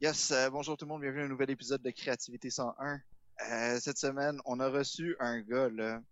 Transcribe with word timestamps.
Yes, 0.00 0.32
euh, 0.32 0.50
bonjour 0.50 0.76
tout 0.76 0.86
le 0.86 0.88
monde, 0.88 1.02
bienvenue 1.02 1.22
à 1.22 1.24
un 1.26 1.28
nouvel 1.28 1.50
épisode 1.50 1.80
de 1.80 1.90
Créativité 1.90 2.50
101. 2.50 3.00
Euh, 3.48 3.78
cette 3.80 3.96
semaine, 3.96 4.40
on 4.44 4.58
a 4.58 4.68
reçu 4.68 5.14
un 5.20 5.40
gars, 5.40 5.68
là. 5.68 6.02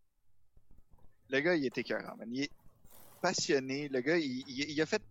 Le 1.31 1.41
gars, 1.41 1.57
il 1.57 1.67
est 1.67 1.77
écœurant, 1.77 2.17
man. 2.17 2.29
Il 2.33 2.43
est 2.43 2.51
passionné. 3.21 3.89
Le 3.89 4.01
gars, 4.01 4.19
il, 4.19 4.81
a 4.81 4.87
fait 4.87 5.03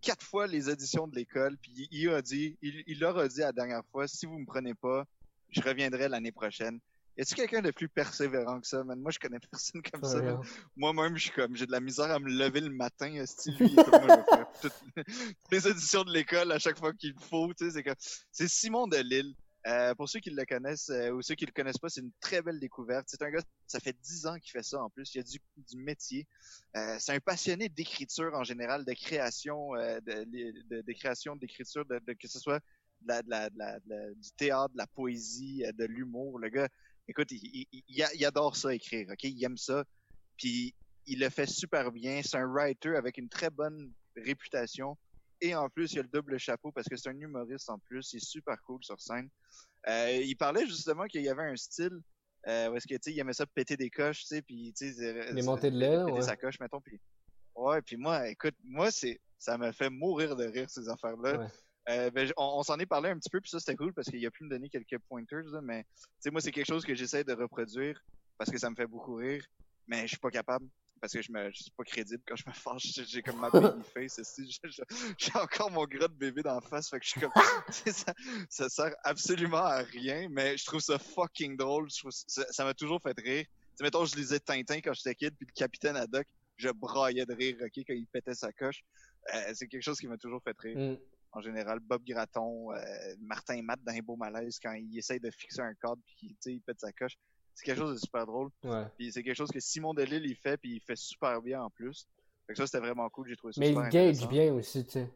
quatre 0.00 0.24
fois 0.24 0.46
les 0.46 0.68
auditions 0.68 1.08
de 1.08 1.16
l'école, 1.16 1.56
puis 1.58 1.72
il, 1.76 1.88
il 1.90 2.08
a 2.10 2.22
dit, 2.22 2.56
il 2.62 3.00
leur 3.00 3.18
a 3.18 3.26
dit 3.26 3.40
la 3.40 3.52
dernière 3.52 3.84
fois, 3.90 4.06
si 4.06 4.26
vous 4.26 4.38
me 4.38 4.46
prenez 4.46 4.74
pas, 4.74 5.04
je 5.50 5.60
reviendrai 5.60 6.08
l'année 6.08 6.32
prochaine. 6.32 6.78
Y 7.20 7.22
a-tu 7.22 7.34
quelqu'un 7.34 7.60
de 7.60 7.70
plus 7.70 7.90
persévérant 7.90 8.58
que 8.62 8.66
ça, 8.66 8.82
man? 8.82 8.98
Moi, 8.98 9.10
je 9.10 9.18
connais 9.18 9.38
personne 9.52 9.82
comme 9.82 10.02
ça. 10.02 10.40
Moi-même, 10.74 11.18
je 11.18 11.24
suis 11.24 11.30
comme, 11.32 11.54
j'ai 11.54 11.66
de 11.66 11.70
la 11.72 11.80
misère 11.80 12.10
à 12.10 12.18
me 12.18 12.30
lever 12.30 12.60
le 12.62 12.70
matin, 12.70 13.12
esti, 13.12 13.50
lui, 13.50 13.74
comme, 13.76 14.00
moi, 14.00 14.08
je 14.08 14.14
vais 14.14 14.24
faire 14.24 14.46
toutes 14.62 15.36
les 15.52 15.68
éditions 15.68 16.02
de 16.04 16.12
l'école 16.14 16.50
à 16.50 16.58
chaque 16.58 16.78
fois 16.78 16.94
qu'il 16.94 17.12
faut, 17.20 17.52
tu 17.52 17.66
sais, 17.66 17.72
c'est 17.72 17.82
comme, 17.82 17.94
c'est 18.32 18.48
Simon 18.48 18.86
Delille. 18.86 19.34
Euh, 19.66 19.94
pour 19.96 20.08
ceux 20.08 20.20
qui 20.20 20.30
le 20.30 20.42
connaissent 20.46 20.88
euh, 20.88 21.10
ou 21.10 21.20
ceux 21.20 21.34
qui 21.34 21.44
le 21.44 21.52
connaissent 21.52 21.76
pas, 21.76 21.90
c'est 21.90 22.00
une 22.00 22.12
très 22.22 22.40
belle 22.40 22.58
découverte. 22.58 23.04
C'est 23.10 23.20
un 23.20 23.30
gars, 23.30 23.42
ça 23.66 23.80
fait 23.80 23.94
dix 24.02 24.24
ans 24.24 24.38
qu'il 24.38 24.50
fait 24.52 24.62
ça 24.62 24.82
en 24.82 24.88
plus. 24.88 25.14
Il 25.14 25.20
a 25.20 25.22
du, 25.22 25.38
du 25.58 25.76
métier. 25.76 26.26
Euh, 26.78 26.96
c'est 26.98 27.12
un 27.12 27.20
passionné 27.20 27.68
d'écriture 27.68 28.32
en 28.32 28.44
général, 28.44 28.86
de 28.86 28.94
création, 28.94 29.74
euh, 29.74 30.00
de, 30.00 30.24
de, 30.70 30.80
de 30.80 30.92
création, 30.94 31.36
d'écriture, 31.36 31.84
de, 31.84 31.98
de- 31.98 32.14
que 32.14 32.26
ce 32.26 32.38
soit 32.38 32.60
de 33.02 33.08
la, 33.28 33.50
la, 33.54 33.78
la- 33.86 34.10
du 34.14 34.30
théâtre, 34.38 34.72
de 34.72 34.78
la 34.78 34.86
poésie, 34.86 35.62
de 35.76 35.84
l'humour. 35.84 36.38
Le 36.38 36.48
gars, 36.48 36.68
écoute, 37.10 37.28
il, 37.32 38.24
adore 38.24 38.56
ça 38.56 38.74
écrire, 38.74 39.08
ok? 39.10 39.24
Il 39.24 39.44
aime 39.44 39.56
ça. 39.56 39.84
Puis 40.36 40.74
il 41.06 41.20
le 41.20 41.28
fait 41.28 41.46
super 41.46 41.90
bien. 41.92 42.22
C'est 42.22 42.36
un 42.36 42.46
writer 42.46 42.96
avec 42.96 43.18
une 43.18 43.28
très 43.28 43.50
bonne 43.50 43.92
réputation. 44.16 44.96
Et 45.40 45.54
en 45.54 45.68
plus, 45.68 45.92
il 45.92 46.00
a 46.00 46.02
le 46.02 46.08
double 46.08 46.38
chapeau 46.38 46.70
parce 46.72 46.88
que 46.88 46.96
c'est 46.96 47.08
un 47.08 47.18
humoriste 47.18 47.70
en 47.70 47.78
plus. 47.78 48.12
Il 48.12 48.16
est 48.16 48.24
super 48.24 48.60
cool 48.62 48.82
sur 48.84 49.00
scène. 49.00 49.28
Euh, 49.88 50.20
il 50.22 50.36
parlait 50.36 50.66
justement 50.66 51.06
qu'il 51.06 51.22
y 51.22 51.28
avait 51.28 51.50
un 51.50 51.56
style 51.56 51.98
euh, 52.46 52.70
où 52.70 52.76
est-ce 52.76 52.86
que 52.86 52.94
tu 52.94 53.00
sais, 53.02 53.12
il 53.12 53.18
aimait 53.18 53.32
ça 53.34 53.46
péter 53.46 53.76
des 53.76 53.90
coches, 53.90 54.20
tu 54.20 54.26
sais, 54.28 54.42
puis 54.42 54.72
tu 54.76 54.92
sais, 54.92 55.42
montées 55.42 55.70
de 55.70 55.78
lait, 55.78 55.98
péter 55.98 56.12
ouais. 56.12 56.22
sa 56.22 56.36
coche, 56.36 56.58
mettons, 56.58 56.80
puis 56.80 56.98
ouais, 57.54 57.82
puis 57.82 57.96
moi, 57.96 58.28
écoute, 58.28 58.54
moi 58.64 58.90
c'est, 58.90 59.20
ça 59.38 59.58
me 59.58 59.70
fait 59.72 59.90
mourir 59.90 60.36
de 60.36 60.46
rire 60.46 60.70
ces 60.70 60.88
affaires-là. 60.88 61.38
Ouais. 61.38 61.46
Euh, 61.90 62.10
ben, 62.10 62.30
on, 62.36 62.58
on 62.58 62.62
s'en 62.62 62.78
est 62.78 62.86
parlé 62.86 63.10
un 63.10 63.18
petit 63.18 63.30
peu, 63.30 63.40
puis 63.40 63.50
ça 63.50 63.58
c'était 63.60 63.76
cool 63.76 63.92
parce 63.92 64.08
qu'il 64.08 64.24
a 64.24 64.30
pu 64.30 64.44
me 64.44 64.48
donner 64.50 64.68
quelques 64.68 64.98
pointers, 65.08 65.44
là, 65.44 65.60
mais 65.60 65.82
tu 65.84 65.90
sais, 66.20 66.30
moi 66.30 66.40
c'est 66.40 66.52
quelque 66.52 66.66
chose 66.68 66.84
que 66.84 66.94
j'essaie 66.94 67.24
de 67.24 67.32
reproduire 67.32 68.00
parce 68.38 68.50
que 68.50 68.58
ça 68.58 68.70
me 68.70 68.74
fait 68.76 68.86
beaucoup 68.86 69.14
rire, 69.16 69.44
mais 69.86 70.02
je 70.02 70.08
suis 70.08 70.18
pas 70.18 70.30
capable 70.30 70.66
parce 71.00 71.14
que 71.14 71.22
je 71.22 71.32
me, 71.32 71.50
je 71.50 71.62
suis 71.62 71.70
pas 71.70 71.84
crédible 71.84 72.22
quand 72.26 72.36
je 72.36 72.44
me 72.46 72.52
fâche. 72.52 72.82
J'ai- 73.08 73.22
comme 73.22 73.38
ma 73.40 73.48
baby 73.50 73.82
face. 73.94 74.20
J'ai- 75.18 75.32
encore 75.34 75.70
mon 75.70 75.84
gras 75.86 76.08
de 76.08 76.12
bébé 76.14 76.42
dans 76.42 76.54
la 76.54 76.60
face, 76.60 76.90
fait 76.90 76.98
que 77.00 77.04
je 77.06 77.10
suis 77.10 77.20
comme, 77.20 77.32
ça, 77.70 78.12
ça 78.50 78.68
sert 78.68 78.94
absolument 79.02 79.56
à 79.64 79.78
rien, 79.78 80.28
mais 80.30 80.56
je 80.58 80.64
trouve 80.66 80.80
ça 80.80 80.98
fucking 80.98 81.56
drôle. 81.56 81.90
Je 81.90 82.00
trouve 82.00 82.10
ça 82.12 82.44
ça 82.50 82.64
m'a 82.64 82.74
toujours 82.74 83.00
fait 83.02 83.18
rire. 83.18 83.44
Tu 83.46 83.50
sais, 83.76 83.84
mettons, 83.84 84.04
je 84.04 84.14
lisais 84.14 84.40
Tintin 84.40 84.80
quand 84.82 84.92
j'étais 84.92 85.14
kid, 85.14 85.34
puis 85.36 85.46
le 85.46 85.52
capitaine 85.54 85.96
Haddock, 85.96 86.26
je 86.58 86.68
braillais 86.68 87.24
de 87.24 87.32
rire, 87.34 87.56
ok, 87.62 87.72
quand 87.86 87.94
il 87.94 88.06
pétait 88.06 88.34
sa 88.34 88.52
coche. 88.52 88.84
Euh, 89.34 89.52
c'est 89.54 89.66
quelque 89.68 89.82
chose 89.82 89.98
qui 89.98 90.06
m'a 90.06 90.18
toujours 90.18 90.42
fait 90.42 90.56
rire 90.58 90.76
Mm. 90.76 90.96
En 91.32 91.40
général, 91.40 91.78
Bob 91.80 92.02
Graton, 92.04 92.72
euh, 92.72 92.78
Martin 93.20 93.62
Matt 93.62 93.80
dans 93.84 93.92
un 93.92 94.00
beau 94.00 94.16
malaise 94.16 94.58
quand 94.58 94.72
il 94.72 94.98
essaye 94.98 95.20
de 95.20 95.30
fixer 95.30 95.60
un 95.62 95.74
cadre 95.74 96.00
puis 96.06 96.36
il 96.46 96.60
pète 96.60 96.80
sa 96.80 96.92
coche. 96.92 97.16
C'est 97.54 97.64
quelque 97.66 97.78
chose 97.78 97.94
de 97.94 97.98
super 97.98 98.26
drôle. 98.26 98.50
Ouais. 98.64 98.84
Puis 98.96 99.12
c'est 99.12 99.22
quelque 99.22 99.36
chose 99.36 99.50
que 99.50 99.60
Simon 99.60 99.94
Delille 99.94 100.22
il 100.30 100.36
fait 100.36 100.56
puis 100.56 100.76
il 100.76 100.80
fait 100.80 100.96
super 100.96 101.40
bien 101.42 101.62
en 101.62 101.70
plus. 101.70 102.06
Fait 102.46 102.54
que 102.54 102.58
ça 102.58 102.66
c'était 102.66 102.80
vraiment 102.84 103.08
cool, 103.10 103.28
j'ai 103.28 103.36
trouvé 103.36 103.52
ça 103.52 103.60
Mais 103.60 103.68
super 103.68 103.86
il 103.86 103.90
gage 103.90 104.28
bien 104.28 104.52
aussi, 104.54 104.84
tu 104.84 104.92
sais. 104.92 105.10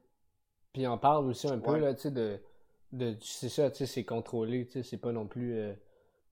Puis 0.73 0.83
il 0.83 0.87
en 0.89 0.99
parle 0.99 1.27
aussi 1.27 1.47
un 1.49 1.59
peu, 1.59 1.79
là, 1.79 1.95
tu 1.95 2.03
sais, 2.03 2.11
de, 2.11 2.41
de. 2.93 3.17
C'est 3.21 3.49
ça, 3.49 3.71
tu 3.71 3.79
sais, 3.79 3.87
c'est 3.87 4.05
contrôlé, 4.05 4.67
tu 4.67 4.73
sais, 4.73 4.83
c'est 4.83 4.99
pas 4.99 5.13
non 5.13 5.27
plus. 5.29 5.55
euh, 5.55 5.73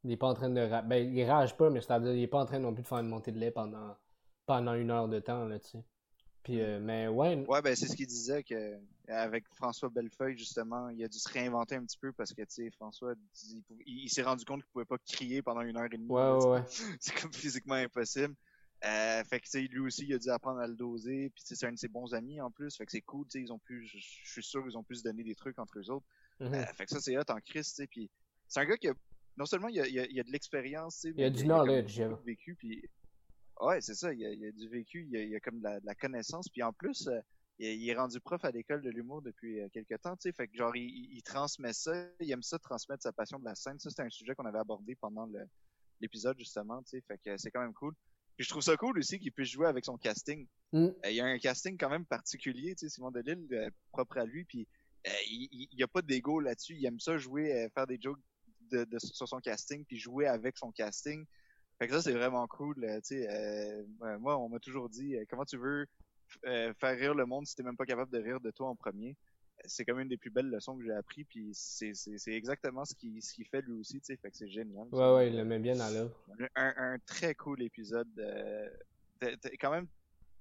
il 0.05 0.11
est 0.11 0.17
pas 0.17 0.27
en 0.27 0.35
train 0.35 0.51
de. 0.51 0.61
ra- 0.61 0.83
Ben, 0.83 1.13
il 1.15 1.25
rage 1.31 1.57
pas, 1.57 1.71
mais 1.71 1.81
c'est-à-dire, 1.81 2.13
il 2.13 2.23
est 2.23 2.27
pas 2.27 2.41
en 2.41 2.47
train 2.47 2.59
non 2.59 2.75
plus 2.75 2.83
de 2.83 2.89
faire 2.89 2.99
une 2.99 3.09
montée 3.09 3.31
de 3.31 3.39
lait 3.39 3.53
pendant, 3.53 3.97
pendant 4.45 4.75
une 4.75 4.91
heure 4.91 5.07
de 5.09 5.21
temps, 5.21 5.45
là, 5.45 5.61
tu 5.61 5.69
sais. 5.71 5.85
Puis, 6.43 6.61
euh, 6.61 6.81
mais 6.81 7.07
ouais. 7.09 7.45
Ouais, 7.47 7.63
ben 7.63 7.75
c'est 7.77 7.87
ce 7.87 7.95
qu'il 7.95 8.07
disait 8.07 8.43
que 8.43 8.77
avec 9.09 9.45
François 9.55 9.89
Bellefeuille 9.91 10.37
justement, 10.37 10.89
il 10.89 11.03
a 11.05 11.09
dû 11.09 11.19
se 11.19 11.29
réinventer 11.29 11.77
un 11.77 11.85
petit 11.85 11.99
peu 11.99 12.13
parce 12.13 12.33
que 12.33 12.43
tu 12.43 12.47
sais 12.49 12.71
François 12.71 13.15
il, 13.45 13.63
il- 13.87 14.05
il 14.05 14.09
s'est 14.11 14.23
rendu 14.23 14.45
compte 14.45 14.63
qu'il 14.63 14.71
pouvait 14.73 14.85
pas 14.85 14.99
crier 14.99 15.43
pendant 15.43 15.61
une 15.61 15.77
heure 15.77 15.85
et 15.87 15.97
demie. 15.97 16.09
Ouais, 16.09 16.21
là, 16.21 16.39
ouais, 16.39 16.47
ouais. 16.61 16.63
c'est 17.01 17.15
comme 17.21 17.33
physiquement 17.33 17.75
impossible. 17.75 18.35
Euh, 18.85 19.23
fait 19.23 19.39
que 19.39 19.45
tu 19.45 19.51
sais, 19.51 19.61
lui 19.61 19.79
aussi, 19.79 20.05
il 20.09 20.15
a 20.15 20.19
dû 20.19 20.29
apprendre 20.31 20.59
à 20.59 20.67
le 20.67 20.75
doser. 20.75 21.31
Puis 21.31 21.45
tu 21.45 21.49
sais, 21.51 21.55
c'est 21.55 21.67
un 21.67 21.73
de 21.73 21.79
ses 21.79 21.87
bons 21.87 22.13
amis 22.15 22.41
en 22.41 22.51
plus. 22.51 22.77
Fait 22.77 22.85
que 22.85 22.91
c'est 22.91 23.01
cool. 23.03 23.25
tu 23.29 23.39
sais, 23.39 23.41
Ils 23.45 23.53
ont 23.53 23.61
pu, 23.61 23.87
je 23.87 23.99
suis 24.01 24.43
sûr, 24.43 24.65
ils 24.69 24.77
ont 24.77 24.83
pu 24.83 24.97
se 24.97 25.05
donner 25.05 25.23
des 25.23 25.37
trucs 25.37 25.59
entre 25.61 25.79
eux 25.79 25.89
autres. 25.91 26.07
Mhm. 26.41 26.55
Euh, 26.55 26.65
fait 26.75 26.87
que 26.87 26.91
ça, 26.91 27.01
c'est 27.01 27.17
hot 27.17 27.23
en 27.29 27.39
Christ. 27.41 27.77
tu 27.77 27.83
sais, 27.83 27.87
Puis 27.87 28.11
c'est 28.49 28.59
un 28.59 28.65
gars 28.65 28.77
qui 28.77 28.89
a, 28.89 28.95
non 29.37 29.47
seulement 29.47 29.69
il 29.69 29.81
a, 29.81 29.87
il 29.87 30.01
a, 30.01 30.07
il 30.07 30.19
a 30.19 30.25
de 30.25 30.31
l'expérience, 30.33 30.97
tu 30.97 31.01
sais, 31.03 31.15
Il 31.17 31.21
y 31.21 31.25
a 31.25 31.31
mais 31.31 31.37
du 31.37 31.45
knowledge, 31.45 31.97
yeah. 31.97 32.09
de 32.09 32.17
vécu. 32.25 32.57
Puis 32.57 32.83
ouais, 33.67 33.81
c'est 33.81 33.95
ça. 33.95 34.13
Il 34.13 34.21
y 34.21 34.27
a, 34.27 34.31
il 34.31 34.45
a 34.47 34.53
du 34.53 34.69
vécu. 34.69 35.05
Il 35.05 35.11
y 35.13 35.17
a, 35.17 35.23
il 35.25 35.35
a 35.35 35.41
comme 35.41 35.59
de 35.59 35.65
la, 35.65 35.81
de 35.81 35.87
la 35.87 35.95
connaissance. 35.95 36.49
Puis 36.49 36.63
en 36.63 36.73
plus, 36.73 37.09
euh, 37.09 37.21
il, 37.59 37.89
est 37.89 37.95
rendu 37.95 38.21
prof 38.21 38.45
à 38.45 38.51
l'école 38.51 38.83
de 38.83 38.91
l'humour 38.91 39.23
depuis 39.23 39.61
euh, 39.61 39.69
quelques 39.73 40.01
temps. 40.01 40.17
Tu 40.17 40.29
sais, 40.29 40.33
fait 40.33 40.49
que 40.49 40.57
genre 40.57 40.75
il, 40.77 41.15
il- 41.15 41.23
transmet 41.23 41.73
ça. 41.73 42.07
Il 42.21 42.31
aime 42.31 42.43
ça 42.43 42.59
transmettre 42.59 43.03
sa 43.03 43.13
passion 43.13 43.39
de 43.39 43.45
la 43.45 43.55
scène. 43.55 43.79
Ça, 43.79 43.91
c'est 43.91 44.03
un 44.03 44.11
sujet 44.11 44.35
qu'on 44.35 44.45
avait 44.47 44.59
abordé 44.59 44.95
pendant 44.97 45.29
l'épisode 46.01 46.39
justement, 46.39 46.83
tu 46.83 46.91
sais, 46.91 47.01
fait 47.07 47.19
que 47.19 47.37
c'est 47.37 47.51
quand 47.51 47.61
même 47.61 47.75
cool. 47.75 47.95
Puis 48.37 48.45
je 48.45 48.49
trouve 48.49 48.63
ça 48.63 48.77
cool 48.77 48.99
aussi 48.99 49.19
qu'il 49.19 49.31
puisse 49.31 49.51
jouer 49.51 49.67
avec 49.67 49.85
son 49.85 49.97
casting. 49.99 50.47
Mm. 50.73 50.87
Euh, 50.87 50.93
il 51.11 51.15
y 51.15 51.21
a 51.21 51.27
un 51.27 51.39
casting 51.39 51.77
quand 51.79 51.91
même 51.91 52.07
particulier, 52.07 52.75
tu 52.75 52.89
sais, 52.89 52.95
Simon 52.95 53.11
Delille, 53.11 53.47
propre 53.93 54.19
à 54.19 54.25
lui, 54.25 54.45
puis 54.45 54.67
il, 55.05 55.49
il 55.53 55.69
il 55.71 55.79
y 55.79 55.83
a 55.83 55.89
pas 55.89 56.03
d'ego 56.03 56.41
là-dessus. 56.41 56.75
Il 56.77 56.85
aime 56.87 56.99
ça 56.99 57.19
jouer, 57.19 57.69
faire 57.75 57.87
des 57.87 57.99
jokes 58.01 58.19
de, 58.71 58.85
de- 58.85 58.99
sur 58.99 59.29
son 59.29 59.39
casting, 59.39 59.85
puis 59.85 59.99
jouer 59.99 60.27
avec 60.27 60.57
son 60.59 60.73
casting. 60.73 61.25
Fait 61.79 61.89
que 61.89 61.95
ça, 61.95 62.03
c'est 62.03 62.13
vraiment 62.13 62.47
cool, 62.47 62.85
euh, 62.85 62.97
tu 63.01 63.17
sais. 63.17 63.29
euh, 63.29 63.83
moi, 64.19 64.39
on 64.39 64.49
m'a 64.49 64.59
toujours 64.61 64.89
dit, 64.89 65.17
euh, 65.17 65.25
comment 65.29 65.45
tu 65.45 65.57
veux 65.57 65.87
faire 66.45 66.97
rire 66.99 67.15
le 67.15 67.27
monde 67.27 67.47
si 67.47 67.55
t'es 67.55 67.63
même 67.63 67.77
pas 67.77 67.85
capable 67.87 68.11
de 68.13 68.19
rire 68.23 68.41
de 68.41 68.51
toi 68.51 68.69
en 68.69 68.77
premier? 68.77 69.17
C'est 69.65 69.85
comme 69.85 70.01
une 70.01 70.09
des 70.09 70.17
plus 70.17 70.31
belles 70.31 70.49
leçons 70.51 70.77
que 70.77 70.85
j'ai 70.85 70.93
appris, 70.93 71.25
puis 71.25 71.51
c'est 71.53 71.95
c'est- 71.95 72.19
c'est 72.19 72.33
exactement 72.33 72.85
ce 72.85 72.95
qu'il 72.95 73.23
ce 73.23 73.43
fait 73.51 73.63
lui 73.63 73.73
aussi, 73.75 74.01
tu 74.01 74.07
sais, 74.07 74.17
fait 74.17 74.31
que 74.31 74.37
c'est 74.37 74.49
génial. 74.51 74.89
Ouais, 74.91 75.15
ouais, 75.15 75.29
il 75.29 75.37
le 75.37 75.45
met 75.45 75.59
bien 75.59 75.79
à 75.81 75.91
l'œuvre. 75.91 76.17
un, 76.57 76.75
un 76.77 76.99
très 77.07 77.35
cool 77.35 77.63
épisode. 77.63 78.09
euh, 78.19 78.69
quand 79.61 79.71
même 79.71 79.87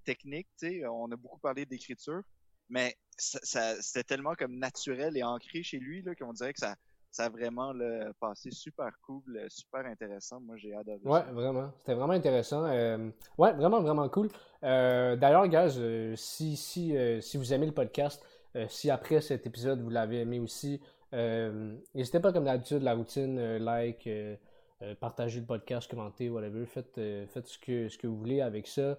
technique, 0.04 0.48
tu 0.60 0.68
sais. 0.70 0.86
On 0.88 1.12
a 1.12 1.16
beaucoup 1.16 1.40
parlé 1.40 1.66
d'écriture, 1.66 2.22
mais 2.70 2.96
ça, 3.18 3.40
ça- 3.44 3.82
c'était 3.82 4.04
tellement 4.04 4.34
comme 4.34 4.58
naturel 4.58 5.16
et 5.18 5.24
ancré 5.24 5.62
chez 5.62 5.78
lui 5.78 6.02
là, 6.02 6.16
qu'on 6.16 6.34
dirait 6.34 6.54
que 6.54 6.60
ça, 6.60 6.76
ça 7.12 7.26
a 7.26 7.30
vraiment 7.30 7.74
là, 7.74 8.12
passé 8.20 8.50
super 8.52 8.90
cool, 9.06 9.22
euh, 9.36 9.46
super 9.50 9.86
intéressant. 9.86 10.40
Moi, 10.40 10.56
j'ai 10.58 10.74
adoré 10.74 11.00
Ouais, 11.04 11.20
ça. 11.20 11.32
vraiment. 11.32 11.72
C'était 11.80 11.94
vraiment 11.94 12.14
intéressant. 12.14 12.66
Euh, 12.66 13.10
ouais, 13.38 13.54
vraiment, 13.54 13.82
vraiment 13.82 14.08
cool. 14.10 14.30
Euh, 14.64 15.16
D'ailleurs, 15.18 15.48
guys, 15.48 15.76
euh, 15.78 16.16
si, 16.16 16.56
si, 16.56 16.96
si 17.22 17.38
vous 17.38 17.54
aimez 17.54 17.66
le 17.68 17.74
podcast, 17.74 18.26
si 18.68 18.90
après 18.90 19.22
cet 19.22 19.46
épisode 19.46 19.82
vous 19.82 19.90
l'avez 19.90 20.22
aimé 20.22 20.40
aussi, 20.40 20.82
n'hésitez 21.14 22.20
pas, 22.20 22.32
comme 22.34 22.46
d'habitude, 22.46 22.82
la 22.84 22.94
routine, 22.96 23.58
like, 23.58 24.10
partagez 25.00 25.40
le 25.40 25.46
podcast, 25.46 25.90
commentez, 25.90 26.30
whatever. 26.30 26.66
Faites, 26.66 26.96
faites 27.28 27.48
ce, 27.48 27.58
que, 27.60 27.88
ce 27.90 27.98
que 27.98 28.08
vous 28.08 28.18
voulez 28.18 28.42
avec 28.42 28.68
ça. 28.68 28.98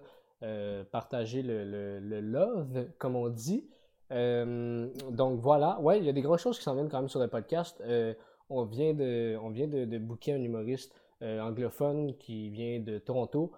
Partagez 0.91 1.41
le, 1.43 1.63
le, 1.65 1.99
le 1.99 2.19
love, 2.21 2.87
comme 2.97 3.15
on 3.15 3.29
dit. 3.29 3.67
Euh, 4.13 4.89
donc 5.09 5.39
voilà, 5.39 5.79
ouais, 5.79 5.99
il 5.99 6.05
y 6.05 6.09
a 6.09 6.13
des 6.13 6.21
grosses 6.21 6.41
choses 6.41 6.57
qui 6.57 6.63
s'en 6.63 6.75
viennent 6.75 6.89
quand 6.89 6.99
même 6.99 7.09
sur 7.09 7.19
le 7.19 7.27
podcast. 7.27 7.81
Euh, 7.85 8.13
on 8.49 8.63
vient 8.63 8.93
de, 8.93 9.37
on 9.41 9.49
vient 9.49 9.67
de, 9.67 9.97
booker 9.97 10.33
un 10.33 10.41
humoriste 10.41 10.93
euh, 11.21 11.41
anglophone 11.41 12.15
qui 12.17 12.49
vient 12.49 12.79
de 12.79 12.99
Toronto. 12.99 13.51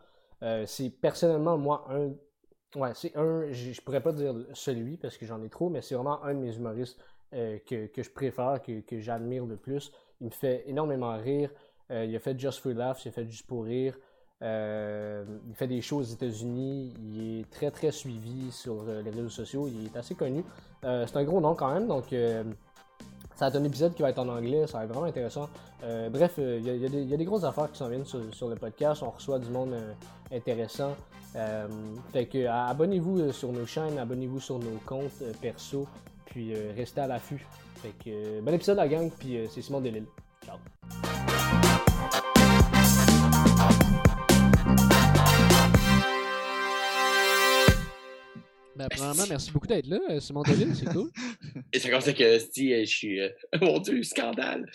C'est 0.65 0.91
personnellement, 1.01 1.57
moi, 1.57 1.85
un. 1.89 2.13
Ouais, 2.79 2.91
c'est 2.93 3.15
un. 3.17 3.51
Je, 3.51 3.71
je 3.71 3.81
pourrais 3.81 4.01
pas 4.01 4.11
dire 4.11 4.35
celui 4.53 4.97
parce 4.97 5.17
que 5.17 5.25
j'en 5.25 5.41
ai 5.41 5.49
trop, 5.49 5.69
mais 5.69 5.81
c'est 5.81 5.95
vraiment 5.95 6.23
un 6.23 6.35
de 6.35 6.39
mes 6.39 6.55
humoristes 6.55 6.99
que, 7.31 7.87
que 7.87 8.03
je 8.03 8.11
préfère, 8.11 8.61
que, 8.61 8.81
que 8.81 8.99
j'admire 8.99 9.45
le 9.45 9.57
plus. 9.57 9.91
Il 10.21 10.27
me 10.27 10.31
fait 10.31 10.63
énormément 10.67 11.17
rire. 11.17 11.49
Il 11.89 12.15
a 12.15 12.19
fait 12.19 12.39
Just 12.39 12.59
for 12.59 12.73
Laughs, 12.73 13.05
il 13.05 13.09
a 13.09 13.11
fait 13.11 13.25
Juste 13.25 13.47
pour 13.47 13.65
rire. 13.65 13.97
Euh, 14.41 15.23
il 15.47 15.55
fait 15.55 15.67
des 15.67 15.81
shows 15.81 15.97
aux 15.99 16.03
États-Unis. 16.03 16.93
Il 16.99 17.39
est 17.39 17.49
très 17.49 17.71
très 17.71 17.91
suivi 17.91 18.51
sur 18.51 18.83
euh, 18.87 19.01
les 19.01 19.09
réseaux 19.11 19.29
sociaux. 19.29 19.67
Il 19.67 19.85
est 19.85 19.97
assez 19.97 20.15
connu. 20.15 20.43
Euh, 20.83 21.05
c'est 21.07 21.17
un 21.17 21.23
gros 21.23 21.39
nom 21.39 21.55
quand 21.55 21.73
même, 21.73 21.87
donc 21.87 22.05
ça 22.11 23.45
va 23.45 23.47
être 23.47 23.55
un 23.55 23.63
épisode 23.63 23.93
qui 23.93 24.01
va 24.01 24.09
être 24.09 24.19
en 24.19 24.27
anglais. 24.27 24.67
Ça 24.67 24.79
va 24.79 24.83
être 24.85 24.91
vraiment 24.91 25.07
intéressant. 25.07 25.49
Bref, 26.11 26.33
il 26.37 26.65
y, 26.65 26.85
a- 26.85 27.17
des- 27.17 27.25
grosses 27.25 27.43
affaires 27.43 27.71
qui 27.71 27.77
s'en 27.77 27.89
viennent 27.89 28.05
sur, 28.05 28.49
le 28.49 28.55
podcast. 28.55 29.03
On 29.03 29.09
reçoit 29.09 29.39
du 29.39 29.49
monde 29.49 29.75
intéressant. 30.31 30.95
Fait 32.13 32.25
que 32.27 32.45
abonnez-vous 32.47 33.31
sur 33.31 33.51
nos 33.51 33.65
chaînes, 33.65 33.97
abonnez-vous 33.97 34.39
sur 34.39 34.57
nos 34.59 34.79
comptes 34.85 35.23
perso, 35.41 35.87
puis 36.25 36.53
restez 36.75 37.01
à 37.01 37.07
l'affût. 37.07 37.45
Fait 37.75 37.93
que 38.03 38.41
bon 38.41 38.53
épisode 38.53 38.77
la 38.77 38.87
gang, 38.87 39.09
puis 39.11 39.39
c'est 39.49 39.61
Simon 39.61 39.81
Delille. 39.81 40.07
Ciao. 40.45 40.57
Ben, 48.75 48.87
premièrement, 48.89 49.23
merci 49.29 49.51
beaucoup 49.51 49.67
d'être 49.67 49.87
là, 49.87 49.99
euh, 50.09 50.19
Simon 50.19 50.41
Delille, 50.43 50.75
c'est 50.75 50.91
cool. 50.91 51.09
Et 51.73 51.79
ça 51.79 51.89
commence 51.89 52.11
que 52.11 52.39
si 52.39 52.69
je 52.71 52.85
suis. 52.85 53.21
Euh, 53.21 53.29
mon 53.61 53.79
Dieu, 53.79 54.03
scandale! 54.03 54.69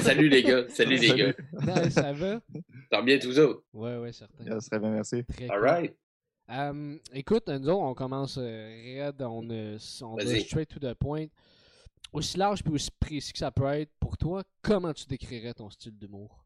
salut 0.00 0.28
les 0.28 0.42
gars, 0.42 0.68
salut 0.68 0.96
les 0.96 1.14
gars. 1.14 1.32
Non, 1.62 1.90
ça 1.90 2.12
va? 2.12 2.40
Tant 2.90 3.02
bien 3.02 3.18
tous 3.18 3.38
autres? 3.38 3.62
Ouais, 3.72 3.96
ouais, 3.96 4.12
certain. 4.12 4.44
Ça 4.44 4.60
serait 4.60 4.78
bien, 4.78 4.90
merci. 4.90 5.24
Très 5.24 5.48
All 5.48 5.58
cool. 5.58 5.68
right. 5.68 5.96
Euh, 6.50 6.96
écoute, 7.12 7.48
nous 7.48 7.68
autres, 7.68 7.82
on 7.82 7.94
commence 7.94 8.38
euh, 8.38 9.02
raide, 9.02 9.20
on, 9.22 9.48
euh, 9.50 9.78
on 10.02 10.14
va 10.16 10.40
straight 10.40 10.68
to 10.68 10.78
the 10.78 10.94
point. 10.94 11.26
Aussi 12.12 12.38
large 12.38 12.62
puis 12.62 12.72
aussi 12.72 12.90
précis 13.00 13.32
que 13.32 13.38
ça 13.38 13.50
peut 13.50 13.66
être, 13.66 13.90
pour 13.98 14.16
toi, 14.16 14.44
comment 14.62 14.92
tu 14.92 15.06
décrirais 15.06 15.54
ton 15.54 15.68
style 15.70 15.96
d'humour? 15.98 16.45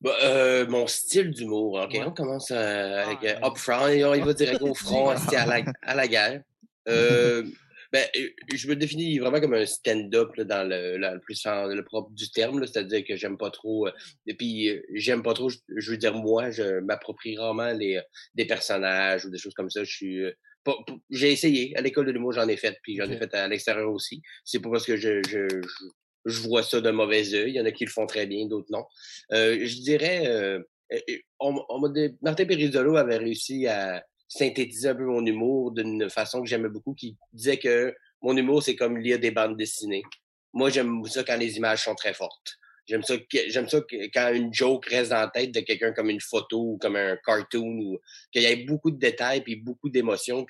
Bah, 0.00 0.16
euh, 0.22 0.66
mon 0.66 0.86
style 0.86 1.30
d'humour, 1.30 1.80
ok, 1.84 1.92
Ouais. 1.94 2.04
on 2.06 2.10
commence 2.12 2.50
euh, 2.50 3.04
avec 3.04 3.18
Ah, 3.22 3.44
euh, 3.44 3.48
up 3.48 3.56
front 3.56 3.88
et 3.88 4.04
on 4.04 4.14
y 4.14 4.20
va 4.20 4.32
direct 4.34 4.60
au 4.62 4.74
front, 4.74 5.10
à 5.10 5.46
la, 5.46 5.64
à 5.82 5.94
la 5.94 6.08
guerre. 6.08 6.42
Euh, 6.88 7.44
ben, 7.92 8.06
je 8.52 8.68
me 8.68 8.74
définis 8.74 9.18
vraiment 9.18 9.38
comme 9.40 9.52
un 9.54 9.66
stand-up 9.66 10.30
dans 10.40 10.66
le, 10.68 10.96
la- 10.96 11.14
le 11.14 11.20
plus 11.20 11.42
le 11.44 11.82
propre 11.82 12.10
du 12.12 12.30
terme, 12.30 12.66
c'est-à-dire 12.66 13.04
que 13.06 13.16
j'aime 13.16 13.36
pas 13.36 13.50
trop, 13.50 13.86
et 14.26 14.34
puis 14.34 14.80
j'aime 14.94 15.22
pas 15.22 15.34
trop, 15.34 15.50
je, 15.50 15.58
je 15.76 15.90
veux 15.90 15.98
dire 15.98 16.14
moi, 16.14 16.50
je 16.50 16.80
m'approprie 16.80 17.36
rarement 17.36 17.72
les 17.72 18.00
des 18.34 18.46
personnages 18.46 19.26
ou 19.26 19.30
des 19.30 19.38
choses 19.38 19.54
comme 19.54 19.68
ça. 19.70 19.84
Je 19.84 19.90
suis 19.92 20.22
j'ai 21.10 21.32
essayé 21.32 21.76
à 21.76 21.80
l'école 21.80 22.06
de 22.06 22.12
l'humour, 22.12 22.32
j'en 22.32 22.46
ai 22.48 22.56
fait, 22.56 22.78
puis 22.82 22.96
j'en 22.96 23.10
ai 23.10 23.18
fait 23.18 23.34
à 23.34 23.46
l'extérieur 23.48 23.90
aussi. 23.92 24.22
C'est 24.44 24.60
pas 24.60 24.70
parce 24.70 24.86
que 24.86 24.96
je, 24.96 25.20
je, 25.28 25.48
je, 25.48 25.86
je 26.24 26.40
vois 26.40 26.62
ça 26.62 26.80
d'un 26.80 26.92
mauvais 26.92 27.34
œil. 27.34 27.50
Il 27.50 27.56
y 27.56 27.60
en 27.60 27.64
a 27.64 27.72
qui 27.72 27.84
le 27.84 27.90
font 27.90 28.06
très 28.06 28.26
bien, 28.26 28.46
d'autres 28.46 28.70
non. 28.70 28.84
Euh, 29.32 29.58
je 29.62 29.76
dirais, 29.80 30.26
euh, 30.26 30.60
on, 31.40 31.62
on 31.68 31.92
Martin 32.20 32.44
Perizzolo 32.44 32.96
avait 32.96 33.18
réussi 33.18 33.66
à 33.66 34.04
synthétiser 34.28 34.88
un 34.88 34.94
peu 34.94 35.04
mon 35.04 35.24
humour 35.24 35.72
d'une 35.72 36.08
façon 36.08 36.42
que 36.42 36.48
j'aimais 36.48 36.68
beaucoup, 36.68 36.94
qui 36.94 37.16
disait 37.32 37.58
que 37.58 37.94
mon 38.22 38.36
humour, 38.36 38.62
c'est 38.62 38.76
comme 38.76 38.98
lire 38.98 39.18
des 39.18 39.30
bandes 39.30 39.56
dessinées. 39.56 40.02
Moi, 40.52 40.70
j'aime 40.70 41.04
ça 41.06 41.24
quand 41.24 41.36
les 41.36 41.56
images 41.56 41.84
sont 41.84 41.94
très 41.94 42.14
fortes. 42.14 42.58
J'aime 42.86 43.02
ça, 43.02 43.14
j'aime 43.48 43.68
ça 43.68 43.80
quand 44.12 44.32
une 44.32 44.52
joke 44.52 44.86
reste 44.86 45.10
la 45.10 45.28
tête 45.28 45.52
de 45.52 45.60
quelqu'un 45.60 45.92
comme 45.92 46.10
une 46.10 46.20
photo 46.20 46.72
ou 46.72 46.78
comme 46.78 46.96
un 46.96 47.16
cartoon 47.24 47.78
ou 47.78 47.98
qu'il 48.32 48.42
y 48.42 48.46
ait 48.46 48.64
beaucoup 48.64 48.90
de 48.90 48.98
détails 48.98 49.42
puis 49.42 49.54
beaucoup 49.56 49.88
d'émotions 49.88 50.44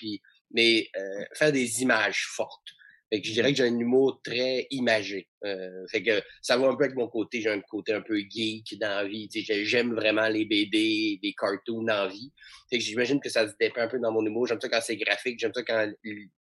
mais 0.51 0.89
euh, 0.97 1.25
faire 1.35 1.53
des 1.53 1.83
images 1.83 2.27
fortes. 2.31 2.69
Fait 3.13 3.21
que 3.21 3.29
je 3.29 3.33
dirais 3.35 3.51
que 3.53 3.59
j'ai 3.59 3.65
un 3.65 3.79
humour 3.79 4.23
très 4.25 4.67
imagé. 4.71 5.29
Euh, 5.45 5.87
fait 5.89 6.03
que 6.03 6.23
ça 6.41 6.57
va 6.57 6.69
un 6.69 6.77
peu 6.77 6.85
avec 6.85 6.97
mon 6.97 7.09
côté. 7.09 7.43
J'ai 7.43 7.51
un 7.51 7.61
côté 7.61 7.93
un 7.93 8.01
peu 8.01 8.17
geek 8.19 8.79
dans 8.79 8.89
la 8.89 9.05
vie. 9.07 9.29
Tu 9.29 9.41
sais, 9.41 9.45
j'ai- 9.45 9.65
J'aime 9.67 9.93
vraiment 9.93 10.29
les 10.29 10.47
BD, 10.47 11.21
les 11.23 11.35
cartoons 11.35 11.83
dans 11.83 12.05
la 12.05 12.09
vie. 12.09 12.33
Fait 12.71 12.79
que 12.79 12.85
j'imagine 12.85 13.21
que 13.21 13.29
ça 13.29 13.47
se 13.47 13.53
dépeint 13.61 13.83
un 13.83 13.89
peu 13.89 13.99
dans 13.99 14.13
mon 14.13 14.25
humour. 14.25 14.47
J'aime 14.47 14.61
ça 14.63 14.69
quand 14.71 14.81
c'est 14.81 14.97
graphique. 14.97 15.39
J'aime 15.39 15.53
ça 15.55 15.63
quand 15.63 15.93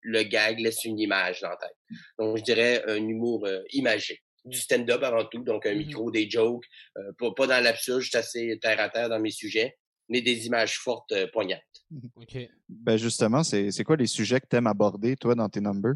le- 0.03 0.23
gag 0.23 0.59
laisse 0.59 0.85
une 0.85 0.99
image 0.99 1.41
dans 1.41 1.49
la 1.49 1.57
tête. 1.57 1.75
Donc, 2.19 2.37
je 2.37 2.43
dirais 2.43 2.83
un 2.87 2.95
humour 3.07 3.45
euh, 3.47 3.61
imagé. 3.73 4.19
Du 4.45 4.57
stand-up 4.59 5.01
avant 5.03 5.25
tout, 5.25 5.43
donc 5.43 5.65
un 5.65 5.71
Mhm. 5.73 5.77
micro, 5.79 6.11
des 6.11 6.29
jokes, 6.29 6.63
euh, 6.97 7.11
pas, 7.17 7.31
pas 7.35 7.47
dans 7.47 7.63
l'absurde, 7.63 8.01
je 8.01 8.09
suis 8.09 8.17
assez 8.17 8.59
terre 8.61 8.79
à 8.79 8.89
terre 8.89 9.09
dans 9.09 9.19
mes 9.19 9.29
sujets, 9.31 9.77
mais 10.09 10.21
des 10.21 10.45
images 10.47 10.77
fortes, 10.77 11.11
euh, 11.11 11.27
poignantes. 11.33 11.61
Ok. 12.15 12.37
Ben 12.69 12.97
justement, 12.97 13.43
c'est 13.43 13.69
c'est 13.71 13.83
quoi 13.83 13.95
les 13.97 14.07
sujets 14.07 14.39
que 14.39 14.47
tu 14.49 14.55
aimes 14.55 14.67
aborder, 14.67 15.15
toi, 15.15 15.33
dans 15.35 15.49
tes 15.49 15.61
numbers? 15.61 15.93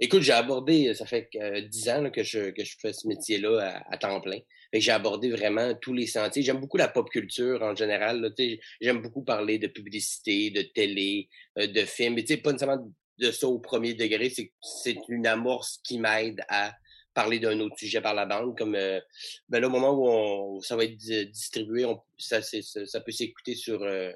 Écoute, 0.00 0.22
j'ai 0.22 0.32
abordé, 0.32 0.94
ça 0.94 1.06
fait 1.06 1.28
euh, 1.36 1.60
dix 1.62 1.88
ans 1.88 2.02
là, 2.02 2.10
que, 2.10 2.22
je, 2.22 2.50
que 2.50 2.64
je 2.64 2.76
fais 2.80 2.92
ce 2.92 3.08
métier-là 3.08 3.58
à, 3.58 3.94
à 3.94 3.98
temps 3.98 4.20
plein. 4.20 4.38
J'ai 4.72 4.92
abordé 4.92 5.30
vraiment 5.30 5.74
tous 5.74 5.94
les 5.94 6.06
sentiers. 6.06 6.42
J'aime 6.42 6.60
beaucoup 6.60 6.76
la 6.76 6.88
pop 6.88 7.08
culture 7.10 7.62
en 7.62 7.74
général. 7.74 8.32
J'aime 8.80 9.00
beaucoup 9.00 9.22
parler 9.22 9.58
de 9.58 9.66
publicité, 9.66 10.50
de 10.50 10.62
télé, 10.62 11.28
euh, 11.58 11.66
de 11.66 11.80
films. 11.80 12.14
Mais 12.14 12.36
pas 12.36 12.52
nécessairement 12.52 12.92
de 13.18 13.30
ça 13.30 13.48
au 13.48 13.58
premier 13.58 13.94
degré. 13.94 14.32
C'est 14.60 14.98
une 15.08 15.26
amorce 15.26 15.80
qui 15.82 15.98
m'aide 15.98 16.42
à 16.48 16.74
parler 17.20 17.38
d'un 17.40 17.58
autre 17.60 17.76
sujet 17.78 18.00
par 18.00 18.14
la 18.14 18.26
bande. 18.26 18.56
Comme 18.56 18.74
euh, 18.74 19.00
ben 19.48 19.60
là, 19.60 19.66
au 19.68 19.70
moment 19.70 19.92
où, 19.98 20.08
on, 20.08 20.56
où 20.56 20.62
ça 20.62 20.76
va 20.76 20.84
être 20.84 20.96
di- 20.96 21.26
distribué, 21.26 21.84
on, 21.84 22.00
ça, 22.16 22.42
ça, 22.42 22.58
ça 22.86 23.00
peut 23.00 23.12
s'écouter 23.12 23.54
sur 23.54 23.82
euh, 23.82 24.12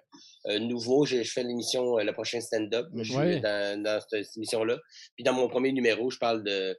euh, 0.49 0.58
Nouveau. 0.58 1.04
Je, 1.04 1.22
je 1.22 1.32
fais 1.32 1.43
l'émission 1.43 1.96
Le 1.99 2.12
prochain 2.12 2.40
stand-up. 2.40 2.87
Je 2.94 3.02
suis 3.02 3.16
Ouais. 3.16 3.40
dans, 3.40 3.82
dans 3.82 4.00
cette, 4.00 4.25
cette 4.25 4.37
émission-là. 4.37 4.76
Puis 5.16 5.25
dans 5.25 5.32
mon 5.32 5.49
premier 5.49 5.72
numéro, 5.72 6.10
je 6.10 6.19
parle 6.19 6.43
de 6.44 6.78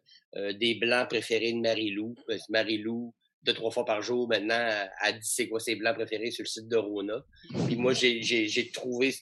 des 0.63 0.73
blancs 0.83 1.07
préférés 1.09 1.53
de 1.53 1.59
Marie-Lou. 1.59 2.15
Marie-Lou, 2.49 3.13
deux, 3.43 3.53
trois 3.53 3.69
fois 3.69 3.85
par 3.85 4.01
jour, 4.01 4.27
maintenant, 4.27 4.57
elle, 4.67 4.89
elle 5.05 5.19
dit 5.19 5.29
c'est 5.37 5.47
quoi 5.47 5.59
ses 5.59 5.75
blancs 5.75 5.95
préférés 5.95 6.31
sur 6.31 6.43
le 6.43 6.47
site 6.55 6.67
de 6.67 6.77
Rona. 6.77 7.23
Puis 7.67 7.75
moi, 7.75 7.93
j'ai, 7.93 8.71
trouvé, 8.73 9.13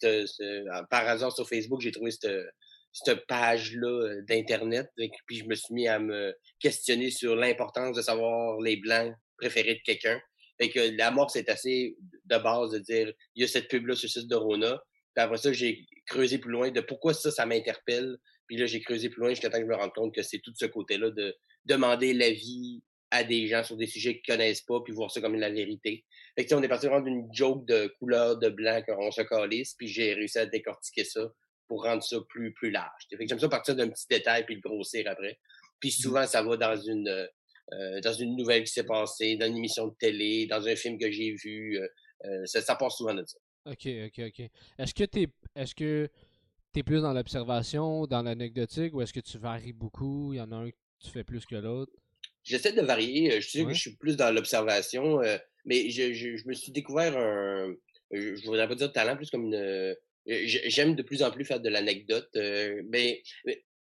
par 0.89 1.05
hasard 1.13 1.33
sur 1.33 1.47
Facebook, 1.49 1.81
j'ai 1.81 1.91
trouvé 1.91 2.11
cette, 2.11 2.31
cette 2.91 3.25
page-là 3.27 3.87
euh, 3.87 4.21
d'Internet. 4.23 4.89
Puis 4.95 5.37
je 5.37 5.45
me 5.45 5.55
suis 5.55 5.73
mis 5.73 5.87
à 5.87 5.99
me 5.99 6.35
questionner 6.59 7.09
sur 7.09 7.35
l'importance 7.35 7.95
de 7.95 8.01
savoir 8.01 8.59
les 8.61 8.77
blancs 8.77 9.13
préférés 9.37 9.75
de 9.75 9.81
quelqu'un. 9.83 10.21
Fait 10.59 10.69
que 10.69 10.95
l'amorce 10.97 11.35
est 11.35 11.49
assez 11.49 11.95
de 12.25 12.37
base 12.37 12.71
de 12.71 12.79
dire 12.79 13.11
il 13.35 13.41
y 13.41 13.45
a 13.45 13.47
cette 13.47 13.67
pub-là 13.67 13.95
sur 13.95 14.07
le 14.07 14.21
site 14.21 14.29
de 14.29 14.35
Rona. 14.35 14.81
Puis 15.15 15.23
après 15.23 15.37
ça, 15.37 15.51
j'ai 15.51 15.85
creusé 16.05 16.37
plus 16.37 16.51
loin 16.51 16.71
de 16.71 16.81
pourquoi 16.81 17.13
ça, 17.13 17.31
ça 17.31 17.45
m'interpelle. 17.45 18.17
Puis 18.47 18.57
là, 18.57 18.65
j'ai 18.65 18.81
creusé 18.81 19.09
plus 19.09 19.21
loin 19.21 19.29
jusqu'à 19.29 19.49
temps 19.49 19.57
que 19.57 19.63
je 19.63 19.69
me 19.69 19.75
rende 19.75 19.93
compte 19.93 20.13
que 20.13 20.21
c'est 20.21 20.39
tout 20.39 20.53
ce 20.55 20.65
côté-là 20.65 21.09
de 21.11 21.35
demander 21.65 22.13
l'avis 22.13 22.83
à 23.09 23.23
des 23.23 23.47
gens 23.47 23.63
sur 23.63 23.75
des 23.75 23.87
sujets 23.87 24.21
qu'ils 24.21 24.33
connaissent 24.33 24.61
pas, 24.61 24.79
puis 24.81 24.93
voir 24.93 25.11
ça 25.11 25.19
comme 25.19 25.35
la 25.35 25.49
vérité. 25.49 26.05
Fait 26.37 26.45
que, 26.45 26.55
on 26.55 26.63
est 26.63 26.69
parti 26.69 26.87
vraiment 26.87 27.03
d'une 27.03 27.27
joke 27.33 27.65
de 27.65 27.93
couleur 27.99 28.37
de 28.37 28.49
blanc 28.49 28.81
qu'on 28.87 29.11
se 29.11 29.21
calisse, 29.21 29.73
puis 29.77 29.87
j'ai 29.87 30.13
réussi 30.13 30.39
à 30.39 30.45
décortiquer 30.45 31.03
ça 31.03 31.29
pour 31.71 31.83
rendre 31.85 32.03
ça 32.03 32.17
plus, 32.27 32.51
plus 32.51 32.69
large. 32.69 33.07
J'aime 33.17 33.39
ça 33.39 33.47
partir 33.47 33.77
d'un 33.77 33.87
petit 33.87 34.05
détail 34.09 34.45
puis 34.45 34.55
le 34.55 34.59
grossir 34.61 35.05
après. 35.07 35.39
Puis 35.79 35.89
souvent, 35.89 36.27
ça 36.27 36.43
va 36.43 36.57
dans 36.57 36.75
une 36.75 37.07
euh, 37.07 38.01
dans 38.01 38.11
une 38.11 38.35
nouvelle 38.35 38.65
qui 38.65 38.73
s'est 38.73 38.83
passée, 38.85 39.37
dans 39.37 39.45
une 39.47 39.55
émission 39.55 39.87
de 39.87 39.95
télé, 39.97 40.47
dans 40.47 40.67
un 40.67 40.75
film 40.75 40.99
que 40.99 41.09
j'ai 41.09 41.31
vu. 41.31 41.77
euh, 41.79 41.87
euh, 42.25 42.45
ça, 42.45 42.59
ça 42.61 42.75
passe 42.75 42.97
souvent 42.97 43.13
de 43.13 43.23
ça. 43.25 43.37
Ok, 43.67 43.87
ok, 44.07 44.19
ok. 44.27 44.49
Est-ce 44.79 44.93
que 44.93 45.05
t'es 45.05 45.27
est-ce 45.55 45.73
que 45.73 46.09
t'es 46.73 46.83
plus 46.83 47.01
dans 47.03 47.13
l'observation, 47.13 48.05
dans 48.05 48.21
l'anecdotique, 48.21 48.93
ou 48.93 49.01
est-ce 49.01 49.13
que 49.13 49.21
tu 49.21 49.37
varies 49.37 49.71
beaucoup? 49.71 50.33
Il 50.33 50.37
y 50.39 50.41
en 50.41 50.51
a 50.51 50.57
un 50.57 50.69
que 50.71 50.75
tu 50.99 51.09
fais 51.09 51.23
plus 51.23 51.45
que 51.45 51.55
l'autre? 51.55 51.93
J'essaie 52.43 52.73
de 52.73 52.81
varier. 52.81 53.31
euh, 53.31 53.39
Je 53.39 53.47
sais 53.49 53.61
Ouais. 53.61 53.67
que 53.67 53.73
je 53.73 53.79
suis 53.79 53.95
plus 53.95 54.17
dans 54.17 54.31
l'observation, 54.35 55.21
euh, 55.21 55.37
mais 55.63 55.89
je, 55.89 56.11
je, 56.11 56.35
je 56.35 56.45
me 56.49 56.53
suis 56.53 56.73
découvert 56.73 57.15
un. 57.17 57.73
Je, 58.11 58.35
je 58.35 58.45
voudrais 58.45 58.67
pas 58.67 58.75
dire 58.75 58.91
talent, 58.91 59.15
plus 59.15 59.29
comme 59.29 59.45
une. 59.45 59.95
Euh, 60.29 60.41
J'aime 60.45 60.95
de 60.95 61.03
plus 61.03 61.23
en 61.23 61.31
plus 61.31 61.45
faire 61.45 61.59
de 61.59 61.69
l'anecdote, 61.69 62.29
euh, 62.35 62.81
mais 62.89 63.21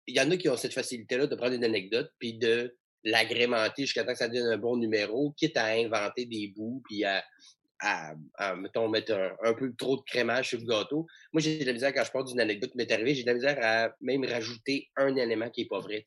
il 0.07 0.15
y 0.15 0.19
en 0.19 0.29
a 0.31 0.37
qui 0.37 0.49
ont 0.49 0.57
cette 0.57 0.73
facilité-là 0.73 1.27
de 1.27 1.35
prendre 1.35 1.53
une 1.53 1.63
anecdote 1.63 2.11
puis 2.19 2.33
de 2.33 2.75
l'agrémenter 3.03 3.83
jusqu'à 3.83 4.03
temps 4.03 4.13
que 4.13 4.17
ça 4.17 4.29
donne 4.29 4.47
un 4.47 4.57
bon 4.57 4.77
numéro, 4.77 5.31
quitte 5.31 5.57
à 5.57 5.65
inventer 5.65 6.25
des 6.25 6.47
bouts 6.47 6.81
puis 6.87 7.03
à, 7.03 7.23
à, 7.79 8.13
à, 8.35 8.55
mettons, 8.55 8.87
mettre 8.87 9.13
un, 9.13 9.35
un 9.43 9.53
peu 9.53 9.73
trop 9.75 9.97
de 9.97 10.03
crémage 10.03 10.49
sur 10.49 10.59
le 10.59 10.65
gâteau. 10.65 11.05
Moi, 11.33 11.41
j'ai 11.41 11.59
de 11.59 11.65
la 11.65 11.73
misère 11.73 11.93
quand 11.93 12.03
je 12.03 12.11
parle 12.11 12.27
d'une 12.27 12.39
anecdote 12.39 12.71
qui 12.71 12.77
m'est 12.77 12.91
arrivée, 12.91 13.13
j'ai 13.13 13.23
de 13.23 13.27
la 13.27 13.33
misère 13.33 13.57
à 13.61 13.93
même 14.01 14.23
rajouter 14.25 14.89
un 14.95 15.15
élément 15.15 15.49
qui 15.49 15.61
est 15.61 15.69
pas 15.69 15.79
vrai. 15.79 16.03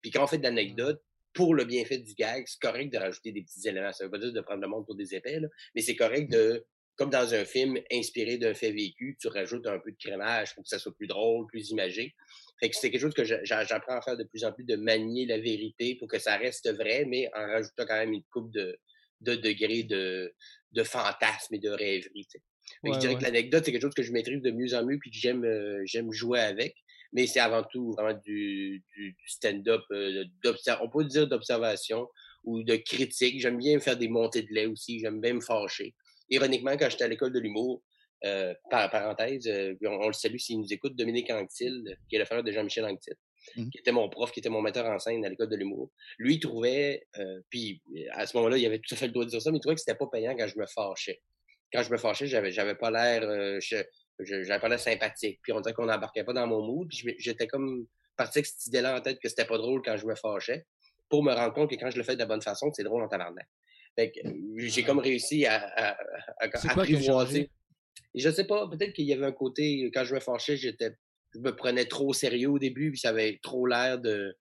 Puis 0.00 0.10
quand 0.10 0.24
on 0.24 0.26
fait 0.26 0.38
de 0.38 0.44
l'anecdote, 0.44 1.02
pour 1.34 1.54
le 1.54 1.64
bienfait 1.64 1.98
du 1.98 2.14
gag, 2.14 2.44
c'est 2.46 2.60
correct 2.60 2.92
de 2.92 2.98
rajouter 2.98 3.32
des 3.32 3.42
petits 3.42 3.68
éléments. 3.68 3.92
Ça 3.92 4.04
veut 4.04 4.10
pas 4.10 4.18
dire 4.18 4.32
de 4.32 4.40
prendre 4.40 4.62
le 4.62 4.68
monde 4.68 4.86
pour 4.86 4.96
des 4.96 5.14
épais, 5.14 5.38
là, 5.38 5.48
mais 5.74 5.82
c'est 5.82 5.96
correct 5.96 6.32
de, 6.32 6.64
comme 6.98 7.10
dans 7.10 7.32
un 7.34 7.44
film 7.44 7.78
inspiré 7.92 8.38
d'un 8.38 8.54
fait 8.54 8.72
vécu, 8.72 9.16
tu 9.20 9.28
rajoutes 9.28 9.66
un 9.66 9.78
peu 9.78 9.92
de 9.92 9.96
crémage 9.96 10.54
pour 10.54 10.64
que 10.64 10.68
ça 10.68 10.78
soit 10.78 10.94
plus 10.96 11.06
drôle, 11.06 11.46
plus 11.46 11.70
imagé. 11.70 12.14
Fait 12.60 12.68
que 12.70 12.76
c'est 12.76 12.90
quelque 12.90 13.00
chose 13.00 13.14
que 13.14 13.24
j'a- 13.24 13.42
j'a- 13.44 13.64
j'apprends 13.64 13.96
à 13.98 14.02
faire 14.02 14.16
de 14.16 14.24
plus 14.24 14.44
en 14.44 14.52
plus, 14.52 14.64
de 14.64 14.76
manier 14.76 15.26
la 15.26 15.38
vérité 15.38 15.96
pour 15.96 16.08
que 16.08 16.18
ça 16.18 16.36
reste 16.36 16.68
vrai, 16.74 17.04
mais 17.06 17.28
en 17.34 17.46
rajoutant 17.46 17.86
quand 17.86 17.96
même 17.98 18.12
une 18.12 18.24
coupe 18.32 18.52
de, 18.52 18.76
de 19.20 19.34
degrés 19.36 19.84
de, 19.84 20.34
de 20.72 20.82
fantasme 20.82 21.54
et 21.54 21.58
de 21.58 21.70
rêverie. 21.70 22.26
tu 22.26 22.38
sais. 22.38 22.42
Fait 22.84 22.90
que 22.90 22.92
Ouais, 22.92 22.96
je 22.96 22.98
dirais 23.00 23.16
ouais. 23.16 23.18
que 23.18 23.24
l'anecdote, 23.24 23.64
c'est 23.64 23.72
quelque 23.72 23.82
chose 23.82 23.94
que 23.94 24.02
je 24.02 24.12
maîtrise 24.12 24.42
de 24.42 24.50
mieux 24.50 24.74
en 24.74 24.84
mieux 24.84 24.98
puis 24.98 25.10
que 25.10 25.16
j'aime 25.16 25.44
euh, 25.44 25.82
j'aime 25.86 26.12
jouer 26.12 26.40
avec. 26.40 26.76
Mais 27.12 27.26
c'est 27.26 27.40
avant 27.40 27.62
tout 27.64 27.92
vraiment 27.92 28.18
du, 28.22 28.84
du, 28.94 29.12
du 29.12 29.28
stand-up, 29.28 29.80
euh, 29.92 30.24
on 30.82 30.90
peut 30.90 31.04
dire 31.06 31.26
d'observation 31.26 32.06
ou 32.44 32.62
de 32.62 32.76
critique. 32.76 33.40
J'aime 33.40 33.56
bien 33.58 33.80
faire 33.80 33.96
des 33.96 34.08
montées 34.08 34.42
de 34.42 34.52
lait 34.52 34.66
aussi, 34.66 35.00
j'aime 35.00 35.20
bien 35.20 35.34
me 35.34 35.40
fâcher. 35.40 35.94
Ironiquement, 36.30 36.76
quand 36.76 36.88
j'étais 36.90 37.04
à 37.04 37.08
l'école 37.08 37.32
de 37.32 37.38
l'humour, 37.38 37.82
euh, 38.24 38.52
par 38.70 38.90
parenthèse, 38.90 39.46
euh, 39.46 39.74
on, 39.84 39.90
on 40.02 40.06
le 40.08 40.12
salue 40.12 40.38
s'il 40.38 40.58
nous 40.58 40.72
écoute, 40.72 40.96
Dominique 40.96 41.30
Anctil, 41.30 41.96
qui 42.08 42.16
est 42.16 42.18
le 42.18 42.24
frère 42.24 42.42
de 42.42 42.50
Jean-Michel 42.50 42.84
Anctil, 42.84 43.14
Mhm. 43.56 43.70
qui 43.70 43.78
était 43.78 43.92
mon 43.92 44.08
prof, 44.08 44.30
qui 44.32 44.40
était 44.40 44.48
mon 44.48 44.60
metteur 44.60 44.84
en 44.86 44.98
scène 44.98 45.24
à 45.24 45.28
l'école 45.28 45.48
de 45.48 45.56
l'humour. 45.56 45.90
Lui, 46.18 46.34
il 46.34 46.40
trouvait, 46.40 47.06
euh, 47.18 47.40
puis 47.48 47.80
à 48.12 48.26
ce 48.26 48.36
moment-là, 48.36 48.58
il 48.58 48.66
avait 48.66 48.80
tout 48.80 48.92
à 48.92 48.96
fait 48.96 49.06
le 49.06 49.12
droit 49.12 49.24
de 49.24 49.30
dire 49.30 49.40
ça, 49.40 49.50
mais 49.50 49.58
il 49.58 49.60
trouvait 49.60 49.76
que 49.76 49.80
c'était 49.80 49.96
pas 49.96 50.08
payant 50.10 50.36
quand 50.36 50.46
je 50.48 50.58
me 50.58 50.66
fâchais. 50.66 51.22
Quand 51.72 51.82
je 51.82 51.90
me 51.90 51.96
fâchais, 51.96 52.26
j'avais, 52.26 52.50
j'avais 52.50 52.74
pas 52.74 52.90
l'air, 52.90 53.22
j'avais 54.20 54.58
pas 54.60 54.68
l'air 54.68 54.80
sympathique. 54.80 55.38
Puis 55.42 55.52
on 55.52 55.60
dirait 55.60 55.72
qu'on 55.74 55.86
n'embarquait 55.86 56.24
pas 56.24 56.32
dans 56.32 56.46
mon 56.46 56.62
mood. 56.62 56.88
Puis 56.88 57.14
j'étais 57.18 57.46
comme 57.46 57.86
parti 58.16 58.38
avec 58.38 58.46
cette 58.46 58.66
idée-là 58.66 58.96
en 58.98 59.00
tête 59.00 59.18
que 59.20 59.28
c'était 59.28 59.44
pas 59.46 59.56
drôle 59.58 59.80
quand 59.84 59.96
je 59.96 60.06
me 60.06 60.14
fâchais, 60.16 60.66
pour 61.08 61.22
me 61.22 61.32
rendre 61.32 61.54
compte 61.54 61.70
que 61.70 61.76
quand 61.76 61.90
je 61.90 61.96
le 61.96 62.02
fais 62.02 62.14
de 62.14 62.18
la 62.18 62.26
bonne 62.26 62.42
façon, 62.42 62.70
c'est 62.72 62.82
drôle 62.84 63.02
en 63.02 63.08
tabarnak. 63.08 63.46
Fait 63.98 64.12
que 64.12 64.28
euh, 64.28 64.32
j'ai 64.58 64.84
comme 64.84 65.00
réussi 65.00 65.44
à, 65.44 65.96
apprivoiser. 66.38 67.50
je 68.14 68.30
sais 68.30 68.46
pas, 68.46 68.68
peut-être 68.68 68.92
qu'il 68.92 69.06
y 69.06 69.12
avait 69.12 69.26
un 69.26 69.32
côté, 69.32 69.90
quand 69.92 70.04
je 70.04 70.14
me 70.14 70.20
fâchais, 70.20 70.56
j'étais 70.56 70.92
je 71.34 71.40
me 71.40 71.54
prenais 71.54 71.84
trop 71.84 72.08
au 72.08 72.12
sérieux 72.12 72.48
au 72.48 72.58
début, 72.58 72.90
puis 72.92 73.00
ça 73.00 73.08
avait 73.10 73.40
trop 73.42 73.66
l'air 73.66 73.98
de. 73.98 74.36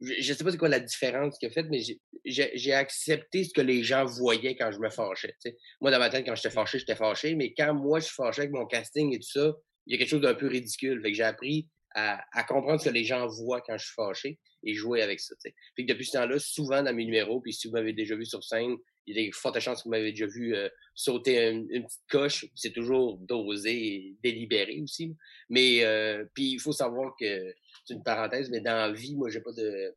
Je 0.00 0.32
sais 0.32 0.44
pas 0.44 0.50
c'est 0.50 0.58
quoi 0.58 0.68
la 0.68 0.80
différence 0.80 1.38
qu'il 1.38 1.48
a 1.48 1.52
faite, 1.52 1.66
mais 1.70 1.80
j'ai 2.24 2.72
accepté 2.72 3.44
ce 3.44 3.52
que 3.52 3.60
les 3.60 3.82
gens 3.82 4.04
voyaient 4.04 4.56
quand 4.56 4.72
je 4.72 4.78
me 4.78 4.90
fâchais. 4.90 5.34
Moi, 5.80 5.90
dans 5.90 5.98
ma 5.98 6.10
tête, 6.10 6.26
quand 6.26 6.34
j'étais 6.34 6.50
fâché, 6.50 6.78
j'étais 6.78 6.96
fâché, 6.96 7.34
mais 7.34 7.54
quand 7.54 7.74
moi, 7.74 8.00
je 8.00 8.06
suis 8.06 8.14
fâché 8.14 8.42
avec 8.42 8.52
mon 8.52 8.66
casting 8.66 9.14
et 9.14 9.18
tout 9.18 9.28
ça, 9.28 9.54
il 9.86 9.92
y 9.92 9.94
a 9.94 9.98
quelque 9.98 10.10
chose 10.10 10.20
d'un 10.20 10.34
peu 10.34 10.48
ridicule. 10.48 11.00
Fait 11.02 11.12
que 11.12 11.16
j'ai 11.16 11.22
appris 11.22 11.68
à, 11.94 12.22
à, 12.32 12.44
comprendre 12.44 12.80
ce 12.80 12.88
que 12.88 12.94
les 12.94 13.04
gens 13.04 13.26
voient 13.26 13.62
quand 13.62 13.78
je 13.78 13.86
suis 13.86 13.94
fâché 13.94 14.38
et 14.66 14.74
jouer 14.74 15.00
avec 15.00 15.20
ça. 15.20 15.34
Que 15.44 15.82
depuis 15.82 16.04
ce 16.04 16.12
temps-là, 16.12 16.38
souvent 16.38 16.82
dans 16.82 16.92
mes 16.92 17.04
numéros, 17.04 17.40
puis 17.40 17.52
si 17.52 17.68
vous 17.68 17.74
m'avez 17.74 17.92
déjà 17.92 18.16
vu 18.16 18.26
sur 18.26 18.44
scène, 18.44 18.76
il 19.06 19.16
y 19.16 19.20
a 19.20 19.22
des 19.24 19.32
fortes 19.32 19.58
chances 19.60 19.78
que 19.78 19.84
vous 19.84 19.90
m'avez 19.90 20.10
déjà 20.10 20.26
vu 20.26 20.54
euh, 20.54 20.68
sauter 20.94 21.48
une, 21.48 21.68
petite 21.68 22.02
coche. 22.10 22.46
C'est 22.54 22.72
toujours 22.72 23.18
dosé 23.18 23.72
et 23.72 24.16
délibéré 24.22 24.80
aussi. 24.82 25.16
Mais 25.48 25.84
euh, 25.84 26.24
puis 26.34 26.52
il 26.52 26.60
faut 26.60 26.72
savoir 26.72 27.14
que 27.18 27.54
c'est 27.84 27.94
une 27.94 28.02
parenthèse, 28.02 28.50
mais 28.50 28.60
dans 28.60 28.74
la 28.74 28.92
vie, 28.92 29.14
moi 29.14 29.30
j'ai 29.30 29.40
pas 29.40 29.52
de 29.52 29.94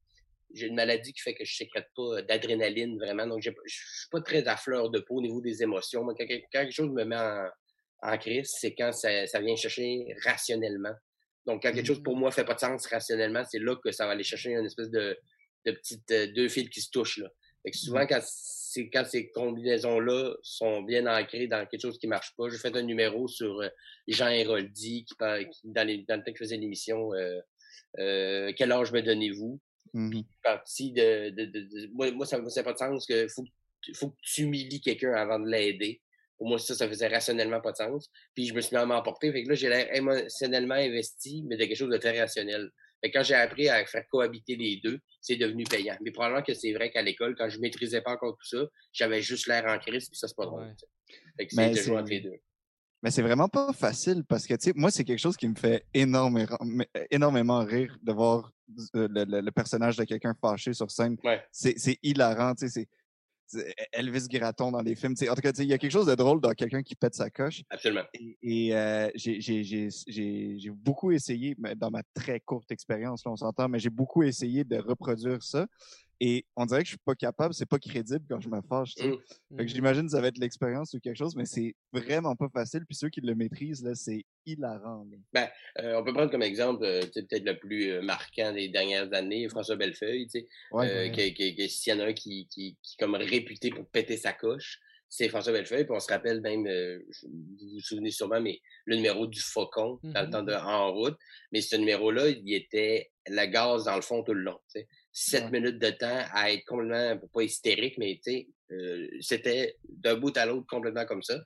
j'ai 0.54 0.68
une 0.68 0.76
maladie 0.76 1.14
qui 1.14 1.22
fait 1.22 1.36
que 1.36 1.46
je 1.46 1.56
sécrète 1.56 1.88
pas 1.96 2.22
d'adrénaline 2.24 2.98
vraiment, 2.98 3.28
donc 3.28 3.42
je 3.42 3.52
suis 3.68 4.10
pas 4.10 4.22
très 4.22 4.48
à 4.48 4.58
fleur 4.58 4.90
de 4.90 5.00
peau 5.00 5.18
au 5.18 5.22
niveau 5.22 5.42
des 5.42 5.62
émotions. 5.62 6.04
Quand, 6.06 6.16
quelque 6.16 6.72
chose 6.72 6.90
me 6.90 7.04
met 7.04 7.16
en, 8.02 8.18
crise, 8.18 8.56
c'est 8.60 8.74
quand 8.74 8.92
ça, 8.92 9.40
vient 9.40 9.56
chercher 9.56 10.08
rationnellement. 10.24 10.94
Donc, 11.46 11.64
quand 11.64 11.72
quelque 11.72 11.88
chose 11.88 12.04
pour 12.04 12.16
mmh. 12.16 12.20
moi 12.20 12.32
fait 12.32 12.46
pas 12.46 12.54
de 12.54 12.60
sens 12.60 12.86
rationnellement, 12.86 13.44
c'est 13.50 13.60
là 13.60 13.76
que 13.76 13.92
ça 13.92 14.06
va 14.06 14.12
aller 14.12 14.24
chercher 14.24 14.52
une 14.52 14.66
espèce 14.66 14.90
de, 14.90 15.18
de 15.66 15.72
petites 15.72 16.12
euh, 16.12 16.28
deux 16.34 16.50
fils 16.50 16.70
qui 16.70 16.82
se 16.82 16.90
touchent. 16.90 17.18
Là. 17.18 17.30
Fait 17.64 17.72
que 17.72 17.78
souvent, 17.78 18.04
mmh. 18.04 18.08
quand, 18.08 18.22
quand 18.94 19.06
ces 19.06 19.32
combinaisons-là 19.32 20.36
sont 20.44 20.82
bien 20.84 21.08
ancrées 21.08 21.48
dans 21.48 21.66
quelque 21.66 21.82
chose 21.82 21.98
qui 21.98 22.08
marche 22.08 22.36
pas, 22.38 22.50
je 22.50 22.58
fais 22.58 22.76
un 22.76 22.84
numéro 22.84 23.28
sur 23.28 23.62
euh, 23.62 23.70
Jean 24.08 24.30
Héroldi, 24.30 25.06
qui, 25.06 25.16
qui, 25.16 25.62
dans, 25.64 25.88
les, 25.88 26.06
dans 26.08 26.18
le 26.18 26.24
temps 26.24 26.32
que 26.32 26.38
je 26.38 26.44
faisais 26.44 26.58
l'émission, 26.58 27.12
euh, 27.14 28.52
Quel 28.56 28.72
âge 28.72 28.92
me 28.92 29.02
donnez-vous? 29.02 29.60
Partie 30.44 30.92
de, 30.92 31.30
de, 31.32 31.46
de, 31.46 31.90
moi, 31.94 32.12
moi, 32.12 32.26
ça 32.26 32.40
ne 32.40 32.48
fait 32.50 32.64
pas 32.64 32.74
de 32.74 32.78
sens 32.78 33.08
que 33.08 33.28
faut, 33.28 33.44
faut 33.96 34.10
que 34.12 34.18
tu 34.22 34.44
humilies 34.44 34.82
quelqu'un 34.82 35.14
avant 35.14 35.40
de 35.40 35.50
l'aider. 35.50 36.00
Pour 36.40 36.48
moi, 36.48 36.58
ça, 36.58 36.74
ça 36.74 36.88
faisait 36.88 37.08
rationnellement 37.08 37.62
pas 37.62 37.74
de 37.74 37.78
sens. 37.78 38.10
Puis 38.34 38.48
je 38.48 38.54
me 38.56 38.62
suis 38.62 38.76
mis 38.76 38.82
à 38.82 38.86
m'emporter. 38.86 39.32
Fait 39.32 39.44
que 39.44 39.50
là, 39.50 39.56
j'ai 39.56 39.70
l'air 39.70 39.94
émotionnellement 39.94 40.76
investi, 40.76 41.44
mais 41.48 41.58
de 41.58 41.66
quelque 41.66 41.78
chose 41.78 41.90
de 41.90 41.98
très 41.98 42.20
rationnel. 42.20 42.72
Fait 43.02 43.12
que 43.12 43.18
quand 43.18 43.24
j'ai 43.24 43.36
appris 43.36 43.70
à 43.70 43.86
faire 43.86 44.08
cohabiter 44.10 44.56
les 44.56 44.80
deux, 44.84 45.00
c'est 45.22 45.36
devenu 45.36 45.66
payant. 45.66 45.98
Mais 46.02 46.12
probablement 46.12 46.42
que 46.42 46.54
c'est 46.54 46.74
vrai 46.74 46.92
qu'à 46.92 47.02
l'école, 47.02 47.36
quand 47.38 47.50
je 47.50 47.60
maîtrisais 47.60 48.02
pas 48.02 48.14
encore 48.14 48.38
tout 48.38 48.58
ça, 48.58 48.66
j'avais 48.92 49.22
juste 49.22 49.48
l'air 49.48 49.66
en 49.68 49.78
crise, 49.80 50.10
puis 50.10 50.18
ça, 50.18 50.28
c'est 50.28 50.36
pas 50.36 50.46
drôle. 50.46 50.74
Fait 51.38 51.46
que 51.46 51.54
c'est 51.54 51.70
de 51.72 51.76
jouer 51.76 51.98
entre 51.98 52.10
les 52.10 52.22
deux. 52.22 52.40
Mais 53.02 53.12
c'est 53.12 53.22
vraiment 53.22 53.48
pas 53.48 53.72
facile 53.72 54.24
parce 54.28 54.46
que, 54.46 54.54
tu 54.56 54.66
sais, 54.66 54.74
moi, 54.76 54.92
c'est 54.92 55.06
quelque 55.06 55.20
chose 55.20 55.38
qui 55.38 55.48
me 55.48 55.56
fait 55.56 55.86
énormément, 55.94 56.58
énormément 57.10 57.64
rire 57.64 57.98
de 58.04 58.12
voir 58.12 58.52
euh, 58.96 59.08
le, 59.10 59.52
personnage 59.52 59.96
de 59.96 60.04
quelqu'un 60.04 60.36
fâché 60.40 60.74
sur 60.74 60.92
scène. 60.92 61.16
C'est 61.52 61.98
hilarant, 62.04 62.56
tu 62.56 62.68
sais. 62.68 62.88
Elvis 63.92 64.28
Gratton 64.30 64.72
dans 64.72 64.82
les 64.82 64.96
films. 64.96 65.14
en 65.30 65.36
tout 65.36 65.42
cas, 65.42 65.52
il 65.52 65.66
y 65.66 65.74
a 65.74 65.78
quelque 65.78 65.92
chose 65.92 66.08
de 66.08 66.16
drôle 66.16 66.42
dans 66.42 66.52
quelqu'un 66.52 66.84
qui 66.84 66.96
pète 66.96 67.16
sa 67.16 67.30
coche. 67.30 67.64
Absolument. 67.70 68.04
Et, 68.42 68.76
euh, 68.76 69.10
j'ai 69.16 70.70
beaucoup 70.72 71.12
essayé, 71.12 71.56
dans 71.76 71.92
ma 71.92 72.04
très 72.14 72.40
courte 72.40 72.72
expérience, 72.72 73.26
on 73.26 73.36
s'entend, 73.36 73.68
mais 73.70 73.80
j'ai 73.80 73.90
beaucoup 73.90 74.24
essayé 74.24 74.64
de 74.64 74.78
reproduire 74.78 75.44
ça. 75.44 75.68
Et 76.22 76.46
on 76.56 76.66
dirait 76.66 76.82
que 76.82 76.86
je 76.86 76.92
suis 76.92 77.04
pas 77.06 77.16
capable, 77.16 77.54
c'est 77.54 77.66
pas 77.66 77.80
crédible 77.80 78.26
quand 78.30 78.42
je 78.42 78.50
me 78.50 78.62
fâche. 78.62 78.94
Mmh. 78.98 79.02
Fait 79.02 79.16
que 79.58 79.64
mmh. 79.64 79.68
j'imagine 79.68 80.04
que 80.04 80.12
ça 80.12 80.22
va 80.22 80.28
être 80.28 80.38
l'expérience 80.38 80.94
ou 80.94 81.00
quelque 81.00 81.18
chose, 81.18 81.36
mais 81.36 81.46
c'est 81.46 81.76
vraiment 81.94 82.36
pas 82.36 82.50
facile. 82.50 82.86
Puis 82.86 82.96
ceux 82.96 83.10
qui 83.10 83.22
le 83.22 83.36
maîtrisent, 83.36 83.84
là, 83.84 83.96
c'est 83.96 84.26
hilarant. 84.46 85.06
Ben, 85.34 85.48
euh, 85.80 85.96
on 85.96 86.04
peut 86.04 86.14
prendre 86.14 86.32
comme 86.32 86.44
exemple, 86.44 86.84
euh, 86.84 87.02
peut-être 87.02 87.46
le 87.46 87.58
plus 87.58 87.92
euh, 87.92 88.02
marquant 88.02 88.52
des 88.52 88.68
dernières 88.70 89.14
années, 89.14 89.48
François 89.50 89.76
Bellefeuille, 89.76 90.28
tu 90.28 90.42
sais, 90.42 90.48
ouais, 90.72 91.12
s'il 91.70 91.94
y 91.94 91.96
en 91.96 92.00
a 92.00 92.08
un 92.08 92.14
qui, 92.14 92.48
qui, 92.50 92.78
qui, 92.82 92.96
est 92.96 93.00
comme 93.00 93.16
réputé 93.16 93.70
pour 93.70 93.88
péter 93.88 94.18
sa 94.18 94.34
coche, 94.34 94.80
c'est 95.08 95.30
François 95.30 95.54
Bellefeuille. 95.54 95.86
Puis 95.86 95.96
on 95.96 96.00
se 96.00 96.12
rappelle 96.12 96.42
même, 96.42 96.68
vous 97.24 97.70
vous 97.74 97.80
souvenez 97.80 98.12
sûrement, 98.12 98.42
mais 98.42 98.60
le 98.86 98.98
numéro 98.98 99.26
du 99.26 99.40
faucon 99.40 100.00
dans 100.04 100.22
le 100.22 100.30
temps 100.30 100.44
de 100.44 100.54
En 100.54 100.94
route. 100.94 101.18
Mais 101.52 101.62
ce 101.62 101.76
numéro-là, 101.76 102.30
il 102.30 102.54
était 102.54 103.10
la 103.28 103.48
gaz 103.48 103.86
dans 103.86 103.96
le 103.96 104.02
fond 104.02 104.24
tout 104.24 104.34
le 104.34 104.42
long. 104.42 104.60
Sept 105.12 105.52
minutes 105.52 105.80
de 105.80 105.90
temps 105.90 106.24
à 106.32 106.52
être 106.52 106.66
complètement, 106.66 107.20
pas 107.34 107.44
hystérique, 107.44 107.98
mais 107.98 108.20
tu 108.24 108.32
sais, 108.32 108.48
euh, 108.72 109.08
c'était 109.22 109.76
d'un 109.88 110.16
bout 110.16 110.36
à 110.38 110.46
l'autre 110.46 110.68
complètement 110.68 111.06
comme 111.06 111.24
ça. 111.24 111.40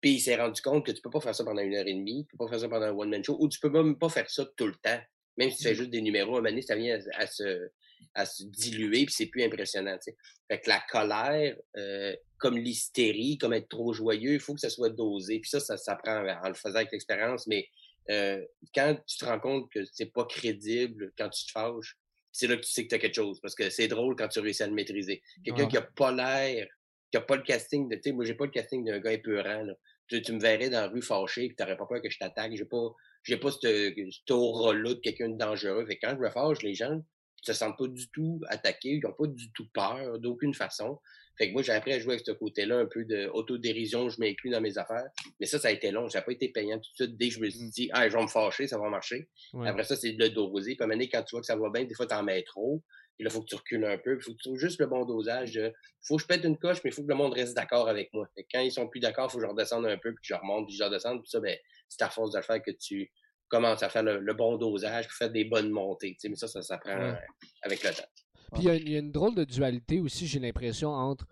Puis 0.00 0.14
il 0.14 0.20
s'est 0.20 0.36
rendu 0.36 0.60
compte 0.62 0.84
que 0.84 0.92
tu 0.92 1.00
peux 1.00 1.10
pas 1.10 1.20
faire 1.20 1.34
ça 1.34 1.44
pendant 1.44 1.62
une 1.62 1.74
heure 1.74 1.86
et 1.86 1.94
demie, 1.94 2.26
tu 2.28 2.36
peux 2.36 2.44
pas 2.44 2.50
faire 2.50 2.60
ça 2.60 2.68
pendant 2.68 2.86
un 2.86 2.92
one-man 2.92 3.22
show, 3.22 3.36
ou 3.38 3.48
tu 3.48 3.60
peux 3.60 3.70
même 3.70 3.98
pas 3.98 4.08
faire 4.08 4.28
ça 4.28 4.44
tout 4.56 4.66
le 4.66 4.74
temps. 4.74 5.00
Même 5.36 5.50
si 5.50 5.58
tu 5.58 5.62
fais 5.64 5.72
mmh. 5.72 5.76
juste 5.76 5.90
des 5.90 6.02
numéros, 6.02 6.36
à 6.36 6.38
un 6.40 6.42
moment 6.42 6.62
ça 6.62 6.76
vient 6.76 6.98
à, 7.14 7.26
se, 7.26 7.68
à 8.14 8.26
se 8.26 8.44
diluer, 8.44 9.06
puis 9.06 9.14
c'est 9.14 9.26
plus 9.26 9.42
impressionnant. 9.44 9.96
sais. 10.00 10.16
Fait 10.50 10.60
que 10.60 10.68
la 10.68 10.82
colère, 10.90 11.56
euh, 11.76 12.14
comme 12.38 12.58
l'hystérie, 12.58 13.38
comme 13.38 13.52
être 13.52 13.68
trop 13.68 13.92
joyeux, 13.92 14.34
il 14.34 14.40
faut 14.40 14.54
que 14.54 14.60
ça 14.60 14.70
soit 14.70 14.90
dosé. 14.90 15.38
Puis 15.38 15.50
ça, 15.50 15.60
ça 15.60 15.76
s'apprend 15.76 16.26
en 16.26 16.48
le 16.48 16.54
faisant 16.54 16.76
avec 16.76 16.92
l'expérience, 16.92 17.46
mais 17.46 17.68
euh, 18.10 18.44
quand 18.74 18.96
tu 19.06 19.18
te 19.18 19.24
rends 19.24 19.38
compte 19.38 19.70
que 19.70 19.84
c'est 19.84 20.12
pas 20.12 20.24
crédible 20.24 21.12
quand 21.16 21.28
tu 21.28 21.46
te 21.46 21.52
fâches, 21.52 21.96
c'est 22.32 22.46
là 22.46 22.56
que 22.56 22.62
tu 22.62 22.70
sais 22.70 22.84
que 22.84 22.88
tu 22.88 22.94
as 22.94 22.98
quelque 22.98 23.14
chose. 23.14 23.40
Parce 23.40 23.54
que 23.54 23.70
c'est 23.70 23.88
drôle 23.88 24.16
quand 24.16 24.28
tu 24.28 24.40
réussis 24.40 24.62
à 24.62 24.66
le 24.66 24.74
maîtriser. 24.74 25.22
Quelqu'un 25.44 25.68
qui 25.68 25.76
a 25.76 25.82
pas 25.82 26.12
l'air, 26.12 26.66
qui 27.10 27.18
a 27.18 27.20
pas 27.20 27.36
le 27.36 27.42
casting 27.42 27.88
de, 27.88 27.96
tu 27.96 28.02
sais, 28.04 28.12
moi, 28.12 28.24
j'ai 28.24 28.34
pas 28.34 28.46
le 28.46 28.50
casting 28.50 28.84
d'un 28.84 28.98
gars 28.98 29.12
épeurant, 29.12 29.62
là. 29.62 29.74
Tu, 30.08 30.20
tu, 30.20 30.32
me 30.32 30.40
verrais 30.40 30.68
dans 30.68 30.80
la 30.80 30.88
rue 30.88 31.00
fâché 31.00 31.44
et 31.44 31.54
t'aurais 31.54 31.76
pas 31.76 31.86
peur 31.86 32.02
que 32.02 32.10
je 32.10 32.18
t'attaque. 32.18 32.54
J'ai 32.56 32.64
pas, 32.64 32.90
j'ai 33.22 33.36
pas 33.36 33.50
cette, 33.52 34.30
aura-là 34.30 34.94
de 34.94 35.00
quelqu'un 35.00 35.28
de 35.28 35.38
dangereux. 35.38 35.86
Fait 35.86 35.96
que 35.96 36.06
quand 36.06 36.16
je 36.16 36.20
me 36.20 36.30
fâche, 36.30 36.62
les 36.62 36.74
gens 36.74 37.00
se 37.42 37.52
sentent 37.52 37.76
pas 37.76 37.88
du 37.88 38.08
tout 38.10 38.40
attaqués, 38.48 39.00
ils 39.02 39.06
ont 39.06 39.12
pas 39.12 39.26
du 39.26 39.52
tout 39.52 39.68
peur, 39.72 40.18
d'aucune 40.18 40.54
façon. 40.54 40.98
Fait 41.38 41.48
que 41.48 41.52
moi, 41.54 41.62
j'ai 41.62 41.72
appris 41.72 41.92
à 41.92 41.98
jouer 41.98 42.14
avec 42.14 42.26
ce 42.26 42.32
côté-là, 42.32 42.78
un 42.78 42.86
peu 42.86 43.04
d'autodérision, 43.04 44.08
je 44.08 44.20
m'inclus 44.20 44.50
dans 44.50 44.60
mes 44.60 44.76
affaires. 44.76 45.08
Mais 45.40 45.46
ça, 45.46 45.58
ça 45.58 45.68
a 45.68 45.70
été 45.70 45.90
long. 45.90 46.08
Ça 46.08 46.18
n'a 46.18 46.22
pas 46.22 46.32
été 46.32 46.50
payant 46.50 46.78
tout 46.78 46.90
de 46.90 47.06
suite. 47.06 47.16
Dès 47.16 47.28
que 47.28 47.34
je 47.34 47.40
me 47.40 47.48
suis 47.48 47.64
mmh. 47.64 47.70
dit, 47.70 47.90
ah, 47.92 48.08
je 48.08 48.16
vais 48.16 48.22
me 48.22 48.28
fâcher, 48.28 48.66
ça 48.66 48.78
va 48.78 48.88
marcher. 48.90 49.28
Après 49.64 49.84
ça, 49.84 49.96
c'est 49.96 50.12
de 50.12 50.22
le 50.22 50.30
doser. 50.30 50.76
Puis 50.76 50.82
à 50.82 50.84
un 50.84 50.88
moment 50.88 51.02
quand 51.10 51.22
tu 51.22 51.34
vois 51.34 51.40
que 51.40 51.46
ça 51.46 51.56
va 51.56 51.70
bien, 51.70 51.84
des 51.84 51.94
fois, 51.94 52.06
tu 52.06 52.14
en 52.14 52.22
mets 52.22 52.42
trop. 52.42 52.82
Puis 53.16 53.24
là, 53.24 53.30
il 53.30 53.32
faut 53.32 53.40
que 53.40 53.48
tu 53.48 53.54
recules 53.54 53.84
un 53.84 53.98
peu. 53.98 54.16
Il 54.16 54.22
faut 54.22 54.32
que 54.32 54.36
tu 54.36 54.42
trouves 54.42 54.58
juste 54.58 54.80
le 54.80 54.86
bon 54.86 55.04
dosage. 55.04 55.54
Il 55.54 55.72
faut 56.02 56.16
que 56.16 56.22
je 56.22 56.26
pète 56.26 56.44
une 56.44 56.58
coche, 56.58 56.78
mais 56.84 56.90
il 56.90 56.92
faut 56.92 57.02
que 57.02 57.08
le 57.08 57.14
monde 57.14 57.32
reste 57.32 57.54
d'accord 57.54 57.88
avec 57.88 58.12
moi. 58.12 58.28
Fait 58.34 58.46
quand 58.50 58.60
ils 58.60 58.72
sont 58.72 58.88
plus 58.88 59.00
d'accord, 59.00 59.28
il 59.28 59.32
faut 59.32 59.38
que 59.38 59.44
je 59.44 59.48
redescende 59.48 59.86
un 59.86 59.98
peu, 59.98 60.12
puis 60.14 60.22
que 60.22 60.34
je 60.34 60.34
remonte, 60.34 60.66
puis 60.66 60.76
je 60.76 60.84
redescende. 60.84 61.22
Puis 61.22 61.30
ça, 61.30 61.40
ben, 61.40 61.56
c'est 61.88 62.02
à 62.02 62.10
force 62.10 62.32
de 62.32 62.38
le 62.38 62.42
faire 62.42 62.62
que 62.62 62.70
tu 62.70 63.10
commences 63.52 63.82
à 63.82 63.88
faire 63.88 64.02
le, 64.02 64.34
bon 64.34 64.56
dosage, 64.56 65.06
puis 65.06 65.16
faire 65.16 65.30
des 65.30 65.44
bonnes 65.44 65.70
montées. 65.70 66.16
Mais 66.24 66.36
ça, 66.36 66.48
ça 66.48 66.62
s'apprend 66.62 67.14
avec 67.62 67.82
le 67.82 67.90
temps. 67.90 68.08
Puis 68.54 68.64
il 68.64 68.88
y, 68.90 68.96
a 68.96 68.98
une 68.98 69.12
drôle 69.12 69.34
de 69.34 69.44
dualité 69.44 70.00
aussi, 70.00 70.26
j'ai 70.26 70.38
l'impression, 70.38 70.90
entre 70.90 71.26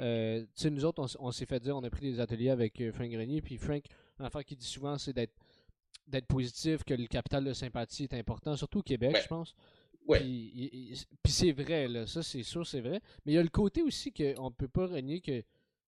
euh, 0.00 0.40
tu 0.40 0.46
sais, 0.56 0.70
nous 0.70 0.84
autres, 0.84 1.06
on, 1.18 1.30
s'est 1.30 1.46
fait 1.46 1.60
dire, 1.60 1.76
on 1.76 1.82
a 1.82 1.90
pris 1.90 2.10
des 2.12 2.20
ateliers 2.20 2.50
avec 2.50 2.80
euh, 2.80 2.92
Frank 2.92 3.08
Grenier, 3.08 3.40
puis 3.40 3.56
Frank, 3.56 3.82
l'affaire 4.18 4.44
qu'il 4.44 4.58
dit 4.58 4.66
souvent, 4.66 4.98
c'est 4.98 5.12
d'être 5.12 5.34
d'être 6.06 6.26
positif, 6.26 6.84
que 6.84 6.94
le 6.94 7.06
capital 7.06 7.42
de 7.44 7.52
sympathie 7.52 8.04
est 8.04 8.14
important, 8.14 8.54
surtout 8.56 8.78
au 8.78 8.82
Québec, 8.82 9.16
je 9.20 9.26
pense. 9.26 9.54
Puis, 10.08 10.94
c'est 11.26 11.50
vrai, 11.50 11.88
là, 11.88 12.06
ça 12.06 12.22
c'est 12.22 12.44
sûr, 12.44 12.64
c'est 12.64 12.80
vrai. 12.80 13.00
Mais 13.24 13.32
il 13.32 13.34
y 13.34 13.38
a 13.38 13.42
le 13.42 13.48
côté 13.48 13.82
aussi 13.82 14.12
qu'on 14.12 14.52
peut 14.52 14.68
pas 14.68 14.86
renier 14.86 15.20
que 15.20 15.42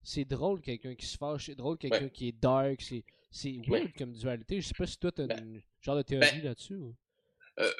c'est 0.03 0.25
drôle 0.25 0.61
quelqu'un 0.63 0.95
qui 0.95 1.05
se 1.05 1.19
fâche, 1.19 1.47
c'est 1.47 1.55
drôle 1.55 1.77
quelqu'un 1.77 2.09
qui 2.09 2.29
est 2.29 2.41
dark, 2.41 2.81
c'est, 2.81 3.05
weird 3.69 3.93
comme 3.99 4.13
dualité. 4.13 4.61
Je 4.61 4.69
sais 4.69 4.75
pas 4.79 4.87
si 4.87 4.99
toi 4.99 5.13
tu 5.13 5.23
as 5.23 5.27
ben, 5.27 5.39
une 5.45 5.63
genre 5.87 5.97
de 5.97 6.03
théorie 6.03 6.27
ben, 6.33 6.45
là-dessus. 6.45 6.79
Euh, 7.59 7.73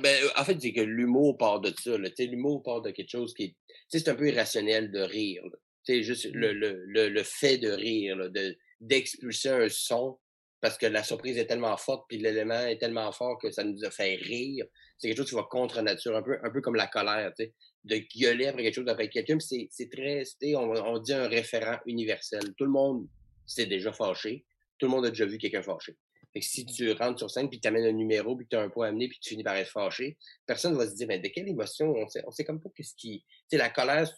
ben, 0.00 0.24
en 0.36 0.44
fait, 0.44 0.60
c'est 0.60 0.72
que 0.72 0.80
l'humour 0.80 1.38
part 1.38 1.60
de 1.60 1.72
ça. 1.78 1.96
L'humour 1.96 2.62
part 2.62 2.82
de 2.82 2.90
quelque 2.90 3.10
chose 3.10 3.34
qui 3.34 3.44
est. 3.44 3.56
C'est 3.88 4.08
un 4.08 4.14
peu 4.14 4.28
irrationnel 4.28 4.90
de 4.90 5.00
rire. 5.00 5.42
C'est 5.84 6.02
juste 6.02 6.26
le, 6.32 6.52
mmh. 6.52 6.56
le, 6.56 6.84
le, 6.86 7.08
le, 7.08 7.22
fait 7.22 7.58
de 7.58 7.70
rire, 7.70 8.30
de, 8.30 8.56
d'expulser 8.80 9.50
un 9.50 9.68
son 9.68 10.18
parce 10.64 10.78
que 10.78 10.86
la 10.86 11.04
surprise 11.04 11.36
est 11.36 11.44
tellement 11.44 11.76
forte 11.76 12.06
puis 12.08 12.16
l'élément 12.16 12.58
est 12.58 12.78
tellement 12.78 13.12
fort 13.12 13.38
que 13.38 13.50
ça 13.50 13.64
nous 13.64 13.84
a 13.84 13.90
fait 13.90 14.14
rire. 14.14 14.64
C'est 14.96 15.08
quelque 15.08 15.18
chose 15.18 15.28
qui 15.28 15.34
va 15.34 15.42
contre 15.42 15.82
nature, 15.82 16.16
un 16.16 16.22
peu, 16.22 16.38
un 16.42 16.50
peu 16.50 16.62
comme 16.62 16.74
la 16.74 16.86
colère, 16.86 17.34
tu 17.38 17.44
sais, 17.44 17.54
de 17.84 17.98
gueuler 18.18 18.46
après 18.46 18.62
quelque 18.62 18.76
chose 18.76 18.88
après 18.88 19.10
quelqu'un. 19.10 19.38
C'est, 19.40 19.68
c'est 19.70 19.90
très, 19.90 20.24
on, 20.54 20.70
on 20.70 20.98
dit 21.00 21.12
un 21.12 21.28
référent 21.28 21.76
universel. 21.84 22.54
Tout 22.56 22.64
le 22.64 22.70
monde 22.70 23.06
s'est 23.44 23.66
déjà 23.66 23.92
fâché. 23.92 24.46
Tout 24.78 24.86
le 24.86 24.92
monde 24.92 25.04
a 25.04 25.10
déjà 25.10 25.26
vu 25.26 25.36
quelqu'un 25.36 25.62
fâché. 25.62 25.98
Fait 26.34 26.40
que 26.40 26.46
si 26.46 26.66
tu 26.66 26.90
rentres 26.92 27.20
sur 27.20 27.30
scène, 27.30 27.48
puis 27.48 27.60
tu 27.60 27.68
amènes 27.68 27.84
un 27.84 27.92
numéro, 27.92 28.34
puis 28.36 28.46
tu 28.50 28.56
as 28.56 28.60
un 28.60 28.68
point 28.68 28.86
à 28.86 28.88
amener, 28.88 29.06
puis 29.06 29.18
tu 29.20 29.30
finis 29.30 29.44
par 29.44 29.54
être 29.54 29.70
fâché, 29.70 30.18
personne 30.46 30.72
ne 30.72 30.78
va 30.78 30.88
se 30.88 30.96
dire, 30.96 31.06
mais 31.06 31.20
de 31.20 31.28
quelle 31.28 31.48
émotion? 31.48 31.94
On 31.96 32.08
sait, 32.08 32.24
on 32.26 32.32
sait 32.32 32.44
comme 32.44 32.60
pas 32.60 32.70
qu'est-ce 32.76 32.94
qui... 32.96 33.24
Tu 33.48 33.50
sais, 33.50 33.56
la 33.56 33.70
colère, 33.70 34.12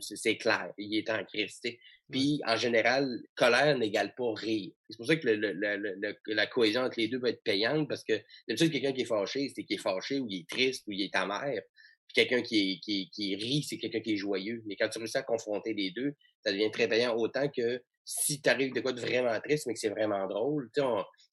c'est 0.00 0.36
clair, 0.36 0.72
il 0.78 0.96
est 0.96 1.10
en 1.10 1.24
crise, 1.24 1.60
Puis, 2.08 2.40
en 2.46 2.56
général, 2.56 3.08
colère 3.34 3.76
n'égale 3.76 4.14
pas 4.16 4.32
rire. 4.34 4.70
C'est 4.88 4.96
pour 4.96 5.06
ça 5.06 5.16
que 5.16 5.28
le, 5.28 6.14
la 6.28 6.46
cohésion 6.46 6.82
entre 6.82 7.00
les 7.00 7.08
deux 7.08 7.18
va 7.18 7.30
être 7.30 7.42
payante, 7.42 7.88
parce 7.88 8.04
que 8.04 8.14
d'habitude, 8.46 8.70
quelqu'un 8.70 8.92
qui 8.92 9.00
est 9.00 9.06
fâché, 9.06 9.50
c'est 9.52 9.64
qu'il 9.64 9.76
est 9.76 9.82
fâché, 9.82 10.20
ou 10.20 10.28
il 10.30 10.40
est 10.42 10.48
triste, 10.48 10.84
ou 10.86 10.92
il 10.92 11.02
est 11.02 11.16
amer. 11.16 11.60
Puis 12.06 12.14
quelqu'un 12.14 12.40
qui, 12.40 12.78
qui, 12.80 13.10
qui 13.10 13.34
rit, 13.34 13.64
c'est 13.64 13.78
quelqu'un 13.78 14.00
qui 14.00 14.12
est 14.12 14.16
joyeux. 14.16 14.62
Mais 14.66 14.76
quand 14.76 14.88
tu 14.88 14.98
réussis 14.98 15.18
à 15.18 15.22
confronter 15.22 15.74
les 15.74 15.90
deux, 15.90 16.14
ça 16.44 16.52
devient 16.52 16.70
très 16.70 16.88
payant, 16.88 17.16
autant 17.16 17.48
que 17.48 17.82
si 18.04 18.40
tu 18.40 18.48
arrives 18.48 18.72
de 18.72 18.80
quoi 18.80 18.92
de 18.92 19.00
vraiment 19.00 19.38
triste, 19.40 19.66
mais 19.66 19.74
que 19.74 19.80
c'est 19.80 19.90
vraiment 19.90 20.26
drôle. 20.26 20.70
Tu 20.74 20.80
sais, 20.80 20.86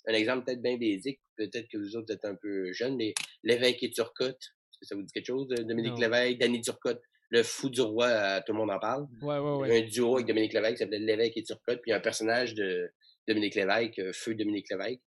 un 0.07 0.13
exemple 0.13 0.45
peut-être 0.45 0.61
bien 0.61 0.77
basique, 0.77 1.19
peut-être 1.37 1.67
que 1.71 1.77
vous 1.77 1.95
autres 1.95 2.13
êtes 2.13 2.25
un 2.25 2.35
peu 2.35 2.71
jeunes, 2.73 2.95
mais 2.95 3.13
l'évêque 3.43 3.83
et 3.83 3.91
Turcotte, 3.91 4.41
est-ce 4.41 4.79
que 4.79 4.85
ça 4.85 4.95
vous 4.95 5.03
dit 5.03 5.11
quelque 5.13 5.27
chose? 5.27 5.47
Dominique 5.47 5.99
Lévesque, 5.99 6.37
Danny 6.37 6.61
Turcotte, 6.61 7.01
le 7.29 7.43
fou 7.43 7.69
du 7.69 7.81
roi, 7.81 8.41
tout 8.41 8.53
le 8.53 8.59
monde 8.59 8.71
en 8.71 8.79
parle. 8.79 9.07
Ouais, 9.21 9.39
ouais, 9.39 9.55
ouais. 9.57 9.79
Un 9.79 9.87
duo 9.87 10.15
avec 10.15 10.27
Dominique 10.27 10.53
Lévesque 10.53 10.73
qui 10.73 10.79
s'appelait 10.79 10.99
l'évêque 10.99 11.37
et 11.37 11.43
Turcotte, 11.43 11.81
puis 11.81 11.91
un 11.91 11.99
personnage 11.99 12.53
de 12.53 12.89
Dominique 13.27 13.55
Lévesque, 13.55 14.01
Feu 14.13 14.35
Dominique 14.35 14.67
Lévesque, 14.69 15.01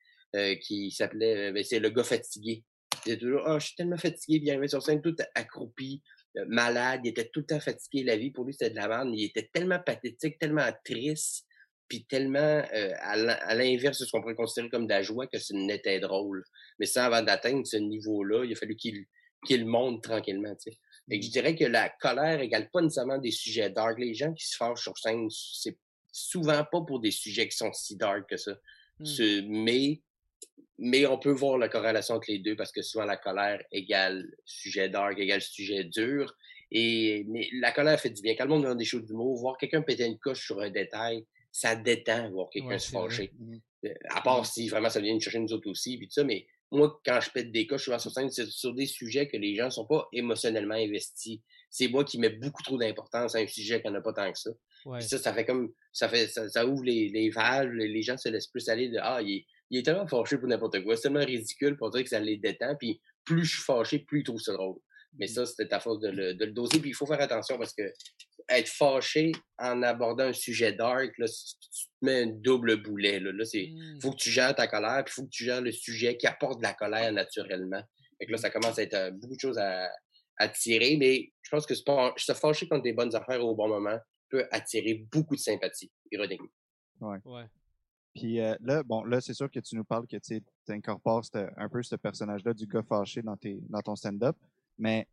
qui 0.62 0.90
s'appelait, 0.90 1.52
ben, 1.52 1.62
c'est 1.62 1.78
le 1.78 1.90
gars 1.90 2.04
fatigué. 2.04 2.64
Il 3.04 3.12
était 3.12 3.20
toujours, 3.20 3.42
oh, 3.46 3.58
je 3.58 3.66
suis 3.66 3.76
tellement 3.76 3.96
fatigué, 3.96 4.38
puis 4.38 4.48
il 4.48 4.50
arrivait 4.50 4.68
sur 4.68 4.82
scène 4.82 5.00
tout 5.02 5.14
accroupi, 5.34 6.02
malade, 6.48 7.00
il 7.04 7.10
était 7.10 7.28
tout 7.28 7.40
le 7.40 7.46
temps 7.46 7.60
fatigué, 7.60 8.04
la 8.04 8.16
vie 8.16 8.30
pour 8.30 8.44
lui 8.44 8.52
c'était 8.52 8.70
de 8.70 8.76
la 8.76 8.88
merde, 8.88 9.08
il 9.14 9.24
était 9.24 9.48
tellement 9.52 9.78
pathétique, 9.78 10.38
tellement 10.38 10.68
triste, 10.84 11.45
puis 11.88 12.04
tellement 12.04 12.38
euh, 12.74 12.92
à 13.00 13.54
l'inverse 13.54 14.00
de 14.00 14.04
ce 14.04 14.10
qu'on 14.10 14.20
pourrait 14.20 14.34
considérer 14.34 14.68
comme 14.70 14.86
de 14.86 14.92
la 14.92 15.02
joie 15.02 15.26
que 15.26 15.38
ce 15.38 15.52
n'était 15.54 16.00
drôle. 16.00 16.44
Mais 16.78 16.86
ça, 16.86 17.06
avant 17.06 17.22
d'atteindre 17.22 17.66
ce 17.66 17.76
niveau-là, 17.76 18.44
il 18.44 18.52
a 18.52 18.56
fallu 18.56 18.76
qu'il 18.76 19.06
qu'il 19.46 19.66
monte 19.66 20.02
tranquillement. 20.02 20.54
Tu 20.56 20.72
sais. 20.72 20.78
Je 21.08 21.16
mmh. 21.16 21.20
dirais 21.30 21.54
que 21.54 21.64
la 21.64 21.88
colère 21.88 22.40
égale 22.40 22.70
pas 22.70 22.82
nécessairement 22.82 23.18
des 23.18 23.30
sujets 23.30 23.70
dark. 23.70 23.98
Les 23.98 24.14
gens 24.14 24.32
qui 24.32 24.46
se 24.46 24.56
fâchent 24.56 24.82
sur 24.82 24.98
scène, 24.98 25.28
c'est 25.30 25.78
souvent 26.12 26.64
pas 26.64 26.80
pour 26.80 27.00
des 27.00 27.10
sujets 27.10 27.48
qui 27.48 27.56
sont 27.56 27.72
si 27.72 27.96
dark 27.96 28.28
que 28.28 28.36
ça. 28.36 28.58
Mmh. 28.98 29.40
Mais, 29.48 30.00
mais 30.78 31.06
on 31.06 31.18
peut 31.18 31.32
voir 31.32 31.58
la 31.58 31.68
corrélation 31.68 32.16
entre 32.16 32.30
les 32.30 32.38
deux 32.38 32.56
parce 32.56 32.72
que 32.72 32.82
souvent 32.82 33.04
la 33.04 33.16
colère 33.16 33.62
égale 33.70 34.26
sujet 34.44 34.88
dark, 34.88 35.18
égale 35.18 35.42
sujet 35.42 35.84
dur. 35.84 36.34
Et 36.72 37.24
mais 37.28 37.48
la 37.60 37.70
colère 37.70 38.00
fait 38.00 38.10
du 38.10 38.22
bien. 38.22 38.34
Quand 38.34 38.44
le 38.44 38.50
monde 38.50 38.64
dans 38.64 38.74
des 38.74 38.84
choses 38.84 39.04
d'humour, 39.04 39.36
voir 39.36 39.56
quelqu'un 39.56 39.82
péter 39.82 40.06
une 40.06 40.18
coche 40.18 40.44
sur 40.44 40.60
un 40.60 40.70
détail, 40.70 41.24
ça 41.56 41.74
détend 41.74 42.30
voir 42.30 42.50
quelqu'un 42.50 42.78
se 42.78 42.90
fâcher. 42.90 43.32
Mmh. 43.38 43.56
À 44.10 44.20
part 44.20 44.42
mmh. 44.42 44.44
si 44.44 44.68
vraiment 44.68 44.90
ça 44.90 45.00
vient 45.00 45.16
de 45.16 45.22
chercher 45.22 45.38
nous 45.38 45.54
autres 45.54 45.70
aussi, 45.70 45.96
puis 45.96 46.06
tout 46.06 46.12
ça, 46.12 46.22
mais 46.22 46.46
moi, 46.70 47.00
quand 47.02 47.18
je 47.22 47.30
pète 47.30 47.50
des 47.50 47.66
cas, 47.66 47.78
souvent 47.78 47.98
sur 47.98 48.10
scène, 48.10 48.30
c'est 48.30 48.46
sur 48.50 48.74
des 48.74 48.84
sujets 48.84 49.26
que 49.26 49.38
les 49.38 49.54
gens 49.54 49.70
sont 49.70 49.86
pas 49.86 50.06
émotionnellement 50.12 50.74
investis. 50.74 51.38
C'est 51.70 51.88
moi 51.88 52.04
qui 52.04 52.18
mets 52.18 52.28
beaucoup 52.28 52.62
trop 52.62 52.76
d'importance 52.76 53.34
à 53.34 53.38
un 53.38 53.46
sujet 53.46 53.80
qui 53.80 53.88
n'en 53.88 53.94
a 53.94 54.02
pas 54.02 54.12
tant 54.12 54.30
que 54.30 54.38
ça. 54.38 54.50
ça, 55.00 55.16
ça 55.16 55.32
fait 55.32 55.46
comme, 55.46 55.72
ça 55.92 56.10
fait, 56.10 56.26
ça, 56.26 56.66
ouvre 56.66 56.84
les, 56.84 57.08
les, 57.08 57.30
valves, 57.30 57.72
les 57.72 58.02
gens 58.02 58.18
se 58.18 58.28
laissent 58.28 58.48
plus 58.48 58.68
aller 58.68 58.90
de, 58.90 58.98
ah, 59.00 59.22
il 59.22 59.36
est, 59.36 59.46
il 59.70 59.78
est 59.78 59.82
tellement 59.82 60.06
fâché 60.06 60.36
pour 60.36 60.48
n'importe 60.48 60.82
quoi. 60.84 60.94
C'est 60.94 61.02
tellement 61.02 61.24
ridicule 61.24 61.78
pour 61.78 61.90
dire 61.90 62.02
que 62.02 62.10
ça 62.10 62.20
les 62.20 62.36
détend, 62.36 62.74
puis 62.76 63.00
plus 63.24 63.46
je 63.46 63.54
suis 63.54 63.62
fâché, 63.62 64.00
plus 64.00 64.20
il 64.20 64.24
trouve 64.24 64.40
ça 64.40 64.52
drôle. 64.52 64.76
Mais 65.18 65.26
ça, 65.26 65.46
c'était 65.46 65.68
ta 65.68 65.80
force 65.80 66.00
de 66.00 66.08
le, 66.08 66.34
de 66.34 66.44
le 66.44 66.52
doser. 66.52 66.78
Puis 66.80 66.90
il 66.90 66.94
faut 66.94 67.06
faire 67.06 67.20
attention 67.20 67.58
parce 67.58 67.72
que 67.72 67.92
être 68.48 68.68
fâché 68.68 69.32
en 69.58 69.82
abordant 69.82 70.24
un 70.24 70.32
sujet 70.32 70.72
dark, 70.72 71.12
là, 71.18 71.26
tu 71.26 71.86
te 71.86 72.04
mets 72.04 72.22
un 72.22 72.26
double 72.26 72.82
boulet. 72.82 73.18
Là, 73.18 73.32
là 73.32 73.44
c'est, 73.44 73.68
mmh. 73.72 74.00
faut 74.00 74.12
que 74.12 74.16
tu 74.16 74.30
gères 74.30 74.54
ta 74.54 74.66
colère, 74.66 75.02
puis 75.04 75.14
faut 75.14 75.24
que 75.24 75.30
tu 75.30 75.44
gères 75.44 75.60
le 75.60 75.72
sujet 75.72 76.16
qui 76.16 76.26
apporte 76.26 76.58
de 76.58 76.62
la 76.62 76.74
colère 76.74 77.12
naturellement. 77.12 77.82
Fait 78.18 78.26
que 78.26 78.32
là, 78.32 78.38
ça 78.38 78.50
commence 78.50 78.78
à 78.78 78.82
être 78.82 78.94
euh, 78.94 79.10
beaucoup 79.10 79.34
de 79.34 79.40
choses 79.40 79.58
à, 79.58 79.90
à 80.38 80.48
tirer, 80.48 80.96
mais 80.96 81.32
je 81.42 81.50
pense 81.50 81.66
que 81.66 81.74
se 81.74 82.32
fâcher 82.34 82.68
contre 82.68 82.82
des 82.82 82.92
bonnes 82.92 83.14
affaires 83.14 83.44
au 83.44 83.54
bon 83.54 83.68
moment 83.68 83.98
peut 84.28 84.46
attirer 84.50 85.06
beaucoup 85.12 85.34
de 85.34 85.40
sympathie, 85.40 85.90
ironiquement. 86.10 86.48
Ouais. 87.00 87.18
ouais. 87.24 87.44
Puis 88.14 88.40
euh, 88.40 88.56
là, 88.60 88.82
bon, 88.82 89.04
là, 89.04 89.20
c'est 89.20 89.34
sûr 89.34 89.50
que 89.50 89.60
tu 89.60 89.76
nous 89.76 89.84
parles 89.84 90.06
que 90.06 90.16
tu 90.16 90.42
incorpores 90.68 91.24
un 91.34 91.68
peu 91.68 91.82
ce 91.82 91.96
personnage-là 91.96 92.54
du 92.54 92.66
gars 92.66 92.82
fâché 92.82 93.22
dans, 93.22 93.36
tes, 93.36 93.58
dans 93.68 93.82
ton 93.82 93.94
stand-up, 93.94 94.36
mais 94.78 95.06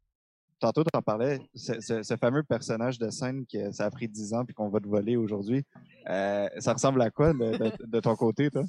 tantôt, 0.64 0.84
tu 0.84 0.90
en 0.94 1.02
parlais, 1.02 1.40
ce, 1.56 2.16
fameux 2.20 2.44
personnage 2.44 2.98
de 2.98 3.10
scène 3.10 3.46
que 3.52 3.72
ça 3.72 3.86
a 3.86 3.92
pris 3.92 4.08
10 4.08 4.34
ans 4.34 4.46
puis 4.46 4.54
qu'on 4.54 4.70
va 4.70 4.80
te 4.80 4.88
voler 4.88 5.18
aujourd'hui, 5.18 5.64
euh, 6.10 6.48
ça 6.60 6.74
ressemble 6.74 7.02
à 7.02 7.10
quoi 7.10 7.34
de, 7.34 8.00
ton 8.00 8.16
côté, 8.16 8.50
toi? 8.50 8.64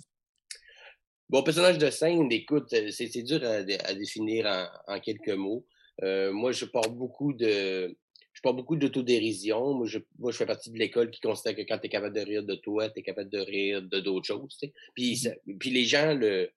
Bon, 1.29 1.43
personnage 1.43 1.79
de 1.79 1.91
scène, 1.91 2.31
écoute, 2.33 2.73
euh, 2.73 2.91
c'est 2.91 3.23
dur 3.23 3.41
à, 3.45 3.63
définir 3.95 4.47
en, 4.89 5.01
quelques 5.01 5.31
mots. 5.31 5.65
Euh, 6.03 6.33
moi, 6.33 6.53
je 6.53 6.65
porte 6.65 6.93
beaucoup 6.95 7.33
de. 7.33 7.97
Je 8.33 8.41
porte 8.43 8.57
beaucoup 8.57 8.75
d'autodérision. 8.75 9.75
Moi 9.75 9.87
je, 9.87 10.01
moi, 10.19 10.33
je 10.33 10.37
fais 10.37 10.47
partie 10.47 10.73
de 10.73 10.77
l'école 10.77 11.09
qui 11.13 11.21
considère 11.21 11.55
que 11.55 11.63
quand 11.63 11.79
tu 11.79 11.87
es 11.87 11.89
capable 11.89 12.17
de 12.17 12.21
rire 12.21 12.43
de 12.43 12.57
toi, 12.57 12.91
tu 12.91 12.99
es 12.99 13.03
capable 13.05 13.31
de 13.31 13.39
rire 13.39 13.81
de 13.81 14.01
d'autres 14.01 14.27
choses. 14.27 14.59
Puis, 14.93 15.15
mm-hmm. 15.15 15.59
puis 15.59 15.71
les 15.71 15.85
gens 15.85 16.13
le, 16.15 16.51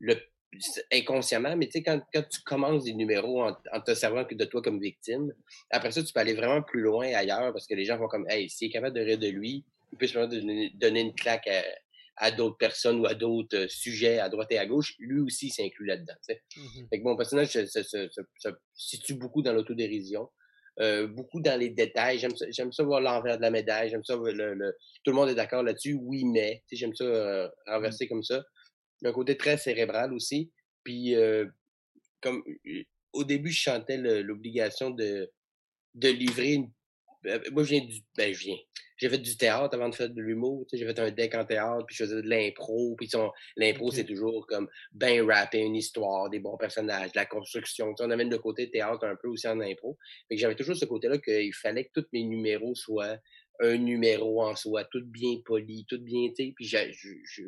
le 0.00 0.16
inconsciemment, 0.92 1.56
mais 1.56 1.66
tu 1.66 1.72
sais, 1.72 1.82
quand, 1.82 2.00
quand, 2.12 2.22
tu 2.28 2.40
commences 2.42 2.84
des 2.84 2.94
numéros 2.94 3.42
en, 3.42 3.80
te 3.80 3.94
servant 3.94 4.24
que 4.24 4.34
de 4.34 4.44
toi 4.44 4.62
comme 4.62 4.80
victime, 4.80 5.32
après 5.70 5.90
ça, 5.90 6.02
tu 6.02 6.12
peux 6.12 6.20
aller 6.20 6.34
vraiment 6.34 6.62
plus 6.62 6.80
loin 6.80 7.06
ailleurs 7.14 7.52
parce 7.52 7.66
que 7.66 7.74
les 7.74 7.84
gens 7.84 7.96
vont 7.98 8.08
comme, 8.08 8.26
hey, 8.28 8.48
s'il 8.48 8.68
est 8.68 8.72
capable 8.72 8.96
de 8.96 9.02
rire 9.02 9.18
de 9.18 9.28
lui, 9.28 9.64
il 9.92 9.98
peut 9.98 10.06
se 10.06 10.18
donner, 10.18 10.70
donner 10.74 11.00
une 11.00 11.14
claque 11.14 11.48
à, 12.16 12.30
d'autres 12.30 12.56
personnes 12.56 13.00
ou 13.00 13.06
à 13.06 13.14
d'autres 13.14 13.56
euh, 13.56 13.68
sujets 13.68 14.18
à 14.18 14.28
droite 14.28 14.50
et 14.52 14.58
à 14.58 14.66
gauche. 14.66 14.94
Lui 14.98 15.20
aussi 15.20 15.50
s'inclut 15.50 15.86
là-dedans. 15.86 16.14
Mm-hmm. 16.28 16.88
Fait 16.88 16.98
que 16.98 17.04
mon 17.04 17.16
personnage 17.16 17.48
se, 17.48 17.66
se, 17.66 18.48
situe 18.74 19.14
beaucoup 19.14 19.42
dans 19.42 19.52
l'autodérision. 19.52 20.28
Euh, 20.80 21.06
beaucoup 21.06 21.40
dans 21.40 21.58
les 21.58 21.70
détails. 21.70 22.18
J'aime 22.18 22.34
ça, 22.36 22.46
ça 22.72 22.82
voir 22.82 23.00
l'envers 23.00 23.36
de 23.36 23.42
la 23.42 23.50
médaille. 23.50 23.90
J'aime 23.90 24.04
ça, 24.04 24.16
le, 24.16 24.74
tout 25.04 25.10
le 25.10 25.16
monde 25.16 25.28
est 25.28 25.34
d'accord 25.34 25.62
là-dessus. 25.62 25.96
Oui, 26.00 26.24
mais. 26.24 26.62
J'aime 26.72 26.94
ça 26.94 27.04
euh, 27.04 27.48
renverser 27.66 28.06
mm. 28.06 28.08
comme 28.08 28.22
ça 28.24 28.44
un 29.04 29.12
côté 29.12 29.36
très 29.36 29.56
cérébral 29.56 30.12
aussi. 30.12 30.50
Puis, 30.82 31.14
euh, 31.14 31.46
comme 32.20 32.42
au 33.12 33.24
début, 33.24 33.50
je 33.50 33.60
chantais 33.60 33.96
l'obligation 33.96 34.90
de, 34.90 35.30
de 35.94 36.08
livrer 36.08 36.54
une. 36.54 36.70
Euh, 37.26 37.38
moi, 37.52 37.64
je 37.64 37.70
viens 37.70 37.84
du. 37.84 38.00
Ben, 38.16 38.32
je 38.34 38.44
viens. 38.44 38.58
J'ai 38.96 39.08
fait 39.08 39.18
du 39.18 39.36
théâtre 39.36 39.74
avant 39.74 39.88
de 39.88 39.94
faire 39.94 40.08
de 40.08 40.20
l'humour. 40.20 40.66
J'ai 40.72 40.86
fait 40.86 40.98
un 41.00 41.10
deck 41.10 41.34
en 41.34 41.44
théâtre, 41.44 41.84
puis 41.86 41.96
je 41.96 42.04
faisais 42.04 42.22
de 42.22 42.28
l'impro. 42.28 42.94
Puis 42.96 43.10
l'impro, 43.56 43.90
c'est 43.90 44.04
toujours 44.04 44.46
comme 44.46 44.68
ben 44.92 45.28
rapper 45.28 45.58
une 45.58 45.74
histoire, 45.74 46.30
des 46.30 46.38
bons 46.38 46.56
personnages, 46.56 47.10
de 47.12 47.16
la 47.18 47.26
construction. 47.26 47.92
on 47.98 48.10
amène 48.10 48.30
le 48.30 48.38
côté 48.38 48.70
théâtre 48.70 49.04
un 49.04 49.16
peu 49.16 49.28
aussi 49.28 49.48
en 49.48 49.60
impro. 49.60 49.98
Que 50.30 50.36
j'avais 50.36 50.54
toujours 50.54 50.76
ce 50.76 50.84
côté-là 50.84 51.18
qu'il 51.18 51.52
fallait 51.54 51.86
que 51.86 52.00
tous 52.00 52.06
mes 52.12 52.22
numéros 52.22 52.74
soient 52.76 53.18
un 53.60 53.76
numéro 53.76 54.42
en 54.42 54.56
soi, 54.56 54.84
tout 54.84 55.04
bien 55.04 55.36
poli, 55.44 55.86
tout 55.88 56.00
bien, 56.00 56.28
tu 56.28 56.46
sais, 56.46 56.52
puis 56.56 56.70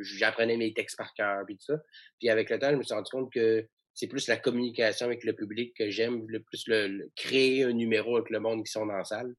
j'apprenais 0.00 0.56
mes 0.56 0.72
textes 0.72 0.96
par 0.96 1.12
cœur, 1.14 1.44
puis 1.46 1.56
tout 1.56 1.64
ça. 1.64 1.82
Puis 2.18 2.28
avec 2.28 2.50
le 2.50 2.58
temps, 2.58 2.70
je 2.70 2.76
me 2.76 2.82
suis 2.82 2.94
rendu 2.94 3.10
compte 3.10 3.32
que 3.32 3.66
c'est 3.96 4.06
plus 4.06 4.28
la 4.28 4.36
communication 4.36 5.06
avec 5.06 5.24
le 5.24 5.32
public 5.32 5.74
que 5.74 5.90
j'aime, 5.90 6.26
le 6.28 6.40
plus 6.40 6.64
le, 6.68 7.10
créer 7.16 7.64
un 7.64 7.72
numéro 7.72 8.16
avec 8.16 8.30
le 8.30 8.40
monde 8.40 8.64
qui 8.64 8.70
sont 8.70 8.86
dans 8.86 8.96
la 8.96 9.04
salle. 9.04 9.34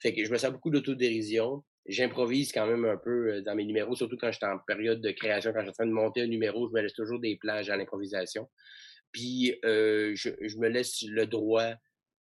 Fait 0.00 0.14
que 0.14 0.24
je 0.24 0.30
me 0.30 0.38
sens 0.38 0.52
beaucoup 0.52 0.70
d'autodérision. 0.70 1.64
J'improvise 1.88 2.52
quand 2.52 2.66
même 2.66 2.84
un 2.84 2.96
peu 2.96 3.34
euh, 3.34 3.42
dans 3.42 3.54
mes 3.54 3.64
numéros, 3.64 3.94
surtout 3.94 4.16
quand 4.16 4.30
j'étais 4.32 4.46
en 4.46 4.58
période 4.66 5.00
de 5.00 5.10
création, 5.10 5.52
quand 5.52 5.60
j'étais 5.60 5.70
en 5.70 5.84
train 5.84 5.86
de 5.86 5.92
monter 5.92 6.22
un 6.22 6.26
numéro, 6.26 6.68
je 6.68 6.72
me 6.72 6.80
laisse 6.80 6.94
toujours 6.94 7.20
des 7.20 7.36
plages 7.36 7.68
à 7.68 7.76
l'improvisation. 7.76 8.48
Puis 9.12 9.58
euh, 9.64 10.12
je, 10.14 10.30
je, 10.40 10.56
me 10.58 10.68
laisse 10.68 11.02
le 11.02 11.26
droit 11.26 11.74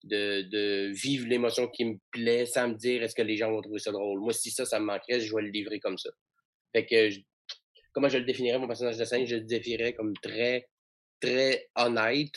de, 0.05 0.91
vivre 0.91 1.27
l'émotion 1.27 1.67
qui 1.67 1.85
me 1.85 1.95
plaît 2.11 2.45
sans 2.45 2.69
me 2.69 2.75
dire 2.75 3.03
est-ce 3.03 3.15
que 3.15 3.21
les 3.21 3.37
gens 3.37 3.51
vont 3.51 3.61
trouver 3.61 3.79
ça 3.79 3.91
drôle. 3.91 4.19
Moi, 4.19 4.33
si 4.33 4.51
ça, 4.51 4.65
ça 4.65 4.79
me 4.79 4.85
manquerait, 4.85 5.19
je 5.19 5.35
vais 5.35 5.41
le 5.41 5.49
livrer 5.49 5.79
comme 5.79 5.97
ça. 5.97 6.09
Fait 6.73 6.85
que, 6.85 7.09
comment 7.93 8.09
je 8.09 8.17
le 8.17 8.25
définirais, 8.25 8.59
mon 8.59 8.67
personnage 8.67 8.97
de 8.97 9.05
scène? 9.05 9.25
Je 9.25 9.35
le 9.35 9.41
définirais 9.41 9.93
comme 9.93 10.13
très, 10.21 10.67
très 11.21 11.67
honnête, 11.75 12.35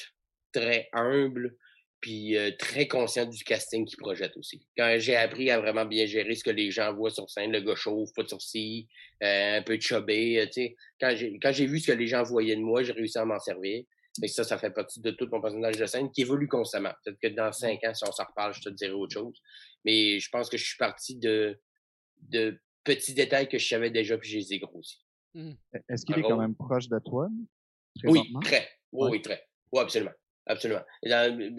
très 0.53 0.89
humble, 0.93 1.57
puis 2.01 2.37
euh, 2.37 2.53
très 2.59 2.87
conscient 2.87 3.27
du 3.27 3.43
casting 3.43 3.85
qu'il 3.85 3.99
projette 3.99 4.37
aussi. 4.37 4.67
Quand 4.77 4.97
j'ai 4.99 5.17
appris 5.17 5.51
à 5.51 5.59
vraiment 5.59 5.85
bien 5.85 6.07
gérer 6.07 6.35
ce 6.35 6.45
que 6.45 6.51
les 6.51 6.71
gens 6.71 6.95
voient 6.95 7.11
sur 7.11 7.29
scène, 7.29 7.53
le 7.53 7.61
gars 7.61 7.75
chauffe, 7.75 8.11
pas 8.15 8.23
euh, 8.23 9.59
un 9.59 9.63
peu 9.63 9.79
chubé, 9.81 10.39
euh, 10.39 10.47
tu 10.47 10.53
sais, 10.53 10.77
quand 11.01 11.53
j'ai 11.53 11.67
vu 11.67 11.81
ce 11.81 11.89
que 11.89 11.97
les 11.97 12.07
gens 12.07 12.23
voyaient 12.23 12.57
de 12.57 12.61
moi, 12.61 12.83
j'ai 12.83 12.93
réussi 12.93 13.19
à 13.19 13.25
m'en 13.25 13.41
servir. 13.41 13.85
Mais 14.21 14.29
ça, 14.29 14.45
ça 14.45 14.59
fait 14.59 14.71
partie 14.71 15.01
de 15.01 15.11
tout 15.11 15.29
mon 15.31 15.41
personnage 15.41 15.77
de 15.77 15.87
scène 15.87 16.11
qui 16.11 16.23
évolue 16.23 16.49
constamment. 16.49 16.93
Peut-être 17.05 17.19
que 17.21 17.29
dans 17.29 17.53
cinq 17.53 17.83
ans, 17.85 17.95
si 17.95 18.05
on 18.07 18.13
s'en 18.13 18.25
reparle, 18.25 18.55
je 18.55 18.61
te 18.61 18.69
dirai 18.71 18.93
autre 18.93 19.15
chose. 19.15 19.41
Mais 19.85 20.19
je 20.19 20.29
pense 20.31 20.49
que 20.49 20.57
je 20.57 20.65
suis 20.65 20.77
parti 20.77 21.17
de, 21.17 21.59
de 22.23 22.61
petits 22.85 23.15
détails 23.15 23.49
que 23.49 23.59
je 23.59 23.67
savais 23.67 23.91
déjà, 23.91 24.19
puis 24.19 24.31
je 24.31 24.39
les 24.39 24.55
ai 24.55 24.59
grossis. 24.59 25.05
Mmh. 25.35 25.51
E-, 25.75 25.79
est-ce 25.89 26.05
qu'il 26.05 26.19
est 26.19 26.23
quand 26.23 26.39
même 26.39 26.55
proche 26.55 26.89
de 26.89 26.99
toi? 26.99 27.29
Oui, 28.05 28.33
très. 28.43 28.69
Oui, 28.93 29.21
très. 29.23 29.43
Oui, 29.73 29.81
absolument. 29.81 30.13
Absolument. 30.47 30.81
Dans, 31.05 31.53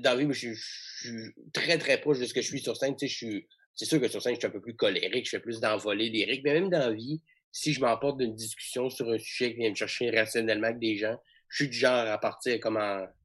dans 0.00 0.14
la 0.14 0.24
vie, 0.24 0.32
je, 0.32 0.54
suis 0.54 1.34
très, 1.52 1.76
très 1.76 2.00
proche 2.00 2.20
de 2.20 2.24
ce 2.24 2.32
que 2.32 2.40
je 2.40 2.46
suis 2.46 2.60
sur 2.60 2.76
scène. 2.76 2.94
Tu 2.94 3.08
sais, 3.08 3.12
je 3.12 3.16
suis, 3.16 3.48
c'est 3.74 3.84
sûr 3.84 4.00
que 4.00 4.08
sur 4.08 4.22
scène, 4.22 4.34
je 4.34 4.38
suis 4.38 4.46
un 4.46 4.50
peu 4.50 4.60
plus 4.60 4.76
colérique, 4.76 5.24
je 5.24 5.30
fais 5.30 5.40
plus 5.40 5.60
d'envolée 5.60 6.08
lyrique, 6.08 6.42
mais 6.44 6.54
même 6.54 6.70
dans 6.70 6.78
la 6.78 6.92
vie, 6.92 7.20
si 7.50 7.72
je 7.72 7.80
m'emporte 7.80 8.18
d'une 8.18 8.34
discussion 8.34 8.90
sur 8.90 9.08
un 9.08 9.18
sujet 9.18 9.52
qui 9.52 9.60
vient 9.60 9.70
me 9.70 9.74
chercher 9.74 10.10
rationnellement 10.10 10.68
avec 10.68 10.78
des 10.78 10.96
gens, 10.96 11.16
je 11.50 11.64
suis 11.64 11.68
du 11.68 11.76
genre 11.76 12.06
à 12.06 12.18
partir 12.18 12.58
comme, 12.60 12.78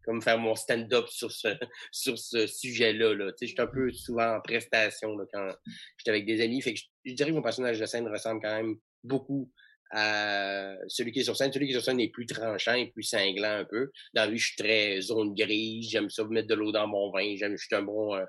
comme 0.04 0.22
faire 0.22 0.38
mon 0.38 0.56
stand-up 0.56 1.08
sur 1.08 1.32
ce, 1.32 1.48
sur 1.92 2.18
ce 2.18 2.48
sujet-là. 2.48 3.14
Là. 3.14 3.32
Je 3.40 3.46
suis 3.46 3.56
un 3.60 3.68
peu 3.68 3.92
souvent 3.92 4.36
en 4.36 4.42
prestation 4.42 5.16
là, 5.18 5.26
quand 5.32 5.50
j'étais 5.98 6.12
avec 6.12 6.26
des 6.26 6.42
amis. 6.42 6.62
Fait 6.62 6.74
que 6.74 6.80
je, 7.06 7.14
dirais 7.14 7.30
que 7.30 7.36
mon 7.36 7.42
personnage 7.42 7.80
de 7.80 7.86
scène 7.86 8.08
ressemble 8.08 8.42
quand 8.42 8.56
même 8.56 8.76
beaucoup 9.04 9.52
à 9.92 10.76
celui 10.88 11.12
qui 11.12 11.20
est 11.20 11.24
sur 11.24 11.38
scène. 11.38 11.54
Celui 11.54 11.68
qui 11.68 11.74
est 11.74 11.76
sur 11.76 11.84
scène 11.84 12.00
est 12.00 12.10
plus 12.10 12.26
tranchant 12.26 12.74
et 12.74 12.92
plus 12.92 13.04
cinglant 13.04 13.60
un 13.60 13.66
peu. 13.66 13.92
Dans 14.14 14.30
vie, 14.30 14.38
je 14.38 14.48
suis 14.48 14.56
très 14.56 15.02
zone 15.02 15.34
grise. 15.36 15.90
J'aime 15.90 16.10
ça 16.10 16.24
mettre 16.26 16.48
de 16.48 16.56
l'eau 16.56 16.72
dans 16.72 16.88
mon 16.88 17.12
vin. 17.12 17.36
J'aime, 17.36 17.58
je 17.58 17.66
suis 17.66 17.76
un 17.76 17.84
bon... 17.84 18.16
Euh, 18.16 18.26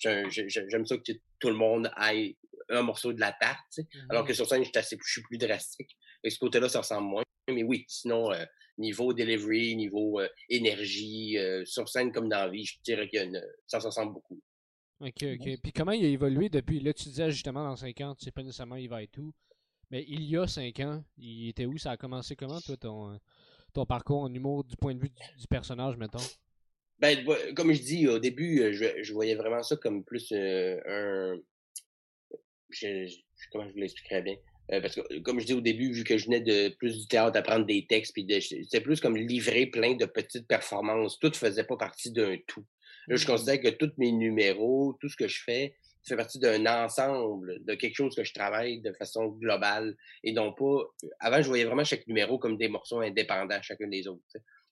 j'aime 0.00 0.86
ça 0.86 0.96
que 0.96 1.12
tout 1.38 1.48
le 1.48 1.56
monde 1.56 1.90
aille 1.96 2.36
un 2.70 2.82
morceau 2.82 3.12
de 3.12 3.20
la 3.20 3.32
tarte, 3.32 3.80
alors 4.08 4.24
que 4.24 4.32
Mhm. 4.32 4.36
sur 4.36 4.46
scène, 4.46 4.64
je 4.64 4.70
suis, 4.70 4.78
assez, 4.78 4.96
je 5.04 5.12
suis 5.12 5.22
plus 5.22 5.38
drastique. 5.38 5.96
Et 6.22 6.30
ce 6.30 6.38
côté-là, 6.38 6.68
ça 6.68 6.80
ressemble 6.80 7.08
moins. 7.08 7.22
Mais 7.48 7.62
oui, 7.62 7.84
sinon, 7.88 8.32
euh, 8.32 8.44
niveau 8.78 9.12
delivery, 9.12 9.76
niveau 9.76 10.20
euh, 10.20 10.28
énergie, 10.48 11.38
euh, 11.38 11.64
sur 11.64 11.88
scène 11.88 12.12
comme 12.12 12.28
dans 12.28 12.38
la 12.38 12.48
vie, 12.48 12.64
je 12.64 12.78
dirais 12.84 13.08
que 13.08 13.18
ça 13.66 13.80
se 13.80 13.86
ressemble 13.86 14.14
beaucoup. 14.14 14.40
Ok, 15.00 15.22
ok. 15.22 15.60
Puis 15.62 15.72
comment 15.72 15.92
il 15.92 16.04
a 16.04 16.08
évolué 16.08 16.48
depuis? 16.48 16.80
Là, 16.80 16.92
tu 16.92 17.04
disais 17.04 17.30
justement 17.30 17.64
dans 17.64 17.76
5 17.76 18.00
ans, 18.00 18.14
tu 18.14 18.24
sais 18.24 18.30
pas 18.30 18.42
nécessairement 18.42 18.76
il 18.76 18.88
va 18.88 19.02
être 19.02 19.18
où. 19.18 19.32
Mais 19.90 20.04
il 20.08 20.22
y 20.22 20.36
a 20.36 20.46
5 20.46 20.80
ans, 20.80 21.04
il 21.18 21.48
était 21.48 21.66
où? 21.66 21.76
Ça 21.78 21.92
a 21.92 21.96
commencé 21.96 22.36
comment, 22.36 22.60
toi, 22.60 22.76
ton, 22.76 23.12
euh, 23.12 23.16
ton 23.72 23.84
parcours 23.86 24.22
en 24.22 24.32
humour 24.32 24.64
du 24.64 24.76
point 24.76 24.94
de 24.94 25.00
vue 25.00 25.10
du, 25.10 25.40
du 25.40 25.46
personnage, 25.46 25.96
mettons? 25.96 26.18
Ben, 26.98 27.24
comme 27.54 27.72
je 27.72 27.82
dis, 27.82 28.08
au 28.08 28.18
début, 28.18 28.72
je, 28.72 29.02
je 29.02 29.12
voyais 29.12 29.34
vraiment 29.34 29.62
ça 29.62 29.76
comme 29.76 30.04
plus 30.04 30.32
euh, 30.32 30.80
un. 30.86 31.38
Je, 32.70 33.06
je- 33.06 33.18
comment 33.52 33.66
je 33.68 33.72
vous 33.72 33.78
l'expliquerais 33.78 34.22
bien? 34.22 34.36
Euh, 34.72 34.80
parce 34.80 34.94
que, 34.94 35.00
euh, 35.12 35.20
comme 35.20 35.40
je 35.40 35.46
dis 35.46 35.52
au 35.52 35.60
début, 35.60 35.92
vu 35.92 36.04
que 36.04 36.16
je 36.16 36.24
venais 36.24 36.40
de 36.40 36.74
plus 36.76 36.98
du 37.02 37.06
théâtre, 37.06 37.32
d'apprendre 37.32 37.66
des 37.66 37.86
textes, 37.86 38.12
puis 38.14 38.24
de- 38.24 38.40
c'était 38.40 38.80
plus 38.80 39.00
comme 39.00 39.16
livrer 39.16 39.66
plein 39.66 39.94
de 39.94 40.06
petites 40.06 40.48
performances. 40.48 41.18
Tout 41.18 41.32
faisait 41.34 41.64
pas 41.64 41.76
partie 41.76 42.10
d'un 42.12 42.36
tout. 42.46 42.64
Là, 43.06 43.16
je 43.16 43.24
Mhm. 43.24 43.30
considère 43.32 43.60
que 43.60 43.68
tous 43.68 43.92
mes 43.98 44.10
numéros, 44.12 44.96
tout 45.00 45.08
ce 45.10 45.16
que 45.16 45.28
je 45.28 45.42
fais, 45.44 45.76
fait 46.06 46.16
partie 46.16 46.38
d'un 46.38 46.64
ensemble, 46.84 47.64
de 47.64 47.74
quelque 47.74 47.94
chose 47.96 48.14
que 48.14 48.24
je 48.24 48.32
travaille 48.34 48.80
de 48.80 48.92
façon 48.92 49.26
globale 49.26 49.96
et 50.22 50.32
non 50.32 50.52
pas. 50.52 50.82
Avant, 51.20 51.40
je 51.42 51.48
voyais 51.48 51.64
vraiment 51.64 51.84
chaque 51.84 52.06
numéro 52.06 52.38
comme 52.38 52.56
des 52.58 52.68
morceaux 52.68 53.00
indépendants, 53.00 53.60
chacun 53.62 53.88
des 53.88 54.06
autres. 54.06 54.22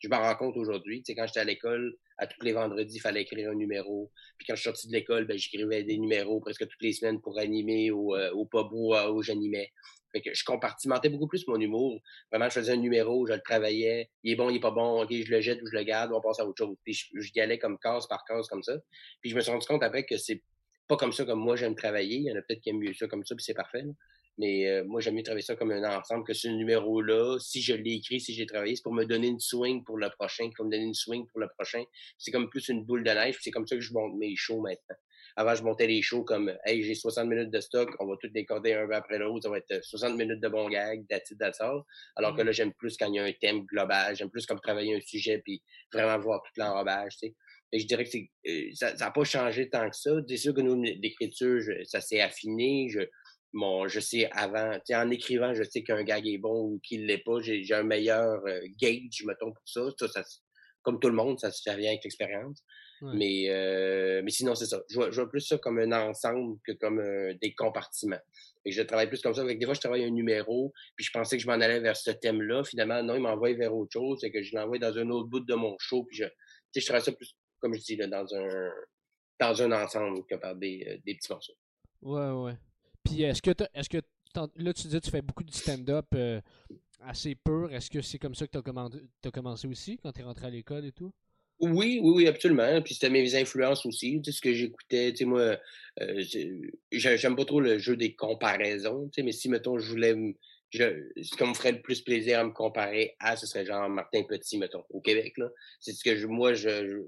Je 0.03 0.09
m'en 0.09 0.21
rends 0.21 0.35
compte 0.35 0.57
aujourd'hui. 0.57 1.03
Tu 1.03 1.13
sais, 1.13 1.15
quand 1.15 1.27
j'étais 1.27 1.41
à 1.41 1.45
l'école, 1.45 1.95
à 2.19 2.27
tous 2.27 2.45
les 2.45 2.53
vendredis, 2.53 2.97
il 2.97 3.01
fallait 3.01 3.23
écrire 3.23 3.51
un 3.51 3.55
numéro. 3.55 4.11
Puis 4.37 4.47
quand 4.47 4.57
je 4.57 4.61
suis 4.61 4.69
sorti 4.69 4.89
de 4.89 4.93
l'école, 4.93 5.27
ben, 5.27 5.39
j'écrivais 5.39 5.85
des 5.85 5.97
numéros 5.97 6.41
presque 6.41 6.67
toutes 6.67 6.83
les 6.83 6.93
semaines 6.93 7.21
pour 7.21 7.39
animer 7.39 7.91
au, 7.93 8.17
euh, 8.17 8.33
au 8.33 8.45
pub 8.45 8.67
où, 8.73 8.95
euh, 8.95 9.11
où 9.11 9.23
j'animais. 9.23 9.71
Fait 10.13 10.21
que 10.21 10.35
je 10.35 10.45
compartimentais 10.45 11.09
beaucoup 11.09 11.27
plus 11.27 11.47
mon 11.47 11.59
humour. 11.59 12.01
Vraiment, 12.31 12.49
je 12.49 12.55
faisais 12.55 12.73
un 12.73 12.77
numéro, 12.77 13.27
je 13.27 13.33
le 13.33 13.41
travaillais. 13.41 14.11
Il 14.25 14.33
est 14.33 14.37
bon, 14.37 14.51
il 14.51 14.57
est 14.57 14.61
pas 14.61 14.71
bon. 14.71 15.03
OK, 15.03 15.11
je 15.11 15.31
le 15.31 15.41
jette 15.41 15.63
ou 15.63 15.67
je 15.67 15.77
le 15.77 15.85
garde, 15.85 16.13
on 16.13 16.21
passe 16.21 16.41
à 16.41 16.47
autre 16.47 16.59
chose. 16.59 16.77
Puis 16.85 16.95
je, 16.95 17.31
y 17.35 17.41
allais 17.41 17.59
comme 17.59 17.79
case 17.79 18.07
par 18.09 18.25
case 18.25 18.47
comme 18.49 18.63
ça. 18.63 18.77
Puis 19.21 19.31
je 19.31 19.37
me 19.37 19.41
suis 19.41 19.51
rendu 19.51 19.67
compte 19.67 19.83
après 19.83 20.05
que 20.05 20.19
c'est 20.19 20.43
pas 20.87 20.97
comme 20.97 21.13
ça 21.13 21.25
comme 21.25 21.41
moi 21.41 21.57
j'aime 21.57 21.75
travailler. 21.75 22.17
Il 22.17 22.25
y 22.25 22.33
en 22.33 22.37
a 22.37 22.43
peut-être 22.43 22.61
qui 22.61 22.71
aiment 22.71 22.81
mieux 22.81 22.93
ça 22.93 23.07
comme 23.07 23.25
ça, 23.25 23.35
puis 23.35 23.45
c'est 23.45 23.55
parfait. 23.55 23.85
Mais 24.39 24.69
euh, 24.69 24.85
moi, 24.85 25.01
j'aime 25.01 25.15
mieux 25.15 25.23
travailler 25.23 25.43
ça 25.45 25.57
comme 25.57 25.73
un 25.73 25.99
ensemble, 25.99 26.25
que 26.25 26.35
ce 26.35 26.49
numéro-là, 26.49 27.39
si 27.39 27.61
je 27.61 27.75
l'ai 27.75 27.95
écrit, 27.95 28.21
si 28.21 28.35
j'ai 28.35 28.47
travaillé, 28.47 28.77
c'est 28.77 28.83
pour 28.83 28.95
me 28.95 29.05
donner 29.05 29.29
une 29.29 29.41
swing 29.41 29.85
pour 29.85 29.99
le 29.99 30.09
prochain, 30.11 30.51
pour 30.57 30.65
me 30.65 30.71
donner 30.71 30.85
une 30.85 30.95
swing 30.95 31.27
pour 31.27 31.41
le 31.41 31.49
prochain. 31.49 31.83
C'est 32.19 32.31
comme 32.31 32.49
plus 32.49 32.69
une 32.69 32.85
boule 32.85 33.05
de 33.05 33.11
neige, 33.11 33.35
puis 33.35 33.45
c'est 33.45 33.51
comme 33.51 33.67
ça 33.67 33.77
que 33.77 33.83
je 33.83 33.93
monte 33.93 34.15
mes 34.17 34.35
shows 34.37 34.61
maintenant. 34.61 34.97
Avant, 35.37 35.55
je 35.55 35.63
montais 35.63 35.87
les 35.87 36.03
shows 36.03 36.25
comme 36.25 36.53
Hey, 36.65 36.83
j'ai 36.83 36.95
60 36.95 37.27
minutes 37.29 37.51
de 37.51 37.61
stock, 37.61 37.91
on 38.01 38.07
va 38.07 38.17
tout 38.21 38.29
décoder 38.29 38.75
un 38.75 38.87
peu 38.87 38.95
après 38.95 39.19
l'autre, 39.19 39.45
ça 39.45 39.51
va 39.51 39.59
être 39.59 39.83
60 39.83 40.17
minutes 40.17 40.41
de 40.41 40.49
bon 40.49 40.69
gag, 40.69 41.07
that's 41.09 41.61
all. 41.61 41.83
Alors 42.17 42.35
que 42.37 42.43
Mm. 42.43 42.47
là, 42.47 42.53
j'aime 42.53 42.73
plus 42.75 42.97
quand 42.97 43.07
il 43.07 43.15
y 43.15 43.19
a 43.19 43.25
un 43.25 43.33
thème 43.33 43.65
global, 43.65 44.15
j'aime 44.17 44.31
plus 44.31 44.47
comme 44.47 44.61
travailler 44.61 44.95
un 44.95 45.01
sujet, 45.01 45.39
puis 45.39 45.63
vraiment 45.93 46.19
voir 46.19 46.43
tout 46.43 46.53
l'enrobage, 46.61 47.17
tu 47.19 47.29
sais. 47.29 47.35
Et 47.75 47.79
je 47.81 47.87
dirais 47.87 48.05
que 48.05 48.19
euh, 48.49 48.71
ça 48.75 48.93
n'a 48.95 49.11
pas 49.11 49.25
changé 49.25 49.71
tant 49.71 49.89
que 49.89 49.97
ça. 49.97 50.11
C'est 50.29 50.37
sûr 50.37 50.53
que 50.53 50.61
nous, 50.61 50.81
l'écriture, 50.83 51.63
ça 51.85 52.03
s'est 52.03 52.21
affiné. 52.21 52.89
Je, 52.91 53.01
mon, 53.53 53.89
je 53.89 54.01
sais 54.01 54.31
avant, 54.33 54.75
tu 54.75 54.81
sais, 54.87 54.97
en 54.97 55.11
écrivant, 55.11 55.55
je 55.55 55.63
sais 55.63 55.83
qu'un 55.83 56.03
gag 56.03 56.27
est 56.27 56.39
bon 56.39 56.63
ou 56.63 56.81
qu'il 56.83 57.07
l'est 57.07 57.19
pas. 57.19 57.41
J'ai 57.41 57.63
j'ai 57.63 57.75
un 57.75 57.83
meilleur 57.83 58.41
euh, 58.47 58.61
gauge, 58.81 59.25
mettons, 59.25 59.53
pour 59.53 59.69
ça. 59.69 59.83
Ça, 59.99 60.09
ça 60.09 60.23
comme 60.83 60.99
tout 60.99 61.09
le 61.09 61.15
monde, 61.15 61.39
ça 61.39 61.51
se 61.51 61.63
fait 61.63 61.75
rien 61.75 61.91
avec 61.91 62.05
l'expérience. 62.05 62.63
Ouais. 63.03 63.13
Mais, 63.15 63.51
euh, 63.51 64.23
mais 64.25 64.31
sinon, 64.31 64.55
c'est 64.55 64.67
ça. 64.67 64.83
Je 64.89 64.97
vois, 64.97 65.11
je 65.11 65.21
vois 65.21 65.31
plus 65.31 65.41
ça 65.41 65.59
comme 65.59 65.79
un 65.79 65.93
ensemble 65.93 66.59
que 66.67 66.73
comme 66.73 66.99
euh, 67.01 67.35
des 67.41 67.55
compartiments. 67.55 68.21
Et 68.65 68.73
je 68.73 68.83
travaille 68.83 69.09
plus 69.09 69.21
comme 69.23 69.35
ça. 69.35 69.45
Que 69.45 69.53
des 69.53 69.65
fois, 69.65 69.75
je 69.75 69.81
travaille 69.81 70.05
un 70.05 70.11
numéro, 70.11 70.73
puis 70.97 71.05
je 71.05 71.11
pensais 71.13 71.37
que 71.37 71.43
je 71.43 71.49
m'en 71.49 71.55
allais 71.55 71.81
vers 71.81 71.97
ce 71.97 72.11
thème-là. 72.11 72.65
Finalement, 72.65 73.03
non, 73.03 73.15
il 73.15 73.21
m'envoie 73.21 73.53
vers 73.55 73.75
autre 73.75 73.93
chose. 73.93 74.19
C'est 74.21 74.31
que 74.31 74.43
je 74.43 74.55
l'envoie 74.55 74.79
dans 74.79 74.97
un 74.97 75.09
autre 75.11 75.29
bout 75.29 75.41
de 75.41 75.55
mon 75.55 75.77
show. 75.79 76.05
Puis 76.05 76.19
je, 76.19 76.25
tu 76.25 76.31
sais, 76.73 76.81
je 76.81 76.87
travaille 76.87 77.05
ça 77.05 77.13
plus, 77.13 77.37
comme 77.61 77.75
je 77.75 77.81
dis, 77.81 77.97
là, 77.97 78.07
dans 78.07 78.35
un 78.35 78.71
dans 79.41 79.63
un 79.63 79.73
ensemble 79.73 80.25
que 80.27 80.37
par 80.37 80.55
des, 80.55 80.85
euh, 80.87 80.99
des 81.05 81.17
petits 81.17 81.33
morceaux. 81.33 81.55
Ouais, 82.03 82.31
ouais. 82.31 82.57
Puis 83.05 83.23
est-ce 83.23 83.43
que, 83.43 83.51
est-ce 83.75 83.89
que 83.89 83.99
là, 84.57 84.73
tu 84.73 84.89
dis 84.89 84.97
que 84.97 85.05
tu 85.05 85.11
fais 85.11 85.23
beaucoup 85.23 85.45
de 85.45 85.53
stand-up 85.53 86.07
euh, 86.15 86.41
assez 87.01 87.35
pur. 87.35 87.73
Est-ce 87.73 87.91
que 87.91 88.01
c'est 88.01 88.19
comme 88.19 88.35
ça 88.35 88.47
que 88.47 88.53
tu 88.53 88.59
as, 88.59 89.31
commencé 89.31 89.67
aussi 89.67 89.99
quand 89.99 90.13
tu 90.13 90.21
es 90.21 90.25
rentré 90.25 90.47
à 90.47 90.51
l'école 90.51 90.85
et 90.85 90.93
tout? 90.93 91.13
Oui, 91.61 92.01
oui, 92.03 92.13
oui, 92.15 92.27
absolument. 92.27 92.81
Puis 92.83 92.95
c'était 92.95 93.11
mes 93.11 93.35
influences 93.37 93.87
aussi, 93.87 94.21
tu 94.23 94.33
sais, 94.33 94.37
ce 94.37 94.43
que 94.43 94.53
j'écoutais. 94.53 95.13
Tu 95.13 95.19
sais, 95.19 95.25
moi, 95.25 95.59
euh, 96.01 96.21
j'ai- 96.21 96.61
j'aime 96.91 97.37
pas 97.37 97.45
trop 97.45 97.61
le 97.61 97.79
jeu 97.79 97.97
des 97.97 98.15
comparaisons, 98.15 99.09
tu 99.09 99.17
sais, 99.17 99.23
mais 99.23 99.33
si, 99.33 99.49
mettons, 99.49 99.79
je 99.79 99.89
voulais 99.89 100.15
je, 100.71 100.85
ce 101.23 101.37
qui 101.37 101.45
me 101.45 101.53
ferait 101.53 101.73
le 101.73 101.83
plus 101.83 102.01
plaisir 102.01 102.39
à 102.41 102.45
me 102.45 102.51
comparer 102.51 103.15
à, 103.21 103.37
ce 103.37 103.47
serait 103.47 103.67
genre 103.67 103.89
Martin 103.91 104.23
Petit, 104.23 104.57
mettons, 104.57 104.83
au 104.89 105.01
Québec, 105.03 105.35
là. 105.37 105.49
C'est 105.81 105.93
ce 105.93 106.03
que 106.03 106.17
je, 106.17 106.27
moi, 106.27 106.55
je- 106.55 107.05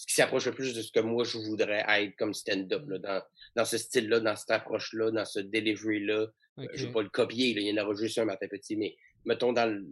ce 0.00 0.06
qui 0.06 0.14
s'approche 0.14 0.46
le 0.46 0.52
plus 0.52 0.74
de 0.74 0.80
ce 0.80 0.90
que 0.90 1.00
moi, 1.00 1.24
je 1.24 1.36
voudrais 1.36 1.84
être 1.86 2.16
comme 2.16 2.32
stand-up, 2.32 2.84
là, 2.88 2.98
dans, 2.98 3.22
dans 3.56 3.64
ce 3.66 3.76
style-là, 3.76 4.20
dans 4.20 4.34
cette 4.34 4.50
approche-là, 4.50 5.10
dans 5.10 5.26
ce 5.26 5.40
delivery-là. 5.40 6.26
Euh, 6.58 6.66
Je 6.74 6.82
Ok. 6.84 6.86
vais 6.86 6.92
pas 6.92 7.02
le 7.02 7.08
copier, 7.10 7.52
là, 7.54 7.60
il 7.60 7.66
y 7.66 7.78
en 7.78 7.84
aura 7.84 7.94
juste 7.94 8.16
un 8.18 8.24
Martin 8.24 8.48
Petit, 8.48 8.76
mais 8.76 8.96
mettons 9.26 9.52
dans 9.52 9.66
le, 9.70 9.84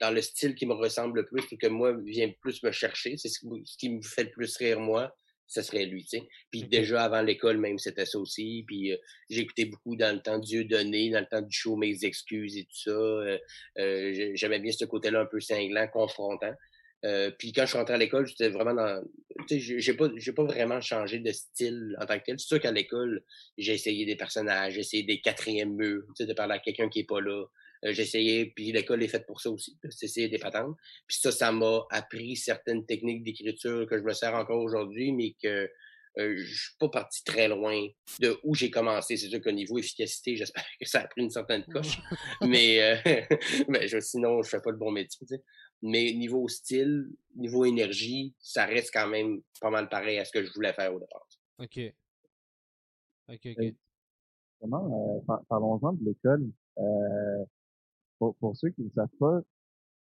dans 0.00 0.10
le 0.10 0.20
style 0.20 0.56
qui 0.56 0.66
me 0.66 0.72
ressemble 0.74 1.20
le 1.20 1.26
plus 1.26 1.42
ou 1.52 1.56
que 1.56 1.68
moi 1.68 1.96
vient 2.04 2.28
plus 2.40 2.60
me 2.64 2.72
chercher, 2.72 3.16
c'est 3.16 3.28
ce, 3.28 3.38
qui- 3.38 3.62
ce 3.64 3.76
qui 3.78 3.88
me 3.90 4.02
fait 4.02 4.24
le 4.24 4.30
plus 4.30 4.56
rire 4.56 4.80
moi, 4.80 5.16
ce 5.46 5.62
serait 5.62 5.86
lui, 5.86 6.02
tu 6.02 6.18
sais. 6.18 6.28
Puis 6.50 6.64
déjà 6.64 7.04
avant 7.04 7.22
l'école 7.22 7.58
même, 7.58 7.78
c'était 7.78 8.04
ça 8.04 8.18
aussi. 8.18 8.64
Puis 8.66 8.90
euh, 8.92 8.96
j'écoutais 9.30 9.66
beaucoup 9.66 9.94
dans 9.94 10.12
le 10.12 10.20
temps 10.20 10.40
Dieu 10.40 10.64
donné, 10.64 11.08
dans 11.10 11.20
le 11.20 11.26
temps 11.26 11.40
du 11.40 11.56
show 11.56 11.76
Mes 11.76 12.04
excuses 12.04 12.56
et 12.56 12.64
tout 12.64 12.76
ça. 12.84 12.90
Euh, 12.90 13.38
euh, 13.78 14.12
j'ai- 14.12 14.34
J'aimais 14.34 14.58
bien 14.58 14.72
ce 14.72 14.84
côté-là 14.86 15.20
un 15.20 15.26
peu 15.26 15.38
cinglant, 15.38 15.86
confrontant. 15.86 16.52
Euh, 17.04 17.30
puis 17.38 17.52
quand 17.52 17.62
je 17.62 17.68
suis 17.68 17.78
rentré 17.78 17.94
à 17.94 17.98
l'école, 17.98 18.26
j'étais 18.26 18.48
vraiment 18.48 18.74
dans. 18.74 19.02
Tu 19.48 19.60
sais, 19.60 19.80
j'ai- 19.80 19.94
pas, 19.94 20.08
j'ai 20.16 20.32
pas 20.32 20.44
vraiment 20.44 20.80
changé 20.80 21.18
de 21.18 21.30
style 21.30 21.96
en 22.00 22.06
tant 22.06 22.18
que 22.18 22.24
tel. 22.24 22.40
C'est 22.40 22.46
sûr 22.48 22.60
qu'à 22.60 22.72
l'école, 22.72 23.22
j'ai 23.58 23.74
essayé 23.74 24.06
des 24.06 24.16
personnages, 24.16 24.74
j'ai 24.74 24.80
essayé 24.80 25.02
des 25.02 25.20
quatrièmes 25.20 25.74
murs, 25.74 26.04
tu 26.16 26.24
sais, 26.24 26.26
de 26.26 26.32
parler 26.32 26.54
à 26.54 26.58
quelqu'un 26.58 26.88
qui 26.88 27.00
est 27.00 27.04
pas 27.08 27.20
là. 27.20 27.44
Euh, 27.84 27.92
j'ai 27.92 28.02
essayé, 28.02 28.46
puis 28.56 28.72
l'école 28.72 29.02
est 29.02 29.08
faite 29.08 29.26
pour 29.26 29.40
ça 29.42 29.50
aussi, 29.50 29.76
c'est 29.90 30.06
essayer 30.06 30.28
des 30.28 30.38
patentes. 30.38 30.74
Puis 31.06 31.18
ça, 31.20 31.30
ça 31.30 31.52
m'a 31.52 31.84
appris 31.90 32.34
certaines 32.34 32.86
techniques 32.86 33.22
d'écriture 33.22 33.86
que 33.86 33.98
je 33.98 34.02
me 34.02 34.14
sers 34.14 34.34
encore 34.34 34.62
aujourd'hui, 34.62 35.12
mais 35.12 35.34
que 35.40 35.68
euh, 36.18 36.34
je 36.38 36.44
suis 36.54 36.76
pas 36.80 36.88
parti 36.88 37.22
très 37.24 37.46
loin 37.46 37.86
de 38.20 38.38
où 38.42 38.54
j'ai 38.54 38.70
commencé. 38.70 39.18
C'est 39.18 39.28
sûr 39.28 39.42
qu'au 39.42 39.52
niveau 39.52 39.76
efficacité, 39.78 40.34
j'espère 40.34 40.64
que 40.80 40.88
ça 40.88 41.00
a 41.02 41.06
pris 41.08 41.20
une 41.20 41.28
certaine 41.30 41.62
coche. 41.66 41.98
mais 42.40 42.80
euh, 42.82 42.96
mais 43.68 43.86
je- 43.86 44.00
sinon, 44.00 44.42
je 44.42 44.48
fais 44.48 44.60
pas 44.62 44.70
le 44.70 44.78
bon 44.78 44.90
métier. 44.90 45.26
tu 45.28 45.34
sais. 45.36 45.42
Mais 45.82 46.12
niveau 46.14 46.48
style, 46.48 47.10
niveau 47.34 47.64
énergie, 47.64 48.34
ça 48.38 48.64
reste 48.64 48.90
quand 48.92 49.08
même 49.08 49.40
pas 49.60 49.70
mal 49.70 49.88
pareil 49.88 50.18
à 50.18 50.24
ce 50.24 50.32
que 50.32 50.42
je 50.44 50.52
voulais 50.52 50.72
faire 50.72 50.94
au 50.94 50.98
départ. 50.98 51.26
Ok. 51.58 51.78
Ok, 53.28 53.40
ok. 53.58 53.74
Justement, 54.52 55.16
euh, 55.18 55.20
par- 55.26 55.44
parlons-en 55.46 55.92
de 55.92 56.04
l'école. 56.04 56.48
Euh, 56.78 57.44
pour, 58.18 58.34
pour 58.36 58.56
ceux 58.56 58.70
qui 58.70 58.82
ne 58.82 58.90
savent 58.90 59.08
pas, 59.18 59.40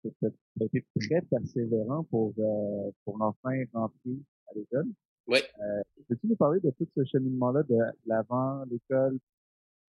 tu 0.04 0.10
as 0.26 0.64
été 0.66 0.86
très 1.00 1.22
persévérant 1.22 2.04
pour, 2.04 2.34
euh, 2.38 2.92
pour 3.04 3.22
enfin 3.22 3.64
rentrer 3.74 4.18
à 4.48 4.54
l'école. 4.56 4.88
Oui. 5.28 5.40
Euh, 5.60 5.82
Peux-tu 6.08 6.28
nous 6.28 6.36
parler 6.36 6.60
de 6.60 6.70
tout 6.72 6.88
ce 6.96 7.04
cheminement-là, 7.06 7.64
de 7.64 7.78
l'avant 8.06 8.64
l'école, 8.66 9.18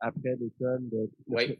après 0.00 0.36
l'école, 0.36 0.88
de, 0.88 0.96
de 0.98 1.10
Oui. 1.26 1.58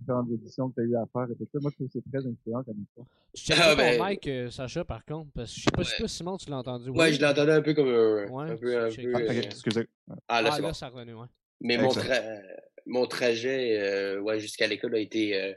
Différentes 0.00 0.28
auditions 0.30 0.68
que 0.70 0.74
tu 0.74 0.80
as 0.80 0.84
eu 0.84 0.96
à 0.96 1.04
faire 1.12 1.26
et 1.30 1.34
tout 1.36 1.48
ça? 1.52 1.58
Moi, 1.60 1.70
je 1.70 1.76
trouve 1.76 1.86
que 1.88 1.92
c'est 1.94 2.10
très 2.10 2.26
inspirant 2.28 2.62
comme 2.64 2.82
histoire. 2.82 3.06
Tu 3.34 3.42
checkes 3.44 3.58
Ah, 3.60 3.74
ben- 3.74 4.02
mic, 4.04 4.26
euh, 4.26 4.50
Sacha, 4.50 4.84
par 4.84 5.04
contre, 5.04 5.30
parce 5.34 5.52
que 5.52 5.58
je 5.60 5.64
sais 5.64 5.70
pas 5.70 5.84
si 5.84 5.92
Ouais. 5.92 5.98
toi, 5.98 6.08
Simon, 6.08 6.36
tu 6.36 6.50
l'as 6.50 6.56
entendu. 6.58 6.90
Ouais, 6.90 7.08
Oui. 7.10 7.14
je 7.14 7.22
l'entendais 7.22 7.52
un 7.52 7.62
peu 7.62 7.74
comme 7.74 7.88
un, 7.88 8.26
Ouais, 8.28 8.50
un 8.50 8.56
peu. 8.56 8.76
Un 8.78 8.88
peu 8.90 9.12
Ah, 9.14 9.18
Euh, 9.18 9.24
ok, 9.24 9.30
euh, 9.30 9.42
excusez. 9.42 9.88
Ah, 10.28 10.42
là, 10.42 10.48
Ah, 10.52 10.56
c'est 10.56 10.62
là, 10.62 10.68
bon. 10.68 10.74
ça 10.74 10.88
revenait, 10.88 11.12
ouais. 11.12 11.26
Mais 11.60 11.78
mon, 11.78 11.88
tra- 11.88 12.42
mon 12.86 13.06
trajet 13.06 13.78
euh, 13.80 14.20
ouais, 14.20 14.38
jusqu'à 14.40 14.66
l'école 14.66 14.94
a 14.94 14.98
été 14.98 15.34
euh, 15.40 15.52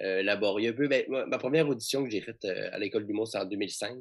euh, 0.00 0.22
laborieux 0.22 0.70
un 0.70 0.74
peu. 0.74 0.88
Ben, 0.88 1.04
ma, 1.08 1.26
ma 1.26 1.38
première 1.38 1.68
audition 1.68 2.02
que 2.04 2.10
j'ai 2.10 2.20
faite 2.22 2.44
euh, 2.44 2.68
à 2.72 2.78
l'école 2.78 3.06
du 3.06 3.12
mot, 3.12 3.26
c'est 3.26 3.38
en 3.38 3.44
2005. 3.44 3.96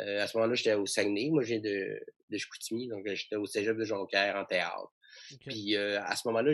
Euh, 0.00 0.22
à 0.22 0.26
ce 0.26 0.36
moment-là, 0.38 0.54
j'étais 0.54 0.74
au 0.74 0.86
Saguenay. 0.86 1.30
Moi, 1.30 1.42
j'ai 1.42 1.58
de, 1.60 2.00
de 2.30 2.38
Chicoutimi, 2.38 2.88
donc 2.88 3.06
euh, 3.06 3.14
j'étais 3.14 3.36
au 3.36 3.44
cégep 3.46 3.76
de 3.76 3.84
Jonquière 3.84 4.36
en 4.36 4.44
théâtre. 4.44 4.92
Ok. 5.32 5.38
Puis 5.46 5.76
euh, 5.76 6.00
à 6.02 6.14
ce 6.16 6.26
moment-là, 6.28 6.52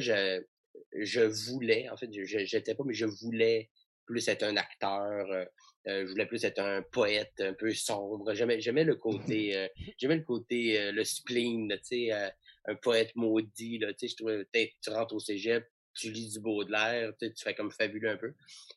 je, 0.98 1.20
voulais, 1.20 1.88
en 1.90 1.96
fait, 1.96 2.10
je 2.12 2.44
j'étais 2.44 2.74
pas, 2.74 2.84
mais 2.84 2.94
je 2.94 3.06
voulais 3.06 3.70
plus 4.06 4.28
être 4.28 4.44
un 4.44 4.56
acteur. 4.56 5.30
euh, 5.30 5.44
euh, 5.88 6.04
je 6.04 6.10
voulais 6.10 6.26
plus 6.26 6.44
être 6.44 6.58
un 6.58 6.82
poète 6.82 7.34
un 7.38 7.54
peu 7.54 7.72
sombre. 7.72 8.34
J'aimais, 8.34 8.60
j'aimais 8.60 8.84
le 8.84 8.96
côté, 8.96 9.56
euh, 9.56 9.68
j'aimais 9.98 10.16
le 10.16 10.24
côté, 10.24 10.80
euh, 10.80 10.92
le 10.92 11.04
spleen, 11.04 11.68
tu 11.78 11.78
sais, 11.82 12.12
euh, 12.12 12.28
un 12.66 12.74
poète 12.74 13.14
maudit, 13.14 13.78
là, 13.78 13.92
tu 13.92 14.00
sais, 14.00 14.08
je 14.08 14.16
trouvais, 14.16 14.44
peut-être, 14.46 14.72
tu 14.82 14.90
rentres 14.90 15.14
au 15.14 15.20
cégep, 15.20 15.64
tu 15.94 16.10
lis 16.10 16.32
du 16.32 16.40
Baudelaire, 16.40 17.12
tu 17.18 17.26
sais, 17.26 17.32
tu 17.32 17.42
fais 17.44 17.54
comme 17.54 17.70
fabuleux 17.70 18.10
un 18.10 18.16
peu. 18.16 18.34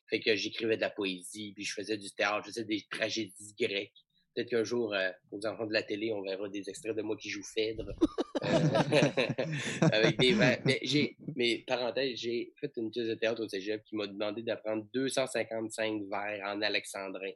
Fait 0.08 0.20
que 0.20 0.36
j'écrivais 0.36 0.76
de 0.76 0.80
la 0.82 0.90
poésie, 0.90 1.52
puis 1.54 1.64
je 1.64 1.74
faisais 1.74 1.96
du 1.96 2.10
théâtre, 2.12 2.44
je 2.46 2.50
faisais 2.50 2.64
des 2.64 2.86
tragédies 2.90 3.54
grecques. 3.58 4.06
Peut-être 4.34 4.50
qu'un 4.50 4.64
jour, 4.64 4.94
euh, 4.94 5.10
aux 5.32 5.44
enfants 5.46 5.66
de 5.66 5.72
la 5.72 5.82
télé, 5.82 6.12
on 6.12 6.22
verra 6.22 6.48
des 6.48 6.68
extraits 6.68 6.94
de 6.96 7.02
moi 7.02 7.16
qui 7.16 7.28
joue 7.30 7.42
Phèdre. 7.42 7.92
Avec 9.92 10.18
des 10.18 10.32
vers. 10.34 10.60
Mais 10.64 10.78
j'ai, 10.82 11.16
Mais 11.36 11.64
parenthèse, 11.66 12.18
j'ai 12.18 12.52
fait 12.56 12.72
une 12.76 12.90
pièce 12.90 13.08
de 13.08 13.14
théâtre 13.14 13.42
au 13.44 13.48
cégep 13.48 13.84
qui 13.84 13.96
m'a 13.96 14.06
demandé 14.06 14.42
d'apprendre 14.42 14.86
255 14.92 16.02
vers 16.10 16.46
en 16.46 16.60
alexandrin. 16.62 17.30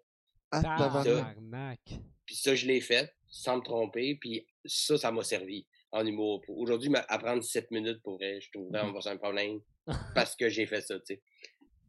Ah, 0.50 0.62
Tabarnak. 0.62 1.80
Puis 2.26 2.36
ça, 2.36 2.54
je 2.54 2.66
l'ai 2.66 2.80
fait 2.80 3.12
sans 3.28 3.56
me 3.56 3.62
tromper. 3.62 4.14
Puis 4.20 4.46
ça, 4.64 4.96
ça 4.96 5.10
m'a 5.10 5.22
servi 5.24 5.66
en 5.90 6.06
humour. 6.06 6.40
Pour- 6.42 6.58
Aujourd'hui, 6.58 6.90
apprendre 7.08 7.42
7 7.42 7.70
minutes 7.70 8.02
pour 8.02 8.16
vrai, 8.16 8.40
je 8.40 8.50
trouve 8.52 8.68
vraiment 8.70 8.92
pas 8.94 9.00
ça 9.00 9.10
un 9.10 9.16
problème 9.16 9.60
parce 10.14 10.34
que 10.36 10.48
j'ai 10.48 10.66
fait 10.66 10.80
ça, 10.80 10.98
tu 11.00 11.14
sais. 11.14 11.22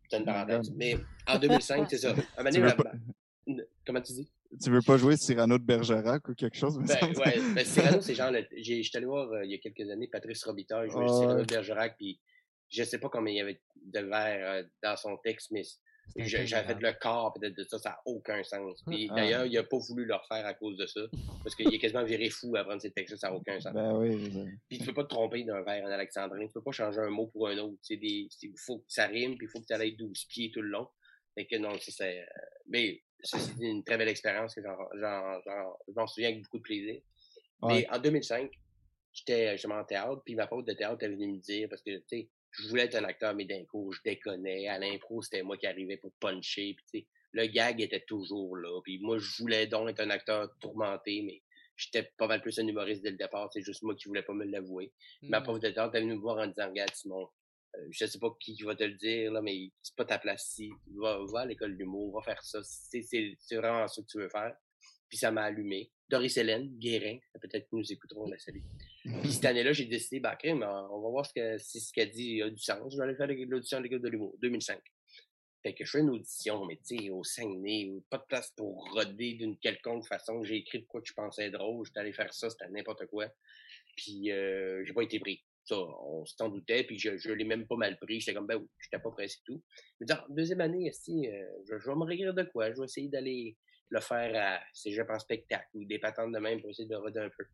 C'est 0.10 0.18
une 0.18 0.26
parenthèse. 0.26 0.72
Mais 0.76 0.98
en 1.28 1.39
2005, 1.39 1.89
c'est 1.89 1.98
ça. 1.98 2.12
Un 2.38 2.44
moment 2.44 2.50
donné, 2.52 2.72
Tu 2.72 2.84
pas- 3.58 3.63
Comment 3.86 4.02
tu 4.02 4.13
dis? 4.13 4.32
Tu 4.63 4.70
veux 4.72 4.82
pas 4.82 4.98
jouer 4.98 5.18
Cyrano 5.18 5.58
de 5.58 5.63
Bergerac 5.63 6.28
ou 6.30 6.34
quelque 6.36 6.58
chose? 6.58 6.78
Ben, 6.80 7.13
ouais, 7.18 7.39
ben, 7.54 7.65
Cyrano, 7.65 8.02
c'est 8.02 8.15
genre, 8.15 8.32
le- 8.32 8.46
j'ai- 8.58 8.84
j'étais 8.84 8.98
allé 8.98 9.06
voir 9.08 9.32
euh, 9.32 9.46
il 9.46 9.52
y 9.52 9.56
a 9.56 9.58
quelques 9.58 9.89
années 9.89 10.08
Patrice 10.08 10.44
Robitaille 10.44 10.89
jouer 10.89 11.06
Ah, 11.08 11.13
Cyrano 11.20 11.41
de 11.41 11.46
Bergerac, 11.48 11.96
puis 11.98 12.20
je 12.70 12.84
sais 12.84 13.00
pas 13.00 13.10
combien 13.10 13.34
il 13.34 13.38
y 13.38 13.41
avait 13.41 13.62
de 13.76 14.00
vers 14.00 14.50
euh, 14.52 14.63
dans 14.84 14.96
son 14.98 15.18
texte, 15.18 15.52
mais 15.52 15.63
j'avais 16.18 16.46
fait 16.68 16.80
le 16.82 16.94
corps 17.02 17.34
peut-être 17.34 17.58
de 17.58 17.63
ça, 17.63 17.80
ça 17.80 17.89
n'a 17.89 18.00
aucun 18.06 18.44
sens. 18.44 18.84
Puis 18.86 19.08
Ah. 19.12 19.15
d'ailleurs, 19.15 19.46
il 19.46 19.58
a 19.58 19.63
pas 19.63 19.78
voulu 19.89 20.06
le 20.06 20.13
refaire 20.15 20.46
à 20.46 20.54
cause 20.54 20.78
de 20.78 20.86
ça, 20.86 21.02
parce 21.44 21.56
qu'il 21.56 21.74
est 21.74 21.80
quasiment 21.80 22.04
viré 22.04 22.30
fou 22.30 22.56
à 22.56 22.63
prendre 22.63 22.82
ces 22.82 22.91
textes-là, 22.91 23.18
ça 23.18 23.30
n'a 23.30 23.36
aucun 23.36 23.60
sens. 23.60 23.74
Ben 23.74 23.96
oui. 23.98 24.30
ben- 24.30 24.52
Puis 24.70 24.78
tu 24.80 24.86
peux 24.86 24.94
pas 24.94 25.04
te 25.04 25.10
tromper 25.10 25.44
d'un 25.44 25.63
vers 25.63 25.84
en 25.84 25.89
alexandrin, 25.89 26.46
tu 26.46 26.54
peux 26.54 26.62
pas 26.62 26.72
changer 26.72 27.00
un 27.00 27.10
mot 27.10 27.28
pour 27.28 27.48
un 27.48 27.58
autre. 27.58 27.78
C'est 27.82 27.98
des, 27.98 28.28
il 28.44 28.54
faut 28.58 28.80
que 28.80 28.86
ça 28.88 29.08
rime, 29.08 29.36
puis 29.38 29.48
il 29.48 29.50
faut 29.50 29.60
que 29.60 29.65
tu 29.65 29.74
ailles 29.74 29.96
12 29.96 30.26
pieds 30.30 30.52
tout 30.52 30.62
le 30.62 30.70
long. 30.70 30.88
Fait 31.36 31.45
que 31.45 31.58
non, 31.58 31.78
ça 31.80 31.91
c'est, 31.91 32.21
euh, 32.21 32.26
mais 32.67 33.02
c'est 33.21 33.38
une 33.60 33.84
très 33.84 33.98
belle 33.98 34.08
expérience 34.08 34.56
que 34.56 34.62
j'en, 34.62 36.08
souviens 36.08 36.30
avec 36.30 36.43
beaucoup 36.43 36.58
de 36.58 36.63
plaisir. 36.63 37.02
Ouais. 37.62 37.74
Mais 37.74 37.89
en 37.89 38.00
2005, 38.00 38.52
j'étais 39.13 39.52
justement 39.54 39.80
en 39.80 39.84
théâtre, 39.84 40.21
puis 40.26 40.36
ma 40.36 40.48
prof 40.48 40.63
de 40.63 40.74
théâtre 40.74 41.00
elle 41.02 41.15
venue 41.15 41.34
me 41.34 41.39
dire, 41.39 41.67
parce 41.69 41.82
que, 41.82 41.98
tu 41.98 42.04
sais, 42.08 42.30
je 42.52 42.69
voulais 42.69 42.84
être 42.84 42.95
un 42.95 43.04
acteur, 43.04 43.34
mais 43.36 43.45
d'un 43.45 43.65
coup, 43.65 43.91
je 43.91 44.00
déconnais. 44.04 44.67
À 44.67 44.80
l'impro, 44.80 45.21
c'était 45.21 45.43
moi 45.43 45.58
qui 45.58 45.67
arrivais 45.67 45.98
pour 45.98 46.12
puncher, 46.13 46.74
puis 46.74 46.86
tu 46.86 47.00
sais, 47.00 47.08
le 47.34 47.48
gag 47.48 47.82
était 47.82 48.02
toujours 48.02 48.56
là. 48.56 48.80
Puis 48.82 49.00
moi, 49.00 49.17
je 49.17 49.41
voulais 49.41 49.67
donc 49.67 49.89
être 49.89 50.00
un 50.00 50.10
acteur 50.10 50.50
tourmenté, 50.60 51.21
mais 51.21 51.41
j'étais 51.76 52.10
pas 52.17 52.28
mal 52.28 52.41
plus 52.41 52.58
un 52.60 52.67
humoriste 52.67 53.02
dès 53.02 53.12
le 53.12 53.17
départ. 53.17 53.50
C'est 53.52 53.62
juste 53.62 53.84
moi 53.84 53.93
qui 53.95 54.08
voulais 54.08 54.24
pas 54.24 54.34
me 54.34 54.45
l'avouer. 54.45 54.93
Ma 55.24 55.41
prof 55.41 55.60
de 55.60 55.69
théâtre 55.69 55.95
est 55.95 56.02
venue 56.02 56.15
me 56.15 56.19
voir 56.19 56.38
en 56.38 56.48
disant, 56.48 56.69
regarde, 56.69 56.93
Simon, 56.93 57.28
je 57.90 58.06
sais 58.06 58.20
pas 58.20 58.30
qui 58.40 58.62
va 58.64 58.76
te 58.76 58.84
le 58.84 58.96
dire, 58.96 59.32
là, 59.32 59.42
mais 59.42 59.72
c'est 59.82 59.96
pas 59.96 60.06
ta 60.06 60.20
place 60.20 60.52
ici. 60.52 60.72
Va, 60.96 61.20
va 61.32 61.42
à 61.42 61.46
l'école 61.46 61.76
d'humour, 61.78 62.16
va 62.16 62.22
faire 62.22 62.44
ça. 62.44 62.60
C'est, 62.64 63.02
vraiment 63.52 63.88
ça 63.88 64.02
que 64.02 64.08
tu 64.08 64.18
veux 64.18 64.30
faire. 64.30 64.56
Puis 65.10 65.18
ça 65.18 65.32
m'a 65.32 65.44
allumé. 65.44 65.92
Doris 66.10 66.38
Hélène, 66.38 66.70
Guérin, 66.78 67.18
peut-être 67.42 67.70
que 67.70 67.76
nous 67.76 67.92
écouterons 67.92 68.28
la 68.28 68.38
salut. 68.38 68.64
Puis 69.22 69.34
cette 69.34 69.46
année-là, 69.46 69.74
j'ai 69.74 69.86
décidé, 69.86 70.20
bah, 70.20 70.36
crème, 70.36 70.64
on 70.64 71.02
va 71.02 71.10
voir 71.10 71.26
ce 71.26 71.34
que, 71.34 71.58
si 71.58 71.80
ce 71.80 71.92
qu'elle 71.92 72.12
dit 72.12 72.42
a 72.42 72.50
du 72.50 72.62
sens. 72.62 72.92
Je 72.92 72.98
vais 72.98 73.04
aller 73.04 73.16
faire 73.16 73.28
l'audition 73.28 73.80
de 73.80 73.84
l'école 73.84 74.02
de 74.02 74.10
l'humour, 74.10 74.36
2005. 74.42 74.80
Fait 75.66 75.74
que 75.74 75.84
je 75.84 75.90
fais 75.90 76.00
une 76.02 76.12
audition, 76.12 76.64
mais 76.66 76.78
tu 76.78 76.96
sais, 76.96 77.10
au 77.10 77.24
Saguenay, 77.24 77.92
pas 78.12 78.20
de 78.20 78.26
place 78.28 78.52
pour 78.56 78.88
roder 78.94 79.34
d'une 79.34 79.58
quelconque 79.58 80.06
façon. 80.06 80.44
J'ai 80.44 80.58
écrit 80.58 80.82
de 80.82 80.86
quoi 80.86 81.02
que 81.02 81.12
pensais 81.16 81.50
drôle. 81.50 81.88
J'étais 81.88 82.02
allé 82.02 82.14
faire 82.14 82.32
ça, 82.32 82.52
c'était 82.52 82.70
n'importe 82.70 83.08
quoi. 83.08 83.28
Puis 83.96 84.32
euh, 84.32 84.86
j'ai 84.86 84.94
pas 84.94 85.02
été 85.02 85.20
pris. 85.20 85.44
Ça, 85.65 85.78
on 85.78 86.23
s'en 86.25 86.49
doutait, 86.49 86.84
puis 86.84 86.99
je, 86.99 87.17
je 87.17 87.32
l'ai 87.32 87.43
même 87.43 87.65
pas 87.65 87.75
mal 87.75 87.97
pris. 87.97 88.19
J'étais 88.19 88.36
comme, 88.36 88.45
ben 88.45 88.58
oui, 88.58 88.67
j'étais 88.80 89.01
pas 89.01 89.12
pressé 89.12 89.39
tout. 89.45 89.63
Mais 89.99 90.06
dans 90.06 90.19
deuxième 90.30 90.62
année, 90.62 90.88
esti, 90.88 91.28
euh, 91.28 91.45
je, 91.67 91.80
je 91.80 91.89
vais 91.89 91.95
me 91.95 92.04
regarder 92.04 92.43
de 92.43 92.49
quoi? 92.49 92.71
Je 92.71 92.78
vais 92.78 92.86
essayer 92.86 93.08
d'aller 93.08 93.58
le 93.89 93.99
faire 93.99 94.32
à 94.36 94.63
cégep 94.73 95.10
en 95.10 95.19
spectacle 95.19 95.67
ou 95.73 95.86
des 95.86 95.99
patentes 95.99 96.32
de 96.32 96.39
même 96.39 96.62
pour 96.62 96.69
essayer 96.69 96.88
de 96.88 96.95
roder 96.95 97.21
un 97.21 97.30
peu. 97.30 97.45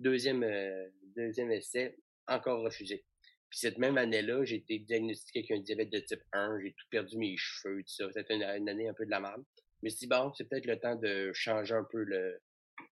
Deuxième, 0.00 0.42
euh, 0.42 0.88
deuxième 1.16 1.50
essai, 1.50 1.96
encore 2.26 2.62
refusé. 2.62 3.04
Puis 3.48 3.60
cette 3.60 3.78
même 3.78 3.96
année-là, 3.96 4.44
j'ai 4.44 4.56
été 4.56 4.78
diagnostiqué 4.80 5.40
avec 5.40 5.50
un 5.52 5.60
diabète 5.60 5.90
de 5.90 6.00
type 6.00 6.22
1. 6.32 6.60
J'ai 6.62 6.72
tout 6.72 6.86
perdu 6.90 7.16
mes 7.16 7.36
cheveux, 7.36 7.82
tout 7.82 7.88
ça. 7.88 8.10
C'était 8.12 8.34
une, 8.34 8.68
année 8.68 8.88
un 8.88 8.94
peu 8.94 9.06
de 9.06 9.10
la 9.10 9.20
merde. 9.20 9.44
Mais 9.82 9.90
je 9.90 9.94
me 9.94 9.98
dit, 10.00 10.06
bon, 10.06 10.32
c'est 10.34 10.48
peut-être 10.48 10.66
le 10.66 10.78
temps 10.78 10.96
de 10.96 11.30
changer 11.32 11.74
un 11.74 11.84
peu 11.84 12.02
le, 12.02 12.40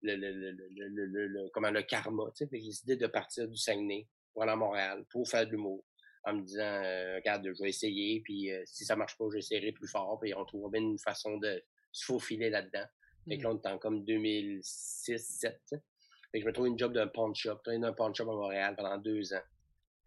le, 0.01 0.15
le, 0.15 0.31
le, 0.31 0.51
le, 0.89 1.27
le, 1.27 1.49
comment, 1.53 1.71
le 1.71 1.83
karma. 1.83 2.31
Tu 2.35 2.47
sais, 2.47 2.95
de 2.95 3.07
partir 3.07 3.47
du 3.47 3.55
Saguenay 3.55 4.07
pour 4.33 4.43
aller 4.43 4.51
à 4.51 4.55
Montréal 4.55 5.05
pour 5.09 5.27
faire 5.27 5.45
de 5.45 5.51
l'humour. 5.51 5.83
En 6.23 6.33
me 6.35 6.41
disant, 6.43 6.61
euh, 6.61 7.15
regarde, 7.15 7.47
je 7.51 7.63
vais 7.63 7.69
essayer, 7.69 8.21
puis 8.21 8.51
euh, 8.51 8.61
si 8.65 8.85
ça 8.85 8.95
marche 8.95 9.17
pas, 9.17 9.25
j'essaierai 9.33 9.71
plus 9.71 9.87
fort, 9.87 10.19
puis 10.21 10.33
on 10.35 10.45
trouvera 10.45 10.69
bien 10.69 10.81
une 10.81 10.99
façon 10.99 11.37
de 11.37 11.63
se 11.91 12.05
faufiler 12.05 12.49
là-dedans. 12.51 12.85
Fait 13.27 13.37
que 13.37 13.43
là, 13.43 13.49
on 13.51 13.59
est 13.59 13.67
en 13.67 13.77
comme 13.77 14.05
2006, 14.05 15.41
2007. 15.41 15.51
tu 15.53 15.75
sais. 15.75 15.83
Fait 16.31 16.39
que 16.39 16.43
je 16.43 16.47
me 16.47 16.53
trouve 16.53 16.67
une 16.67 16.77
job 16.77 16.93
d'un 16.93 17.07
pawn 17.07 17.35
shop, 17.35 17.59
dans 17.65 17.83
un 17.83 17.93
pawn 17.93 18.13
shop 18.15 18.29
à 18.29 18.35
Montréal 18.35 18.75
pendant 18.75 18.97
deux 18.97 19.33
ans. 19.33 19.41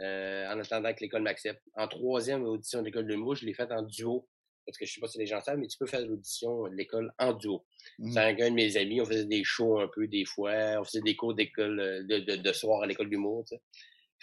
Euh, 0.02 0.46
en 0.48 0.58
attendant 0.58 0.92
que 0.92 1.00
l'école 1.00 1.22
m'accepte. 1.22 1.62
En 1.76 1.86
troisième 1.86 2.44
audition 2.44 2.80
de 2.80 2.86
l'école 2.86 3.04
de 3.04 3.10
l'humour, 3.10 3.36
je 3.36 3.46
l'ai 3.46 3.54
faite 3.54 3.70
en 3.70 3.82
duo. 3.82 4.28
Parce 4.66 4.78
que 4.78 4.86
je 4.86 4.94
sais 4.94 5.00
pas 5.00 5.08
si 5.08 5.18
les 5.18 5.26
gens 5.26 5.42
savent, 5.42 5.58
mais 5.58 5.66
tu 5.66 5.76
peux 5.76 5.86
faire 5.86 6.00
l'audition 6.00 6.64
de 6.68 6.74
l'école 6.74 7.12
en 7.18 7.34
duo. 7.34 7.66
C'est 8.10 8.18
avec 8.18 8.40
un 8.40 8.48
de 8.48 8.54
mes 8.54 8.78
amis, 8.78 8.98
on 9.02 9.04
faisait 9.04 9.26
des 9.26 9.44
shows 9.44 9.78
un 9.78 9.88
peu 9.88 10.08
des 10.08 10.24
fois, 10.24 10.80
on 10.80 10.84
faisait 10.84 11.02
des 11.02 11.14
cours 11.14 11.34
d'école 11.34 12.06
de, 12.08 12.20
de, 12.20 12.36
de 12.36 12.52
soir 12.54 12.82
à 12.82 12.86
l'école 12.86 13.10
d'humour, 13.10 13.44
tu 13.46 13.56
sais. 13.56 13.62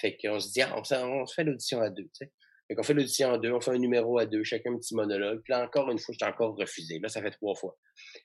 Fait 0.01 0.17
qu'on 0.17 0.39
se 0.39 0.51
dit, 0.51 0.61
ah, 0.63 0.73
on, 0.75 0.83
se- 0.83 0.95
on 0.95 1.25
fait 1.27 1.43
l'audition 1.43 1.79
à 1.79 1.89
deux, 1.89 2.03
tu 2.05 2.09
sais. 2.13 2.31
Fait 2.67 2.75
qu'on 2.75 2.83
fait 2.83 2.93
l'audition 2.93 3.31
à 3.33 3.37
deux, 3.37 3.51
on 3.51 3.61
fait 3.61 3.71
un 3.71 3.77
numéro 3.77 4.17
à 4.17 4.25
deux, 4.25 4.43
chacun 4.43 4.73
un 4.73 4.77
petit 4.77 4.95
monologue. 4.95 5.41
Puis 5.43 5.51
là, 5.51 5.63
encore 5.63 5.91
une 5.91 5.99
fois, 5.99 6.13
j'étais 6.13 6.25
encore 6.25 6.55
refusé. 6.57 6.99
Là, 6.99 7.09
ça 7.09 7.21
fait 7.21 7.31
trois 7.31 7.53
fois. 7.53 7.77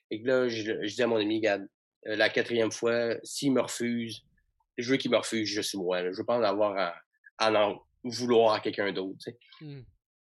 Et 0.09 0.19
là, 0.23 0.47
je, 0.47 0.85
je 0.85 0.95
dis 0.95 1.03
à 1.03 1.07
mon 1.07 1.17
ami, 1.17 1.37
regarde, 1.37 1.67
euh, 2.07 2.15
la 2.15 2.29
quatrième 2.29 2.71
fois, 2.71 3.15
s'il 3.23 3.51
me 3.51 3.61
refuse, 3.61 4.23
je 4.77 4.89
veux 4.89 4.97
qu'il 4.97 5.11
me 5.11 5.17
refuse 5.17 5.47
juste 5.47 5.75
moi. 5.75 6.01
Là. 6.01 6.11
Je 6.11 6.17
veux 6.17 6.25
pas 6.25 6.37
en 6.37 6.43
avoir 6.43 6.77
à, 6.77 6.95
à 7.37 7.51
en 7.51 7.81
vouloir 8.03 8.53
à 8.53 8.59
quelqu'un 8.61 8.91
d'autre, 8.91 9.17
tu 9.23 9.31
sais. 9.31 9.37
Mm. 9.61 9.81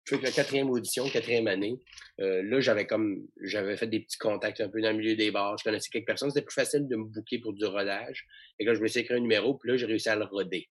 Fait 0.09 0.19
que 0.19 0.25
la 0.25 0.33
quatrième 0.33 0.69
audition, 0.71 1.09
quatrième 1.09 1.47
année, 1.47 1.79
euh, 2.21 2.43
là, 2.43 2.61
j'avais 2.61 2.87
comme, 2.87 3.25
j'avais 3.41 3.77
fait 3.77 3.87
des 3.87 4.01
petits 4.01 4.19
contacts 4.19 4.61
un 4.61 4.69
peu 4.69 4.81
dans 4.83 4.91
le 4.91 4.99
milieu 4.99 5.15
des 5.15 5.31
bars. 5.31 5.57
Je 5.59 5.65
connaissais 5.65 5.91
quelques 5.91 6.07
personnes. 6.07 6.31
C'était 6.31 6.45
plus 6.45 6.55
facile 6.55 6.89
de 6.89 6.97
me 6.97 7.05
booker 7.05 7.39
pour 7.39 7.53
du 7.53 7.65
rodage. 7.65 8.27
Et 8.59 8.65
là, 8.65 8.75
je 8.75 8.81
me 8.81 8.89
suis 8.89 9.01
écrit 9.01 9.15
un 9.15 9.21
numéro, 9.21 9.55
puis 9.55 9.71
là, 9.71 9.77
j'ai 9.77 9.87
réussi 9.87 10.09
à 10.09 10.17
le 10.17 10.25
roder. 10.25 10.69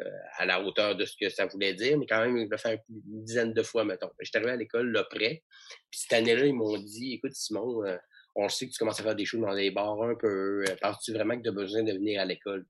Euh, 0.00 0.04
à 0.38 0.46
la 0.46 0.62
hauteur 0.62 0.96
de 0.96 1.04
ce 1.04 1.14
que 1.20 1.28
ça 1.28 1.46
voulait 1.46 1.74
dire, 1.74 1.98
mais 1.98 2.06
quand 2.06 2.20
même, 2.20 2.48
le 2.50 2.56
faire 2.56 2.78
une 2.88 3.24
dizaine 3.24 3.52
de 3.52 3.62
fois, 3.62 3.84
mettons. 3.84 4.10
J'étais 4.20 4.38
arrivé 4.38 4.52
à 4.52 4.56
l'école, 4.56 4.90
là, 4.90 5.04
près. 5.04 5.42
Puis 5.90 6.00
cette 6.00 6.12
année-là, 6.14 6.46
ils 6.46 6.54
m'ont 6.54 6.78
dit, 6.78 7.14
écoute, 7.14 7.32
Simon, 7.34 7.84
euh, 7.84 7.96
on 8.34 8.48
sait 8.48 8.66
que 8.66 8.72
tu 8.72 8.78
commences 8.78 8.98
à 9.00 9.02
faire 9.02 9.14
des 9.14 9.24
choses 9.26 9.42
dans 9.42 9.52
les 9.52 9.70
bars 9.70 10.02
un 10.02 10.14
peu. 10.14 10.64
Euh, 10.68 10.76
Penses-tu 10.80 11.12
vraiment 11.12 11.36
que 11.36 11.42
tu 11.42 11.48
as 11.50 11.52
besoin 11.52 11.82
de 11.82 11.92
venir 11.92 12.20
à 12.20 12.24
l'école? 12.24 12.64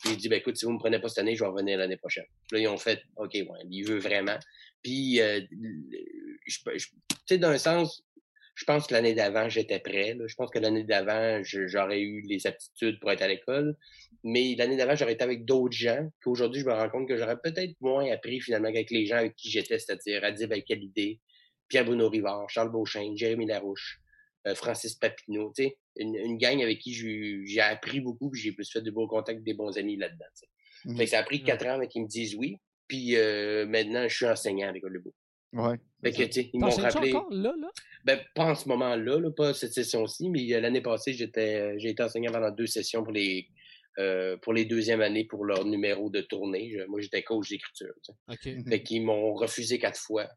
Puis 0.00 0.10
j'ai 0.10 0.16
dit, 0.16 0.28
ben 0.28 0.38
écoute, 0.38 0.56
si 0.56 0.64
vous 0.64 0.72
me 0.72 0.78
prenez 0.78 0.98
pas 1.00 1.08
cette 1.08 1.18
année, 1.18 1.34
je 1.34 1.42
vais 1.44 1.50
revenir 1.50 1.78
l'année 1.78 1.96
prochaine. 1.96 2.24
Puis 2.48 2.56
là, 2.56 2.62
ils 2.62 2.68
ont 2.68 2.76
fait, 2.76 3.02
OK, 3.16 3.32
ouais, 3.34 3.46
il 3.70 3.84
veut 3.84 3.98
vraiment. 3.98 4.38
Puis, 4.82 5.20
euh, 5.20 5.40
je, 6.46 6.58
je- 6.76 6.86
tu 6.88 7.16
sais, 7.26 7.38
d'un 7.38 7.58
sens, 7.58 8.04
je 8.58 8.64
pense 8.64 8.88
que 8.88 8.94
l'année 8.94 9.14
d'avant, 9.14 9.48
j'étais 9.48 9.78
prêt. 9.78 10.14
là. 10.14 10.26
Je 10.26 10.34
pense 10.34 10.50
que 10.50 10.58
l'année 10.58 10.82
d'avant, 10.82 11.40
j'aurais 11.44 12.00
eu 12.00 12.22
les 12.22 12.44
aptitudes 12.44 12.98
pour 12.98 13.12
être 13.12 13.22
à 13.22 13.28
l'école. 13.28 13.76
Mais 14.24 14.56
l'année 14.56 14.76
d'avant, 14.76 14.96
j'aurais 14.96 15.12
été 15.12 15.22
avec 15.22 15.44
d'autres 15.44 15.76
gens 15.76 16.10
qu'aujourd'hui, 16.24 16.62
je 16.62 16.66
me 16.66 16.72
rends 16.72 16.90
compte 16.90 17.06
que 17.06 17.16
j'aurais 17.16 17.38
peut-être 17.40 17.74
moins 17.80 18.10
appris 18.10 18.40
finalement 18.40 18.72
qu'avec 18.72 18.90
les 18.90 19.06
gens 19.06 19.18
avec 19.18 19.36
qui 19.36 19.48
j'étais, 19.48 19.78
c'est-à-dire 19.78 20.24
Adib 20.24 20.52
Al-Khalidé, 20.52 21.20
Pierre-Bruno 21.68 22.08
Rivard, 22.08 22.50
Charles 22.50 22.72
Beauchamp, 22.72 23.14
Jérémy 23.14 23.46
Larouche, 23.46 24.00
euh, 24.48 24.56
Francis 24.56 24.96
Papineau, 24.96 25.52
une, 25.94 26.16
une 26.16 26.36
gang 26.36 26.60
avec 26.60 26.80
qui 26.80 26.94
j'ai 26.94 27.60
appris 27.60 28.00
beaucoup, 28.00 28.28
puis 28.28 28.40
j'ai 28.40 28.50
plus 28.50 28.68
fait 28.68 28.82
de 28.82 28.90
beaux 28.90 29.06
contacts, 29.06 29.44
des 29.44 29.54
bons 29.54 29.78
amis 29.78 29.96
là-dedans. 29.96 30.96
que 30.98 31.06
ça 31.06 31.20
a 31.20 31.22
pris 31.22 31.44
quatre 31.44 31.64
ans 31.66 31.74
avant 31.74 31.86
qu'ils 31.86 32.02
me 32.02 32.08
disent 32.08 32.34
oui. 32.34 32.56
Puis 32.88 33.14
euh, 33.14 33.66
maintenant, 33.66 34.08
je 34.08 34.16
suis 34.16 34.26
enseignant 34.26 34.70
à 34.70 34.72
l'école 34.72 34.94
de 34.94 34.98
Beau. 34.98 35.14
Ouais. 35.52 35.76
Fait 36.02 36.12
que, 36.12 36.22
tu 36.24 36.32
sais, 36.32 36.50
ils 36.52 36.60
m'ont 36.60 36.70
rappelé. 36.70 37.14
encore, 37.14 37.32
là, 37.32 37.54
là? 37.58 37.70
Ben, 38.04 38.20
pas 38.34 38.44
en 38.44 38.54
ce 38.54 38.68
moment-là, 38.68 39.18
là, 39.18 39.30
pas 39.30 39.54
cette 39.54 39.72
session-ci, 39.72 40.28
mais 40.30 40.52
euh, 40.54 40.60
l'année 40.60 40.80
passée, 40.82 41.12
j'étais, 41.12 41.54
euh, 41.60 41.74
j'ai 41.78 41.90
été 41.90 42.02
enseignant 42.02 42.30
pendant 42.32 42.50
deux 42.50 42.66
sessions 42.66 43.02
pour 43.02 43.12
les, 43.12 43.48
euh, 43.98 44.36
pour 44.38 44.52
les 44.52 44.64
deuxièmes 44.64 45.00
années 45.00 45.24
pour 45.24 45.44
leur 45.44 45.64
numéro 45.64 46.10
de 46.10 46.20
tournée. 46.20 46.70
Je- 46.70 46.84
moi, 46.86 47.00
j'étais 47.00 47.22
coach 47.22 47.48
d'écriture. 47.48 47.92
tu 48.04 48.12
sais. 48.42 48.56
OK. 48.58 48.68
Fait 48.68 48.82
qu'ils 48.82 49.02
m'ont 49.04 49.34
refusé 49.34 49.78
quatre 49.78 49.98
fois, 49.98 50.28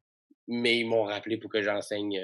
mais 0.47 0.79
ils 0.79 0.85
m'ont 0.85 1.03
rappelé 1.03 1.37
pour 1.37 1.51
que 1.51 1.61
j'enseigne 1.61 2.19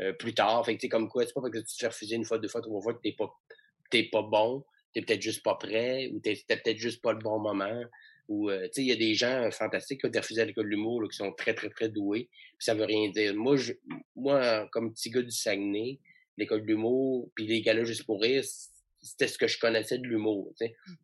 euh, 0.00 0.12
plus 0.14 0.34
tard. 0.34 0.64
Fait 0.66 0.74
que, 0.74 0.80
tu 0.80 0.86
sais, 0.86 0.88
comme 0.90 1.08
quoi, 1.08 1.24
c'est 1.24 1.32
pas 1.32 1.40
parce 1.40 1.52
que 1.52 1.58
tu 1.60 1.64
te 1.66 1.78
fais 1.78 1.86
refuser 1.86 2.16
une 2.16 2.24
fois, 2.24 2.38
deux 2.38 2.48
fois, 2.48 2.60
trois 2.60 2.82
fois 2.82 2.94
que 2.94 3.00
t'es 3.00 3.12
pas, 3.16 3.30
t'es 3.90 4.08
pas 4.10 4.22
bon, 4.22 4.64
t'es 4.92 5.00
peut-être 5.02 5.22
juste 5.22 5.42
pas 5.42 5.54
prêt, 5.54 6.08
ou 6.12 6.18
t'es, 6.20 6.34
peut-être 6.48 6.76
juste 6.78 7.00
pas 7.00 7.12
le 7.12 7.18
bon 7.20 7.38
moment. 7.38 7.80
Ou, 8.28 8.50
euh, 8.50 8.62
tu 8.68 8.74
sais, 8.74 8.82
il 8.82 8.88
y 8.88 8.92
a 8.92 8.96
des 8.96 9.14
gens 9.14 9.44
euh, 9.44 9.50
fantastiques 9.50 10.00
qui 10.00 10.06
ont 10.06 10.08
été 10.08 10.18
refusés 10.18 10.40
à 10.40 10.44
l'école 10.46 10.64
de 10.64 10.70
l'humour, 10.70 11.06
qui 11.10 11.16
sont 11.16 11.32
très, 11.32 11.54
très, 11.54 11.68
très 11.68 11.88
doués. 11.88 12.28
Puis 12.56 12.64
ça 12.64 12.74
veut 12.74 12.84
rien 12.84 13.10
dire. 13.10 13.34
Moi, 13.34 13.56
je, 13.56 13.72
moi, 14.16 14.68
comme 14.72 14.92
petit 14.94 15.10
gars 15.10 15.22
du 15.22 15.30
Saguenay, 15.30 15.98
l'école 16.38 16.62
de 16.62 16.66
l'humour, 16.66 17.30
puis 17.34 17.46
les 17.46 17.60
galas 17.60 17.84
juste 17.84 18.04
pour 18.04 18.20
rire, 18.22 18.42
c'était 19.02 19.28
ce 19.28 19.36
que 19.36 19.46
je 19.46 19.58
connaissais 19.58 19.98
de 19.98 20.06
l'humour. 20.06 20.54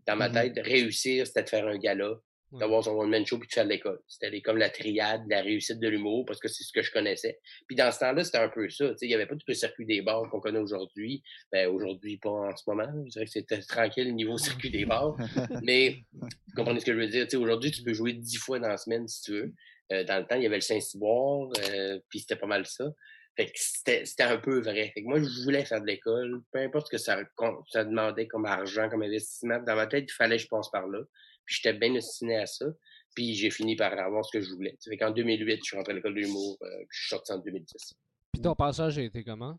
Dans 0.07 0.17
ma 0.17 0.29
Mhm. 0.29 0.35
tête, 0.55 0.67
réussir, 0.67 1.27
c'était 1.27 1.43
de 1.43 1.49
faire 1.51 1.67
un 1.69 1.77
gala. 1.79 2.19
D'avoir 2.53 2.83
son 2.83 2.93
one-man 2.93 3.25
show 3.25 3.39
puis 3.39 3.49
de 3.49 3.53
faire 3.53 3.65
de 3.65 3.71
l'école. 3.71 4.01
C'était 4.09 4.41
comme 4.41 4.59
la 4.59 4.71
triade, 4.71 5.23
la 5.29 5.43
réussite 5.43 5.79
de 5.79 5.89
l'humour, 5.89 6.25
parce 6.27 6.41
que 6.41 6.49
c'est 6.49 6.65
ce 6.65 6.73
que 6.73 6.83
je 6.83 6.91
connaissais. 6.91 7.39
Puis 7.67 7.77
dans 7.77 7.93
ce 7.93 8.01
temps-là, 8.01 8.25
c'était 8.25 8.39
un 8.39 8.49
peu 8.49 8.69
ça. 8.69 8.93
Il 9.01 9.09
n'y 9.09 9.15
avait 9.15 9.27
pas 9.27 9.37
tout 9.37 9.45
le 9.47 9.55
circuit 9.55 9.87
des 9.87 10.03
bars 10.03 10.29
qu'on 10.31 10.41
connaît 10.41 10.59
aujourd'hui. 10.59 11.23
Ben, 11.53 11.69
aujourd'hui, 11.69 12.19
pas 12.19 12.31
en 12.31 12.57
ce 12.57 12.65
moment. 12.67 12.89
Je 13.07 13.11
dirais 13.11 13.25
que 13.25 13.31
c'était 13.31 13.61
tranquille 13.61 14.09
au 14.09 14.15
niveau 14.15 14.37
circuit 14.37 14.71
des 14.71 14.85
bars. 14.85 15.17
Mais 15.63 16.03
Vous 16.13 16.29
comprenez 16.57 16.81
ce 16.81 16.87
que 16.87 16.93
je 16.93 16.99
veux 16.99 17.09
dire? 17.09 17.27
Aujourd'hui, 17.41 17.71
tu 17.71 17.83
peux 17.83 17.95
jouer 17.95 18.15
dix 18.15 18.37
fois 18.37 18.59
dans 18.59 18.69
la 18.69 18.77
semaine 18.77 19.07
si 19.07 19.23
tu 19.23 19.33
veux. 19.33 19.55
Euh, 19.93 20.05
dans 20.05 20.19
le 20.19 20.27
temps, 20.27 20.37
il 20.37 20.43
y 20.43 20.47
avait 20.47 20.57
le 20.57 20.63
Saint-Cyboire, 20.63 21.49
euh, 21.71 21.99
puis 22.09 22.21
c'était 22.21 22.37
pas 22.37 22.47
mal 22.47 22.65
ça. 22.67 22.85
Fait 23.37 23.47
que 23.47 23.53
c'était 23.55 24.23
un 24.23 24.39
peu 24.39 24.61
vrai. 24.61 24.91
Fait 24.93 25.03
que 25.03 25.09
moi, 25.09 25.21
je 25.21 25.43
voulais 25.45 25.65
faire 25.65 25.81
de 25.81 25.87
l'école, 25.87 26.43
peu 26.53 26.59
importe 26.59 26.87
ce 26.87 26.91
que 26.91 26.99
ça, 26.99 27.19
ça 27.69 27.85
demandait 27.85 28.27
comme 28.27 28.45
argent, 28.45 28.89
comme 28.89 29.03
investissement. 29.03 29.61
Dans 29.61 29.77
ma 29.77 29.87
tête, 29.87 30.05
il 30.09 30.13
fallait 30.13 30.37
que 30.37 30.43
je 30.43 30.49
passe 30.49 30.69
par 30.71 30.87
là. 30.89 30.99
Puis 31.51 31.59
j'étais 31.61 31.77
bien 31.77 31.93
destiné 31.93 32.37
à 32.37 32.47
ça. 32.47 32.67
Puis 33.13 33.35
j'ai 33.35 33.51
fini 33.51 33.75
par 33.75 33.93
avoir 33.99 34.25
ce 34.25 34.39
que 34.39 34.41
je 34.41 34.51
voulais. 34.51 34.79
Fait 34.85 34.97
qu'en 34.97 35.11
2008, 35.11 35.57
je 35.57 35.63
suis 35.65 35.77
rentré 35.77 35.93
à 35.93 35.97
l'école 35.97 36.15
de 36.15 36.21
l'humour, 36.21 36.57
euh, 36.63 36.85
je 36.89 37.01
suis 37.01 37.09
sorti 37.09 37.33
en 37.33 37.39
2010. 37.39 37.95
Puis 38.33 38.41
ton 38.41 38.55
passage 38.55 38.99
a 38.99 39.03
été 39.03 39.25
comment? 39.25 39.59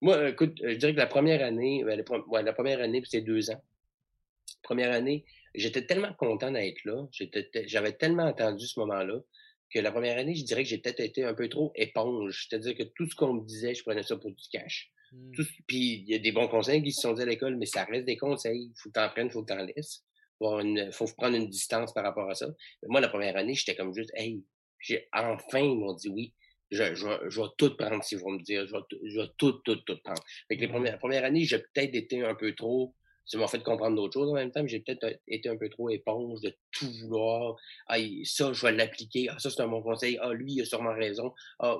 Moi, 0.00 0.30
écoute, 0.30 0.58
je 0.62 0.74
dirais 0.76 0.94
que 0.94 0.98
la 0.98 1.06
première 1.06 1.44
année, 1.44 1.84
ben, 1.84 2.02
ouais, 2.28 2.42
la 2.42 2.54
première 2.54 2.80
année, 2.80 3.02
c'est 3.04 3.20
deux 3.20 3.50
ans. 3.50 3.62
Première 4.62 4.92
année, 4.92 5.26
j'étais 5.54 5.84
tellement 5.84 6.14
content 6.14 6.50
d'être 6.50 6.82
là. 6.86 7.06
J'avais 7.66 7.92
tellement 7.92 8.24
entendu 8.24 8.66
ce 8.66 8.80
moment-là 8.80 9.20
que 9.70 9.78
la 9.78 9.92
première 9.92 10.16
année, 10.16 10.34
je 10.34 10.44
dirais 10.44 10.62
que 10.62 10.68
j'ai 10.70 10.78
peut-être 10.78 11.00
été 11.00 11.22
un 11.24 11.34
peu 11.34 11.50
trop 11.50 11.70
éponge. 11.74 12.46
C'est-à-dire 12.48 12.74
que 12.74 12.84
tout 12.84 13.06
ce 13.10 13.14
qu'on 13.14 13.34
me 13.34 13.44
disait, 13.44 13.74
je 13.74 13.82
prenais 13.82 14.02
ça 14.02 14.16
pour 14.16 14.30
du 14.30 14.48
cash. 14.50 14.90
Hmm. 15.12 15.32
puis 15.66 16.02
il 16.06 16.10
y 16.10 16.14
a 16.14 16.18
des 16.18 16.32
bons 16.32 16.48
conseils 16.48 16.82
qui 16.82 16.90
se 16.90 17.02
sont 17.02 17.12
dit 17.12 17.22
à 17.22 17.26
l'école, 17.26 17.56
mais 17.56 17.66
ça 17.66 17.84
reste 17.84 18.06
des 18.06 18.16
conseils. 18.16 18.70
Il 18.70 18.74
faut 18.76 18.88
que 18.88 18.94
tu 18.94 19.00
en 19.00 19.08
prennes, 19.10 19.26
il 19.26 19.32
faut 19.32 19.44
que 19.44 19.52
tu 19.52 19.58
en 19.58 19.66
laisses. 20.62 20.86
Il 20.86 20.92
faut 20.92 21.06
prendre 21.16 21.36
une 21.36 21.48
distance 21.48 21.92
par 21.92 22.04
rapport 22.04 22.28
à 22.28 22.34
ça. 22.34 22.46
moi, 22.86 23.00
la 23.00 23.08
première 23.08 23.36
année, 23.36 23.54
j'étais 23.54 23.76
comme 23.76 23.94
juste, 23.94 24.10
hey, 24.14 24.44
j'ai 24.78 25.08
enfin, 25.12 25.60
ils 25.60 25.76
m'ont 25.76 25.94
dit 25.94 26.08
oui. 26.08 26.34
Je, 26.70 26.94
je, 26.94 27.06
je, 27.28 27.40
vais 27.40 27.48
tout 27.56 27.76
prendre 27.76 28.02
si 28.02 28.16
vous 28.16 28.30
me 28.30 28.42
dire. 28.42 28.66
Je 28.66 28.72
vais, 28.72 28.82
je 29.04 29.20
vais 29.20 29.28
tout, 29.38 29.52
tout, 29.64 29.76
tout 29.76 29.98
prendre. 30.02 30.22
Fait 30.48 30.56
que 30.56 30.64
les 30.64 30.90
la 30.90 30.98
première 30.98 31.24
année, 31.24 31.44
j'ai 31.44 31.58
peut-être 31.58 31.94
été 31.94 32.24
un 32.24 32.34
peu 32.34 32.54
trop 32.54 32.94
ça 33.26 33.38
m'a 33.38 33.48
fait 33.48 33.62
comprendre 33.62 33.96
d'autres 33.96 34.12
choses 34.12 34.30
en 34.30 34.34
même 34.34 34.50
temps, 34.50 34.66
j'ai 34.66 34.80
peut-être 34.80 35.18
été 35.26 35.48
un 35.48 35.56
peu 35.56 35.68
trop 35.70 35.88
éponge 35.88 36.40
de 36.42 36.54
tout 36.72 36.90
vouloir. 37.00 37.56
Ah, 37.86 37.96
ça, 38.24 38.52
je 38.52 38.66
vais 38.66 38.72
l'appliquer. 38.72 39.28
Ah, 39.30 39.38
ça, 39.38 39.50
c'est 39.50 39.62
un 39.62 39.68
bon 39.68 39.82
conseil. 39.82 40.18
Ah, 40.20 40.32
lui, 40.32 40.54
il 40.54 40.62
a 40.62 40.64
sûrement 40.64 40.94
raison. 40.94 41.32
Ah, 41.58 41.78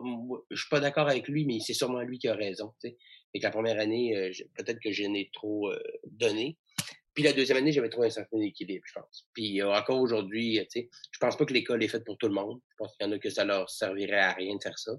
je 0.51 0.57
suis 0.57 0.71
pas 0.71 0.81
d'accord 0.81 1.09
avec 1.09 1.29
lui, 1.29 1.45
mais 1.45 1.61
c'est 1.61 1.75
sûrement 1.75 2.01
lui 2.01 2.19
qui 2.19 2.29
a 2.29 2.35
raison. 2.35 2.73
T'sais. 2.79 2.97
Que 3.35 3.43
la 3.43 3.51
première 3.51 3.81
année, 3.81 4.17
euh, 4.17 4.31
peut-être 4.57 4.81
que 4.81 4.93
j'en 4.93 5.13
ai 5.13 5.29
trop 5.33 5.71
euh, 5.71 5.83
donné. 6.05 6.57
Puis 7.15 7.23
la 7.25 7.33
deuxième 7.33 7.59
année, 7.59 7.73
j'avais 7.73 7.89
trouvé 7.89 8.09
un 8.09 8.11
certain 8.11 8.41
équilibre, 8.41 8.85
je 8.87 8.93
pense. 8.93 9.29
Puis 9.35 9.63
euh, 9.63 9.73
encore 9.73 10.01
aujourd'hui, 10.01 10.59
tu 10.71 10.81
sais, 10.81 10.89
je 11.11 11.19
pense 11.19 11.37
pas 11.37 11.45
que 11.45 11.53
l'école 11.53 11.83
est 11.83 11.89
faite 11.89 12.05
pour 12.05 12.19
tout 12.19 12.29
le 12.29 12.35
monde. 12.35 12.61
Je 12.71 12.77
pense 12.79 12.97
qu'il 12.97 13.07
y 13.07 13.09
en 13.09 13.13
a 13.13 13.19
que 13.19 13.31
ça 13.31 13.45
leur 13.45 13.71
servirait 13.71 14.19
à 14.19 14.33
rien 14.33 14.57
de 14.57 14.63
faire 14.63 14.79
ça. 14.79 14.93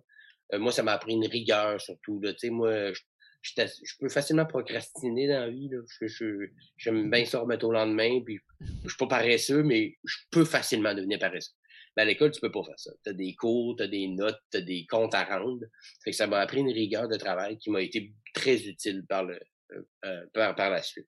moi, 0.54 0.72
ça 0.72 0.84
m'a 0.84 0.94
appris 0.94 1.14
une 1.14 1.28
rigueur 1.28 1.80
surtout. 1.82 2.22
Tu 2.24 2.34
sais, 2.38 2.50
moi, 2.50 2.94
je 2.94 3.02
je 3.46 3.94
peux 4.00 4.10
facilement 4.10 4.46
procrastiner 4.46 5.28
dans 5.28 5.40
la 5.40 5.50
vie. 5.50 5.70
Là. 5.70 5.80
Je, 6.02 6.48
j'aime 6.78 7.10
bien 7.10 7.26
ça 7.26 7.40
remettre 7.40 7.66
au 7.66 7.72
lendemain. 7.72 8.22
Puis, 8.26 8.40
je 8.84 8.90
suis 8.90 8.98
pas 8.98 9.08
paresseux, 9.08 9.64
mais 9.64 9.96
je 10.04 10.18
peux 10.32 10.46
facilement 10.46 10.94
devenir 10.94 11.20
paresseux. 11.20 11.54
Mais 11.96 12.04
à 12.04 12.06
l'école, 12.06 12.32
tu 12.32 12.42
peux 12.42 12.52
pas 12.52 12.64
faire 12.64 12.80
ça. 12.80 12.92
Tu 13.04 13.10
as 13.10 13.14
des 13.14 13.36
cours, 13.36 13.76
tu 13.78 13.84
as 13.84 13.88
des 13.88 14.08
notes, 14.08 14.40
tu 14.52 14.58
as 14.58 14.62
des 14.62 14.86
comptes 14.86 15.14
à 15.14 15.24
rendre. 15.24 15.66
Fait 16.04 16.12
que 16.12 16.18
ça 16.18 16.28
m'a 16.28 16.40
appris 16.40 16.60
une 16.60 16.72
rigueur 16.72 17.08
de 17.08 17.16
travail 17.16 17.58
qui 17.58 17.70
m'a 17.70 17.82
été 17.82 18.14
très 18.34 18.64
utile 18.64 19.06
par, 19.08 19.24
le, 19.24 19.40
euh, 19.72 19.82
euh, 20.06 20.26
par, 20.34 20.56
par, 20.56 20.70
la 20.70 20.82
suite. 20.82 21.08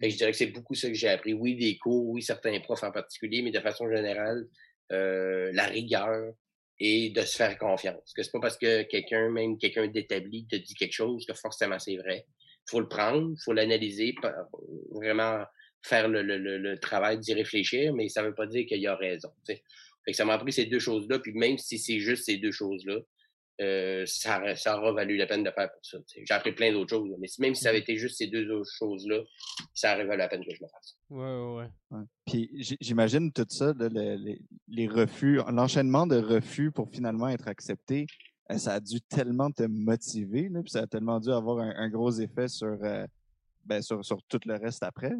Que 0.00 0.08
je 0.08 0.16
dirais 0.16 0.30
que 0.30 0.36
c'est 0.36 0.46
beaucoup 0.46 0.74
ça 0.74 0.88
que 0.88 0.94
j'ai 0.94 1.08
appris. 1.08 1.32
Oui, 1.32 1.56
des 1.56 1.76
cours, 1.78 2.06
oui, 2.08 2.22
certains 2.22 2.58
profs 2.60 2.84
en 2.84 2.92
particulier, 2.92 3.42
mais 3.42 3.50
de 3.50 3.60
façon 3.60 3.90
générale, 3.90 4.46
euh, 4.92 5.50
la 5.52 5.66
rigueur, 5.66 6.32
et 6.80 7.10
de 7.10 7.20
se 7.22 7.36
faire 7.36 7.58
confiance. 7.58 8.12
Que 8.14 8.22
c'est 8.22 8.30
pas 8.30 8.40
parce 8.40 8.56
que 8.56 8.82
quelqu'un, 8.82 9.30
même 9.30 9.58
quelqu'un 9.58 9.88
d'établi, 9.88 10.46
te 10.46 10.56
dit 10.56 10.74
quelque 10.74 10.92
chose 10.92 11.26
que 11.26 11.34
forcément 11.34 11.78
c'est 11.78 11.96
vrai. 11.96 12.26
Faut 12.68 12.80
le 12.80 12.88
prendre, 12.88 13.34
faut 13.44 13.52
l'analyser, 13.52 14.14
vraiment 14.90 15.44
faire 15.82 16.08
le, 16.08 16.22
le, 16.22 16.36
le 16.36 16.78
travail 16.78 17.18
d'y 17.18 17.34
réfléchir, 17.34 17.94
mais 17.94 18.08
ça 18.08 18.22
veut 18.22 18.34
pas 18.34 18.46
dire 18.46 18.66
qu'il 18.66 18.80
y 18.80 18.86
a 18.86 18.94
raison. 18.94 19.30
Fait 19.46 19.62
que 20.06 20.12
ça 20.12 20.24
m'a 20.24 20.34
appris 20.34 20.52
ces 20.52 20.66
deux 20.66 20.78
choses-là, 20.78 21.18
puis 21.18 21.32
même 21.32 21.58
si 21.58 21.78
c'est 21.78 21.98
juste 21.98 22.24
ces 22.26 22.36
deux 22.36 22.52
choses-là, 22.52 22.98
euh, 23.60 24.04
ça, 24.06 24.54
ça 24.54 24.78
aura 24.78 24.92
valu 24.92 25.16
la 25.16 25.26
peine 25.26 25.42
de 25.42 25.50
faire 25.50 25.70
pour 25.72 25.84
ça. 25.84 25.98
J'ai 26.14 26.34
appris 26.34 26.52
plein 26.52 26.72
d'autres 26.72 26.90
choses, 26.90 27.08
mais 27.18 27.28
même 27.40 27.54
si 27.54 27.62
ça 27.62 27.70
avait 27.70 27.80
mmh. 27.80 27.82
été 27.82 27.96
juste 27.96 28.18
ces 28.18 28.28
deux 28.28 28.48
autres 28.50 28.70
choses-là, 28.78 29.20
ça 29.74 29.94
aurait 29.94 30.04
valu 30.04 30.18
la 30.18 30.28
peine 30.28 30.44
que 30.44 30.54
je 30.54 30.60
le 30.60 30.68
fasse. 30.68 30.96
Ouais, 31.10 31.18
ouais, 31.18 31.70
ouais. 31.90 32.04
Puis 32.26 32.76
j'imagine 32.80 33.32
tout 33.32 33.46
ça, 33.48 33.74
les, 33.78 34.38
les, 34.68 34.86
refus, 34.86 35.40
l'enchaînement 35.50 36.06
de 36.06 36.16
refus 36.16 36.70
pour 36.70 36.88
finalement 36.90 37.28
être 37.28 37.48
accepté, 37.48 38.06
euh, 38.52 38.58
ça 38.58 38.74
a 38.74 38.80
dû 38.80 39.00
tellement 39.00 39.50
te 39.50 39.64
motiver, 39.64 40.48
là, 40.48 40.62
puis 40.62 40.70
ça 40.70 40.82
a 40.82 40.86
tellement 40.86 41.18
dû 41.18 41.30
avoir 41.30 41.58
un, 41.58 41.88
gros 41.88 42.12
effet 42.12 42.48
sur, 42.48 42.78
euh, 42.82 43.06
ben, 43.64 43.82
sur, 43.82 44.04
sur, 44.04 44.22
tout 44.28 44.40
le 44.46 44.54
reste 44.54 44.82
après. 44.84 45.14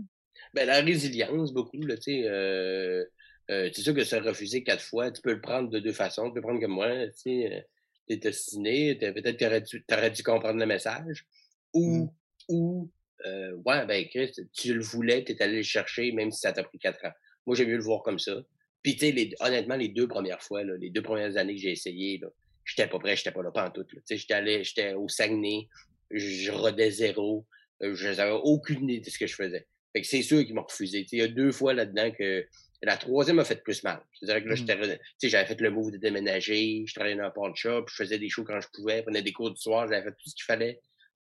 Ben, 0.55 0.67
la 0.67 0.81
résilience, 0.81 1.53
beaucoup, 1.53 1.79
tu 1.79 1.97
sais. 2.01 2.23
Euh, 2.29 3.05
c'est 3.49 3.81
sûr 3.81 3.95
que 3.95 4.05
se 4.05 4.15
refuser 4.15 4.63
quatre 4.63 4.83
fois, 4.83 5.11
tu 5.11 5.23
peux 5.23 5.33
le 5.33 5.41
prendre 5.41 5.71
de 5.71 5.79
deux 5.79 5.95
façons. 5.95 6.27
Tu 6.27 6.35
peux 6.35 6.41
le 6.41 6.43
prendre 6.43 6.61
comme 6.61 6.73
moi, 6.73 7.07
tu 7.07 7.13
sais 7.15 7.67
t'es 8.09 8.29
ostiné, 8.29 8.95
peut-être 8.97 9.37
que 9.37 9.79
t'aurais 9.87 10.11
dû, 10.11 10.23
comprendre 10.23 10.59
le 10.59 10.67
message. 10.67 11.27
Ou, 11.75 12.05
mmh. 12.05 12.11
ou 12.49 12.91
euh, 13.27 13.53
ouais, 13.67 13.87
ben 13.87 14.07
Chris, 14.09 14.33
tu 14.53 14.75
le 14.75 14.83
voulais, 14.83 15.25
t'es 15.25 15.41
allé 15.43 15.59
le 15.59 15.63
chercher, 15.63 16.13
même 16.13 16.31
si 16.31 16.41
ça 16.41 16.53
t'a 16.53 16.63
pris 16.63 16.79
quatre 16.79 17.05
ans. 17.05 17.13
Moi, 17.47 17.57
j'ai 17.57 17.67
mieux 17.67 17.77
le 17.77 17.83
voir 17.83 18.03
comme 18.03 18.19
ça. 18.19 18.37
Puis, 18.83 18.97
tu 18.97 19.07
sais, 19.07 19.31
honnêtement, 19.41 19.77
les 19.77 19.89
deux 19.89 20.07
premières 20.07 20.43
fois, 20.43 20.63
là, 20.65 20.75
les 20.79 20.91
deux 20.91 21.03
premières 21.03 21.37
années 21.37 21.55
que 21.55 21.61
j'ai 21.61 21.73
essayé, 21.73 22.19
là, 22.19 22.29
j'étais 22.65 22.89
pas 22.89 22.99
prêt, 22.99 23.17
j'étais 23.17 23.33
pas 23.33 23.43
là, 23.43 23.51
pas 23.51 23.67
en 23.67 23.71
tout. 23.71 23.85
Tu 23.85 24.01
sais, 24.05 24.17
j'étais 24.17 24.35
allé, 24.35 24.63
j'étais 24.65 24.95
au 24.95 25.09
Saguenay, 25.09 25.69
je 26.11 26.51
rodais 26.51 26.91
zéro, 26.91 27.47
euh, 27.83 27.95
je 27.95 28.09
n'avais 28.09 28.39
aucune 28.43 28.89
idée 28.89 29.01
de 29.01 29.11
ce 29.11 29.19
que 29.19 29.27
je 29.27 29.35
faisais. 29.35 29.67
Fait 29.93 30.03
que 30.03 30.07
c'est 30.07 30.23
sûr 30.23 30.45
qu'ils 30.45 30.55
m'ont 30.55 30.63
refusé. 30.63 31.07
Il 31.11 31.19
y 31.19 31.23
a 31.23 31.29
deux 31.29 31.51
fois 31.51 31.75
là-dedans 31.75 32.11
que 32.13 32.47
la 32.83 32.97
troisième 32.97 33.39
a 33.39 33.45
fait 33.45 33.63
plus 33.63 33.83
mal. 33.83 34.01
C'est-à-dire 34.13 34.45
que 34.45 34.49
là, 34.49 34.55
j'étais, 34.55 35.29
j'avais 35.29 35.47
fait 35.47 35.61
le 35.61 35.71
move 35.71 35.91
de 35.91 35.97
déménager, 35.97 36.85
je 36.87 36.95
travaillais 36.95 37.17
dans 37.17 37.25
un 37.25 37.31
pawn 37.31 37.55
shop, 37.55 37.87
je 37.89 37.95
faisais 37.95 38.19
des 38.19 38.29
shows 38.29 38.45
quand 38.45 38.61
je 38.61 38.69
pouvais, 38.73 38.99
je 38.99 39.03
prenais 39.03 39.23
des 39.23 39.33
cours 39.33 39.51
du 39.51 39.61
soir, 39.61 39.89
j'avais 39.89 40.03
fait 40.03 40.13
tout 40.13 40.29
ce 40.29 40.35
qu'il 40.35 40.45
fallait 40.45 40.81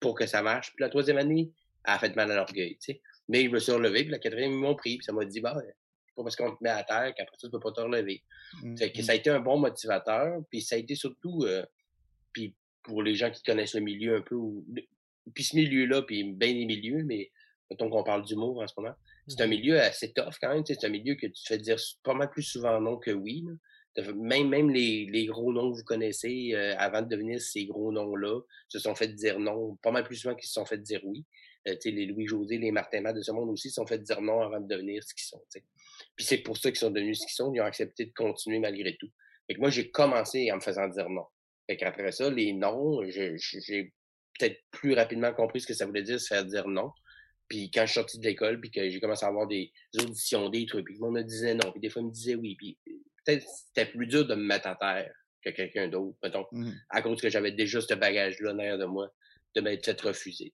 pour 0.01 0.15
que 0.15 0.27
ça 0.27 0.43
marche. 0.43 0.73
Puis 0.75 0.83
la 0.83 0.91
troisième 0.91 1.19
année, 1.19 1.51
elle 1.85 1.95
a 1.95 1.99
fait 1.99 2.15
mal 2.15 2.31
à 2.31 2.37
l'orgueil, 2.37 2.77
tu 2.79 2.93
sais. 2.93 3.03
Mais 3.29 3.45
je 3.45 3.51
me 3.51 3.59
suis 3.59 3.73
relevé, 3.73 4.03
puis 4.03 4.11
la 4.11 4.19
quatrième, 4.19 4.53
ils 4.53 4.59
m'ont 4.59 4.75
pris, 4.75 4.99
puis 4.99 5.05
ça 5.05 5.13
m'a 5.13 5.25
dit, 5.25 5.41
bah, 5.41 5.57
c'est 5.59 6.15
pas 6.15 6.23
parce 6.23 6.37
qu'on 6.37 6.55
te 6.55 6.63
met 6.63 6.71
à 6.71 6.83
terre 6.83 7.15
qu'après 7.17 7.37
ça, 7.39 7.47
tu 7.47 7.51
peux 7.51 7.61
pas 7.61 7.73
te 7.73 7.81
relever. 7.81 8.23
Mmh, 8.63 8.75
que 8.95 9.03
ça 9.03 9.13
a 9.13 9.15
été 9.15 9.31
un 9.31 9.41
bon 9.41 9.59
motivateur, 9.59 10.41
puis 10.51 10.63
ça 10.63 10.77
a 10.77 10.79
été 10.79 10.95
surtout, 10.95 11.45
euh, 11.45 11.65
puis 12.33 12.55
pour 12.83 13.03
les 13.03 13.15
gens 13.15 13.31
qui 13.31 13.43
connaissent 13.43 13.75
le 13.75 13.81
milieu 13.81 14.17
un 14.17 14.23
peu, 14.23 14.37
puis 15.35 15.45
ce 15.45 15.57
milieu-là, 15.57 16.03
puis 16.03 16.25
bien 16.25 16.53
les 16.53 16.65
milieux, 16.65 17.05
mais 17.05 17.31
mettons 17.71 17.91
qu'on 17.91 18.05
parle 18.05 18.25
d'humour 18.25 18.63
en 18.63 18.67
ce 18.67 18.75
moment, 18.79 18.95
c'est 19.29 19.43
un 19.43 19.47
milieu 19.47 19.81
assez 19.81 20.13
tough 20.13 20.35
quand 20.41 20.53
même. 20.53 20.65
C'est 20.67 20.85
un 20.85 20.89
milieu 20.89 21.15
que 21.15 21.27
tu 21.27 21.43
fais 21.47 21.59
dire 21.59 21.77
pas 22.03 22.15
mal 22.15 22.31
plus 22.31 22.43
souvent 22.43 22.81
non 22.81 22.97
que 22.97 23.11
oui. 23.11 23.45
Même, 24.15 24.49
même 24.49 24.71
les, 24.71 25.07
les, 25.07 25.27
gros 25.27 25.53
noms 25.53 25.73
que 25.73 25.79
vous 25.79 25.85
connaissez, 25.85 26.53
euh, 26.55 26.77
avant 26.79 27.03
de 27.03 27.09
devenir 27.09 27.41
ces 27.41 27.67
gros 27.67 27.91
noms-là, 27.91 28.41
se 28.69 28.79
sont 28.79 28.95
fait 28.95 29.09
dire 29.09 29.41
non 29.41 29.77
pas 29.83 29.91
mal 29.91 30.05
plus 30.05 30.17
souvent 30.17 30.37
qu'ils 30.37 30.47
se 30.47 30.53
sont 30.53 30.65
fait 30.65 30.79
dire 30.79 31.01
oui. 31.05 31.25
Euh, 31.67 31.75
les 31.85 32.07
Louis-José, 32.07 32.59
les 32.59 32.71
Martin 32.71 33.01
Matt 33.01 33.17
de 33.17 33.23
ce 33.23 33.33
monde 33.33 33.51
aussi 33.51 33.71
se 33.71 33.75
sont 33.75 33.87
fait 33.87 33.99
dire 33.99 34.21
non 34.21 34.41
avant 34.41 34.61
de 34.61 34.69
devenir 34.69 35.03
ce 35.03 35.15
qu'ils 35.15 35.27
sont. 35.27 35.43
Puis 36.15 36.25
c'est 36.25 36.39
pour 36.39 36.57
ça 36.57 36.71
qu'ils 36.71 36.79
sont 36.79 36.91
devenus 36.91 37.19
ce 37.21 37.27
qu'ils 37.27 37.35
sont. 37.35 37.53
Ils 37.53 37.61
ont 37.61 37.65
accepté 37.65 38.07
de 38.07 38.13
continuer 38.13 38.61
malgré 38.61 38.97
tout. 38.97 39.11
Fait 39.47 39.55
que 39.55 39.61
moi, 39.61 39.71
j'ai 39.71 39.91
commencé 39.91 40.53
en 40.53 40.57
me 40.57 40.61
faisant 40.61 40.87
dire 40.89 41.09
non. 41.09 41.25
Fait 41.69 41.77
qu'après 41.77 42.13
ça, 42.13 42.31
les 42.31 42.53
noms, 42.53 43.03
j'ai 43.09 43.93
peut-être 44.39 44.61
plus 44.71 44.95
rapidement 44.95 45.33
compris 45.33 45.61
ce 45.61 45.67
que 45.67 45.75
ça 45.75 45.87
voulait 45.87 46.03
dire 46.03 46.21
se 46.21 46.27
faire 46.29 46.45
dire 46.45 46.69
non. 46.69 46.91
Puis 47.49 47.71
quand 47.71 47.83
je 47.83 47.87
suis 47.87 47.95
sorti 47.95 48.19
de 48.19 48.25
l'école, 48.25 48.61
puis 48.61 48.71
que 48.71 48.89
j'ai 48.89 49.01
commencé 49.01 49.25
à 49.25 49.29
avoir 49.29 49.47
des 49.47 49.73
auditions, 50.01 50.49
des 50.51 50.67
trucs, 50.67 50.85
puis 50.85 50.95
le 50.95 51.01
monde 51.01 51.15
me 51.15 51.23
disait 51.23 51.55
non, 51.55 51.73
puis 51.73 51.81
des 51.81 51.89
fois 51.89 52.03
il 52.03 52.07
me 52.07 52.13
disait 52.13 52.35
oui, 52.35 52.57
puis 52.57 52.79
peut-être 53.25 53.47
c'était 53.47 53.91
plus 53.91 54.07
dur 54.07 54.27
de 54.27 54.35
me 54.35 54.43
mettre 54.43 54.69
à 54.69 54.77
terre 54.77 55.13
que 55.43 55.51
quelqu'un 55.51 55.89
d'autre, 55.89 56.19
mettons, 56.23 56.47
mmh 56.53 56.73
à 56.91 57.03
cause 57.03 57.21
que 57.21 57.31
j'avais 57.31 57.53
déjà 57.53 57.81
ce 57.81 57.95
bagage-là 57.95 58.53
derrière 58.53 58.79
de 58.79 58.85
moi, 58.85 59.11
de 59.55 59.61
m'être 59.61 59.85
fait 59.85 60.01
refuser. 60.01 60.53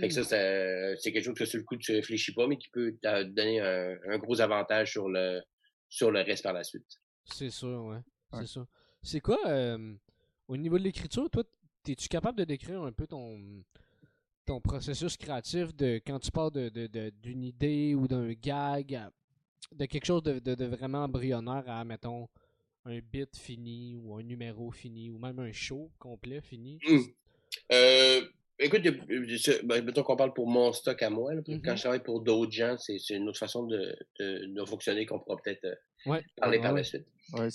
Fait 0.00 0.08
que 0.08 0.14
ça, 0.14 0.22
mmh. 0.22 0.96
c'est 0.98 1.12
quelque 1.12 1.24
chose 1.24 1.34
que 1.34 1.44
sur 1.44 1.58
le 1.58 1.64
coup 1.64 1.76
tu 1.76 1.92
réfléchis 1.92 2.32
pas, 2.32 2.46
mais 2.46 2.56
qui 2.56 2.70
peut 2.70 2.96
te 3.02 3.22
donner 3.24 3.60
un, 3.60 4.18
gros 4.18 4.40
avantage 4.40 4.92
sur 4.92 5.08
le 5.08 5.40
sur 5.88 6.10
le 6.10 6.22
reste 6.22 6.42
par 6.42 6.54
la 6.54 6.64
suite. 6.64 6.86
C'est 7.26 7.50
sûr, 7.50 7.84
ouais. 7.84 7.98
C'est 8.32 8.46
sûr. 8.46 8.66
C'est 9.02 9.20
quoi, 9.20 9.38
euh, 9.46 9.94
au 10.48 10.56
niveau 10.56 10.78
de 10.78 10.84
l'écriture, 10.84 11.28
toi, 11.28 11.44
es-tu 11.86 12.08
capable 12.08 12.38
de 12.38 12.44
décrire 12.44 12.82
un 12.82 12.92
peu 12.92 13.06
ton 13.06 13.62
ton 14.44 14.60
processus 14.60 15.16
créatif 15.16 15.74
de 15.74 16.00
quand 16.06 16.18
tu 16.18 16.30
pars 16.30 16.50
d'une 16.50 16.68
de, 16.68 16.86
de, 16.86 17.30
idée 17.30 17.94
ou 17.94 18.08
d'un 18.08 18.32
gag, 18.32 19.00
de 19.72 19.86
quelque 19.86 20.04
chose 20.04 20.22
de, 20.22 20.38
de, 20.38 20.64
vraiment 20.64 21.04
embryonnaire 21.04 21.64
à, 21.66 21.84
mettons, 21.84 22.28
un 22.84 22.98
bit 22.98 23.36
fini 23.36 23.96
ou 23.96 24.16
un 24.16 24.22
numéro 24.22 24.70
fini 24.70 25.10
ou 25.10 25.18
même 25.18 25.38
un 25.38 25.52
show 25.52 25.90
complet 25.98 26.40
fini? 26.40 26.78
Mmh. 26.86 26.98
Euh, 27.72 28.20
écoute, 28.58 28.82
ben, 29.64 29.84
mettons 29.84 30.02
qu'on 30.02 30.16
parle 30.16 30.32
pour 30.32 30.48
mon 30.48 30.72
stock 30.72 31.00
à 31.02 31.10
moi. 31.10 31.32
Quand 31.34 31.52
mm-hmm. 31.52 31.76
je 31.76 31.80
travaille 31.80 32.02
pour 32.02 32.20
d'autres 32.20 32.52
gens, 32.52 32.76
c'est 32.78 32.98
une 33.10 33.28
autre 33.28 33.38
façon 33.38 33.64
de, 33.64 33.96
de, 34.18 34.64
fonctionner 34.64 35.06
qu'on 35.06 35.20
pourra 35.20 35.36
peut-être 35.36 35.64
euh, 35.64 36.20
parler 36.36 36.60
par 36.60 36.72
la 36.72 36.82
suite. 36.82 37.06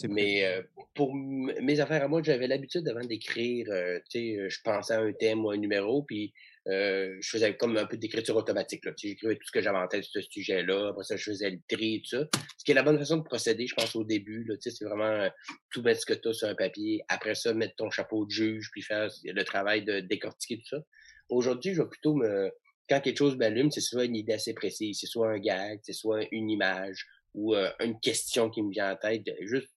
Mais 0.08 0.46
euh, 0.46 0.62
pour 0.94 1.14
mes 1.14 1.80
affaires 1.80 2.04
à 2.04 2.08
moi, 2.08 2.22
j'avais 2.24 2.48
l'habitude 2.48 2.88
avant 2.88 3.06
d'écrire, 3.06 3.68
tu 4.10 4.20
sais, 4.20 4.50
je 4.50 4.62
pensais 4.64 4.94
à 4.94 5.02
un 5.02 5.12
thème 5.12 5.44
ou 5.44 5.52
un 5.52 5.58
numéro, 5.58 6.04
puis 6.04 6.34
euh, 6.70 7.16
je 7.22 7.30
faisais 7.30 7.56
comme 7.56 7.78
un 7.78 7.86
peu 7.86 7.98
d'écriture 7.98 8.36
automatique. 8.36 8.84
Là. 8.86 8.92
J'écrivais 8.98 9.36
tout 9.36 9.46
ce 9.46 9.52
que 9.52 9.62
j'avais 9.62 9.78
en 9.78 9.88
tête 9.88 10.04
sur 10.04 10.22
ce 10.22 10.30
sujet-là. 10.30 10.90
Après 10.90 11.04
ça, 11.04 11.16
je 11.16 11.24
faisais 11.24 11.50
le 11.50 11.60
tri 11.68 11.96
et 11.96 12.02
tout 12.02 12.18
ça. 12.18 12.28
Ce 12.58 12.64
qui 12.66 12.72
est 12.72 12.76
la 12.76 12.84
bonne 12.84 12.98
façon 12.98 13.18
de 13.18 13.24
procéder, 13.24 13.68
je 13.68 13.76
pense, 13.76 13.96
au 13.96 14.04
début. 14.04 14.44
Là, 14.44 14.56
c'est 14.60 14.84
vraiment 14.84 15.06
euh, 15.06 15.30
tout 15.72 15.82
mettre 15.82 16.02
ce 16.02 16.06
que 16.06 16.14
tu 16.14 16.34
sur 16.34 16.48
un 16.48 16.56
papier. 16.56 17.02
Après 17.08 17.36
ça, 17.36 17.54
mettre 17.54 17.76
ton 17.76 17.90
chapeau 17.90 18.26
de 18.26 18.32
juge, 18.32 18.70
puis 18.72 18.82
faire 18.82 19.10
le 19.24 19.44
travail 19.44 19.84
de 19.84 20.02
décortiquer 20.02 20.58
tout 20.58 20.68
ça. 20.68 20.84
Aujourd'hui, 21.30 21.74
je 21.74 21.82
vais 21.82 21.90
plutôt 21.90 22.16
me... 22.16 22.52
Quand 22.90 23.02
quelque 23.02 23.18
chose 23.18 23.36
m'allume, 23.38 23.70
c'est 23.72 23.82
soit 23.82 24.06
une 24.06 24.16
idée 24.16 24.34
assez 24.34 24.54
précise, 24.54 25.00
c'est 25.00 25.08
soit 25.08 25.30
un 25.30 25.40
gag, 25.40 25.80
c'est 25.84 25.94
soit 25.94 26.26
une 26.32 26.50
image 26.50 27.06
ou 27.34 27.54
euh, 27.54 27.70
une 27.82 28.00
question 28.00 28.50
qui 28.50 28.62
me 28.62 28.72
vient 28.72 28.94
en 28.94 28.96
tête, 28.96 29.24
juste 29.42 29.70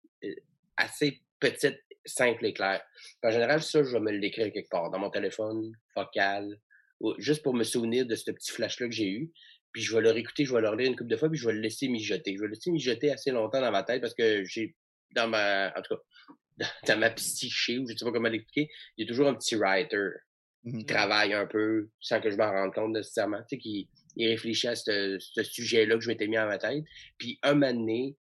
assez 0.77 1.21
petite, 1.41 1.79
simple 2.05 2.47
et 2.47 2.53
claire. 2.53 2.83
En 3.23 3.31
général, 3.31 3.63
ça, 3.63 3.83
je 3.83 3.93
vais 3.93 4.01
me 4.01 4.13
l'écrire 4.13 4.53
quelque 4.53 4.71
part, 4.71 4.91
dans 4.91 4.99
mon 4.99 5.11
téléphone, 5.11 5.73
vocal, 5.97 6.57
juste 7.19 7.43
pour 7.43 7.55
me 7.55 7.65
souvenir 7.65 8.07
de 8.07 8.15
ce 8.15 8.31
petit 8.31 8.51
flash-là 8.51 8.89
que 8.89 8.95
j'ai 8.95 9.09
eu. 9.09 9.33
Puis 9.73 9.83
je 9.83 9.95
vais 9.95 10.03
le 10.03 10.11
réécouter, 10.11 10.45
je 10.45 10.53
vais 10.53 10.61
le 10.61 10.69
relire 10.69 10.89
une 10.89 10.97
couple 10.97 11.11
de 11.11 11.17
fois, 11.17 11.29
puis 11.29 11.39
je 11.39 11.47
vais 11.47 11.53
le 11.53 11.61
laisser 11.61 11.89
mijoter. 11.89 12.35
Je 12.35 12.41
vais 12.41 12.47
le 12.47 12.55
laisser 12.55 12.71
mijoter 12.71 13.13
assez 13.13 13.31
longtemps 13.31 13.61
dans 13.61 13.71
ma 13.71 13.83
tête 13.83 14.01
parce 14.01 14.15
que 14.15 14.45
j'ai, 14.45 14.75
dans 15.15 15.29
ma, 15.29 15.73
en 15.77 15.83
tout 15.83 15.95
cas, 15.95 16.67
dans 16.87 16.99
ma 16.99 17.11
psyché, 17.11 17.79
ou 17.79 17.87
je 17.89 17.97
sais 17.97 18.05
pas 18.05 18.13
comment 18.13 18.29
l'expliquer, 18.29 18.71
il 18.97 19.05
y 19.05 19.09
a 19.09 19.09
toujours 19.09 19.29
un 19.29 19.35
petit 19.35 19.57
writer 19.57 20.09
qui 20.63 20.77
mmh 20.77 20.85
travaille 20.85 21.33
un 21.33 21.47
peu 21.47 21.89
sans 22.01 22.21
que 22.21 22.31
je 22.31 22.37
m'en 22.37 22.51
rende 22.51 22.75
compte 22.75 22.93
nécessairement, 22.93 23.39
tu 23.49 23.57
sais, 23.57 23.59
qui 23.59 23.89
il 24.17 24.29
réfléchit 24.29 24.69
à 24.69 24.75
ce, 24.75 25.17
ce 25.19 25.43
sujet-là 25.43 25.95
que 25.95 26.01
je 26.01 26.09
m'étais 26.09 26.27
mis 26.27 26.37
dans 26.37 26.47
ma 26.47 26.59
tête. 26.59 26.85
Puis 27.17 27.39
un 27.43 27.55
moment 27.55 27.73
donné, 27.73 28.17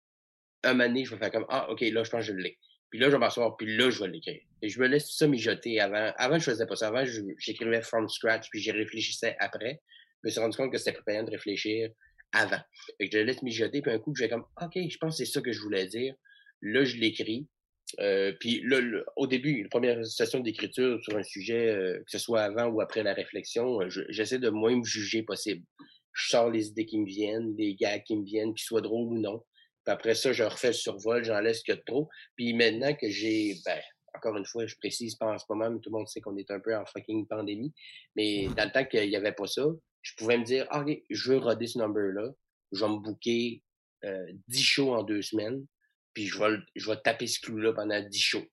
un 0.64 0.72
moment 0.72 0.88
donné, 0.88 1.04
je 1.04 1.14
vais 1.14 1.18
faire 1.18 1.30
comme, 1.30 1.46
ah, 1.48 1.70
OK, 1.70 1.80
là, 1.82 2.02
je 2.02 2.10
pense 2.10 2.26
que 2.26 2.32
je 2.32 2.36
l'ai. 2.36 2.58
Puis 2.94 3.00
là, 3.00 3.08
je 3.08 3.14
vais 3.14 3.18
m'asseoir, 3.18 3.56
puis 3.56 3.76
là, 3.76 3.90
je 3.90 3.98
vais 4.04 4.08
l'écrire. 4.08 4.40
Et 4.62 4.68
je 4.68 4.78
me 4.78 4.86
laisse 4.86 5.10
ça 5.10 5.26
mijoter 5.26 5.80
avant. 5.80 6.12
Avant, 6.16 6.38
je 6.38 6.44
faisais 6.44 6.64
pas 6.64 6.76
ça. 6.76 6.86
Avant, 6.86 7.02
j'écrivais 7.38 7.82
from 7.82 8.08
scratch, 8.08 8.48
puis 8.50 8.60
j'y 8.60 8.70
réfléchissais 8.70 9.34
après. 9.40 9.82
Je 10.22 10.28
me 10.28 10.30
suis 10.30 10.40
rendu 10.40 10.56
compte 10.56 10.70
que 10.70 10.78
c'était 10.78 10.92
pas 10.92 11.02
payant 11.06 11.24
de 11.24 11.32
réfléchir 11.32 11.90
avant. 12.30 12.60
Que 13.00 13.06
je 13.12 13.18
laisse 13.18 13.42
mijoter, 13.42 13.82
puis 13.82 13.90
un 13.90 13.98
coup, 13.98 14.14
je 14.14 14.22
vais 14.22 14.28
comme, 14.28 14.44
OK, 14.62 14.74
je 14.76 14.96
pense 14.98 15.18
que 15.18 15.24
c'est 15.24 15.32
ça 15.32 15.40
que 15.40 15.50
je 15.50 15.60
voulais 15.60 15.88
dire. 15.88 16.14
Là, 16.62 16.84
je 16.84 16.96
l'écris. 16.98 17.48
Euh, 17.98 18.32
puis 18.38 18.62
là, 18.64 18.78
au 19.16 19.26
début, 19.26 19.64
la 19.64 19.68
première 19.70 20.06
session 20.06 20.38
d'écriture 20.38 21.02
sur 21.02 21.16
un 21.16 21.24
sujet, 21.24 21.70
euh, 21.70 21.98
que 21.98 22.12
ce 22.12 22.18
soit 22.18 22.42
avant 22.42 22.66
ou 22.66 22.80
après 22.80 23.02
la 23.02 23.12
réflexion, 23.12 23.82
euh, 23.82 23.88
j'essaie 24.10 24.38
de 24.38 24.50
moins 24.50 24.76
me 24.76 24.84
juger 24.84 25.24
possible. 25.24 25.64
Je 26.12 26.28
sors 26.28 26.48
les 26.48 26.68
idées 26.68 26.86
qui 26.86 27.00
me 27.00 27.06
viennent, 27.06 27.56
les 27.58 27.74
gars 27.74 27.98
qui 27.98 28.16
me 28.16 28.24
viennent, 28.24 28.54
qu'ils 28.54 28.66
soient 28.66 28.82
drôles 28.82 29.14
ou 29.14 29.18
non. 29.18 29.42
Puis 29.84 29.92
après 29.92 30.14
ça, 30.14 30.32
je 30.32 30.44
refais 30.44 30.68
le 30.68 30.72
survol, 30.74 31.24
j'en 31.24 31.40
laisse 31.40 31.62
que 31.62 31.72
trop. 31.72 32.08
Puis 32.36 32.54
maintenant 32.54 32.94
que 32.94 33.08
j'ai, 33.08 33.56
ben, 33.64 33.80
encore 34.14 34.36
une 34.36 34.46
fois, 34.46 34.66
je 34.66 34.76
précise 34.76 35.16
pas 35.16 35.26
en 35.26 35.38
ce 35.38 35.44
moment, 35.48 35.70
mais 35.70 35.80
tout 35.80 35.90
le 35.90 35.98
monde 35.98 36.08
sait 36.08 36.20
qu'on 36.20 36.36
est 36.36 36.50
un 36.50 36.60
peu 36.60 36.74
en 36.74 36.84
fucking 36.86 37.26
pandémie. 37.26 37.72
Mais 38.16 38.48
dans 38.56 38.64
le 38.64 38.70
temps 38.70 38.84
qu'il 38.84 39.08
n'y 39.08 39.16
avait 39.16 39.32
pas 39.32 39.46
ça, 39.46 39.66
je 40.02 40.12
pouvais 40.16 40.38
me 40.38 40.44
dire, 40.44 40.66
ah, 40.70 40.82
OK, 40.82 40.98
je 41.10 41.32
veux 41.32 41.38
roder 41.38 41.66
ce 41.66 41.78
number-là. 41.78 42.30
Je 42.72 42.84
vais 42.84 42.90
me 42.90 42.98
booker 42.98 43.62
euh, 44.04 44.32
10 44.48 44.62
shows 44.62 44.94
en 44.94 45.02
deux 45.02 45.22
semaines. 45.22 45.66
Puis 46.12 46.26
je 46.26 46.38
vais, 46.38 46.56
je 46.76 46.88
vais 46.88 46.96
taper 47.02 47.26
ce 47.26 47.40
clou-là 47.40 47.72
pendant 47.72 48.00
10 48.00 48.18
shows. 48.18 48.46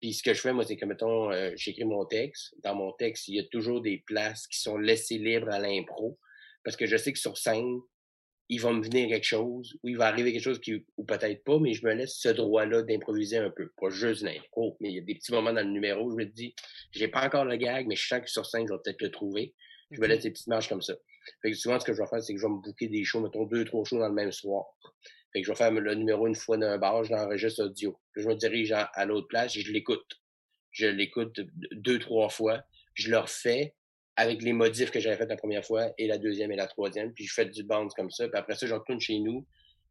Puis 0.00 0.14
ce 0.14 0.22
que 0.22 0.32
je 0.32 0.40
fais, 0.40 0.52
moi, 0.52 0.64
c'est 0.64 0.76
que, 0.76 0.86
mettons, 0.86 1.30
euh, 1.30 1.52
j'écris 1.56 1.84
mon 1.84 2.06
texte. 2.06 2.54
Dans 2.62 2.74
mon 2.74 2.92
texte, 2.92 3.28
il 3.28 3.36
y 3.36 3.40
a 3.40 3.44
toujours 3.44 3.82
des 3.82 4.02
places 4.06 4.46
qui 4.46 4.58
sont 4.60 4.78
laissées 4.78 5.18
libres 5.18 5.50
à 5.50 5.58
l'impro. 5.58 6.18
Parce 6.64 6.76
que 6.76 6.86
je 6.86 6.96
sais 6.96 7.12
que 7.12 7.18
sur 7.18 7.36
scène, 7.36 7.80
il 8.48 8.60
va 8.60 8.72
me 8.72 8.82
venir 8.82 9.08
quelque 9.08 9.24
chose, 9.24 9.76
ou 9.82 9.88
il 9.88 9.96
va 9.96 10.06
arriver 10.06 10.32
quelque 10.32 10.42
chose 10.42 10.60
qui, 10.60 10.84
ou 10.96 11.04
peut-être 11.04 11.42
pas, 11.44 11.58
mais 11.58 11.72
je 11.74 11.86
me 11.86 11.94
laisse 11.94 12.16
ce 12.16 12.28
droit-là 12.28 12.82
d'improviser 12.82 13.38
un 13.38 13.50
peu. 13.50 13.70
Pas 13.80 13.88
juste 13.88 14.22
l'impro, 14.22 14.76
mais 14.80 14.90
il 14.90 14.96
y 14.96 14.98
a 14.98 15.02
des 15.02 15.14
petits 15.14 15.32
moments 15.32 15.52
dans 15.52 15.66
le 15.66 15.72
numéro 15.72 16.04
où 16.04 16.10
je 16.10 16.16
me 16.16 16.24
dis, 16.24 16.54
j'ai 16.90 17.08
pas 17.08 17.24
encore 17.24 17.44
le 17.44 17.56
gag, 17.56 17.86
mais 17.86 17.96
je 17.96 18.06
sens 18.06 18.20
que 18.20 18.30
sur 18.30 18.44
scène, 18.44 18.66
je 18.68 18.72
vais 18.72 18.80
peut-être 18.84 19.02
le 19.02 19.10
trouver. 19.10 19.54
Je 19.90 20.00
me 20.00 20.06
laisse 20.06 20.22
des 20.22 20.30
petites 20.30 20.46
marches 20.48 20.68
comme 20.68 20.82
ça. 20.82 20.94
Fait 21.40 21.50
que 21.50 21.56
souvent, 21.56 21.78
ce 21.78 21.84
que 21.84 21.92
je 21.92 22.02
vais 22.02 22.08
faire, 22.08 22.22
c'est 22.22 22.34
que 22.34 22.40
je 22.40 22.46
vais 22.46 22.52
me 22.52 22.60
booker 22.60 22.88
des 22.88 23.04
shows, 23.04 23.20
mettons 23.20 23.44
deux, 23.44 23.64
trois 23.64 23.84
shows 23.84 23.98
dans 23.98 24.08
le 24.08 24.14
même 24.14 24.32
soir. 24.32 24.64
Fait 25.32 25.40
que 25.40 25.46
je 25.46 25.52
vais 25.52 25.56
faire 25.56 25.70
le 25.70 25.94
numéro 25.94 26.26
une 26.26 26.34
fois 26.34 26.56
d'un 26.56 26.78
bar, 26.78 27.04
je 27.04 27.12
l'enregistre 27.12 27.64
audio. 27.64 27.98
je 28.16 28.28
me 28.28 28.34
dirige 28.34 28.72
à, 28.72 29.04
l'autre 29.06 29.28
place 29.28 29.56
et 29.56 29.60
je 29.60 29.72
l'écoute. 29.72 30.20
Je 30.70 30.86
l'écoute 30.86 31.40
deux, 31.72 31.98
trois 31.98 32.28
fois. 32.28 32.62
Je 32.94 33.10
le 33.10 33.18
refais 33.18 33.74
avec 34.16 34.42
les 34.42 34.52
modifs 34.52 34.90
que 34.90 35.00
j'avais 35.00 35.16
fait 35.16 35.26
la 35.26 35.36
première 35.36 35.64
fois 35.64 35.92
et 35.98 36.06
la 36.06 36.18
deuxième 36.18 36.52
et 36.52 36.56
la 36.56 36.66
troisième. 36.66 37.12
Puis 37.12 37.24
je 37.24 37.32
fais 37.32 37.46
du 37.46 37.64
bounce 37.64 37.94
comme 37.94 38.10
ça. 38.10 38.28
Puis 38.28 38.38
après 38.38 38.56
ça, 38.56 38.66
je 38.66 38.74
retourne 38.74 39.00
chez 39.00 39.18
nous, 39.18 39.46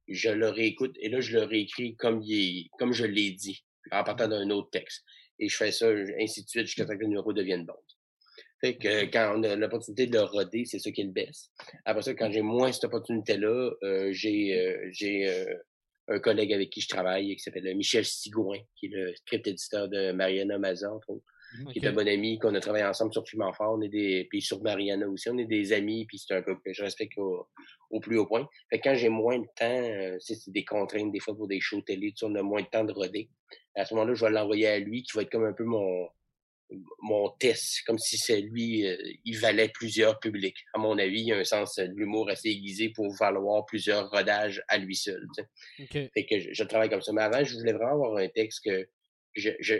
je 0.07 0.30
le 0.30 0.49
réécoute 0.49 0.95
et 0.99 1.09
là, 1.09 1.22
je 1.22 1.38
le 1.38 1.43
réécris 1.43 1.95
comme, 1.95 2.22
il 2.24 2.69
comme 2.78 2.93
je 2.93 3.05
l'ai 3.05 3.32
dit, 3.32 3.63
en 3.91 4.03
partant 4.03 4.28
d'un 4.28 4.49
autre 4.49 4.69
texte. 4.69 5.03
Et 5.39 5.49
je 5.49 5.57
fais 5.57 5.72
ça, 5.72 5.89
ainsi 6.19 6.43
de 6.43 6.49
suite, 6.49 6.65
jusqu'à 6.67 6.86
ce 6.86 6.91
que 6.91 6.99
le 6.99 7.07
numéro 7.07 7.34
devienne 7.34 7.65
bon. 7.65 7.74
Fait 8.59 8.78
que 8.78 9.05
quand 9.05 9.34
on 9.36 9.43
a 9.43 9.55
l'opportunité 9.55 10.05
de 10.05 10.13
le 10.13 10.22
roder, 10.22 10.65
c'est 10.65 10.78
ça 10.78 10.91
qui 10.91 11.03
le 11.03 11.11
baisse. 11.11 11.49
Après 11.84 12.03
ça, 12.03 12.13
quand 12.13 12.32
j'ai 12.32 12.43
moins 12.43 12.72
cette 12.72 12.84
opportunité-là, 12.84 13.72
euh, 13.82 14.09
j'ai 14.13 14.59
euh, 14.59 14.88
j'ai 14.91 15.28
euh, 15.28 15.55
un 16.09 16.19
collègue 16.19 16.53
avec 16.53 16.69
qui 16.69 16.80
je 16.80 16.88
travaille 16.88 17.36
qui 17.36 17.41
s'appelle 17.41 17.76
Michel 17.76 18.05
Sigouin, 18.05 18.59
qui 18.76 18.86
est 18.86 18.89
le 18.89 19.15
script 19.15 19.47
éditeur 19.47 19.89
de 19.89 20.11
Mariana 20.11 20.59
Mazan, 20.59 20.95
entre 20.95 21.09
autres 21.09 21.26
qui 21.72 21.80
est 21.80 21.88
un 21.88 21.93
bon 21.93 22.08
ami, 22.08 22.39
qu'on 22.39 22.54
a 22.56 22.60
travaillé 22.60 22.86
ensemble 22.86 23.14
sur 23.14 23.28
Fume 23.28 23.43
Fort, 23.56 23.76
on 23.78 23.82
est 23.82 23.89
des, 23.89 24.28
puis 24.30 24.41
sur 24.41 24.62
Mariana 24.62 25.08
aussi, 25.08 25.30
on 25.30 25.38
est 25.38 25.45
des 25.45 25.74
amis, 25.74 26.06
puis 26.06 26.20
c'est 26.20 26.34
un 26.36 26.41
peu 26.41 26.56
que 26.56 26.74
je 26.74 26.84
respecte 26.84 27.18
au, 27.18 27.47
plus 28.02 28.18
haut 28.18 28.26
point. 28.26 28.47
Fait 28.70 28.80
que 28.80 28.89
quand 28.89 28.95
j'ai 28.95 29.10
moins 29.10 29.39
de 29.39 29.47
temps, 29.56 29.66
euh, 29.66 30.18
c'est 30.20 30.49
des 30.49 30.66
contraintes 30.66 31.12
des 31.12 31.20
fois 31.20 31.36
pour 31.36 31.47
des 31.47 31.60
shows 31.60 31.82
télé, 31.82 32.14
on 32.22 32.36
a 32.36 32.41
moins 32.41 32.62
de 32.62 32.68
temps 32.68 32.84
de 32.84 32.93
roder. 32.93 33.30
À 33.76 33.86
ce 33.86 33.93
moment-là, 33.93 34.14
je 34.14 34.26
vais 34.26 34.32
l'envoyer 34.32 34.68
à 34.68 34.80
lui, 34.80 35.04
qui 35.04 35.16
va 35.16 35.24
être 35.24 35.32
comme 35.32 35.45
un 35.45 35.54
peu 35.54 35.64
mon 35.64 36.08
mon 37.02 37.30
test, 37.39 37.82
comme 37.86 37.99
si 37.99 38.18
c'est 38.18 38.41
lui, 38.41 38.88
euh, 38.88 38.95
il 39.26 39.38
valait 39.38 39.70
plusieurs 39.70 40.20
publics. 40.20 40.58
À 40.74 40.80
mon 40.80 40.97
avis, 40.97 41.22
il 41.22 41.28
y 41.28 41.34
a 41.34 41.38
un 41.38 41.43
sens 41.43 41.76
de 41.76 41.91
l'humour 41.95 42.30
assez 42.30 42.49
aiguisé 42.49 42.89
pour 42.89 43.14
valoir 43.16 43.66
plusieurs 43.66 44.10
rodages 44.10 44.64
à 44.68 44.78
lui 44.78 44.95
seul. 44.95 45.28
Fait 45.91 46.26
que 46.26 46.39
je, 46.39 46.54
je, 46.54 46.64
travaille 46.64 46.89
comme 46.89 47.02
ça. 47.02 47.12
Mais 47.14 47.22
avant, 47.22 47.43
je 47.43 47.58
voulais 47.58 47.74
vraiment 47.74 47.93
avoir 47.93 48.18
un 48.18 48.30
texte 48.30 48.64
que 48.64 48.88
je, 49.36 49.49
je, 49.59 49.75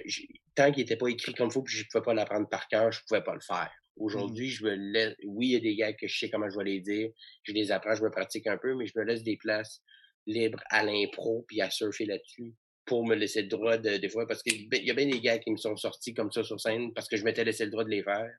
tant 0.56 0.72
qu'il 0.72 0.84
n'était 0.84 0.98
pas 0.98 1.10
écrit 1.10 1.34
comme 1.34 1.50
il 1.50 1.54
faut, 1.54 1.62
puis 1.62 1.76
je 1.76 1.84
ne 1.84 1.88
pouvais 1.92 2.04
pas 2.04 2.14
l'apprendre 2.14 2.48
par 2.48 2.68
cœur, 2.68 2.92
je 2.92 3.00
ne 3.00 3.04
pouvais 3.08 3.24
pas 3.24 3.34
le 3.34 3.42
faire. 3.42 3.72
Mmh. 3.98 4.04
Aujourd'hui, 4.04 4.50
je 4.50 4.64
me 4.64 4.74
laisse, 4.74 5.16
oui, 5.26 5.48
il 5.48 5.52
y 5.54 5.56
a 5.56 5.60
des 5.60 5.76
gars 5.76 5.94
que 5.94 6.08
je 6.08 6.18
sais 6.18 6.30
comment 6.30 6.50
je 6.50 6.58
vais 6.58 6.66
les 6.66 6.80
dire, 6.80 7.10
je 7.44 7.54
les 7.54 7.72
apprends, 7.72 7.96
je 7.96 8.04
me 8.04 8.10
pratique 8.10 8.48
un 8.48 8.58
peu, 8.58 8.76
mais 8.76 8.86
je 8.86 8.94
me 8.98 9.04
laisse 9.04 9.24
des 9.24 9.38
places 9.38 9.82
libres 10.28 10.62
à 10.70 10.84
l'impro 10.84 11.46
puis 11.48 11.62
à 11.62 11.70
surfer 11.70 12.06
là-dessus 12.06 12.54
pour 12.86 13.06
me 13.06 13.16
laisser 13.16 13.44
le 13.44 13.48
droit 13.48 13.78
de, 13.78 13.98
des 13.98 14.10
fois, 14.10 14.28
parce 14.28 14.44
qu'il 14.44 14.68
y 14.72 14.92
a 14.92 14.94
bien 14.94 15.08
des 15.08 15.22
gars 15.22 15.38
qui 15.40 15.52
me 15.52 15.58
sont 15.58 15.76
sortis 15.76 16.14
comme 16.14 16.32
ça 16.32 16.44
sur 16.44 16.60
scène 16.60 16.94
parce 16.94 17.08
que 17.08 17.18
je 17.18 17.24
m'étais 17.24 17.44
laissé 17.44 17.66
le 17.66 17.72
droit 17.72 17.84
de 17.84 17.90
les 17.90 18.04
faire. 18.04 18.32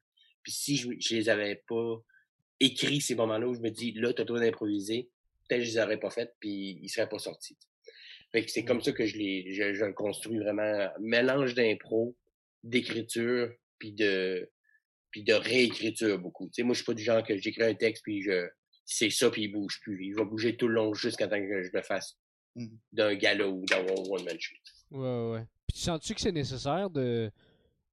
Puis 0.43 0.53
si 0.53 0.77
je, 0.77 0.91
je 0.99 1.15
les 1.15 1.29
avais 1.29 1.63
pas 1.69 2.03
écrits 2.59 3.01
ces 3.01 3.15
moments-là 3.15 3.47
où 3.47 3.55
je 3.55 3.61
me 3.61 3.71
dis, 3.71 3.93
là, 3.93 4.13
tu 4.13 4.21
as 4.21 4.25
le 4.25 4.27
droit 4.27 4.41
d'improviser, 4.41 5.11
peut-être 5.49 5.61
que 5.61 5.65
je 5.65 5.71
les 5.71 5.79
aurais 5.79 5.99
pas 5.99 6.11
fait 6.11 6.33
puis 6.41 6.79
ils 6.83 6.89
seraient 6.89 7.09
pas 7.09 7.19
sortis 7.19 7.57
c'est 8.47 8.65
comme 8.65 8.83
ça 8.83 8.93
que 8.93 9.07
je, 9.07 9.17
je, 9.17 9.75
je 9.75 9.85
le 9.85 9.93
construis 9.93 10.39
vraiment. 10.39 10.89
Mélange 11.01 11.55
d'impro, 11.55 12.17
d'écriture, 12.63 13.53
puis 13.79 13.93
de 13.93 14.49
puis 15.11 15.23
de 15.23 15.35
réécriture 15.35 16.19
beaucoup. 16.19 16.47
Tu 16.47 16.55
sais, 16.55 16.63
moi, 16.63 16.73
je 16.73 16.79
suis 16.79 16.87
pas 16.87 16.95
du 16.95 17.03
genre 17.03 17.23
que 17.23 17.37
j'écris 17.37 17.65
un 17.65 17.75
texte, 17.75 18.03
puis 18.03 18.23
je 18.23 18.49
c'est 18.85 19.11
ça, 19.11 19.31
puis 19.31 19.45
il 19.45 19.49
bouge 19.49 19.81
plus. 19.81 20.05
Il 20.07 20.15
va 20.15 20.25
bouger 20.25 20.57
tout 20.57 20.69
le 20.69 20.75
long 20.75 20.95
jusqu'à 20.95 21.29
temps 21.29 21.39
que 21.39 21.63
je 21.63 21.71
le 21.73 21.83
fasse 21.83 22.19
mmh. 22.57 22.67
d'un 22.93 23.15
gala 23.15 23.49
ou 23.49 23.65
d'un 23.67 23.85
one-man 23.87 24.39
shoot. 24.39 24.59
Ouais, 24.91 25.33
ouais. 25.33 25.47
Puis 25.67 25.79
sens-tu 25.79 26.15
que 26.15 26.21
c'est 26.21 26.33
nécessaire 26.33 26.91
de... 26.91 27.31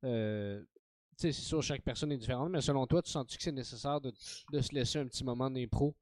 Euh, 0.03 0.61
tu 0.61 1.27
sais, 1.27 1.31
c'est 1.31 1.45
sûr, 1.45 1.61
chaque 1.61 1.83
personne 1.83 2.11
est 2.11 2.17
différente, 2.17 2.49
mais 2.49 2.61
selon 2.61 2.87
toi, 2.87 3.01
tu 3.01 3.11
sens-tu 3.11 3.37
que 3.37 3.43
c'est 3.43 3.51
nécessaire 3.51 4.01
de, 4.01 4.11
de, 4.51 4.61
se 4.61 4.73
laisser 4.73 4.99
un 4.99 5.07
petit 5.07 5.23
moment 5.23 5.49
d'impro? 5.49 5.93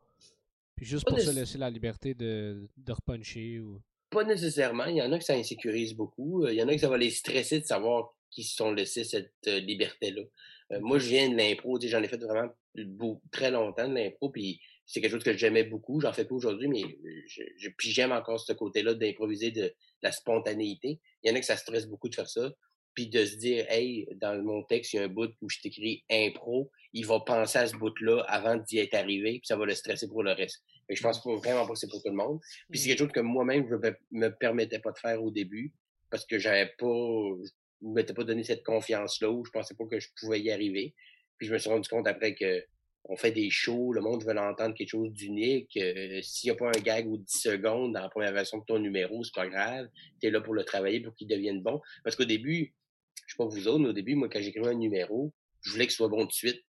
Puis 0.75 0.85
juste 0.85 1.07
pour 1.07 1.19
se 1.19 1.31
laisser 1.31 1.57
la 1.57 1.69
liberté 1.69 2.13
de, 2.13 2.67
de 2.77 2.91
repuncher 2.91 3.59
ou... 3.59 3.81
Pas 4.09 4.23
nécessairement. 4.23 4.85
Il 4.85 4.97
y 4.97 5.01
en 5.01 5.11
a 5.11 5.17
que 5.17 5.25
ça 5.25 5.33
insécurise 5.33 5.93
beaucoup. 5.93 6.45
Euh, 6.45 6.53
il 6.53 6.57
y 6.57 6.63
en 6.63 6.67
a 6.67 6.73
que 6.73 6.79
ça 6.79 6.89
va 6.89 6.97
les 6.97 7.09
stresser 7.09 7.59
de 7.59 7.65
savoir 7.65 8.13
qu'ils 8.31 8.45
se 8.45 8.55
sont 8.55 8.71
laissés 8.71 9.03
cette 9.03 9.33
euh, 9.47 9.59
liberté-là. 9.59 10.21
Euh, 10.71 10.79
moi, 10.81 10.97
je 10.97 11.09
viens 11.09 11.29
de 11.29 11.35
l'impro. 11.35 11.77
J'en 11.81 12.01
ai 12.01 12.07
fait 12.07 12.17
vraiment 12.17 12.49
très 13.31 13.51
longtemps 13.51 13.87
de 13.87 13.93
l'impro. 13.93 14.29
Puis 14.29 14.61
c'est 14.85 15.01
quelque 15.01 15.11
chose 15.11 15.23
que 15.23 15.35
j'aimais 15.35 15.63
beaucoup. 15.63 15.99
J'en 15.99 16.13
fais 16.13 16.23
pas 16.23 16.35
aujourd'hui, 16.35 16.69
mais 16.69 16.83
je, 17.27 17.69
puis 17.77 17.91
j'aime 17.91 18.13
encore 18.13 18.39
ce 18.39 18.53
côté-là 18.53 18.93
d'improviser 18.93 19.51
de, 19.51 19.73
la 20.01 20.11
spontanéité. 20.11 20.99
Il 21.23 21.29
y 21.29 21.33
en 21.33 21.35
a 21.35 21.39
que 21.39 21.45
ça 21.45 21.57
stresse 21.57 21.87
beaucoup 21.87 22.07
de 22.07 22.15
faire 22.15 22.29
ça. 22.29 22.53
Puis 22.93 23.09
de 23.09 23.25
se 23.25 23.35
dire, 23.35 23.65
hey, 23.69 24.07
dans 24.15 24.41
mon 24.41 24.63
texte, 24.63 24.93
il 24.93 24.95
y 24.97 24.99
a 24.99 25.03
un 25.03 25.07
bout 25.07 25.31
où 25.41 25.49
je 25.49 25.59
t'écris 25.59 26.03
impro. 26.09 26.71
Il 26.97 27.05
va 27.05 27.19
penser 27.19 27.59
à 27.59 27.67
ce 27.67 27.75
bout-là 27.75 28.23
avant 28.27 28.55
d'y 28.55 28.79
être 28.79 28.95
arrivé. 28.95 29.33
Puis 29.33 29.47
ça 29.47 29.55
va 29.55 29.65
le 29.65 29.75
stresser 29.75 30.07
pour 30.07 30.23
le 30.23 30.31
reste. 30.31 30.63
Mais 30.89 30.95
je 30.95 31.03
pense 31.03 31.23
vraiment 31.25 31.65
pas 31.65 31.73
que 31.73 31.79
c'est 31.79 31.89
pour 31.89 32.01
tout 32.01 32.09
le 32.09 32.15
monde. 32.15 32.39
Puis 32.69 32.79
c'est 32.79 32.85
mmh. 32.85 32.89
quelque 32.89 32.99
chose 32.99 33.11
que 33.11 33.19
moi-même, 33.19 33.67
je 33.69 33.75
me 34.11 34.29
permettais 34.29 34.79
pas 34.79 34.91
de 34.91 34.97
faire 34.97 35.21
au 35.23 35.31
début 35.31 35.73
parce 36.09 36.25
que 36.25 36.39
j'avais 36.39 36.71
pas, 36.77 36.85
je 36.85 37.87
m'étais 37.87 38.13
pas 38.13 38.23
donné 38.23 38.43
cette 38.43 38.63
confiance-là 38.63 39.29
où 39.29 39.43
je 39.45 39.51
pensais 39.51 39.75
pas 39.75 39.85
que 39.85 39.99
je 39.99 40.07
pouvais 40.19 40.41
y 40.41 40.51
arriver. 40.51 40.95
Puis 41.37 41.47
je 41.47 41.53
me 41.53 41.57
suis 41.57 41.69
rendu 41.69 41.87
compte 41.89 42.07
après 42.07 42.33
que 42.33 42.63
on 43.09 43.15
fait 43.15 43.31
des 43.31 43.49
shows, 43.49 43.93
le 43.93 44.01
monde 44.01 44.23
veut 44.23 44.37
entendre 44.37 44.75
quelque 44.75 44.89
chose 44.89 45.11
d'unique. 45.11 45.77
Euh, 45.77 46.21
s'il 46.21 46.49
n'y 46.49 46.55
a 46.55 46.59
pas 46.59 46.67
un 46.67 46.81
gag 46.81 47.07
ou 47.07 47.17
10 47.17 47.25
secondes 47.39 47.93
dans 47.93 48.01
la 48.01 48.09
première 48.09 48.33
version 48.33 48.57
de 48.57 48.65
ton 48.65 48.79
numéro, 48.79 49.23
c'est 49.23 49.33
pas 49.33 49.47
grave. 49.47 49.87
Tu 50.19 50.27
es 50.27 50.31
là 50.31 50.41
pour 50.41 50.53
le 50.53 50.63
travailler, 50.65 50.99
pour 50.99 51.15
qu'il 51.15 51.27
devienne 51.27 51.61
bon. 51.61 51.79
Parce 52.03 52.15
qu'au 52.15 52.25
début, 52.25 52.73
je 53.25 53.33
sais 53.33 53.37
pas 53.37 53.45
vous 53.45 53.67
autres, 53.67 53.79
mais 53.79 53.89
au 53.89 53.93
début, 53.93 54.15
moi, 54.15 54.29
quand 54.29 54.41
j'écrivais 54.41 54.67
un 54.67 54.73
numéro, 54.73 55.33
je 55.61 55.71
voulais 55.71 55.85
qu'il 55.85 55.95
soit 55.95 56.09
bon 56.09 56.25
de 56.25 56.31
suite. 56.31 56.61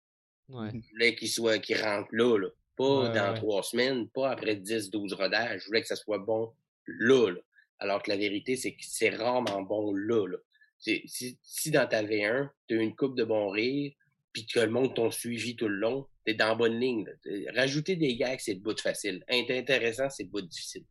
Ouais. 0.49 0.71
Je 0.73 0.91
voulais 0.91 1.15
qu'il 1.15 1.29
soit, 1.29 1.59
qu'il 1.59 1.81
rentre 1.81 2.09
là, 2.13 2.39
là. 2.39 2.49
Pas 2.77 3.09
Ouais, 3.09 3.15
dans 3.15 3.35
trois 3.35 3.63
semaines, 3.63 4.09
pas 4.09 4.31
après 4.31 4.55
10, 4.57 4.91
12 4.91 5.13
rodages. 5.15 5.63
Je 5.63 5.67
voulais 5.67 5.81
que 5.83 5.89
ça 5.89 5.97
soit 5.97 6.19
bon 6.19 6.53
là, 6.87 7.31
là. 7.31 7.41
Alors 7.81 8.03
que 8.03 8.11
la 8.11 8.17
vérité, 8.17 8.57
c'est 8.57 8.73
que 8.73 8.83
c'est 8.83 9.11
rarement 9.11 9.63
bon 9.63 9.93
là, 9.93 10.27
là. 10.27 10.39
Si, 10.79 11.03
si 11.43 11.71
dans 11.73 11.89
ta 11.89 12.03
V1, 12.05 12.49
tu 12.69 12.79
as 12.79 12.83
une 12.83 12.95
coupe 12.95 13.17
de 13.17 13.25
bons 13.25 13.51
rires, 13.51 13.93
puis 14.33 14.47
que 14.47 14.61
le 14.61 14.71
monde 14.71 14.95
t'ont 14.95 15.11
suivi 15.11 15.57
tout 15.57 15.67
le 15.69 15.75
long, 15.77 16.07
t'es 16.25 16.35
dans 16.35 16.49
la 16.49 16.55
bonne 16.55 16.79
ligne. 16.79 17.05
là. 17.05 17.53
Rajouter 17.55 17.97
des 17.97 18.17
gags, 18.17 18.39
c'est 18.39 18.55
le 18.55 18.61
bout 18.61 18.75
de 18.75 18.81
facile. 18.81 19.25
Être 19.29 19.51
intéressant, 19.51 20.09
c'est 20.09 20.23
le 20.25 20.29
bout 20.29 20.43
de 20.43 20.47
difficile. 20.47 20.85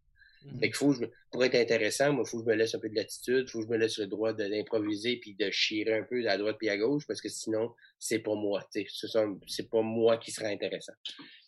Mhm. 0.48 0.60
Fait 0.60 0.72
faut, 0.72 0.94
pour 1.32 1.44
être 1.44 1.56
intéressant, 1.56 2.14
moi, 2.14 2.24
il 2.26 2.30
faut 2.30 2.38
que 2.40 2.46
je 2.46 2.50
me 2.50 2.56
laisse 2.56 2.74
un 2.76 2.80
peu 2.80 2.90
de 2.90 2.96
latitude, 2.96 3.46
il 3.48 3.52
faut 3.52 3.60
que 3.60 3.66
je 3.66 3.70
me 3.70 3.78
laisse 3.78 3.98
le 3.98 4.08
droit 4.08 4.34
d'improviser 4.34 5.18
puis 5.18 5.36
de 5.36 5.50
chirer 5.52 5.94
un 5.94 6.04
peu 6.04 6.28
à 6.28 6.38
droite 6.38 6.58
puis 6.58 6.70
à 6.70 6.78
gauche, 6.78 7.06
parce 7.08 7.22
que 7.22 7.30
sinon, 7.30 7.74
c'est 8.00 8.20
pas 8.20 8.36
moi. 8.36 8.68
C'est 8.72 9.70
pas 9.70 9.82
moi 9.82 10.18
qui 10.18 10.32
serait 10.32 10.54
intéressant. 10.54 10.94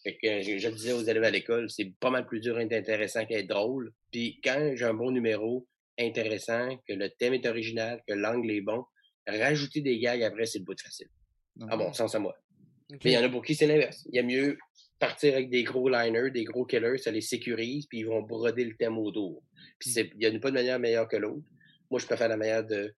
Fait 0.03 0.17
que 0.17 0.27
euh, 0.27 0.41
je, 0.41 0.57
je 0.57 0.67
le 0.67 0.75
disais 0.75 0.93
aux 0.93 1.03
élèves 1.03 1.23
à 1.23 1.31
l'école, 1.31 1.69
c'est 1.69 1.93
pas 1.99 2.09
mal 2.09 2.25
plus 2.25 2.39
dur 2.39 2.57
d'être 2.57 2.73
intéressant 2.73 3.25
qu'être 3.25 3.47
drôle. 3.47 3.93
Puis 4.11 4.39
quand 4.43 4.73
j'ai 4.75 4.85
un 4.85 4.93
bon 4.93 5.11
numéro 5.11 5.67
intéressant, 5.97 6.77
que 6.87 6.93
le 6.93 7.09
thème 7.09 7.33
est 7.33 7.45
original, 7.45 8.01
que 8.07 8.13
l'angle 8.13 8.51
est 8.51 8.61
bon, 8.61 8.85
rajouter 9.27 9.81
des 9.81 9.99
gags 9.99 10.23
après, 10.23 10.45
c'est 10.45 10.59
le 10.59 10.65
bout 10.65 10.75
de 10.75 10.81
facile. 10.81 11.07
À 11.67 11.75
mon 11.75 11.91
sens, 11.91 12.15
à 12.15 12.19
moi. 12.19 12.35
Mais 12.91 12.97
il 13.03 13.11
y 13.11 13.17
en 13.17 13.23
a 13.23 13.29
pour 13.29 13.43
qui 13.43 13.53
c'est 13.53 13.67
l'inverse. 13.67 14.07
Il 14.11 14.15
y 14.15 14.19
a 14.19 14.23
mieux 14.23 14.57
partir 14.99 15.33
avec 15.33 15.49
des 15.49 15.63
gros 15.63 15.89
liners, 15.89 16.31
des 16.31 16.43
gros 16.43 16.65
killers, 16.65 16.97
ça 16.97 17.11
les 17.11 17.21
sécurise, 17.21 17.85
puis 17.87 17.99
ils 17.99 18.05
vont 18.07 18.21
broder 18.21 18.65
le 18.65 18.75
thème 18.75 18.97
autour. 18.97 19.43
Puis 19.79 19.89
c'est- 19.91 20.11
il 20.13 20.29
n'y 20.29 20.35
a 20.35 20.39
pas 20.39 20.49
de 20.49 20.55
manière 20.55 20.79
meilleure 20.79 21.07
que 21.07 21.15
l'autre. 21.17 21.43
Moi, 21.89 21.99
je 21.99 22.05
préfère 22.05 22.27
la 22.27 22.37
manière 22.37 22.65
de 22.65 22.93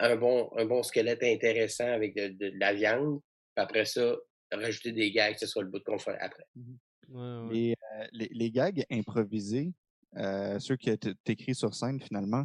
un 0.00 0.16
bon, 0.16 0.50
un 0.56 0.64
bon 0.64 0.82
squelette 0.82 1.22
intéressant 1.22 1.86
avec 1.86 2.16
de, 2.16 2.28
de- 2.28 2.50
de 2.50 2.58
la 2.58 2.72
viande, 2.72 3.20
puis 3.54 3.62
après 3.62 3.84
ça, 3.84 4.16
rajouter 4.50 4.92
des 4.92 5.12
gags, 5.12 5.34
que 5.34 5.40
ce 5.40 5.46
soit 5.46 5.62
le 5.62 5.68
bout 5.68 5.78
de 5.78 5.84
confort 5.84 6.16
après. 6.18 6.44
Ouais, 6.56 7.20
ouais. 7.20 7.52
Les, 7.52 7.72
euh, 7.72 8.06
les, 8.12 8.28
les 8.32 8.50
gags 8.50 8.84
improvisés, 8.90 9.72
euh, 10.16 10.58
ceux 10.58 10.76
que 10.76 10.94
tu 10.96 11.14
écris 11.26 11.54
sur 11.54 11.74
scène 11.74 12.00
finalement, 12.00 12.44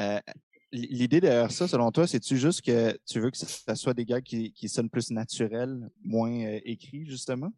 euh, 0.00 0.20
l'idée 0.70 1.20
derrière 1.20 1.50
ça, 1.50 1.66
selon 1.68 1.90
toi, 1.92 2.06
c'est-tu 2.06 2.36
juste 2.36 2.62
que 2.62 2.96
tu 3.06 3.20
veux 3.20 3.30
que 3.30 3.36
ça, 3.38 3.46
ça 3.46 3.74
soit 3.74 3.94
des 3.94 4.04
gags 4.04 4.22
qui, 4.22 4.52
qui 4.52 4.68
sonnent 4.68 4.90
plus 4.90 5.10
naturels, 5.10 5.88
moins 6.02 6.32
euh, 6.44 6.60
écrits, 6.64 7.06
justement? 7.06 7.52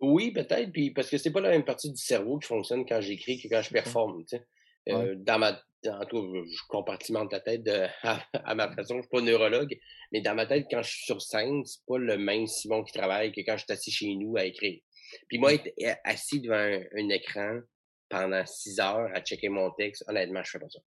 Oui, 0.00 0.30
peut-être, 0.32 0.72
puis 0.72 0.90
parce 0.90 1.10
que 1.10 1.18
c'est 1.18 1.30
pas 1.30 1.40
la 1.40 1.50
même 1.50 1.64
partie 1.64 1.90
du 1.90 2.00
cerveau 2.00 2.38
qui 2.38 2.48
fonctionne 2.48 2.86
quand 2.86 3.00
j'écris 3.00 3.40
que 3.40 3.48
quand 3.48 3.62
je 3.62 3.70
performe. 3.70 4.24
tu 4.24 4.36
sais. 4.36 4.46
Euh, 4.88 5.14
Dans 5.16 5.38
ma, 5.38 5.60
en 5.86 6.04
tout 6.06 6.32
cas, 6.32 6.38
je 6.46 6.60
compartimente 6.68 7.32
la 7.32 7.40
tête 7.40 7.62
de, 7.62 7.86
à, 8.02 8.24
à 8.32 8.54
ma 8.54 8.74
façon, 8.74 8.96
je 8.96 9.02
suis 9.02 9.10
pas 9.10 9.20
neurologue, 9.20 9.78
mais 10.12 10.20
dans 10.22 10.34
ma 10.34 10.46
tête, 10.46 10.66
quand 10.70 10.82
je 10.82 10.90
suis 10.90 11.04
sur 11.04 11.20
scène, 11.20 11.64
c'est 11.64 11.84
pas 11.86 11.98
le 11.98 12.16
même 12.16 12.46
Simon 12.46 12.82
qui 12.82 12.92
travaille 12.92 13.30
que 13.32 13.40
quand 13.42 13.56
je 13.56 13.64
suis 13.64 13.72
assis 13.72 13.90
chez 13.90 14.14
nous 14.14 14.36
à 14.36 14.44
écrire. 14.44 14.80
Puis 15.28 15.38
moi, 15.38 15.54
être 15.54 15.68
euh, 15.82 15.94
assis 16.04 16.40
devant 16.40 16.54
un, 16.56 16.80
un 16.96 17.08
écran 17.10 17.60
pendant 18.08 18.44
six 18.46 18.80
heures 18.80 19.08
à 19.14 19.20
checker 19.20 19.48
mon 19.48 19.70
texte, 19.72 20.04
honnêtement, 20.08 20.42
je 20.42 20.50
fais 20.50 20.58
pas 20.58 20.68
ça. 20.68 20.80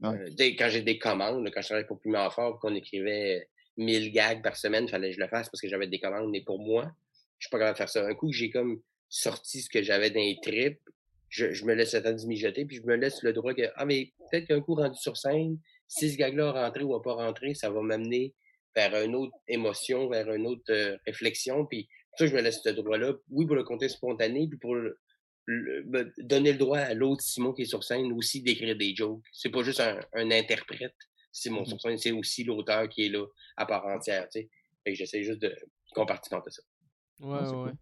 Ouais. 0.00 0.18
Euh, 0.18 0.54
quand 0.58 0.68
j'ai 0.70 0.82
des 0.82 0.98
commandes, 0.98 1.48
quand 1.52 1.60
je 1.60 1.66
travaillais 1.66 1.86
pour 1.86 2.00
Piment 2.00 2.30
Fort, 2.30 2.58
qu'on 2.60 2.74
écrivait 2.74 3.48
1000 3.76 4.12
gags 4.12 4.42
par 4.42 4.56
semaine, 4.56 4.88
fallait 4.88 5.10
que 5.10 5.16
je 5.16 5.20
le 5.20 5.28
fasse 5.28 5.48
parce 5.48 5.60
que 5.60 5.68
j'avais 5.68 5.86
des 5.86 6.00
commandes, 6.00 6.30
mais 6.30 6.42
pour 6.42 6.58
moi, 6.58 6.90
je 7.38 7.46
suis 7.46 7.50
pas 7.50 7.58
capable 7.58 7.74
de 7.74 7.78
faire 7.78 7.88
ça. 7.88 8.06
Un 8.06 8.14
coup 8.14 8.32
j'ai 8.32 8.50
comme 8.50 8.80
sorti 9.08 9.60
ce 9.62 9.68
que 9.70 9.82
j'avais 9.82 10.10
dans 10.10 10.20
les 10.20 10.38
tripes, 10.42 10.80
je, 11.28 11.52
je 11.52 11.64
me 11.64 11.74
laisse 11.74 11.94
le 11.94 12.02
temps 12.02 12.12
de 12.12 12.26
mijoter, 12.26 12.64
puis 12.64 12.76
je 12.76 12.82
me 12.82 12.96
laisse 12.96 13.22
le 13.22 13.32
droit 13.32 13.54
que, 13.54 13.62
ah, 13.76 13.84
mais 13.84 14.12
peut-être 14.30 14.46
qu'un 14.48 14.60
coup 14.60 14.74
rendu 14.74 14.98
sur 14.98 15.16
scène, 15.16 15.58
si 15.88 16.10
ce 16.12 16.16
gag-là 16.16 16.48
a 16.50 16.66
rentré 16.66 16.82
ou 16.84 16.94
a 16.94 17.02
pas 17.02 17.14
rentré, 17.14 17.54
ça 17.54 17.70
va 17.70 17.80
m'amener 17.82 18.34
vers 18.76 18.94
une 19.04 19.14
autre 19.14 19.34
émotion, 19.48 20.08
vers 20.08 20.32
une 20.32 20.46
autre 20.46 20.64
euh, 20.70 20.96
réflexion, 21.06 21.66
puis 21.66 21.88
ça, 22.18 22.26
je 22.26 22.34
me 22.34 22.40
laisse 22.40 22.60
ce 22.62 22.68
droit-là, 22.70 23.12
oui, 23.30 23.46
pour 23.46 23.56
le 23.56 23.64
côté 23.64 23.88
spontané, 23.88 24.48
puis 24.48 24.58
pour 24.58 24.74
le, 24.76 24.98
le- 25.46 25.84
me 25.84 26.12
donner 26.18 26.52
le 26.52 26.58
droit 26.58 26.78
à 26.78 26.94
l'autre 26.94 27.22
Simon 27.22 27.52
qui 27.52 27.62
est 27.62 27.66
sur 27.66 27.82
scène 27.84 28.12
aussi 28.12 28.42
d'écrire 28.42 28.76
des 28.76 28.94
jokes. 28.94 29.22
C'est 29.32 29.50
pas 29.50 29.62
juste 29.62 29.80
un, 29.80 30.00
un 30.14 30.30
interprète, 30.30 30.94
Simon 31.32 31.60
Mhm. 31.60 31.66
sur 31.66 31.80
scène, 31.80 31.98
c'est 31.98 32.12
aussi 32.12 32.44
l'auteur 32.44 32.88
qui 32.88 33.06
est 33.06 33.08
là 33.10 33.26
à 33.56 33.66
part 33.66 33.86
entière, 33.86 34.28
tu 34.28 34.40
sais. 34.40 34.50
Fait 34.84 34.92
que 34.92 34.96
j'essaie 34.98 35.22
juste 35.24 35.40
de 35.42 35.54
compartimenter 35.94 36.50
ça. 36.50 36.62
Ouais, 37.20 37.38
c'est 37.44 37.54
ouais. 37.54 37.72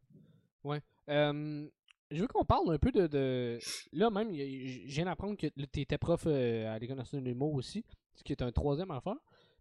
Ouais. 0.65 0.81
Euh, 1.09 1.69
je 2.11 2.21
veux 2.21 2.29
qu'on 2.29 2.45
parle 2.45 2.73
un 2.73 2.79
peu 2.79 2.93
de. 2.93 3.07
de... 3.07 3.59
Là, 3.93 4.11
même, 4.11 4.33
je 4.33 4.87
viens 4.87 5.07
d'apprendre 5.07 5.37
que 5.37 5.47
tu 5.47 5.81
étais 5.81 5.99
prof 5.99 6.25
euh, 6.27 6.73
à 6.73 6.79
l'École 6.79 6.99
nationale 6.99 7.25
de 7.25 7.31
l'humour 7.31 7.55
aussi, 7.55 7.85
ce 8.15 8.23
qui 8.23 8.33
est 8.33 8.43
un 8.43 8.53
troisième 8.53 8.91
affaire. 8.91 9.17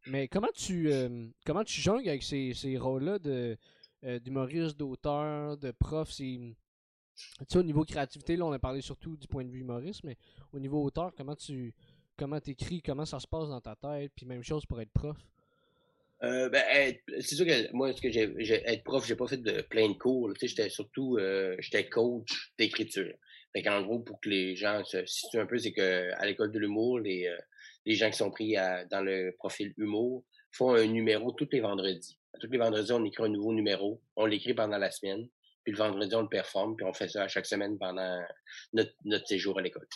Mais 0.07 0.28
comment 0.28 0.49
tu 0.53 0.91
euh, 0.91 1.28
comment 1.45 1.63
tu 1.63 1.80
jongles 1.80 2.07
avec 2.09 2.24
ces, 2.24 2.53
ces 2.53 2.78
rôles-là 2.78 3.19
de 3.19 3.57
euh, 4.03 4.19
d'humoriste, 4.19 4.78
d'auteur, 4.78 5.57
de 5.57 5.72
prof? 5.72 6.11
C'est... 6.11 6.55
Tu 7.13 7.45
sais, 7.47 7.57
au 7.59 7.63
niveau 7.63 7.84
créativité, 7.84 8.36
là, 8.36 8.45
on 8.45 8.51
a 8.51 8.59
parlé 8.59 8.82
surtout 8.82 9.15
du 9.15 9.28
point 9.28 9.43
de 9.45 9.49
vue 9.49 9.59
humoriste, 9.59 10.03
mais 10.03 10.17
au 10.53 10.59
niveau 10.59 10.84
auteur, 10.84 11.13
comment 11.15 11.36
tu 11.36 11.74
comment 12.17 12.39
t'écris, 12.39 12.82
comment 12.82 13.05
ça 13.05 13.19
se 13.19 13.28
passe 13.28 13.49
dans 13.49 13.61
ta 13.61 13.76
tête, 13.76 14.11
puis 14.15 14.26
même 14.26 14.43
chose 14.43 14.65
pour 14.65 14.82
être 14.82 14.91
prof? 14.91 15.17
Euh, 16.24 16.49
ben, 16.49 16.93
c'est 17.19 17.36
sûr 17.36 17.45
que 17.45 17.72
moi, 17.74 17.91
ce 17.93 18.01
que 18.01 18.11
j'ai, 18.11 18.32
être 18.65 18.84
prof, 18.84 19.05
j'ai 19.07 19.15
pas 19.15 19.28
fait 19.28 19.38
de 19.41 19.61
plein 19.61 19.89
de 19.89 19.93
cours. 19.97 20.32
Tu 20.34 20.41
sais, 20.41 20.47
j'étais 20.49 20.69
surtout, 20.69 21.17
euh, 21.17 21.55
j'étais 21.59 21.89
coach 21.89 22.51
d'écriture. 22.59 23.11
Fait 23.53 23.63
qu'en 23.63 23.82
gros, 23.82 23.99
pour 23.99 24.19
que 24.22 24.30
les 24.30 24.55
gens 24.55 24.84
se 24.86 25.03
situent 25.05 25.39
un 25.39 25.45
peu, 25.47 25.57
c'est 25.57 25.74
que 25.74 26.11
à 26.13 26.26
l'école 26.26 26.51
de 26.51 26.59
l'humour, 26.59 26.99
les, 26.99 27.28
euh, 27.28 27.38
les 27.86 27.95
gens 27.95 28.09
qui 28.09 28.17
sont 28.17 28.30
pris 28.32 28.55
à- 28.55 28.86
dans 28.86 29.01
le 29.01 29.34
profil 29.38 29.74
humour 29.78 30.24
font 30.51 30.76
un 30.76 30.86
numéro 30.86 31.32
tous 31.32 31.49
les 31.51 31.59
vendredis. 31.59 32.19
Tous 32.39 32.49
les 32.51 32.57
vendredis, 32.57 32.91
on 32.91 33.03
écrit 33.03 33.24
un 33.24 33.30
nouveau 33.30 33.53
numéro. 33.53 34.01
On 34.15 34.26
l'écrit 34.26 34.53
pendant 34.53 34.78
la 34.78 34.91
semaine. 34.91 35.28
Puis 35.63 35.74
le 35.74 35.78
vendredi, 35.78 36.15
on 36.15 36.22
le 36.22 36.30
performe. 36.30 36.76
Puis 36.76 36.86
on 36.86 36.93
fait 36.93 37.07
ça 37.09 37.24
à 37.24 37.28
chaque 37.28 37.45
semaine 37.45 37.78
pendant 37.80 38.19
notre, 38.74 38.93
notre 39.05 39.28
séjour 39.28 39.57
à 39.59 39.61
l'école. 39.61 39.88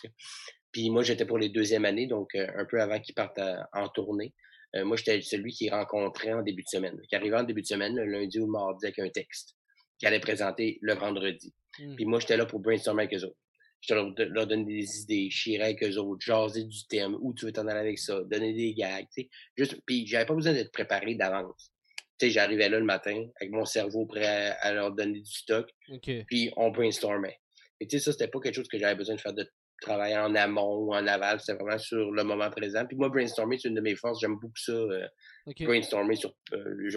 Puis 0.72 0.90
moi, 0.90 1.02
j'étais 1.02 1.24
pour 1.24 1.38
les 1.38 1.48
deuxièmes 1.48 1.84
années, 1.84 2.06
donc 2.06 2.34
euh, 2.34 2.46
un 2.56 2.64
peu 2.66 2.80
avant 2.82 3.00
qu'ils 3.00 3.14
partent 3.14 3.38
à- 3.38 3.68
en 3.72 3.88
tournée. 3.88 4.34
Euh, 4.74 4.84
moi, 4.84 4.96
j'étais 4.96 5.20
celui 5.22 5.52
qui 5.52 5.70
rencontrait 5.70 6.32
en 6.32 6.42
début 6.42 6.62
de 6.62 6.68
semaine, 6.68 7.00
qui 7.08 7.16
arrivait 7.16 7.36
en 7.36 7.44
début 7.44 7.62
de 7.62 7.66
semaine, 7.66 7.94
le 7.94 8.04
lundi 8.04 8.38
ou 8.38 8.46
le 8.46 8.52
mardi 8.52 8.86
avec 8.86 8.98
un 8.98 9.08
texte, 9.08 9.54
qui 9.98 10.06
allait 10.06 10.20
présenter 10.20 10.78
le 10.82 10.94
vendredi. 10.94 11.54
Hmm. 11.78 11.94
Puis 11.94 12.04
moi, 12.04 12.20
j'étais 12.20 12.36
là 12.36 12.46
pour 12.46 12.60
brainstormer 12.60 13.04
avec 13.04 13.14
eux 13.14 13.24
autres. 13.24 13.38
J'étais 13.80 13.94
là 13.94 14.04
pour 14.04 14.14
leur 14.18 14.46
donner 14.46 14.64
des 14.64 15.00
idées, 15.00 15.28
chirer 15.30 15.64
avec 15.64 15.82
eux 15.84 15.96
autres, 15.98 16.24
jaser 16.24 16.64
du 16.64 16.86
thème, 16.88 17.16
où 17.20 17.32
tu 17.34 17.46
veux 17.46 17.52
t'en 17.52 17.66
aller 17.66 17.80
avec 17.80 17.98
ça, 17.98 18.20
donner 18.24 18.52
des 18.52 18.74
gags, 18.74 19.06
tu 19.14 19.22
sais. 19.22 19.28
Juste, 19.56 19.76
puis 19.86 20.06
j'avais 20.06 20.26
pas 20.26 20.34
besoin 20.34 20.52
d'être 20.52 20.72
préparé 20.72 21.14
d'avance. 21.14 21.72
Tu 22.18 22.26
sais, 22.26 22.32
j'arrivais 22.32 22.68
là 22.68 22.78
le 22.78 22.84
matin 22.84 23.26
avec 23.40 23.52
mon 23.52 23.66
cerveau 23.66 24.06
prêt 24.06 24.26
à, 24.26 24.54
à 24.54 24.72
leur 24.72 24.92
donner 24.92 25.20
du 25.20 25.30
stock, 25.30 25.68
puis 26.26 26.50
on 26.56 26.70
brainstormait. 26.70 27.38
Et 27.78 27.86
tu 27.86 27.98
sais, 27.98 28.04
ça, 28.04 28.12
c'était 28.12 28.28
pas 28.28 28.40
quelque 28.40 28.54
chose 28.54 28.68
que 28.68 28.78
j'avais 28.78 28.94
besoin 28.94 29.16
de 29.16 29.20
faire 29.20 29.34
de 29.34 29.46
travailler 29.80 30.16
en 30.16 30.34
amont 30.34 30.76
ou 30.78 30.94
en 30.94 31.06
aval, 31.06 31.40
c'était 31.40 31.58
vraiment 31.62 31.78
sur 31.78 32.10
le 32.10 32.24
moment 32.24 32.50
présent. 32.50 32.84
Puis 32.86 32.96
moi, 32.96 33.08
brainstormer, 33.08 33.58
c'est 33.58 33.68
une 33.68 33.74
de 33.74 33.80
mes 33.80 33.96
forces, 33.96 34.20
j'aime 34.20 34.36
beaucoup 34.36 34.56
ça. 34.56 34.72
euh, 34.72 35.06
brainstormer 35.60 36.16
sur. 36.16 36.34
euh, 36.52 36.90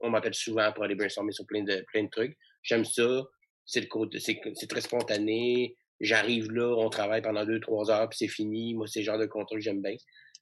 on 0.00 0.10
m'appelle 0.10 0.34
souvent 0.34 0.72
pour 0.72 0.84
aller 0.84 0.94
brainstormer 0.94 1.32
sur 1.32 1.46
plein 1.46 1.62
de, 1.62 1.84
plein 1.92 2.04
de 2.04 2.10
trucs. 2.10 2.36
J'aime 2.62 2.84
ça. 2.84 3.22
C'est 3.66 3.80
le 3.80 3.86
côté, 3.86 4.18
c'est 4.20 4.66
très 4.68 4.80
spontané. 4.82 5.76
J'arrive 6.00 6.50
là, 6.50 6.74
on 6.76 6.90
travaille 6.90 7.22
pendant 7.22 7.46
deux, 7.46 7.60
trois 7.60 7.90
heures, 7.90 8.08
puis 8.08 8.18
c'est 8.18 8.28
fini. 8.28 8.74
Moi, 8.74 8.86
c'est 8.86 9.00
le 9.00 9.04
genre 9.06 9.18
de 9.18 9.26
contrat 9.26 9.56
que 9.56 9.62
j'aime 9.62 9.80
bien. 9.80 9.96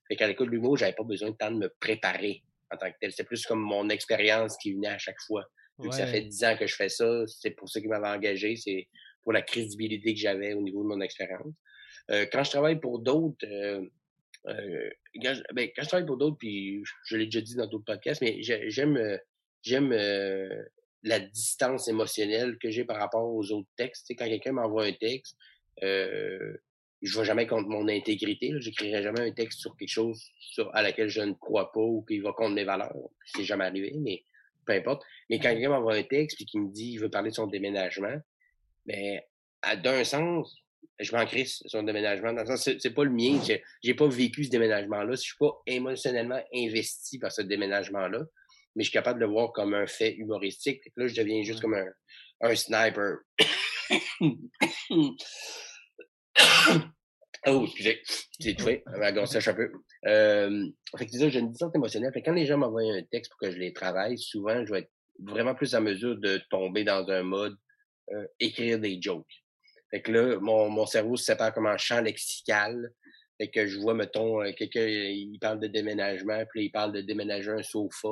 Fait 0.09 0.15
qu'à 0.17 0.27
l'école 0.27 0.47
de 0.47 0.51
l'humour, 0.51 0.75
j'avais 0.77 0.93
pas 0.93 1.03
besoin 1.03 1.29
de 1.31 1.35
temps 1.37 1.51
de 1.51 1.57
me 1.57 1.69
préparer 1.79 2.41
en 2.71 2.77
tant 2.77 2.91
que 2.91 2.97
tel. 2.99 3.11
C'est 3.13 3.23
plus 3.23 3.45
comme 3.45 3.61
mon 3.61 3.87
expérience 3.89 4.57
qui 4.57 4.73
venait 4.73 4.89
à 4.89 4.97
chaque 4.97 5.21
fois. 5.25 5.45
Vu 5.79 5.89
que 5.89 5.95
ça 5.95 6.05
fait 6.07 6.21
dix 6.21 6.43
ans 6.43 6.57
que 6.57 6.67
je 6.67 6.75
fais 6.75 6.89
ça, 6.89 7.23
c'est 7.27 7.51
pour 7.51 7.69
ça 7.69 7.79
qu'ils 7.79 7.89
m'avaient 7.89 8.09
engagé. 8.09 8.55
C'est 8.57 8.89
pour 9.23 9.31
la 9.31 9.41
crédibilité 9.41 10.13
que 10.13 10.19
j'avais 10.19 10.53
au 10.53 10.61
niveau 10.61 10.83
de 10.83 10.89
mon 10.89 10.99
expérience. 10.99 11.53
Euh, 12.11 12.25
quand 12.31 12.43
je 12.43 12.51
travaille 12.51 12.79
pour 12.79 12.99
d'autres, 12.99 13.45
euh, 13.45 13.85
euh, 14.47 14.89
quand, 15.21 15.33
je, 15.33 15.41
ben, 15.53 15.69
quand 15.75 15.83
je 15.83 15.87
travaille 15.87 16.05
pour 16.05 16.17
d'autres, 16.17 16.37
puis 16.37 16.83
je, 16.83 16.91
je 17.05 17.17
l'ai 17.17 17.25
déjà 17.25 17.41
dit 17.41 17.55
dans 17.55 17.67
d'autres 17.67 17.85
podcasts, 17.85 18.21
mais 18.21 18.41
j'ai- 18.43 18.69
j'aime 18.69 18.97
euh, 18.97 19.17
j'aime 19.61 19.93
euh, 19.93 20.63
la 21.03 21.19
distance 21.19 21.87
émotionnelle 21.87 22.57
que 22.57 22.69
j'ai 22.69 22.83
par 22.85 22.97
rapport 22.97 23.25
aux 23.33 23.51
autres 23.51 23.69
textes. 23.77 24.05
Tu 24.07 24.13
sais, 24.13 24.15
quand 24.15 24.25
quelqu'un 24.27 24.51
m'envoie 24.53 24.85
un 24.85 24.93
texte, 24.93 25.37
euh, 25.83 26.57
je 27.01 27.19
vais 27.19 27.25
jamais 27.25 27.47
contre 27.47 27.67
mon 27.69 27.87
intégrité. 27.89 28.49
là. 28.49 28.59
J'écrirai 28.59 29.01
jamais 29.03 29.21
un 29.21 29.31
texte 29.31 29.59
sur 29.59 29.75
quelque 29.75 29.89
chose 29.89 30.21
sur, 30.39 30.73
à 30.75 30.81
laquelle 30.81 31.09
je 31.09 31.21
ne 31.21 31.33
crois 31.33 31.71
pas 31.71 31.81
ou 31.81 32.03
qui 32.03 32.19
va 32.19 32.31
contre 32.33 32.55
mes 32.55 32.63
valeurs. 32.63 32.95
C'est 33.25 33.43
jamais 33.43 33.65
arrivé, 33.65 33.93
mais 33.99 34.23
peu 34.65 34.73
importe. 34.73 35.03
Mais 35.29 35.39
quand 35.39 35.49
quelqu'un 35.53 35.69
m'envoie 35.69 35.95
un 35.95 36.03
texte 36.03 36.37
puis 36.37 36.45
qui 36.45 36.59
me 36.59 36.71
dit 36.71 36.91
qu'il 36.91 36.99
veut 37.01 37.09
parler 37.09 37.29
de 37.31 37.35
son 37.35 37.47
déménagement, 37.47 38.15
ben, 38.85 39.19
à- 39.61 39.75
d'un 39.75 40.03
sens, 40.05 40.55
je 40.99 41.15
m'en 41.15 41.25
crisse 41.25 41.63
son 41.65 41.83
déménagement. 41.83 42.33
Dans 42.33 42.41
le 42.41 42.47
sens, 42.47 42.69
c'est, 42.77 42.93
pas 42.93 43.03
le 43.03 43.11
mien. 43.11 43.39
J'ai, 43.81 43.93
pas 43.93 44.07
vécu 44.07 44.43
ce 44.43 44.49
déménagement-là. 44.49 45.11
Je 45.11 45.21
suis 45.21 45.37
pas 45.39 45.51
émotionnellement 45.65 46.41
investi 46.53 47.19
par 47.19 47.31
ce 47.31 47.41
déménagement-là, 47.41 48.23
mais 48.75 48.83
je 48.83 48.89
suis 48.89 48.93
capable 48.93 49.19
de 49.19 49.25
le 49.25 49.31
voir 49.31 49.51
comme 49.51 49.73
un 49.73 49.87
fait 49.87 50.13
humoristique. 50.15 50.81
Là, 50.95 51.07
je 51.07 51.15
deviens 51.15 51.43
juste 51.43 51.61
comme 51.61 51.75
un, 51.75 51.85
un 52.41 52.55
sniper. 52.55 53.17
oh, 57.47 57.65
excusez, 57.65 58.01
j'ai 58.39 58.51
étouffé. 58.51 58.83
Ma 58.97 59.11
gorge 59.11 59.29
sèche 59.29 59.47
un 59.47 59.53
peu. 59.53 59.71
Euh, 60.05 60.65
fait 60.97 61.05
que 61.05 61.11
ça, 61.11 61.29
j'ai 61.29 61.39
une 61.39 61.51
distance 61.51 61.73
émotionnelle. 61.75 62.11
Fait 62.13 62.21
que 62.21 62.25
quand 62.29 62.35
les 62.35 62.45
gens 62.45 62.57
m'envoient 62.57 62.83
un 62.83 63.03
texte 63.11 63.31
pour 63.31 63.39
que 63.39 63.51
je 63.51 63.57
les 63.57 63.73
travaille, 63.73 64.17
souvent, 64.17 64.65
je 64.65 64.71
vais 64.71 64.79
être 64.79 64.91
vraiment 65.19 65.55
plus 65.55 65.75
en 65.75 65.81
mesure 65.81 66.17
de 66.17 66.41
tomber 66.49 66.83
dans 66.83 67.07
un 67.09 67.23
mode 67.23 67.55
euh, 68.11 68.25
écrire 68.39 68.79
des 68.79 69.01
jokes. 69.01 69.42
Fait 69.93 70.01
que 70.01 70.11
là, 70.11 70.39
mon, 70.39 70.69
mon 70.69 70.87
cerveau 70.87 71.15
se 71.15 71.25
sépare 71.25 71.53
comme 71.53 71.67
un 71.67 71.77
champ 71.77 72.01
lexical. 72.01 72.91
Fait 73.39 73.51
que 73.51 73.67
je 73.67 73.77
vois, 73.77 73.93
mettons, 73.93 74.41
euh, 74.41 74.51
quelqu'un, 74.51 74.87
il 74.87 75.37
parle 75.39 75.59
de 75.59 75.67
déménagement, 75.67 76.43
puis 76.49 76.65
il 76.65 76.71
parle 76.71 76.93
de 76.93 77.01
déménager 77.01 77.51
un 77.51 77.61
sofa. 77.61 78.09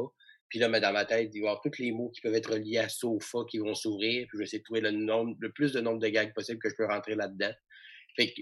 Puis 0.48 0.60
là, 0.60 0.68
dans 0.80 0.94
ma 0.94 1.06
tête, 1.06 1.32
il 1.34 1.40
va 1.42 1.46
y 1.46 1.50
avoir 1.50 1.62
tous 1.62 1.80
les 1.80 1.92
mots 1.92 2.12
qui 2.12 2.22
peuvent 2.22 2.36
être 2.36 2.56
liés 2.56 2.78
à 2.78 2.88
sofa 2.88 3.40
qui 3.50 3.58
vont 3.58 3.74
s'ouvrir. 3.74 4.28
Puis 4.28 4.30
je 4.34 4.38
vais 4.38 4.44
essayer 4.44 4.60
de 4.60 4.64
trouver 4.64 4.82
le, 4.82 4.92
nombre, 4.92 5.36
le 5.40 5.52
plus 5.52 5.74
de 5.74 5.82
nombre 5.82 5.98
de 5.98 6.08
gags 6.10 6.34
possible 6.36 6.60
que 6.60 6.70
je 6.70 6.76
peux 6.76 6.86
rentrer 6.86 7.16
là-dedans. 7.16 7.54
Fait 8.16 8.32
que, 8.32 8.42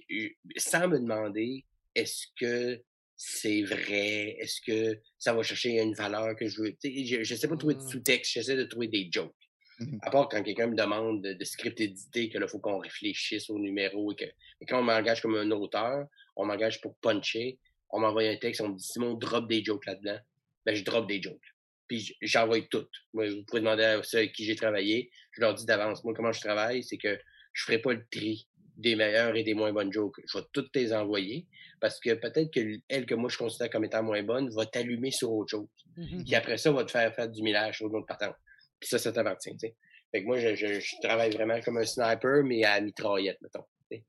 sans 0.58 0.90
me 0.90 1.00
demander, 1.00 1.64
est-ce 1.96 2.26
que 2.38 2.82
c'est 3.16 3.62
vrai? 3.62 4.36
Est-ce 4.40 4.60
que 4.60 5.00
ça 5.18 5.34
va 5.34 5.44
chercher 5.44 5.80
une 5.80 5.94
valeur 5.94 6.36
que 6.36 6.48
je 6.48 6.62
veux? 6.62 6.76
Je, 6.84 7.24
je 7.24 7.36
sais 7.36 7.48
pas 7.48 7.56
trouver 7.56 7.76
de 7.76 7.84
mmh. 7.84 7.90
sous-texte, 7.90 8.34
j'essaie 8.34 8.58
de 8.58 8.64
trouver 8.64 8.90
des 8.90 9.08
jokes. 9.10 9.34
Mmh 9.80 9.97
à 10.01 10.11
part 10.11 10.27
quand 10.27 10.43
quelqu'un 10.43 10.67
me 10.67 10.75
demande 10.75 11.21
de, 11.21 11.43
script 11.45 11.80
édité, 11.80 12.30
que 12.30 12.38
là, 12.38 12.47
faut 12.47 12.59
qu'on 12.59 12.80
réfléchisse 12.80 13.49
au 13.49 13.57
numéro 13.57 14.11
et 14.11 14.15
que 14.15 14.25
quand 14.67 14.80
on 14.80 14.84
m'engage 14.84 15.21
comme 15.21 15.36
un 15.36 15.49
auteur, 15.51 16.05
on 16.36 16.45
m'engage 16.45 16.82
pour 16.82 16.95
puncher, 16.97 17.59
on 17.89 17.99
m'envoie 17.99 18.23
un 18.23 18.36
texte, 18.36 18.61
on 18.61 18.69
me 18.69 18.77
dit 18.77 18.84
Simon, 18.84 19.13
drop 19.13 19.47
des 19.47 19.63
jokes 19.63 19.86
là-dedans. 19.86 20.19
Ben, 20.65 20.75
je 20.75 20.84
drop 20.84 21.07
des 21.07 21.21
jokes. 21.21 21.39
Puis 21.88 22.15
j'envoie 22.21 22.61
toutes. 22.69 22.91
Moi, 23.13 23.30
vous 23.30 23.43
pouvez 23.43 23.61
demander 23.61 23.84
à 23.84 24.03
ceux 24.03 24.19
avec 24.19 24.34
qui 24.34 24.45
j'ai 24.45 24.55
travaillé. 24.55 25.09
Je 25.32 25.41
leur 25.41 25.53
dis 25.53 25.65
d'avance, 25.65 26.03
moi, 26.03 26.13
comment 26.13 26.32
je 26.32 26.41
travaille, 26.41 26.84
c'est 26.84 26.97
que 26.97 27.17
je 27.53 27.63
ferai 27.63 27.80
pas 27.80 27.93
le 27.93 28.05
tri 28.11 28.47
des 28.80 28.95
meilleures 28.95 29.36
et 29.36 29.43
des 29.43 29.53
moins 29.53 29.73
bonnes 29.73 29.91
jokes. 29.91 30.21
Je 30.25 30.38
vais 30.38 30.43
toutes 30.53 30.73
les 30.75 30.93
envoyer 30.93 31.47
parce 31.82 31.99
que 31.99 32.13
peut-être 32.13 32.51
que 32.53 32.80
elle 32.88 33.05
que 33.05 33.15
moi 33.15 33.30
je 33.30 33.38
considère 33.38 33.69
comme 33.69 33.84
étant 33.86 34.03
moins 34.03 34.23
bonne 34.23 34.49
va 34.51 34.65
t'allumer 34.65 35.11
sur 35.11 35.32
autre 35.32 35.51
chose. 35.51 35.67
Mmh 35.97 36.23
Puis 36.23 36.36
après 36.36 36.57
ça, 36.57 36.71
va 36.71 36.84
te 36.86 36.91
faire 36.91 37.13
faire 37.13 37.30
du 37.30 37.41
millage 37.41 37.77
sur 37.77 37.93
autre 37.93 38.05
partant. 38.05 38.34
Puis 38.80 38.89
ça, 38.89 38.97
ça 38.97 39.11
t'appartient. 39.11 39.55
Fait 39.59 40.21
que 40.21 40.25
moi, 40.25 40.39
je, 40.39 40.55
je, 40.55 41.01
travaille 41.01 41.32
vraiment 41.32 41.59
comme 41.61 41.77
un 41.77 41.86
sniper, 41.86 42.43
mais 42.43 42.63
à 42.63 42.82
mitraillette, 42.82 43.39
mettons. 43.41 43.65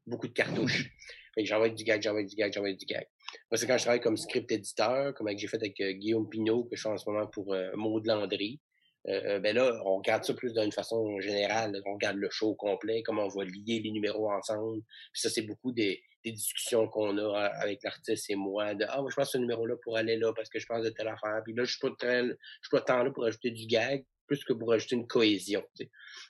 Beaucoup 0.06 0.28
de 0.28 0.32
cartouches. 0.32 0.90
fait 1.34 1.42
que 1.42 1.48
j'envoie 1.48 1.68
du 1.68 1.84
gag, 1.84 2.02
j'envoie 2.02 2.22
du 2.22 2.34
gag, 2.36 2.52
j'envoie 2.52 2.72
du 2.72 2.86
gag. 2.86 3.06
Moi, 3.50 3.58
c'est 3.58 3.66
quand 3.66 3.78
je 3.78 3.82
travaille 3.82 4.00
comme 4.00 4.16
script 4.16 4.50
éditeur, 4.50 5.14
comme 5.14 5.28
j'ai 5.36 5.46
fait 5.46 5.56
avec 5.56 5.80
euh, 5.80 5.92
Guillaume 5.92 6.28
Pinault, 6.28 6.64
que 6.64 6.76
je 6.76 6.82
fais 6.82 6.88
en 6.88 6.96
ce 6.96 7.08
moment 7.08 7.26
pour 7.26 7.52
euh, 7.52 7.70
Maud 7.76 8.06
Landry. 8.06 8.60
Euh, 9.08 9.38
ben 9.40 9.56
là, 9.56 9.80
on 9.86 9.96
regarde 9.96 10.24
ça 10.24 10.34
plus 10.34 10.52
d'une 10.52 10.72
façon 10.72 11.20
générale. 11.20 11.80
On 11.86 11.94
regarde 11.94 12.16
le 12.16 12.28
show 12.30 12.54
complet, 12.54 13.02
comment 13.02 13.24
on 13.24 13.28
va 13.28 13.44
lier 13.44 13.80
les 13.80 13.90
numéros 13.90 14.30
ensemble. 14.30 14.82
Puis 15.12 15.22
ça, 15.22 15.30
c'est 15.30 15.42
beaucoup 15.42 15.72
des, 15.72 16.02
des 16.24 16.32
discussions 16.32 16.86
qu'on 16.88 17.16
a 17.16 17.46
avec 17.60 17.82
l'artiste 17.82 18.28
et 18.30 18.34
moi. 18.34 18.74
De 18.74 18.84
Ah, 18.88 19.00
moi, 19.00 19.10
je 19.10 19.16
pense 19.16 19.32
ce 19.32 19.38
numéro-là 19.38 19.76
pour 19.82 19.96
aller 19.96 20.16
là 20.16 20.32
parce 20.34 20.50
que 20.50 20.58
je 20.58 20.66
pense 20.66 20.84
de 20.84 20.90
telle 20.90 21.08
affaire. 21.08 21.40
Puis 21.44 21.54
là, 21.54 21.64
je 21.64 21.70
suis 21.70 21.80
pas 21.80 21.94
très, 21.98 22.24
je 22.24 22.34
suis 22.62 22.70
pas 22.70 22.82
tant 22.82 23.02
là 23.02 23.10
pour 23.10 23.24
ajouter 23.24 23.50
du 23.50 23.66
gag, 23.66 24.04
plus 24.30 24.44
que 24.44 24.52
pour 24.52 24.72
ajouter 24.72 24.94
une 24.94 25.08
cohésion. 25.08 25.64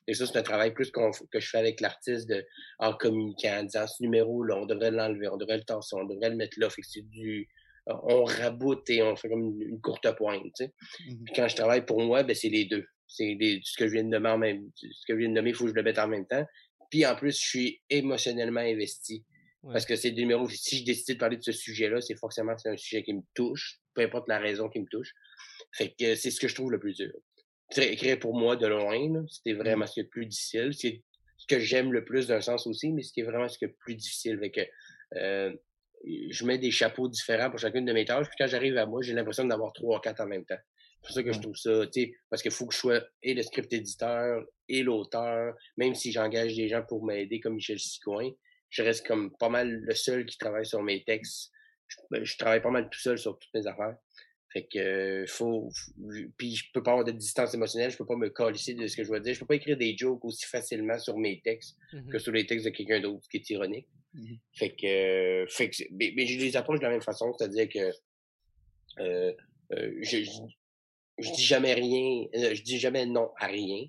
Et 0.07 0.15
ça, 0.15 0.25
c'est 0.25 0.39
un 0.39 0.43
travail 0.43 0.73
plus 0.73 0.91
que 0.91 1.39
je 1.39 1.49
fais 1.51 1.59
avec 1.59 1.83
l'artiste 1.83 2.33
en 2.79 2.95
communiquant, 2.95 3.59
en 3.61 3.65
disant 3.65 3.87
ce 3.87 4.03
numéro-là, 4.03 4.57
on 4.57 4.65
devrait 4.65 4.91
l'enlever, 4.91 5.29
on 5.29 5.37
devrait 5.37 5.59
le 5.59 5.65
tasser, 5.65 5.95
on 5.97 6.07
devrait 6.07 6.31
le 6.31 6.37
mettre 6.37 6.59
là. 6.59 6.71
Fait 6.71 6.81
que 6.81 6.89
c'est 6.89 7.07
du 7.07 7.47
on 7.87 8.25
raboute 8.25 8.89
et 8.89 9.03
on 9.03 9.17
fait 9.17 9.29
comme 9.29 9.61
une, 9.61 9.81
courte 9.83 10.11
pointe. 10.17 10.43
Tu 10.43 10.65
sais. 10.65 10.73
Mmh 11.07 11.25
Puis 11.25 11.35
quand 11.35 11.49
je 11.49 11.57
travaille 11.57 11.85
pour 11.85 12.01
moi, 12.01 12.23
ben, 12.23 12.35
c'est 12.35 12.49
les 12.49 12.65
deux. 12.65 12.87
C'est 13.07 13.37
ce 13.63 13.77
que 13.77 13.87
je 13.87 13.93
viens 13.93 14.05
de 14.05 14.09
nommer 14.09 14.31
en 14.31 14.39
même 14.39 14.71
ce 14.77 14.87
que 15.07 15.13
je 15.13 15.19
viens 15.19 15.29
de 15.29 15.35
nommer, 15.35 15.51
il 15.51 15.57
faut 15.57 15.65
que 15.65 15.71
je 15.71 15.75
le 15.75 15.83
mette 15.83 15.99
en 15.99 16.09
même 16.09 16.27
temps. 16.27 16.47
Puis 16.91 17.05
en 17.05 17.15
plus, 17.17 17.33
je 17.39 17.47
suis 17.47 17.83
émotionnellement 17.91 18.61
investi. 18.61 19.25
Parce 19.63 19.85
que 19.85 19.95
c'est 19.95 20.13
des 20.13 20.23
numéros, 20.23 20.49
si 20.49 20.79
je 20.79 20.85
décide 20.85 21.17
de 21.17 21.19
parler 21.19 21.37
de 21.37 21.43
ce 21.43 21.53
sujet-là, 21.53 22.01
c'est 22.01 22.17
forcément 22.17 22.57
c'est 22.57 22.71
un 22.71 22.77
sujet 22.79 23.03
qui 23.03 23.13
me 23.13 23.21
touche, 23.35 23.79
peu 23.93 24.01
importe 24.01 24.27
la 24.29 24.39
raison 24.39 24.71
qui 24.71 24.81
me 24.81 24.87
touche. 24.87 25.13
Fait 25.73 25.95
que 25.99 26.15
c'est 26.15 26.31
ce 26.31 26.41
que 26.41 26.49
je 26.49 26.55
trouve 26.55 26.71
le 26.71 26.79
plus 26.79 26.97
dur. 26.97 27.13
Écrire 27.77 28.19
pour 28.19 28.35
moi 28.35 28.57
de 28.57 28.67
loin, 28.67 29.25
c'était 29.29 29.55
mmh 29.55 29.59
vraiment 29.59 29.87
ce 29.87 29.95
qui 29.95 30.01
est 30.01 30.05
le 30.05 30.09
plus 30.09 30.27
difficile. 30.27 30.71
C'est 30.73 31.03
ce 31.37 31.47
que 31.47 31.61
j'aime 31.61 31.93
le 31.93 32.05
plus 32.05 32.27
d'un 32.27 32.41
sens 32.41 32.67
aussi, 32.67 32.93
mais 32.93 33.03
ce 33.03 33.13
qui 33.13 33.21
est 33.21 33.25
vraiment 33.25 33.49
ce 33.49 33.59
qui 33.59 33.65
est 33.65 33.69
le 33.69 33.77
plus 33.79 33.95
difficile. 33.95 34.39
Fait 34.39 34.51
que, 34.51 34.61
euh, 35.17 35.55
je 36.05 36.45
mets 36.45 36.59
des 36.59 36.71
chapeaux 36.71 37.09
différents 37.09 37.51
pour 37.51 37.59
chacune 37.59 37.85
de 37.85 37.93
mes 37.93 38.05
tâches. 38.05 38.27
Puis 38.27 38.37
quand 38.39 38.47
j'arrive 38.47 38.77
à 38.77 38.87
moi, 38.87 39.03
j'ai 39.03 39.13
l'impression 39.13 39.45
d'avoir 39.45 39.73
trois 39.73 39.99
ou 39.99 40.01
quatre 40.01 40.21
en 40.21 40.27
même 40.27 40.45
temps. 40.45 40.59
C'est 41.03 41.07
pour 41.07 41.15
ça 41.15 41.23
que 41.23 41.33
je 41.33 41.41
trouve 41.41 41.57
ça, 41.57 41.87
tu 41.87 42.03
sais, 42.03 42.15
parce 42.29 42.43
qu'il 42.43 42.51
faut 42.51 42.67
que 42.67 42.75
je 42.75 42.79
sois 42.79 43.01
et 43.23 43.33
le 43.33 43.43
script 43.43 43.73
éditeur 43.73 44.45
et 44.69 44.83
l'auteur, 44.83 45.55
même 45.79 45.95
si 45.95 46.13
j'engage 46.13 46.55
des 46.55 46.69
gens 46.69 46.83
pour 46.83 47.05
m'aider 47.05 47.41
comme 47.41 47.55
Michel 47.55 47.79
Sicoin, 47.79 48.31
je 48.69 48.83
reste 48.83 49.07
comme 49.07 49.35
pas 49.39 49.49
mal 49.49 49.71
le 49.71 49.95
seul 49.95 50.27
qui 50.27 50.37
travaille 50.37 50.67
sur 50.67 50.83
mes 50.83 51.03
textes. 51.05 51.51
Je, 51.89 51.97
ben, 52.11 52.25
travaille 52.39 52.61
pas 52.61 52.71
mal 52.71 52.89
tout 52.91 53.01
seul 53.01 53.19
sur 53.19 53.39
toutes 53.39 53.53
mes 53.55 53.67
affaires. 53.67 53.97
Fait 54.53 54.67
que 54.67 55.25
faut, 55.29 55.71
puis 56.37 56.57
je 56.57 56.65
peux 56.75 56.83
pas 56.83 56.91
avoir 56.91 57.05
de 57.05 57.13
distance 57.13 57.55
émotionnelle, 57.55 57.93
je 57.93 57.97
peux 57.97 58.07
pas 58.07 58.17
me 58.17 58.31
coller 58.31 58.75
de 58.75 58.87
ce 58.89 58.97
que 58.97 59.05
je 59.05 59.11
veux 59.11 59.21
dire, 59.21 59.33
je 59.33 59.39
peux 59.39 59.47
pas 59.47 59.55
écrire 59.55 59.77
des 59.77 59.97
jokes 59.97 60.25
aussi 60.25 60.45
facilement 60.45 60.99
sur 60.99 61.17
mes 61.17 61.41
textes 61.41 61.77
mmh 61.93 62.11
que 62.11 62.19
sur 62.19 62.33
les 62.33 62.47
textes 62.47 62.65
de 62.67 62.71
quelqu'un 62.71 63.01
d'autre, 63.01 63.23
ce 63.23 63.29
qui 63.29 63.37
est 63.37 63.51
ironique. 63.51 63.87
Mmh 64.15 64.35
fait 64.55 64.71
que, 64.71 65.47
fait 65.49 65.71
que 65.71 65.85
mais, 65.93 66.13
mais, 66.17 66.27
je 66.27 66.39
les 66.41 66.57
approche 66.57 66.81
de 66.81 66.85
la 66.85 66.91
même 66.91 67.03
façon, 67.03 67.33
c'est-à-dire 67.39 67.69
que 67.69 67.93
euh, 68.99 69.33
euh, 69.73 69.99
je, 70.03 70.25
je, 71.19 71.33
dis 71.33 71.43
jamais 71.45 71.75
rien, 71.75 72.27
euh, 72.35 72.55
je 72.55 72.63
dis 72.63 72.79
jamais 72.79 73.07
non 73.07 73.31
à 73.39 73.47
rien 73.47 73.87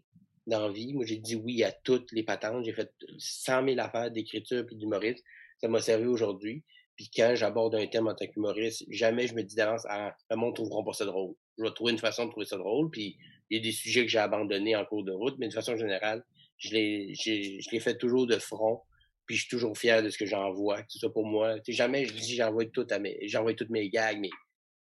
dans 0.47 0.67
la 0.67 0.71
vie. 0.71 0.93
Moi, 0.93 1.05
j'ai 1.05 1.17
dit 1.17 1.35
oui 1.35 1.63
à 1.63 1.71
toutes 1.71 2.11
les 2.11 2.23
patentes. 2.23 2.63
J'ai 2.65 2.73
fait 2.73 2.91
100 3.17 3.65
000 3.65 3.79
affaires 3.79 4.11
d'écriture 4.11 4.65
puis 4.65 4.75
d'humoriste. 4.75 5.23
Ça 5.59 5.67
m'a 5.67 5.81
servi 5.81 6.05
aujourd'hui. 6.05 6.63
Puis 7.01 7.09
quand 7.15 7.33
j'aborde 7.33 7.73
un 7.73 7.87
thème 7.87 8.07
en 8.07 8.13
tant 8.13 8.27
qu'humoriste, 8.27 8.85
jamais 8.91 9.25
je 9.25 9.33
me 9.33 9.41
dis 9.41 9.55
d'avance, 9.55 9.87
ah, 9.89 10.15
le 10.29 10.35
monde 10.35 10.53
trouveront 10.53 10.83
pas 10.83 10.93
ça 10.93 11.03
drôle. 11.03 11.33
Je 11.57 11.63
vais 11.63 11.71
trouver 11.71 11.93
une 11.93 11.97
façon 11.97 12.25
de 12.25 12.29
trouver 12.29 12.45
ça 12.45 12.57
drôle. 12.57 12.91
Puis 12.91 13.17
il 13.49 13.57
y 13.57 13.59
a 13.59 13.63
des 13.63 13.71
sujets 13.71 14.03
que 14.03 14.11
j'ai 14.11 14.19
abandonnés 14.19 14.75
en 14.75 14.85
cours 14.85 15.03
de 15.03 15.11
route, 15.11 15.33
mais 15.39 15.47
de 15.47 15.53
façon 15.53 15.75
générale, 15.75 16.23
je 16.59 16.75
les, 16.75 17.15
je 17.15 17.71
les 17.71 17.79
fais 17.79 17.97
toujours 17.97 18.27
de 18.27 18.37
front 18.37 18.81
puis 19.25 19.35
je 19.35 19.41
suis 19.41 19.49
toujours 19.49 19.77
fier 19.77 20.03
de 20.03 20.09
ce 20.09 20.17
que 20.17 20.25
j'envoie. 20.25 20.83
C'est 20.89 20.99
ça 20.99 21.09
pour 21.09 21.25
moi. 21.25 21.55
jamais 21.67 22.05
je 22.05 22.13
dis 22.13 22.35
j'envoie 22.35 22.65
tout 22.65 22.85
à 22.89 22.99
mes, 22.99 23.17
j'envoie 23.27 23.53
toutes 23.53 23.69
mes 23.69 23.89
gags, 23.89 24.19
mais 24.19 24.29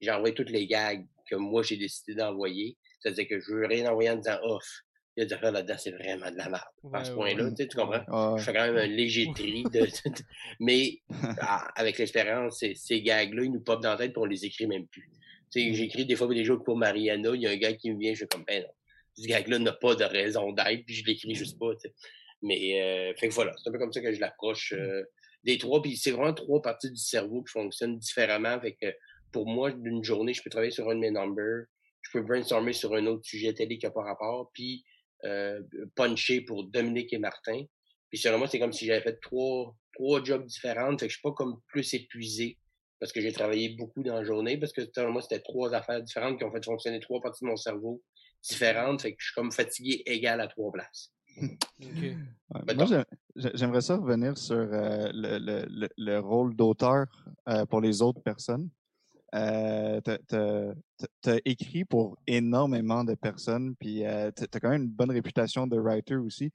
j'envoie 0.01 0.33
toutes 0.33 0.51
les 0.51 0.67
gags 0.67 1.07
que 1.31 1.37
moi 1.37 1.63
j'ai 1.63 1.77
décidé 1.77 2.15
d'envoyer. 2.15 2.77
C'est-à-dire 3.01 3.29
que 3.29 3.41
je 3.41 3.53
veux 3.53 3.67
rien 3.67 3.91
envoyer 3.91 4.11
en 4.11 4.17
disant 4.17 4.39
off. 4.43 4.67
Il 5.17 5.21
y 5.21 5.23
a 5.23 5.27
des 5.27 5.35
affaires 5.35 5.53
là-dedans, 5.53 5.75
c'est 5.77 5.91
vraiment 5.91 6.31
de 6.31 6.37
la 6.37 6.49
merde. 6.49 6.95
à 6.95 7.05
ce 7.05 7.11
point-là, 7.13 7.51
tu 7.53 7.67
comprends? 7.77 8.37
Je 8.37 8.43
fais 8.45 8.53
quand 8.53 8.67
même 8.67 8.77
un 8.77 8.87
léger 8.87 9.29
tri. 9.35 9.65
De, 9.65 9.87
mais 10.61 10.99
ah, 11.41 11.69
avec 11.75 11.99
l'expérience, 11.99 12.61
ces, 12.61 12.75
ces 12.75 13.03
gags-là, 13.03 13.43
ils 13.43 13.53
nous 13.53 13.61
popent 13.61 13.83
dans 13.83 13.91
la 13.91 13.97
tête 13.97 14.13
et 14.13 14.19
on 14.19 14.25
les 14.25 14.45
écrit 14.45 14.67
même 14.67 14.87
plus. 14.87 15.11
Mm. 15.57 15.75
J'écris 15.75 16.07
des 16.07 16.17
fois 16.17 16.29
des 16.29 16.45
jokes 16.45 16.65
pour 16.65 16.77
Mariana, 16.77 17.31
il 17.35 17.43
y 17.43 17.47
a 17.47 17.51
un 17.51 17.57
gars 17.57 17.73
qui 17.73 17.91
me 17.91 17.99
vient, 17.99 18.13
je 18.13 18.19
suis 18.19 18.29
comme, 18.29 18.45
ben 18.47 18.63
non, 18.63 18.69
ce 19.15 19.27
gag-là 19.27 19.59
n'a 19.59 19.73
pas 19.73 19.95
de 19.95 20.05
raison 20.05 20.53
d'être, 20.53 20.85
puis 20.87 20.95
je 20.95 21.05
l'écris 21.05 21.35
juste 21.35 21.59
pas. 21.59 21.73
Mais 22.43 22.81
euh, 22.81 23.15
fait 23.17 23.29
que 23.29 23.35
voilà, 23.35 23.53
c'est 23.57 23.69
un 23.69 23.73
peu 23.73 23.79
comme 23.79 23.93
ça 23.93 24.01
que 24.01 24.13
je 24.13 24.21
l'approche 24.21 24.73
mmh. 24.73 24.77
euh, 24.77 25.03
des 25.45 25.59
trois. 25.59 25.83
Puis 25.83 25.97
c'est 25.97 26.13
vraiment 26.13 26.33
trois 26.33 26.63
parties 26.63 26.91
du 26.91 26.97
cerveau 26.97 27.43
qui 27.43 27.53
fonctionnent 27.53 27.99
différemment. 27.99 28.59
Fait 28.61 28.77
que 28.81 28.87
pour 29.33 29.47
moi, 29.47 29.71
d'une 29.71 30.03
journée, 30.03 30.33
je 30.33 30.43
peux 30.43 30.51
travailler 30.51 30.73
sur 30.73 30.89
un 30.89 30.95
de 30.95 31.01
mes 31.01 31.11
numbers, 31.11 31.67
je 32.03 32.11
peux 32.13 32.23
brainstormer 32.23 32.73
sur 32.73 32.95
un 32.95 33.07
autre 33.07 33.25
sujet 33.25 33.53
télé 33.53 33.79
qui 33.79 33.87
n'a 33.87 33.93
pas 33.93 34.03
rapport, 34.03 34.51
puis 34.55 34.85
euh, 35.25 35.61
puncher 35.95 36.41
pour 36.43 36.65
Dominique 36.65 37.13
et 37.13 37.19
Martin. 37.19 37.65
Puis 38.09 38.19
selon 38.19 38.39
moi, 38.39 38.49
c'est 38.49 38.59
comme 38.59 38.73
si 38.73 38.87
j'avais 38.87 39.03
fait 39.03 39.21
trois, 39.21 39.77
trois 39.95 40.23
jobs 40.23 40.45
différents. 40.45 40.97
Fait 40.99 41.07
que 41.07 41.13
je 41.13 41.19
suis 41.19 41.23
pas 41.23 41.33
comme 41.33 41.61
plus 41.69 41.95
épuisé 41.95 42.59
parce 42.99 43.13
que 43.13 43.21
j'ai 43.21 43.33
travaillé 43.33 43.71
beaucoup 43.71 44.03
dans 44.03 44.15
la 44.15 44.25
journée, 44.25 44.59
parce 44.59 44.73
que 44.73 44.83
selon 44.95 45.13
moi, 45.13 45.23
c'était 45.23 45.41
trois 45.41 45.75
affaires 45.75 46.03
différentes 46.03 46.39
qui 46.39 46.45
ont 46.45 46.53
fait 46.53 46.65
fonctionner 46.65 47.01
trois 47.01 47.21
parties 47.21 47.45
de 47.45 47.49
mon 47.49 47.57
cerveau 47.57 48.03
différentes. 48.43 49.03
Fait 49.03 49.13
que 49.13 49.17
je 49.19 49.27
suis 49.27 49.35
comme 49.35 49.51
fatigué 49.51 50.03
égal 50.05 50.41
à 50.41 50.49
trois 50.49 50.71
places. 50.71 51.13
moi, 51.39 53.05
j'aimerais 53.37 53.81
ça 53.81 53.97
revenir 53.97 54.37
sur 54.37 54.57
euh, 54.57 55.11
le, 55.15 55.89
le, 55.97 56.19
rôle 56.19 56.55
d'auteur 56.55 57.07
euh, 57.49 57.65
pour 57.65 57.81
les 57.81 58.03
autres 58.03 58.21
personnes. 58.21 58.69
Euh, 59.35 60.01
tu 60.01 61.31
as, 61.31 61.39
écrit 61.45 61.85
pour 61.85 62.19
énormément 62.27 63.05
de 63.05 63.15
personnes, 63.15 63.75
puis 63.77 64.05
euh, 64.05 64.31
tu 64.37 64.45
as 64.45 64.61
quand 64.61 64.71
même 64.71 64.83
une 64.83 64.89
bonne 64.89 65.11
réputation 65.11 65.67
de 65.67 65.79
writer 65.79 66.17
aussi. 66.17 66.53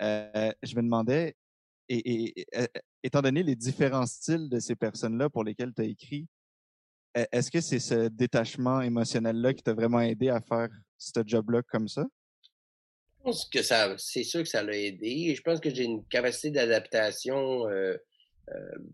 je 0.00 0.76
me 0.76 0.82
demandais, 0.82 1.34
étant 1.88 3.22
donné 3.22 3.42
les 3.42 3.56
différents 3.56 4.06
styles 4.06 4.48
de 4.48 4.60
ces 4.60 4.76
personnes-là 4.76 5.30
pour 5.30 5.44
lesquelles 5.44 5.72
tu 5.74 5.82
as 5.82 5.86
écrit, 5.86 6.26
est-ce 7.14 7.50
que 7.50 7.60
c'est 7.60 7.80
ce 7.80 8.08
détachement 8.08 8.80
émotionnel-là 8.82 9.54
qui 9.54 9.62
t'a 9.62 9.72
vraiment 9.72 10.00
aidé 10.00 10.28
à 10.28 10.40
faire 10.40 10.68
ce 10.98 11.20
job-là 11.24 11.62
comme 11.62 11.88
ça? 11.88 12.04
pense 13.28 13.44
que 13.46 13.62
ça, 13.62 13.94
c'est 13.98 14.22
sûr 14.22 14.42
que 14.42 14.48
ça 14.48 14.62
l'a 14.62 14.76
aidé. 14.76 15.34
Je 15.34 15.42
pense 15.42 15.60
que 15.60 15.72
j'ai 15.72 15.84
une 15.84 16.04
capacité 16.06 16.50
d'adaptation 16.50 17.68
euh, 17.68 17.70
euh, 17.70 17.98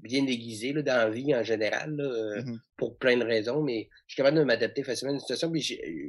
bien 0.01 0.27
aiguisée 0.27 0.73
là, 0.73 0.83
dans 0.83 0.97
la 0.97 1.11
vie 1.11 1.35
en 1.35 1.43
général, 1.43 2.01
euh, 2.01 2.43
mmh 2.43 2.61
pour 2.77 2.99
plein 2.99 3.17
de 3.17 3.25
raisons, 3.25 3.63
mais 3.63 3.89
je 4.07 4.15
suis 4.15 4.17
capable 4.17 4.37
de 4.37 4.43
m'adapter 4.43 4.83
facilement 4.83 5.13
à 5.13 5.15
une 5.15 5.21
situation. 5.21 5.51
Puis 5.51 5.63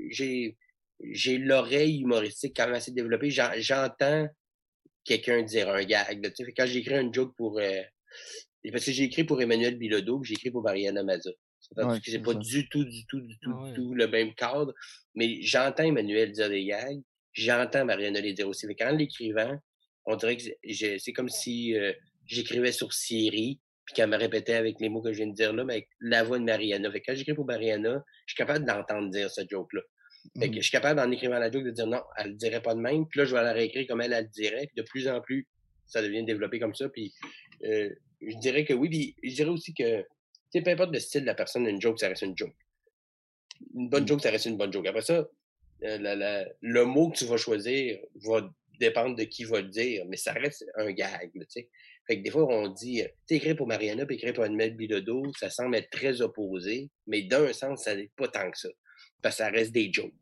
j'ai, 0.09 0.57
j'ai 0.99 1.37
l'oreille 1.37 2.01
humoristique 2.01 2.55
quand 2.55 2.65
même 2.65 2.75
assez 2.75 2.91
développée. 2.91 3.29
J'entends 3.29 4.27
quelqu'un 5.03 5.43
dire 5.43 5.69
un 5.69 5.83
gag. 5.83 6.23
Là, 6.23 6.31
quand 6.57 6.65
j'écris 6.65 6.95
un 6.95 7.11
joke 7.13 7.35
pour... 7.37 7.61
parce 8.71 8.85
que 8.85 8.91
j'ai 8.91 9.03
écrit 9.03 9.25
pour 9.25 9.39
Emmanuel 9.39 9.77
Bilodeau, 9.77 10.23
j'ai 10.23 10.33
écrit 10.33 10.49
pour 10.49 10.63
Mariana 10.63 11.03
Maza. 11.03 11.29
que 11.75 11.99
c'est 12.03 12.19
pas 12.19 12.33
du 12.33 12.67
tout, 12.67 12.83
du 12.83 13.05
tout, 13.05 13.21
du 13.21 13.37
tout, 13.39 13.53
du 13.65 13.73
tout 13.73 13.93
le 13.93 14.07
même 14.07 14.33
cadre. 14.33 14.73
Mais 15.13 15.39
j'entends 15.43 15.83
Emmanuel 15.83 16.31
dire 16.31 16.49
des 16.49 16.65
gags 16.65 17.01
j'entends 17.35 17.85
Mariana 17.85 18.21
les 18.21 18.33
dire 18.33 18.47
aussi. 18.47 18.65
Mais 18.65 18.75
quand 18.75 18.91
l'écrivant, 18.91 19.55
on 20.05 20.15
dirait 20.15 20.37
que 20.37 20.43
c'est 20.97 21.13
comme 21.13 21.29
si 21.29 21.77
euh, 21.77 21.93
j'écrivais 22.25 22.71
sur 22.71 22.93
Siri, 22.93 23.59
puis 23.85 23.93
qu'elle 23.93 24.09
me 24.09 24.17
répétait 24.17 24.55
avec 24.55 24.79
les 24.79 24.89
mots 24.89 25.01
que 25.01 25.11
je 25.11 25.17
viens 25.17 25.27
de 25.27 25.33
dire 25.33 25.53
là, 25.53 25.63
mais 25.63 25.73
avec 25.73 25.89
la 25.99 26.23
voix 26.23 26.39
de 26.39 26.43
Mariana. 26.43 26.91
Fait 26.91 27.01
que 27.01 27.05
quand 27.11 27.15
j'écris 27.15 27.35
pour 27.35 27.45
Mariana, 27.45 28.03
je 28.25 28.33
suis 28.33 28.37
capable 28.37 28.65
d'entendre 28.65 29.09
dire 29.11 29.29
ce 29.29 29.41
joke-là. 29.49 29.81
Fait 30.39 30.49
que 30.49 30.53
mmh. 30.53 30.57
je 30.57 30.61
suis 30.61 30.71
capable, 30.71 30.99
en 30.99 31.11
écrivant 31.11 31.37
la 31.37 31.51
joke, 31.51 31.63
de 31.63 31.71
dire 31.71 31.85
non, 31.85 32.01
elle 32.17 32.29
le 32.29 32.33
dirait 32.33 32.61
pas 32.61 32.73
de 32.73 32.79
même. 32.79 33.07
Puis 33.07 33.19
là, 33.19 33.25
je 33.25 33.35
vais 33.35 33.43
la 33.43 33.53
réécrire 33.53 33.85
comme 33.87 34.01
elle, 34.01 34.13
elle 34.13 34.23
le 34.23 34.29
dirait. 34.29 34.65
Puis 34.67 34.75
de 34.75 34.81
plus 34.81 35.07
en 35.07 35.21
plus, 35.21 35.47
ça 35.85 36.01
devient 36.01 36.23
développé 36.23 36.59
comme 36.59 36.73
ça. 36.73 36.89
Puis 36.89 37.13
euh, 37.63 37.89
je 38.21 38.35
dirais 38.37 38.65
que 38.65 38.73
oui. 38.73 38.89
Puis 38.89 39.15
je 39.23 39.35
dirais 39.35 39.49
aussi 39.49 39.73
que, 39.73 40.01
tu 40.01 40.07
sais, 40.51 40.61
peu 40.61 40.71
importe 40.71 40.91
le 40.91 40.99
style 40.99 41.21
de 41.21 41.27
la 41.27 41.35
personne, 41.35 41.67
une 41.67 41.79
joke, 41.79 41.99
ça 41.99 42.07
reste 42.07 42.23
une 42.23 42.35
joke. 42.35 42.55
Une 43.75 43.89
bonne 43.89 44.03
mmh. 44.03 44.07
joke, 44.07 44.21
ça 44.21 44.31
reste 44.31 44.47
une 44.47 44.57
bonne 44.57 44.73
joke. 44.73 44.87
Après 44.87 45.01
ça, 45.01 45.27
euh, 45.83 46.45
le 46.61 46.83
mot 46.85 47.11
que 47.11 47.17
tu 47.17 47.25
vas 47.25 47.37
choisir 47.37 47.99
va 48.15 48.51
dépendre 48.79 49.15
de 49.15 49.23
qui 49.23 49.43
va 49.43 49.61
le 49.61 49.69
dire, 49.69 50.05
mais 50.07 50.17
ça 50.17 50.33
reste 50.33 50.65
un 50.75 50.91
gag, 50.91 51.31
tu 51.33 51.45
sais. 51.47 51.69
Fait 52.07 52.17
que 52.17 52.23
des 52.23 52.29
fois, 52.29 52.45
on 52.47 52.67
dit, 52.67 53.01
euh, 53.01 53.07
tu 53.27 53.35
écrit 53.35 53.55
pour 53.55 53.67
Mariana, 53.67 54.05
puis 54.05 54.15
écrit 54.17 54.33
pour 54.33 54.43
Annette 54.43 54.77
Bilodeau, 54.77 55.23
ça 55.39 55.49
semble 55.49 55.75
être 55.75 55.89
très 55.89 56.21
opposé, 56.21 56.89
mais 57.07 57.23
d'un 57.23 57.51
sens, 57.51 57.83
ça 57.83 57.95
n'est 57.95 58.11
pas 58.15 58.27
tant 58.27 58.49
que 58.51 58.57
ça. 58.57 58.69
Parce 59.21 59.37
que 59.37 59.43
ça 59.43 59.49
reste 59.49 59.71
des 59.71 59.91
jokes. 59.91 60.13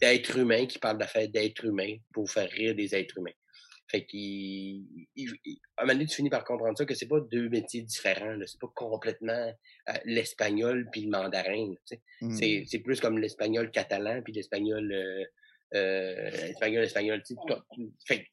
D'êtres 0.00 0.38
humains 0.38 0.66
qui 0.66 0.78
parlent 0.78 0.98
d'affaires 0.98 1.28
d'êtres 1.28 1.66
humains 1.66 1.96
pour 2.14 2.30
faire 2.30 2.48
rire 2.48 2.74
des 2.74 2.94
êtres 2.94 3.18
humains. 3.18 3.34
Fait 3.92 4.06
qu'il, 4.06 4.86
à 5.76 5.82
un 5.82 5.84
moment 5.84 5.92
donné, 5.92 6.06
tu 6.06 6.16
finis 6.16 6.30
par 6.30 6.44
comprendre 6.44 6.78
ça, 6.78 6.86
que 6.86 6.94
c'est 6.94 7.08
pas 7.08 7.20
deux 7.20 7.50
métiers 7.50 7.82
différents, 7.82 8.38
c'est 8.46 8.58
pas 8.58 8.72
complètement 8.74 9.52
euh, 9.90 9.92
l'espagnol 10.06 10.88
puis 10.90 11.02
le 11.02 11.10
mandarin, 11.10 11.74
mmh. 12.22 12.64
c'est, 12.66 12.78
plus 12.78 13.00
comme 13.00 13.18
l'espagnol 13.18 13.70
catalan 13.70 14.22
puis 14.22 14.32
l'espagnol, 14.32 14.90
euh, 14.90 15.24
euh, 15.74 16.30
espagnol, 16.48 16.84
espagnol, 16.84 17.22
fait 18.06 18.26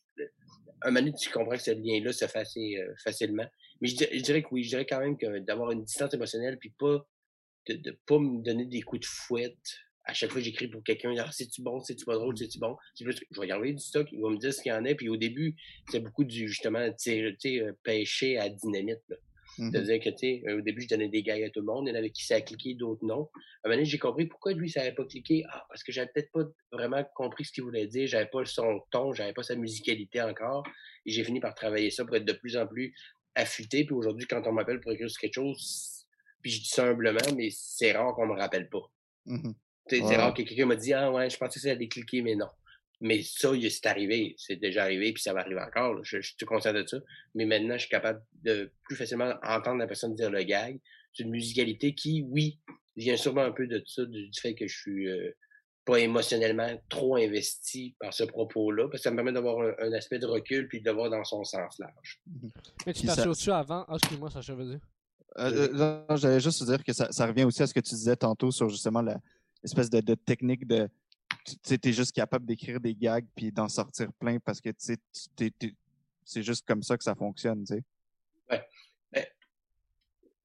un 0.82 0.92
moment 0.92 1.12
tu 1.12 1.30
comprends 1.30 1.56
que 1.56 1.62
ce 1.64 1.72
lien-là 1.72 2.14
se 2.14 2.26
fait 2.26 2.40
assez 2.40 2.78
euh, 2.78 2.94
facilement. 3.04 3.48
Mais 3.82 3.88
je, 3.88 4.22
dirais 4.22 4.42
que 4.42 4.48
oui, 4.52 4.64
je 4.64 4.70
dirais 4.70 4.86
quand 4.86 5.00
même 5.00 5.18
que 5.18 5.40
d'avoir 5.40 5.72
une 5.72 5.84
distance 5.84 6.14
émotionnelle 6.14 6.58
puis 6.58 6.74
pas 6.78 7.06
de, 7.68 7.98
pas 8.06 8.20
me 8.20 8.42
donner 8.42 8.66
des 8.66 8.82
coups 8.82 9.02
de 9.02 9.06
fouette 9.06 9.58
à 10.10 10.14
chaque 10.14 10.32
fois 10.32 10.42
que 10.42 10.46
j'écris 10.46 10.68
pour 10.68 10.84
quelqu'un, 10.84 11.14
c'est-tu 11.32 11.62
bon, 11.62 11.80
c'est-tu 11.82 12.04
pas 12.04 12.16
drôle, 12.16 12.36
c'est-tu 12.36 12.58
bon? 12.58 12.76
C'est 12.96 13.04
plus, 13.04 13.16
je 13.30 13.36
vais 13.36 13.42
regarder 13.42 13.74
du 13.74 13.84
stock, 13.84 14.08
il 14.12 14.20
va 14.20 14.30
me 14.30 14.38
dire 14.38 14.52
ce 14.52 14.62
qu'il 14.62 14.72
y 14.72 14.76
en 14.76 14.84
a. 14.86 14.96
Puis 14.96 15.08
au 15.08 15.18
début, 15.18 15.56
c'est 15.90 16.00
beaucoup 16.00 16.24
du, 16.24 16.48
justement, 16.48 16.80
euh, 16.80 17.72
pêcher 17.84 18.38
à 18.40 18.50
dynamite. 18.50 19.04
Mm-hmm. 19.60 19.72
C'est-à-dire 19.72 20.00
que, 20.00 20.10
tu 20.10 20.18
sais, 20.18 20.54
au 20.54 20.62
début, 20.62 20.82
je 20.82 20.88
donnais 20.88 21.10
des 21.10 21.22
gags 21.22 21.44
à 21.44 21.50
tout 21.50 21.60
le 21.60 21.66
monde. 21.66 21.88
Il 21.88 21.92
y 21.92 21.94
en 21.94 22.00
avait 22.00 22.12
qui 22.12 22.26
ça 22.26 22.40
cliqué, 22.40 22.76
d'autres 22.76 23.06
non. 23.06 23.16
À 23.16 23.18
un 23.18 23.70
moment 23.70 23.76
donné, 23.76 23.86
j'ai 23.86 23.98
compris 24.00 24.26
pourquoi 24.26 24.54
lui, 24.54 24.70
ça 24.70 24.80
n'avait 24.80 24.96
pas 24.96 25.06
cliqué. 25.06 25.44
Ah, 25.50 25.66
parce 25.68 25.84
que 25.84 25.92
j'avais 25.92 26.10
peut-être 26.14 26.32
pas 26.32 26.44
vraiment 26.72 27.04
compris 27.16 27.46
ce 27.46 27.52
qu'il 27.52 27.64
voulait 27.64 27.88
dire. 27.88 28.08
J'avais 28.08 28.28
pas 28.28 28.46
son 28.46 28.82
ton, 28.92 29.14
j'avais 29.14 29.34
pas 29.34 29.44
sa 29.44 29.56
musicalité 29.56 30.22
encore. 30.22 30.64
Et 31.06 31.12
j'ai 31.12 31.24
fini 31.24 31.40
par 31.40 31.54
travailler 31.54 31.92
ça 31.92 32.06
pour 32.06 32.16
être 32.16 32.26
de 32.26 32.34
plus 32.34 32.56
en 32.56 32.66
plus 32.66 32.96
affûté. 33.36 33.86
Puis 33.86 33.94
aujourd'hui, 33.94 34.26
quand 34.28 34.42
on 34.48 34.54
m'appelle 34.54 34.80
pour 34.80 34.92
écrire 34.92 35.10
sur 35.10 35.20
quelque 35.20 35.36
chose, 35.36 36.06
puis 36.42 36.52
je 36.52 36.62
dis 36.62 36.70
ça 36.70 36.86
humblement, 36.86 37.20
mais 37.36 37.50
c'est 37.52 37.92
rare 37.92 38.16
qu'on 38.16 38.28
me 38.28 38.40
rappelle 38.40 38.70
pas. 38.70 38.90
Mm-hmm. 39.28 39.54
C'est 39.90 40.16
rare 40.16 40.34
que 40.34 40.44
quelqu'un 40.44 40.68
m'a 40.68 40.76
dit 40.76 40.94
Ah 40.94 41.12
ouais, 41.12 41.30
je 41.30 41.38
pensais 41.38 41.60
que 41.60 41.66
ça 41.66 41.72
allait 41.72 41.88
cliquer, 41.88 42.22
mais 42.22 42.36
non. 42.36 42.48
Mais 43.02 43.22
ça, 43.24 43.52
c'est 43.70 43.86
arrivé. 43.86 44.36
C'est 44.38 44.58
déjà 44.58 44.84
arrivé, 44.84 45.14
puis 45.14 45.22
ça 45.22 45.34
va 45.34 45.42
arriver 45.42 45.62
encore. 45.62 46.04
Je, 46.04 46.22
suis 46.22 46.46
conscient 46.46 46.74
de 46.74 46.86
ça. 46.86 46.98
Mais 47.36 47.46
maintenant, 47.46 47.76
je 47.76 47.82
suis 47.82 47.90
capable 47.90 48.22
de 48.44 48.72
plus 48.84 48.96
facilement 48.96 49.34
entendre 49.44 49.78
la 49.78 49.88
personne 49.88 50.16
dire 50.16 50.30
le 50.30 50.44
gag. 50.44 50.80
C'est 51.14 51.24
une 51.24 51.32
musicalité 51.32 51.96
qui, 51.96 52.26
oui, 52.30 52.60
vient 52.96 53.18
sûrement 53.18 53.44
un 53.44 53.52
peu 53.52 53.68
de 53.68 53.82
ça, 53.86 54.06
du, 54.06 54.30
fait 54.40 54.54
que 54.54 54.68
je 54.68 54.78
suis 54.78 55.08
euh, 55.08 55.32
pas 55.86 56.00
émotionnellement 56.00 56.70
trop 56.90 57.16
investi 57.16 57.96
par 58.00 58.14
ce 58.14 58.24
propos-là, 58.24 58.90
parce 58.90 59.02
que 59.02 59.04
ça 59.04 59.12
me 59.12 59.16
permet 59.16 59.32
d'avoir 59.32 59.60
un, 59.80 59.94
aspect 59.94 60.20
de 60.20 60.28
recul 60.28 60.68
puis 60.68 60.82
de 60.82 60.86
le 60.86 60.92
voir 60.92 61.10
dans 61.10 61.24
son 61.24 61.44
sens 61.44 61.80
large. 61.80 62.22
Mmh 62.28 62.48
mais 62.86 62.94
tu 62.94 63.08
t'assures-tu 63.08 63.52
avant? 63.52 63.86
Ah, 63.88 63.96
excuse-moi, 63.96 64.30
ça 64.30 64.54
veut 64.54 64.66
dire. 64.66 64.80
Euh, 65.38 66.04
euh 66.10 66.18
J'allais 66.18 66.40
juste 66.40 66.64
dire 66.66 66.84
que 66.84 66.94
ça, 66.94 67.12
ça, 67.12 67.26
revient 67.26 67.44
aussi 67.44 67.64
à 67.64 67.68
ce 67.68 67.74
que 67.74 67.80
tu 67.80 67.96
disais 67.96 68.16
tantôt 68.16 68.52
sur 68.52 68.70
justement 68.70 69.02
la, 69.02 69.20
espèce 69.64 69.90
de, 69.90 70.16
technique 70.16 70.68
de 70.68 70.90
tu 71.44 71.90
es 71.90 71.94
juste 71.94 72.14
capable 72.14 72.46
d'écrire 72.46 72.80
des 72.80 72.96
gags 72.96 73.26
puis 73.36 73.52
d'en 73.52 73.68
sortir 73.68 74.12
plein 74.14 74.40
parce 74.40 74.62
que 74.62 74.70
tu 74.70 75.76
c'est 76.30 76.44
juste 76.44 76.66
comme 76.68 76.84
ça 76.84 76.96
que 76.96 77.04
ça 77.04 77.16
fonctionne, 77.16 77.64
tu 77.64 77.74
sais. 77.74 77.84
Ouais. 78.52 78.62
Ben, 79.12 79.26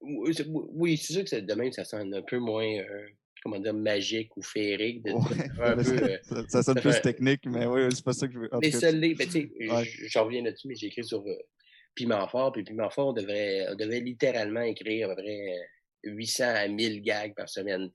oui, 0.00 0.96
c'est 0.96 1.12
sûr 1.12 1.24
que 1.24 1.40
demain, 1.40 1.70
ça 1.72 1.84
sonne 1.84 2.14
un 2.14 2.22
peu 2.22 2.38
moins, 2.38 2.66
euh, 2.66 3.06
comment 3.42 3.58
dire, 3.58 3.74
magique 3.74 4.34
ou 4.36 4.42
féerique. 4.42 5.02
De, 5.02 5.10
un 5.62 5.76
peu, 5.76 6.36
euh, 6.36 6.44
ça, 6.48 6.62
sonne 6.62 6.80
plus 6.80 7.00
technique, 7.02 7.44
mais 7.44 7.66
oui, 7.66 7.82
c'est 7.90 8.04
pas 8.04 8.14
ça 8.14 8.26
que 8.26 8.32
je 8.32 8.38
veux. 8.38 8.50
Les 8.62 8.72
seuls, 8.72 8.98
ben, 8.98 9.14
tu 9.14 9.30
sais, 9.30 9.50
j'en 10.08 10.24
reviens 10.24 10.42
là-dessus, 10.42 10.68
mais 10.68 10.74
j'ai 10.74 10.86
écrit 10.86 11.04
sur 11.04 11.20
euh, 11.26 11.36
Piment 11.94 12.26
Fort, 12.28 12.52
puis 12.52 12.64
Piment 12.64 12.88
Fort, 12.88 13.08
on 13.08 13.12
devrait, 13.12 13.66
on 13.70 13.74
devait 13.74 14.00
littéralement 14.00 14.62
écrire 14.62 15.10
à 15.10 15.14
peu 15.14 15.22
près 15.22 15.68
800 16.04 16.44
à 16.46 16.68
1000 16.68 17.02
gags 17.02 17.34
par 17.34 17.48
semaine. 17.48 17.90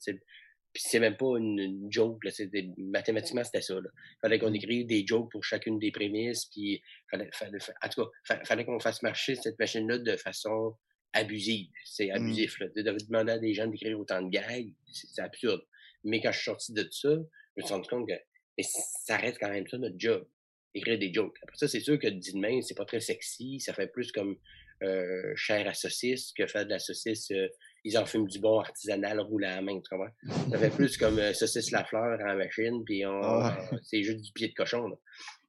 Puis 0.73 0.83
c'est 0.85 0.99
même 0.99 1.17
pas 1.17 1.37
une, 1.37 1.87
joke, 1.91 2.23
là, 2.23 2.31
des, 2.39 2.71
mathématiquement, 2.77 3.43
c'était 3.43 3.61
ça. 3.61 3.75
Là. 3.75 3.89
Fallait 4.21 4.37
qu'on 4.37 4.51
mmh. 4.51 4.55
écrive 4.55 4.87
des 4.87 5.05
jokes 5.05 5.31
pour 5.31 5.43
chacune 5.43 5.79
des 5.79 5.91
prémices, 5.91 6.45
puis 6.45 6.81
fallait, 7.09 7.29
fallait, 7.33 7.57
en 7.83 7.89
tout 7.89 8.05
cas, 8.05 8.39
fallait 8.45 8.65
qu'on 8.65 8.79
fasse 8.79 9.01
marcher 9.01 9.35
cette 9.35 9.57
machine-là 9.57 9.97
de 9.97 10.15
façon 10.15 10.75
abusive. 11.13 11.71
C'est 11.85 12.07
mmh. 12.07 12.15
abusif. 12.15 12.59
Là. 12.59 12.67
De, 12.75 12.81
demander 12.81 13.31
à 13.31 13.39
des 13.39 13.53
gens 13.53 13.67
d'écrire 13.67 13.99
autant 13.99 14.21
de 14.21 14.29
gags, 14.29 14.73
c'est 14.91 15.21
absurde. 15.21 15.61
Mais 16.03 16.21
quand 16.21 16.31
je 16.31 16.37
suis 16.37 16.45
sorti 16.45 16.73
de 16.73 16.87
ça, 16.91 17.09
je 17.09 17.61
me 17.61 17.65
suis 17.65 17.73
rendu 17.73 17.89
compte 17.89 18.07
que 18.07 18.13
mais 18.59 18.65
ça 19.05 19.15
reste 19.15 19.37
quand 19.39 19.49
même 19.49 19.65
ça 19.67 19.77
notre 19.77 19.97
job. 19.97 20.27
Écrire 20.73 20.99
des 20.99 21.13
jokes. 21.13 21.37
Après 21.41 21.55
ça, 21.55 21.69
c'est 21.69 21.79
sûr 21.79 21.97
que 21.97 22.07
dit 22.07 22.33
de 22.33 22.39
main, 22.39 22.61
c'est 22.61 22.75
pas 22.75 22.83
très 22.83 22.99
sexy. 22.99 23.61
Ça 23.61 23.73
fait 23.73 23.87
plus 23.87 24.11
comme 24.11 24.35
euh, 24.83 25.33
chair 25.37 25.65
à 25.65 25.73
saucisse 25.73 26.33
que 26.33 26.45
faire 26.45 26.65
de 26.65 26.71
la 26.71 26.79
saucisse 26.79 27.31
euh, 27.31 27.47
ils 27.83 27.97
en 27.97 28.05
fument 28.05 28.27
du 28.27 28.39
bon 28.39 28.59
artisanal 28.59 29.19
roulé 29.19 29.47
à 29.47 29.55
la 29.55 29.61
main, 29.61 29.79
tu 29.79 29.89
comprends? 29.89 30.13
Ça 30.51 30.57
fait 30.57 30.69
plus 30.69 30.97
comme 30.97 31.19
euh, 31.19 31.33
saucisse 31.33 31.71
la 31.71 31.83
fleur 31.83 32.19
en 32.21 32.35
machine, 32.35 32.83
puis 32.85 33.03
ah. 33.03 33.57
c'est 33.83 34.03
juste 34.03 34.21
du 34.21 34.31
pied 34.31 34.49
de 34.49 34.53
cochon. 34.53 34.87
Là. 34.87 34.95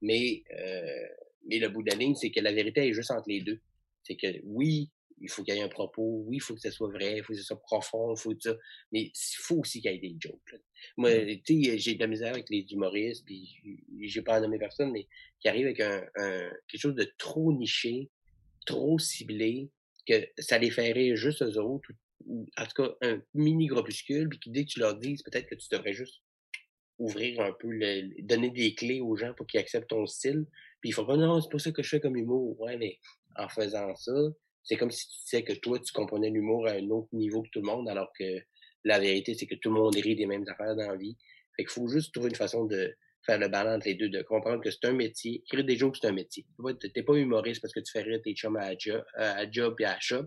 Mais, 0.03 0.43
euh, 0.59 1.07
mais 1.47 1.59
le 1.59 1.69
bout 1.69 1.83
de 1.83 1.91
la 1.91 1.97
ligne, 1.97 2.15
c'est 2.15 2.31
que 2.31 2.41
la 2.41 2.53
vérité 2.53 2.89
est 2.89 2.93
juste 2.93 3.11
entre 3.11 3.29
les 3.29 3.41
deux. 3.41 3.61
C'est 4.03 4.17
que 4.17 4.29
oui, 4.45 4.91
il 5.21 5.29
faut 5.29 5.43
qu'il 5.43 5.55
y 5.55 5.59
ait 5.59 5.63
un 5.63 5.69
propos, 5.69 6.25
oui, 6.27 6.37
il 6.37 6.41
faut 6.41 6.55
que 6.55 6.61
ce 6.61 6.71
soit 6.71 6.91
vrai, 6.91 7.19
il 7.19 7.23
faut 7.23 7.33
que 7.33 7.39
ce 7.39 7.45
soit 7.45 7.61
profond, 7.61 8.15
il 8.15 8.21
faut 8.21 8.35
ça. 8.39 8.57
Mais 8.93 9.03
il 9.03 9.37
faut 9.39 9.57
aussi 9.57 9.81
qu'il 9.81 9.91
y 9.91 9.95
ait 9.95 9.99
des 9.99 10.17
jokes. 10.19 10.61
Moi, 10.97 11.11
mm. 11.11 11.43
tu 11.45 11.65
sais, 11.65 11.79
j'ai 11.79 11.95
de 11.95 12.01
la 12.01 12.07
misère 12.07 12.33
avec 12.33 12.49
les 12.49 12.67
humoristes, 12.71 13.25
puis 13.27 13.61
j'ai 14.03 14.23
pas 14.23 14.37
à 14.37 14.41
nommer 14.41 14.59
personne, 14.59 14.93
mais 14.93 15.07
qui 15.41 15.49
arrivent 15.49 15.67
avec 15.67 15.81
un, 15.81 16.01
quelque 16.69 16.81
chose 16.81 16.95
de 16.95 17.13
trop 17.19 17.53
niché, 17.53 18.09
trop 18.67 18.99
ciblé, 18.99 19.69
que 20.07 20.27
ça 20.39 20.59
les 20.59 20.71
ferait 20.71 21.17
juste 21.17 21.43
eux 21.43 21.59
autres, 21.59 21.91
en 22.57 22.67
tout 22.67 22.83
cas 22.83 22.91
un 23.03 23.23
mini 23.35 23.67
groupuscule, 23.67 24.29
puis 24.29 24.51
dès 24.51 24.65
que 24.65 24.71
tu 24.71 24.81
leur 24.81 24.97
dises, 24.97 25.23
peut-être 25.23 25.47
que 25.47 25.55
tu 25.55 25.67
devrais 25.71 25.93
juste 25.93 26.23
ouvrir 26.99 27.41
un 27.41 27.53
peu, 27.53 27.69
le, 27.71 28.23
donner 28.23 28.51
des 28.51 28.75
clés 28.75 29.01
aux 29.01 29.17
gens 29.17 29.33
pour 29.35 29.47
qu'ils 29.47 29.61
acceptent 29.61 29.89
ton 29.89 30.07
style. 30.07 30.45
Puis 30.81 30.91
il 30.91 30.93
faut 30.93 31.05
pas, 31.05 31.17
non, 31.17 31.41
c'est 31.41 31.51
pas 31.51 31.59
ça 31.59 31.73
que 31.73 31.83
je 31.83 31.89
fais 31.89 32.01
comme 32.01 32.17
humour. 32.17 32.61
Ouais, 32.61 32.77
mais 32.77 32.99
en 33.37 33.49
faisant 33.49 33.95
ça, 33.97 34.13
c'est 34.63 34.77
comme 34.77 34.91
si 34.91 35.07
tu 35.09 35.15
disais 35.25 35.43
que 35.43 35.55
toi, 35.55 35.79
tu 35.81 35.93
comprenais 35.93 36.31
l'humour 36.31 36.67
à 36.69 36.73
un 36.73 36.89
autre 36.91 37.09
niveau 37.13 37.43
que 37.43 37.49
tout 37.51 37.61
le 37.61 37.67
monde, 37.67 37.89
alors 37.89 38.13
que 38.19 38.41
la 38.85 38.99
vérité, 38.99 39.35
c'est 39.35 39.47
que 39.47 39.55
tout 39.55 39.71
le 39.71 39.81
monde 39.81 39.95
rit 39.95 40.15
des 40.15 40.27
mêmes 40.27 40.45
affaires 40.49 40.77
dans 40.77 40.91
la 40.91 40.97
vie. 40.97 41.17
Fait 41.57 41.65
qu'il 41.65 41.73
faut 41.73 41.89
juste 41.89 42.13
trouver 42.13 42.29
une 42.29 42.37
façon 42.37 42.67
de 42.67 42.95
faire 43.25 43.39
le 43.39 43.49
balance 43.49 43.77
entre 43.77 43.89
les 43.89 43.95
deux, 43.95 44.09
de 44.09 44.23
comprendre 44.23 44.63
que 44.63 44.71
c'est 44.71 44.85
un 44.85 44.93
métier. 44.93 45.43
Écrire 45.47 45.65
des 45.65 45.77
jokes, 45.77 45.97
c'est 46.01 46.09
un 46.09 46.13
métier. 46.13 46.47
T'es 46.95 47.03
pas 47.03 47.15
humoriste 47.15 47.61
parce 47.63 47.73
que 47.73 47.81
tu 47.81 47.91
fais 47.91 48.03
rire 48.03 48.21
tes 48.23 48.35
chums 48.35 48.57
à, 48.57 48.77
job, 48.77 49.03
à 49.15 49.51
job 49.51 49.75
et 49.81 49.85
à 49.85 49.99
shop 50.01 50.27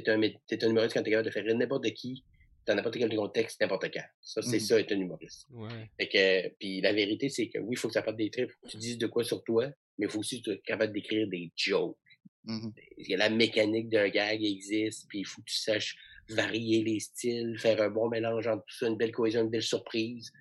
t'es 0.00 0.10
un, 0.10 0.22
es 0.22 0.64
un 0.64 0.70
humoriste 0.70 0.94
quand 0.94 1.02
t'es 1.02 1.10
capable 1.10 1.28
de 1.28 1.32
faire 1.32 1.54
n'importe 1.54 1.90
qui, 1.92 2.24
dans 2.66 2.74
n'importe 2.74 2.98
quel 2.98 3.14
contexte, 3.14 3.60
n'importe 3.60 3.92
quand. 3.92 4.04
Ça, 4.20 4.42
c'est 4.42 4.56
mm. 4.56 4.60
ça, 4.60 4.80
être 4.80 4.92
un 4.92 5.00
humoriste. 5.00 5.46
Ouais. 5.50 5.90
Fait 5.98 6.08
que, 6.08 6.54
puis 6.58 6.80
la 6.80 6.92
vérité, 6.92 7.28
c'est 7.28 7.48
que 7.48 7.58
oui, 7.58 7.74
il 7.74 7.78
faut 7.78 7.88
que 7.88 7.94
ça 7.94 8.02
parte 8.02 8.16
des 8.16 8.30
traits, 8.30 8.50
faut 8.50 8.66
que 8.66 8.72
tu 8.72 8.78
dises 8.78 8.98
de 8.98 9.06
quoi 9.06 9.24
sur 9.24 9.42
toi, 9.44 9.66
mais 9.98 10.06
il 10.06 10.10
faut 10.10 10.20
aussi 10.20 10.42
être 10.44 10.62
capable 10.62 10.92
d'écrire 10.92 11.28
des 11.28 11.52
jokes. 11.54 11.96
A 12.48 13.16
la 13.16 13.28
mécanique 13.28 13.88
d'un 13.88 14.08
gag 14.08 14.44
existe, 14.44 15.06
puis 15.08 15.20
il 15.20 15.26
faut 15.26 15.42
que 15.42 15.50
tu 15.50 15.56
saches 15.56 15.96
varier 16.28 16.82
les 16.82 17.00
styles, 17.00 17.58
faire 17.58 17.80
un 17.80 17.90
bon 17.90 18.08
mélange 18.08 18.46
entre 18.46 18.64
tout 18.64 18.76
ça, 18.76 18.88
une 18.88 18.96
belle 18.96 19.12
cohésion, 19.12 19.42
une 19.42 19.50
belle 19.50 19.62
surprise. 19.62 20.32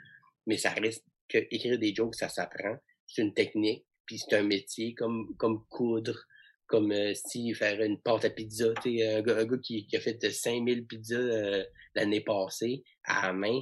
Mais 0.46 0.58
ça 0.58 0.72
reste 0.72 1.04
que 1.28 1.40
écrire 1.50 1.80
des 1.80 1.94
jokes, 1.94 2.16
ça 2.16 2.30
s'apprend. 2.30 2.76
C'est 3.08 3.22
une 3.22 3.34
technique, 3.34 3.86
puis 4.06 4.20
c'est 4.20 4.36
un 4.36 4.44
métier 4.44 4.94
comme, 4.94 5.36
comme 5.38 5.66
coudre, 5.68 6.26
comme 6.68 6.92
euh, 6.92 7.14
si 7.14 7.54
faire 7.54 7.82
une 7.82 8.00
pâte 8.00 8.26
à 8.26 8.30
pizza, 8.30 8.74
tu 8.82 8.98
sais, 8.98 9.16
un, 9.16 9.22
gars, 9.22 9.46
qui, 9.62 9.86
qui, 9.86 9.96
a 9.96 10.00
fait 10.00 10.20
5000 10.30 10.86
pizzas 10.86 11.16
euh, 11.16 11.64
l'année 11.94 12.22
passée 12.22 12.84
à 13.04 13.28
la 13.28 13.34
main 13.34 13.62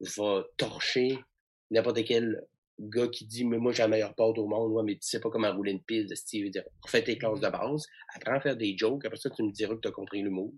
va 0.00 0.44
torcher 0.56 1.18
n'importe 1.70 2.04
quel 2.04 2.42
gars 2.78 3.08
qui 3.08 3.26
dit 3.26 3.44
mais 3.44 3.58
moi 3.58 3.72
j'ai 3.72 3.82
la 3.82 3.88
meilleure 3.88 4.14
pâte 4.14 4.38
au 4.38 4.46
monde, 4.46 4.72
ouais, 4.72 4.82
mais 4.84 4.94
tu 4.94 5.02
sais 5.02 5.20
pas 5.20 5.30
comment 5.30 5.52
rouler 5.54 5.72
une 5.72 5.82
pizza, 5.82 6.14
Steve 6.14 6.50
dire 6.50 6.64
fais 6.86 7.02
tes 7.02 7.18
classes 7.18 7.40
de 7.40 7.48
base, 7.48 7.86
apprends 8.14 8.34
à 8.34 8.40
faire 8.40 8.56
des 8.56 8.76
jokes, 8.76 9.04
après 9.04 9.18
ça 9.18 9.30
tu 9.30 9.42
me 9.42 9.52
diras 9.52 9.74
que 9.74 9.80
tu 9.80 9.88
as 9.88 9.92
compris 9.92 10.22
l'humour. 10.22 10.52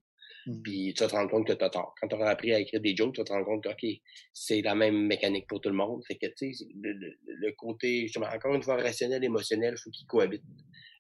Mmh. 0.47 0.63
Puis 0.63 0.95
tu 0.95 1.03
vas 1.03 1.09
te 1.09 1.15
rendre 1.15 1.31
compte 1.31 1.47
que 1.47 1.53
tu 1.53 1.65
as 1.65 1.71
tort. 1.71 1.95
Quand 2.01 2.09
tu 2.09 2.15
auras 2.15 2.31
appris 2.31 2.53
à 2.53 2.61
écrire 2.61 2.81
des 2.81 2.95
jokes, 2.95 3.15
tu 3.15 3.21
vas 3.21 3.25
te 3.25 3.33
rendre 3.33 3.47
compte 3.47 3.65
que, 3.65 3.87
c'est 4.33 4.63
la 4.63 4.75
même 4.75 5.07
mécanique 5.07 5.47
pour 5.49 5.61
tout 5.61 5.69
le 5.69 5.75
monde. 5.75 6.05
Fait 6.07 6.17
que, 6.17 6.27
tu 6.37 6.55
sais, 6.55 6.67
le, 6.81 7.53
côté, 7.53 8.03
justement, 8.03 8.27
encore 8.33 8.55
une 8.55 8.63
fois, 8.63 8.77
rationnel, 8.77 9.25
émotionnel, 9.25 9.75
il 9.77 9.81
faut 9.81 9.91
qu'il 9.91 10.07
cohabite 10.07 10.43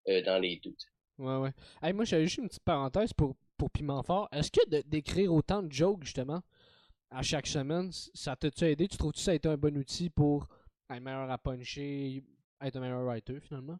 euh, 0.09 0.23
dans 0.23 0.39
les 0.39 0.61
deux. 0.63 0.77
Ouais, 1.19 1.37
ouais. 1.37 1.51
Hey, 1.83 1.93
moi, 1.93 2.05
j'avais 2.05 2.25
juste 2.25 2.39
une 2.39 2.49
petite 2.49 2.63
parenthèse 2.63 3.13
pour, 3.13 3.35
pour 3.57 3.71
Piment 3.71 4.03
Fort. 4.03 4.29
Est-ce 4.33 4.51
que 4.51 4.83
d'écrire 4.83 5.33
autant 5.33 5.63
de 5.63 5.73
jokes, 5.73 6.05
justement, 6.05 6.43
à 7.11 7.23
chaque 7.23 7.47
semaine, 7.47 7.91
ça 8.15 8.37
t'a-tu 8.37 8.65
aidé? 8.65 8.87
Tu 8.87 8.97
trouves-tu 8.97 9.19
que 9.19 9.25
ça 9.25 9.31
a 9.33 9.35
été 9.35 9.49
un 9.49 9.57
bon 9.57 9.77
outil 9.77 10.11
pour 10.11 10.47
être 10.91 11.01
meilleur 11.01 11.31
à 11.31 11.39
puncher, 11.39 12.23
être 12.61 12.77
un 12.77 12.81
meilleur 12.81 13.03
writer, 13.05 13.41
finalement? 13.41 13.79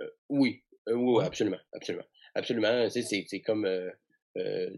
Euh, 0.00 0.08
oui. 0.28 0.62
Euh, 0.88 0.94
oui, 0.94 1.24
absolument. 1.24 1.58
Absolument. 1.72 2.06
Absolument. 2.34 2.88
C'est 2.88 3.40
comme 3.40 3.68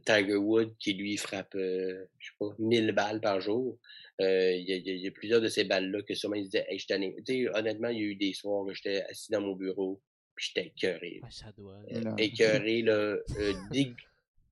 Tiger 0.04 0.36
Wood 0.36 0.74
qui 0.78 0.94
lui 0.94 1.16
frappe, 1.16 1.52
je 1.54 2.06
sais 2.18 2.32
pas, 2.40 2.54
1000 2.58 2.92
balles 2.92 3.20
par 3.20 3.40
jour. 3.40 3.78
Il 4.18 4.64
y, 4.66 5.06
a 5.06 5.10
plusieurs 5.12 5.42
de 5.42 5.48
ces 5.48 5.64
balles-là 5.64 6.02
que 6.02 6.14
sûrement 6.14 6.36
il 6.36 6.44
disait, 6.44 6.64
hey, 6.68 6.78
je 6.78 7.56
honnêtement, 7.56 7.88
il 7.88 7.98
y 7.98 8.00
a 8.00 8.04
eu 8.04 8.16
des 8.16 8.32
soirs 8.32 8.62
où 8.62 8.72
j'étais 8.72 9.02
assis 9.02 9.30
dans 9.30 9.42
mon 9.42 9.54
bureau, 9.54 10.00
j'étais 10.43 10.66
écœuré. 10.68 11.20
ça 11.30 11.53
doit. 11.57 11.80
écœuré, 12.18 12.82
là, 12.82 13.16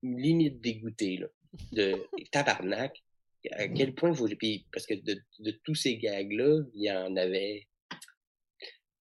limite 0.01 0.61
dégoûté, 0.61 1.17
là, 1.17 1.27
de 1.71 1.95
tabarnak. 2.31 3.03
À 3.51 3.67
quel 3.67 3.95
point 3.95 4.13
faut. 4.13 4.27
Puis, 4.27 4.65
parce 4.71 4.85
que 4.85 4.93
de, 4.93 5.19
de 5.39 5.51
tous 5.63 5.73
ces 5.73 5.97
gags-là, 5.97 6.61
il 6.75 6.83
y 6.83 6.91
en 6.91 7.15
avait 7.15 7.67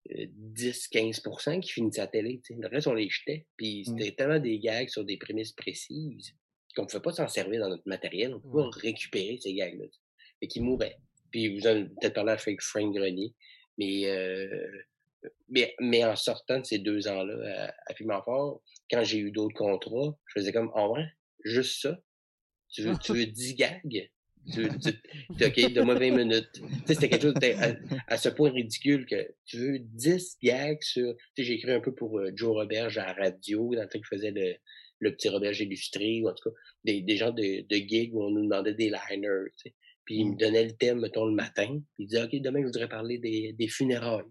10-15% 0.08 1.60
qui 1.60 1.72
finissaient 1.72 2.00
à 2.00 2.04
la 2.04 2.10
télé. 2.10 2.40
Le 2.50 2.68
reste, 2.68 2.86
on 2.86 2.94
les 2.94 3.08
jetait. 3.08 3.46
Puis 3.56 3.82
mmh. 3.82 3.84
c'était 3.98 4.12
tellement 4.12 4.38
des 4.38 4.58
gags 4.58 4.88
sur 4.88 5.04
des 5.04 5.16
prémices 5.16 5.52
précises 5.52 6.34
qu'on 6.74 6.82
ne 6.82 6.86
pouvait 6.86 7.02
pas 7.02 7.12
s'en 7.12 7.28
servir 7.28 7.60
dans 7.60 7.68
notre 7.68 7.88
matériel. 7.88 8.32
On 8.32 8.36
ne 8.36 8.40
pouvait 8.40 8.62
pas 8.62 8.70
récupérer 8.70 9.38
ces 9.40 9.54
gags-là. 9.54 9.86
Et 10.40 10.48
qui 10.48 10.60
mouraient. 10.60 10.98
Puis 11.30 11.58
vous 11.58 11.66
avez 11.66 11.84
peut-être 11.84 12.14
parlé 12.14 12.32
avec 12.32 12.62
Frank 12.62 12.94
Grenier. 12.94 13.34
Mais, 13.78 14.06
euh, 14.08 14.70
mais, 15.48 15.74
mais, 15.80 16.04
en 16.04 16.16
sortant 16.16 16.60
de 16.60 16.64
ces 16.64 16.78
deux 16.78 17.08
ans-là 17.08 17.68
à, 17.68 17.90
à 17.90 17.94
Piment 17.94 18.22
Fort, 18.22 18.62
quand 18.90 19.04
j'ai 19.04 19.18
eu 19.18 19.30
d'autres 19.30 19.56
contrats, 19.56 20.16
je 20.26 20.40
faisais 20.40 20.52
comme, 20.52 20.70
en 20.74 20.88
vrai, 20.88 21.04
juste 21.44 21.82
ça? 21.82 21.98
Tu 22.70 22.82
veux, 22.82 22.96
tu 22.98 23.12
veux 23.12 23.26
10 23.26 23.54
gags? 23.54 24.10
Tu, 24.52 24.66
tu, 24.80 25.44
OK, 25.44 25.72
donne-moi 25.72 25.96
20 25.96 26.10
minutes. 26.12 26.48
Tu 26.52 26.60
sais, 26.86 26.94
c'était 26.94 27.08
quelque 27.10 27.22
chose 27.22 27.34
à, 28.06 28.16
ce 28.16 28.28
point 28.30 28.50
ridicule 28.50 29.04
que 29.04 29.34
tu 29.44 29.58
veux 29.58 29.78
10 29.78 30.38
gags 30.42 30.82
sur. 30.82 31.14
Tu 31.14 31.22
sais, 31.36 31.44
j'ai 31.44 31.54
écrit 31.54 31.72
un 31.72 31.80
peu 31.80 31.94
pour 31.94 32.18
euh, 32.18 32.30
Joe 32.34 32.52
Roberge 32.52 32.96
à 32.96 33.06
la 33.06 33.12
radio, 33.12 33.74
dans 33.74 33.82
le 33.82 33.88
temps 33.88 33.98
qu'il 33.98 34.06
faisait 34.06 34.30
le, 34.30 34.54
le 35.00 35.14
petit 35.14 35.28
Roberge 35.28 35.60
illustré, 35.60 36.22
ou 36.22 36.28
en 36.28 36.34
tout 36.34 36.48
cas, 36.48 36.56
des, 36.84 37.02
des 37.02 37.16
genres 37.16 37.34
de, 37.34 37.66
de 37.68 37.76
gigs 37.76 38.14
où 38.14 38.22
on 38.22 38.30
nous 38.30 38.44
demandait 38.44 38.74
des 38.74 38.88
liners. 38.88 39.50
Tu 39.58 39.68
sais. 39.68 39.74
Puis 40.04 40.16
il 40.16 40.26
me 40.26 40.32
mm. 40.32 40.38
donnait 40.38 40.64
le 40.64 40.72
thème, 40.72 41.00
mettons, 41.00 41.26
le 41.26 41.34
matin. 41.34 41.68
Puis 41.94 42.04
il 42.04 42.06
disait, 42.06 42.24
OK, 42.24 42.34
demain, 42.40 42.60
je 42.60 42.66
voudrais 42.66 42.88
parler 42.88 43.18
des, 43.18 43.52
des 43.52 43.68
funérailles. 43.68 44.24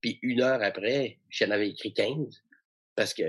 Puis 0.00 0.18
une 0.22 0.42
heure 0.42 0.62
après, 0.62 1.18
j'en 1.28 1.50
avais 1.50 1.70
écrit 1.70 1.92
15 1.92 2.42
parce 2.94 3.14
que 3.14 3.24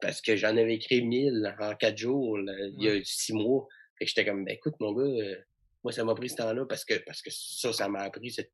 parce 0.00 0.20
que 0.20 0.36
j'en 0.36 0.56
avais 0.56 0.74
écrit 0.74 1.02
1000 1.02 1.54
en 1.58 1.74
quatre 1.74 1.96
jours, 1.96 2.38
il 2.38 2.84
y 2.84 2.88
a 2.88 3.00
six 3.02 3.32
mois. 3.32 3.66
Et 4.00 4.06
j'étais 4.06 4.24
comme, 4.26 4.44
ben 4.44 4.54
écoute, 4.54 4.74
mon 4.78 4.92
gars, 4.92 5.04
euh, 5.04 5.36
moi, 5.82 5.92
ça 5.92 6.04
m'a 6.04 6.14
pris 6.14 6.28
ce 6.28 6.36
temps-là 6.36 6.66
parce 6.66 6.84
que, 6.84 6.94
parce 7.06 7.22
que 7.22 7.30
ça, 7.32 7.72
ça 7.72 7.88
m'a 7.88 8.00
appris 8.00 8.30
cette, 8.30 8.52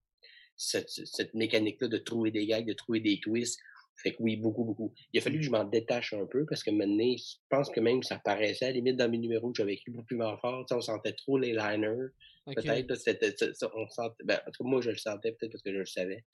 cette, 0.57 0.88
cette 0.88 1.34
mécanique-là 1.34 1.88
de 1.88 1.98
trouver 1.98 2.30
des 2.30 2.46
gags, 2.46 2.66
de 2.66 2.74
trouver 2.74 3.00
des 3.00 3.18
twists. 3.20 3.59
Fait 3.96 4.12
que 4.12 4.16
oui, 4.20 4.36
beaucoup, 4.36 4.64
beaucoup. 4.64 4.94
Il 5.12 5.18
a 5.18 5.22
fallu 5.22 5.38
que 5.38 5.44
je 5.44 5.50
m'en 5.50 5.64
détache 5.64 6.12
un 6.12 6.26
peu 6.26 6.46
parce 6.46 6.62
que 6.62 6.70
maintenant, 6.70 7.14
je 7.16 7.36
pense 7.50 7.70
que 7.70 7.80
même 7.80 8.03
ça 8.03 8.18
paraissait 8.18 8.66
à 8.66 8.68
la 8.68 8.74
limite 8.74 8.96
dans 8.96 9.09
mes 9.09 9.18
numéros 9.18 9.50
que 9.50 9.59
j'avais 9.59 9.74
écrit 9.74 9.90
beaucoup 9.90 10.07
plus 10.07 10.18
fort. 10.18 10.66
on 10.70 10.80
sentait 10.80 11.12
trop 11.12 11.38
les 11.38 11.53
liners. 11.53 12.09
Peut-être, 12.46 12.94
c'était, 12.94 13.34
on 13.74 13.88
sentait, 13.88 14.24
ben, 14.24 14.40
en 14.46 14.50
tout 14.50 14.64
cas, 14.64 14.70
moi, 14.70 14.80
je 14.80 14.90
le 14.90 14.96
sentais 14.96 15.32
peut-être 15.32 15.53
parce 15.53 15.62
que 15.62 15.72
je 15.72 15.78
le 15.78 15.86
savais. 15.86 16.24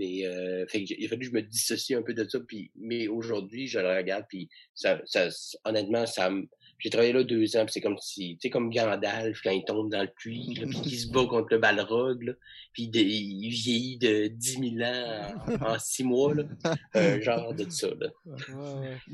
Mais 0.00 0.24
euh, 0.24 0.66
fait 0.66 0.80
il 0.80 1.04
a 1.04 1.08
fallu 1.08 1.20
que 1.20 1.26
je 1.26 1.32
me 1.32 1.42
dissocie 1.42 1.94
un 1.94 2.02
peu 2.02 2.14
de 2.14 2.26
ça. 2.26 2.40
Puis, 2.40 2.70
mais 2.74 3.06
aujourd'hui, 3.06 3.66
je 3.66 3.78
le 3.78 3.94
regarde, 3.94 4.24
puis 4.28 4.48
ça, 4.74 4.98
ça, 5.04 5.28
honnêtement, 5.64 6.06
ça 6.06 6.30
me 6.30 6.48
j'ai 6.80 6.88
travaillé 6.88 7.12
là 7.12 7.22
deux 7.22 7.56
ans, 7.56 7.66
c'est 7.68 7.80
comme 7.80 7.98
si, 7.98 8.38
tu 8.40 8.48
sais, 8.48 8.50
comme 8.50 8.70
Gandalf 8.70 9.40
quand 9.44 9.50
il 9.50 9.64
tombe 9.64 9.90
dans 9.90 10.00
le 10.00 10.08
puits, 10.08 10.54
puis 10.54 10.80
qu'il 10.80 10.98
se 10.98 11.08
bat 11.12 11.26
contre 11.26 11.48
le 11.50 11.58
Balrog, 11.58 12.22
là, 12.22 12.32
puis 12.72 12.84
il 12.84 13.50
vieillit 13.50 13.98
de 13.98 14.28
10 14.28 14.76
000 14.78 14.90
ans 14.90 15.74
en, 15.74 15.78
six 15.78 16.04
mois, 16.04 16.34
là, 16.34 16.44
euh, 16.96 17.20
genre 17.22 17.54
de 17.54 17.68
ça. 17.68 17.88
Là. 18.00 18.08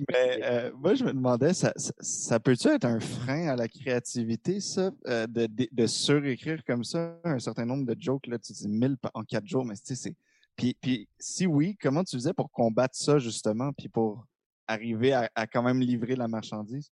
Mais 0.09 0.41
euh, 0.45 0.70
moi, 0.76 0.95
je 0.95 1.05
me 1.05 1.12
demandais, 1.12 1.55
ça, 1.55 1.72
ça, 1.76 2.39
peut-tu 2.39 2.68
être 2.68 2.84
un 2.84 3.01
frein 3.01 3.49
à 3.49 3.57
la 3.57 3.66
créativité, 3.66 4.61
ça, 4.61 4.93
euh, 5.09 5.26
de, 5.26 5.47
de, 5.47 5.68
de, 5.70 5.87
surécrire 5.87 6.62
comme 6.64 6.84
ça 6.84 7.18
un 7.24 7.41
certain 7.41 7.64
nombre 7.64 7.84
de 7.84 8.01
jokes, 8.01 8.28
là, 8.28 8.39
tu 8.39 8.53
dis 8.53 8.68
1000 8.68 8.97
en 9.12 9.24
quatre 9.24 9.47
jours, 9.47 9.64
mais 9.64 9.74
tu 9.74 9.82
sais, 9.84 9.95
c'est... 9.97 10.14
Puis, 10.57 11.09
si 11.19 11.47
oui, 11.47 11.77
comment 11.81 12.03
tu 12.03 12.17
faisais 12.17 12.33
pour 12.33 12.51
combattre 12.51 12.97
ça, 12.97 13.19
justement, 13.19 13.73
puis 13.73 13.89
pour 13.89 14.25
arriver 14.67 15.13
à, 15.13 15.31
à 15.35 15.47
quand 15.47 15.63
même 15.63 15.81
livrer 15.81 16.17
la 16.17 16.29
marchandise? 16.29 16.91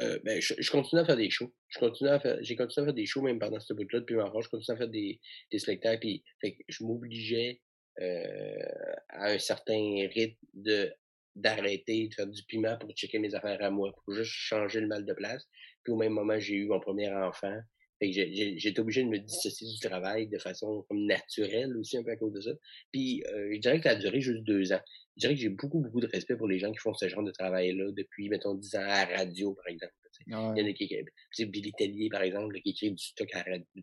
Euh, 0.00 0.18
ben, 0.24 0.40
je, 0.40 0.54
je, 0.58 0.70
continue 0.70 1.02
à 1.02 1.04
faire 1.04 1.16
des 1.16 1.30
shows. 1.30 1.52
Je 1.68 2.06
à 2.06 2.20
faire, 2.20 2.38
j'ai 2.40 2.56
continué 2.56 2.84
à 2.84 2.86
faire 2.86 2.94
des 2.94 3.06
shows 3.06 3.22
même 3.22 3.38
pendant 3.38 3.60
ce 3.60 3.74
bout-là 3.74 4.00
depuis 4.00 4.16
ma 4.16 4.24
je 4.24 4.48
continue 4.48 4.74
à 4.74 4.76
faire 4.76 4.88
des, 4.88 5.20
des 5.50 5.58
spectacles. 5.58 6.00
Puis, 6.00 6.24
je 6.68 6.84
m'obligeais 6.84 7.60
euh, 8.00 8.62
à 9.10 9.32
un 9.32 9.38
certain 9.38 10.08
rythme 10.14 10.38
de 10.54 10.92
d'arrêter 11.34 12.08
de 12.08 12.14
faire 12.14 12.26
du 12.26 12.42
piment 12.44 12.76
pour 12.76 12.90
checker 12.92 13.18
mes 13.18 13.34
affaires 13.34 13.62
à 13.62 13.70
moi, 13.70 13.90
pour 13.92 14.14
juste 14.14 14.32
changer 14.32 14.80
le 14.80 14.86
mal 14.86 15.06
de 15.06 15.14
place. 15.14 15.46
Puis 15.82 15.92
au 15.92 15.96
même 15.96 16.12
moment, 16.12 16.38
j'ai 16.38 16.56
eu 16.56 16.66
mon 16.66 16.78
premier 16.78 17.10
enfant. 17.10 17.58
Fait 18.02 18.10
que 18.10 18.58
j'ai 18.58 18.74
obligé 18.80 19.04
de 19.04 19.08
me 19.08 19.18
dissocier 19.18 19.68
du 19.68 19.78
travail 19.78 20.26
de 20.26 20.38
façon 20.38 20.84
comme 20.88 21.06
naturelle 21.06 21.76
aussi, 21.76 21.96
un 21.96 22.02
peu 22.02 22.10
à 22.10 22.16
cause 22.16 22.32
de 22.32 22.40
ça. 22.40 22.50
Puis 22.90 23.22
euh, 23.32 23.50
je 23.54 23.60
dirais 23.60 23.78
que 23.78 23.84
ça 23.84 23.90
a 23.90 23.94
duré 23.94 24.20
juste 24.20 24.42
deux 24.42 24.72
ans 24.72 24.80
je 25.16 25.20
dirais 25.20 25.34
que 25.34 25.40
j'ai 25.40 25.48
beaucoup, 25.50 25.80
beaucoup 25.80 26.00
de 26.00 26.06
respect 26.06 26.36
pour 26.36 26.48
les 26.48 26.58
gens 26.58 26.72
qui 26.72 26.78
font 26.78 26.94
ce 26.94 27.08
genre 27.08 27.22
de 27.22 27.32
travail-là 27.32 27.90
depuis, 27.92 28.28
mettons, 28.28 28.54
10 28.54 28.76
ans 28.76 28.80
à 28.80 29.04
la 29.10 29.16
radio, 29.18 29.54
par 29.54 29.68
exemple. 29.68 29.92
Il 30.26 30.32
y 30.32 30.36
en 30.36 30.54
a 30.54 30.72
qui, 30.72 30.94
c'est 31.32 31.46
Billy 31.46 31.72
Tellier, 31.72 32.08
par 32.08 32.22
exemple, 32.22 32.58
qui 32.60 32.70
écrit 32.70 32.90
du 32.92 33.02
stock 33.02 33.28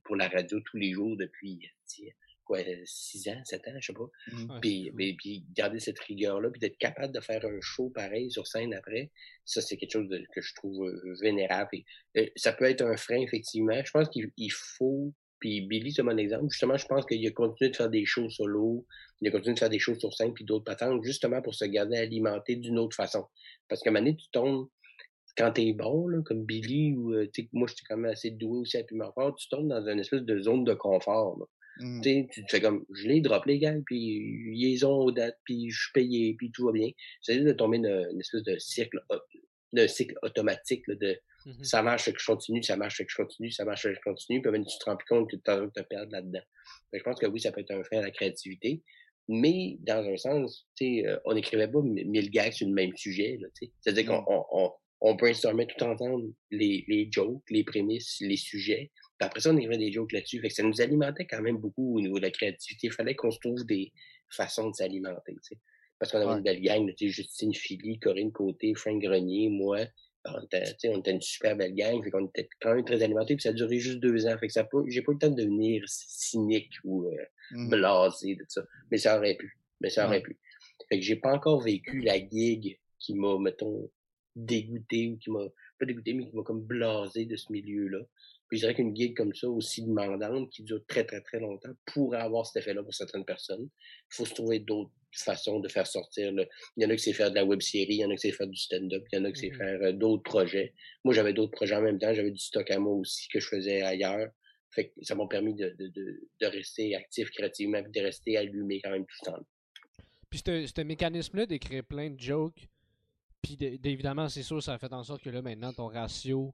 pour 0.04 0.16
la 0.16 0.28
radio 0.28 0.60
tous 0.62 0.78
les 0.78 0.92
jours 0.92 1.18
depuis, 1.18 1.60
quoi, 2.50 2.60
6 2.84 3.30
ans, 3.30 3.41
7 3.45 3.68
ans, 3.68 3.80
je 3.80 3.86
sais 3.86 3.93
pas. 3.93 4.10
Mmh. 4.32 4.60
puis, 4.60 4.91
puis, 5.18 5.45
garder 5.54 5.80
cette 5.80 6.00
rigueur-là, 6.00 6.50
puis 6.50 6.60
d'être 6.60 6.80
capable 6.80 7.14
de 7.14 7.20
faire 7.20 7.45
un 7.45 7.60
show 7.62 7.91
pareil 7.91 8.32
sur 8.32 8.47
scène 8.47 8.74
après, 8.74 9.12
ça, 9.45 9.62
c'est 9.62 9.78
quelque 9.78 9.91
chose 9.91 10.10
que 10.34 10.41
je 10.41 10.56
trouve 10.56 10.88
euh, 10.88 11.14
vénérable. 11.22 11.78
Euh, 12.18 12.26
ça 12.36 12.54
peut 12.54 12.66
être 12.66 12.82
un 12.82 12.97
frein, 12.97 13.22
effectivement. 13.22 13.80
Je 13.86 13.91
pense 13.91 14.10
qu'il 14.10 14.52
faut 14.52 15.14
puis 15.39 15.62
Billy, 15.62 15.93
c'est 15.93 16.04
mon 16.04 16.18
exemple. 16.18 16.47
Justement, 16.50 16.76
je 16.76 16.86
pense 16.86 17.06
qu'il 17.06 17.26
a 17.26 17.32
continué 17.32 17.72
de 17.72 17.76
faire 17.76 17.89
des 17.89 18.06
shows 18.06 18.30
solo, 18.30 18.86
il 19.22 19.30
a 19.30 19.32
continué 19.32 19.54
de 19.54 19.60
faire 19.60 19.70
des 19.70 19.80
choses 19.80 19.97
sur 19.97 20.14
scène 20.14 20.34
puis 20.34 20.43
d'autres 20.43 20.66
patentes, 20.66 21.02
justement 21.04 21.41
pour 21.41 21.56
se 21.56 21.64
garder 21.66 21.97
alimenté 21.97 22.58
d'une 22.58 22.78
autre 22.78 22.95
façon. 22.95 23.24
Parce 23.70 23.82
qu'à 23.82 23.89
un 23.89 23.93
moment 23.93 24.06
donné, 24.06 24.18
tu 24.18 24.28
tombes, 24.32 24.68
quand 25.38 25.54
t'es 25.54 25.72
bon, 25.72 26.08
là, 26.08 26.22
comme 26.24 26.43
Billy, 26.43 26.93
ou 26.93 27.14
euh, 27.14 27.30
moi, 27.54 27.68
je 27.70 27.76
suis 27.76 27.86
quand 27.86 27.95
même 27.95 28.12
assez 28.12 28.32
doué 28.32 28.60
aussi 28.60 28.78
à 28.78 28.84
piment 28.84 29.14
fort, 29.14 29.34
tu 29.36 29.47
tombes 29.47 29.70
dans 29.70 29.88
une 29.88 30.00
espèce 30.00 30.24
de 30.24 30.39
zone 30.39 30.66
de 30.66 30.74
confort. 30.74 31.38
Mmh. 31.80 32.02
Tu 32.02 32.44
te 32.46 32.50
fais 32.50 32.62
comme, 32.62 32.86
je 32.94 33.08
les 33.08 33.22
drop 33.22 33.46
les 33.46 33.60
gars, 33.60 33.76
puis 33.86 33.98
ils 33.98 34.86
ont 34.86 34.98
aux 34.98 35.12
dates, 35.12 35.40
puis 35.46 35.70
je 35.70 35.80
suis 35.80 35.92
payé, 35.94 36.36
puis 36.38 36.52
tout 36.52 36.66
va 36.66 36.72
bien. 36.72 36.90
C'est 37.22 37.40
de 37.40 37.52
tomber 37.54 37.80
dans 37.80 38.10
une 38.12 38.20
espèce 38.20 38.44
de 38.44 38.58
cycle, 38.58 39.02
de 39.74 39.88
cycle 39.88 40.16
automatique 40.22 40.84
de 40.88 41.18
Mmh 41.46 41.64
ça 41.64 41.82
marche, 41.82 42.04
fait 42.04 42.14
que 42.14 42.20
je 42.20 42.26
continue, 42.26 42.64
ça 42.64 42.76
marche, 42.76 42.98
fait 42.98 43.06
que 43.06 43.12
je 43.12 43.18
continue, 43.18 43.52
ça 43.52 43.64
marche, 43.64 43.84
fait 43.84 43.90
que 43.90 43.96
je 43.96 44.02
continue, 44.02 44.42
puis 44.42 44.52
même 44.52 44.66
tu 44.66 44.78
te 44.78 44.86
rends 44.86 44.98
plus 44.98 45.08
compte 45.08 45.30
que 45.30 45.38
tu 45.38 45.50
as 45.50 45.68
te 45.68 45.82
perdre 45.82 46.12
là-dedans. 46.12 46.42
Je 46.92 47.02
pense 47.02 47.20
que 47.20 47.28
oui, 47.28 47.40
ça 47.40 47.52
peut 47.52 47.62
être 47.62 47.72
un 47.72 47.84
frein 47.84 48.00
à 48.00 48.04
la 48.04 48.12
créativité, 48.12 48.84
mais 49.28 49.78
dans 49.80 50.06
un 50.06 50.18
sens, 50.18 50.68
tu 50.76 50.86
sais, 50.86 51.08
euh, 51.08 51.18
on 51.26 51.34
n'écrivait 51.34 51.68
pas 51.68 51.82
mille 51.82 52.30
gags 52.30 52.52
sur 52.52 52.68
le 52.68 52.74
même 52.74 52.96
sujet, 52.98 53.40
C'est-à-dire 53.82 54.06
qu'on 54.06 54.22
mmh. 54.22 54.46
on, 54.52 54.72
on, 55.02 55.16
brainstormait 55.16 55.68
tout 55.68 55.84
ensemble 55.84 56.34
les, 56.52 56.84
les 56.88 57.08
jokes, 57.12 57.44
les 57.50 57.64
prémices, 57.64 58.18
les 58.20 58.38
sujets, 58.38 58.92
après 59.20 59.42
ça, 59.42 59.52
on 59.52 59.58
écrivait 59.58 59.78
des 59.78 59.92
jokes 59.92 60.12
là-dessus. 60.12 60.40
Fait 60.40 60.48
que 60.48 60.54
ça 60.54 60.64
nous 60.64 60.82
alimentait 60.82 61.26
quand 61.26 61.42
même 61.42 61.58
beaucoup 61.58 61.98
au 61.98 62.02
niveau 62.02 62.18
de 62.18 62.24
la 62.24 62.32
créativité. 62.32 62.88
Il 62.88 62.94
fallait 62.94 63.16
qu'on 63.16 63.32
se 63.32 63.40
trouve 63.40 63.66
des 63.66 63.92
façons 64.30 64.70
de 64.70 64.76
s'alimenter, 64.76 65.36
Parce 66.00 66.12
qu'on 66.12 66.20
avait 66.20 66.38
une 66.38 66.44
belle 66.44 66.62
gang, 66.62 66.92
Justine 66.98 67.54
Philly, 67.54 68.00
Corinne 68.00 68.32
Côté, 68.32 68.74
Frank 68.76 69.02
Grenier, 69.02 69.50
moi, 69.50 69.80
on 70.26 70.42
était, 70.44 70.64
on 70.90 71.00
était 71.00 71.12
une 71.12 71.22
super 71.22 71.56
belle 71.56 71.74
gang, 71.74 72.04
fait 72.04 72.12
qu'on 72.12 72.28
était 72.28 72.50
quand 72.62 72.76
même 72.76 72.86
très 72.86 73.02
alimentés, 73.02 73.36
puis 73.36 73.44
ça 73.44 73.50
a 73.50 73.54
duré 73.54 73.80
juste 73.80 74.00
deux 74.00 74.26
ans. 74.28 74.38
Fait 74.38 74.48
que 74.48 74.54
ça 74.54 74.68
j'ai 74.88 75.02
pas 75.02 75.12
eu 75.12 75.16
le 75.16 75.20
temps 75.20 75.30
de 75.30 75.42
devenir 75.42 75.84
cynique 75.88 76.74
ou 76.84 77.06
euh, 77.06 77.16
mmh. 77.52 77.70
blasé 77.70 78.36
de 78.36 78.46
ça. 78.48 78.62
Mais 78.92 78.98
ça 78.98 79.18
aurait 79.18 79.36
pu. 79.36 79.58
Mais 79.82 79.90
ça 79.90 80.08
aurait 80.08 80.22
pu. 80.22 80.38
Fait 80.90 81.00
que 81.00 81.06
j'ai 81.06 81.16
pas 81.16 81.34
encore 81.34 81.62
vécu 81.62 82.02
la 82.02 82.18
gig 82.18 82.80
qui 83.00 83.14
m'a, 83.14 83.38
mettons, 83.40 83.90
dégoûté 84.36 85.08
ou 85.08 85.18
qui 85.18 85.32
m'a 85.32 85.46
pas 85.80 85.86
dégoûté, 85.86 86.14
mais 86.14 86.30
qui 86.30 86.36
m'a 86.36 86.44
comme 86.44 86.62
blasé 86.62 87.26
de 87.26 87.36
ce 87.36 87.52
milieu-là. 87.52 88.00
Puis 88.50 88.58
je 88.58 88.64
dirais 88.64 88.74
qu'une 88.74 88.95
gig 88.95 89.16
comme 89.16 89.34
ça, 89.34 89.47
aussi 89.47 89.84
demandante, 89.84 90.50
qui 90.50 90.64
dure 90.64 90.84
très, 90.88 91.06
très, 91.06 91.22
très 91.22 91.39
longtemps, 91.39 91.70
pourrait 91.86 92.20
avoir 92.20 92.47
cet 92.47 92.64
effet-là 92.64 92.82
pour 92.82 92.93
certaines 92.93 93.24
personnes. 93.24 93.70
Il 94.12 94.16
faut 94.16 94.26
se 94.26 94.34
trouver 94.34 94.60
d'autres 94.60 94.91
façons 95.16 95.60
de 95.60 95.68
faire 95.68 95.86
sortir. 95.86 96.32
Le... 96.32 96.47
Il 96.76 96.84
y 96.84 96.86
en 96.86 96.89
a 96.89 96.95
qui 96.95 97.04
c'est 97.04 97.14
faire 97.14 97.30
de 97.30 97.36
la 97.36 97.45
web 97.45 97.62
série, 97.62 97.93
il 97.93 98.00
y 98.00 98.06
en 98.06 98.10
a 98.10 98.16
qui 98.16 98.22
c'est 98.22 98.32
faire 98.32 98.47
du 98.47 98.58
stand-up, 98.58 99.04
il 99.12 99.20
y 99.20 99.22
en 99.22 99.26
a 99.26 99.32
qui 99.32 99.41
c'est 99.41 99.52
mmh 99.52 99.58
faire 99.58 99.82
euh, 99.84 99.91
d'autres 99.91 100.24
projets. 100.24 100.74
Moi, 101.04 101.14
j'avais 101.14 101.34
d'autres 101.34 101.52
projets 101.52 101.76
en 101.76 101.82
même 101.82 102.00
temps. 102.00 102.12
J'avais 102.12 102.32
du 102.32 102.39
stock 102.39 102.70
à 102.72 102.80
moi 102.80 102.93
aussi 102.93 103.28
que 103.28 103.39
je 103.39 103.47
faisais 103.47 103.84
ailleurs. 103.84 104.30
Fait 104.72 104.89
que 104.89 105.04
ça 105.04 105.14
m'a 105.14 105.28
permis 105.28 105.54
de, 105.54 105.76
de, 105.78 105.88
de, 106.41 106.45
rester 106.45 106.95
actif 106.95 107.30
créativement 107.32 107.82
de 107.82 108.02
rester 108.02 108.38
allumé 108.38 108.82
quand 108.82 108.91
même 108.91 109.06
tout 109.06 109.16
le 109.26 109.32
temps. 109.32 109.47
Puis 110.30 110.43
ce 110.45 110.82
mécanisme-là 110.82 111.47
d'écrire 111.47 111.84
plein 111.84 112.12
de 112.12 112.20
jokes, 112.20 112.68
puis 113.41 113.58
évidemment, 113.62 114.30
c'est 114.30 114.43
sûr, 114.43 114.62
ça 114.62 114.74
a 114.74 114.78
fait 114.78 114.93
en 114.93 115.04
sorte 115.04 115.24
que 115.24 115.30
là, 115.30 115.41
maintenant, 115.41 115.74
ton 115.74 115.88
ratio 115.88 116.54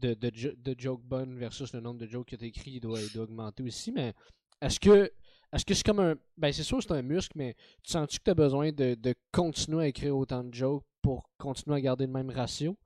de, 0.00 0.14
de, 0.14 0.30
de 0.30 0.74
jokes 0.78 1.02
bonnes 1.02 1.38
versus 1.38 1.72
le 1.72 1.80
nombre 1.80 2.00
de 2.00 2.06
jokes 2.06 2.28
que 2.28 2.36
tu 2.36 2.46
écrit 2.46 2.80
doit, 2.80 3.00
doit 3.12 3.24
augmenter 3.24 3.62
aussi, 3.62 3.92
mais 3.92 4.14
est-ce 4.60 4.80
que 4.80 5.10
est-ce 5.52 5.64
que 5.64 5.72
c'est 5.72 5.84
comme 5.84 6.00
un. 6.00 6.14
Ben, 6.36 6.52
c'est 6.52 6.62
sûr, 6.62 6.82
c'est 6.82 6.92
un 6.92 7.02
muscle, 7.02 7.32
mais 7.36 7.54
tu 7.82 7.92
sens-tu 7.92 8.18
que 8.18 8.24
tu 8.24 8.30
as 8.30 8.34
besoin 8.34 8.70
de, 8.70 8.94
de, 8.94 9.14
continuer 9.32 9.84
à 9.84 9.88
écrire 9.88 10.16
autant 10.16 10.44
de 10.44 10.52
jokes 10.52 10.84
pour 11.00 11.30
continuer 11.38 11.76
à 11.76 11.80
garder 11.80 12.04
le 12.04 12.12
même 12.12 12.30
ratio? 12.30 12.76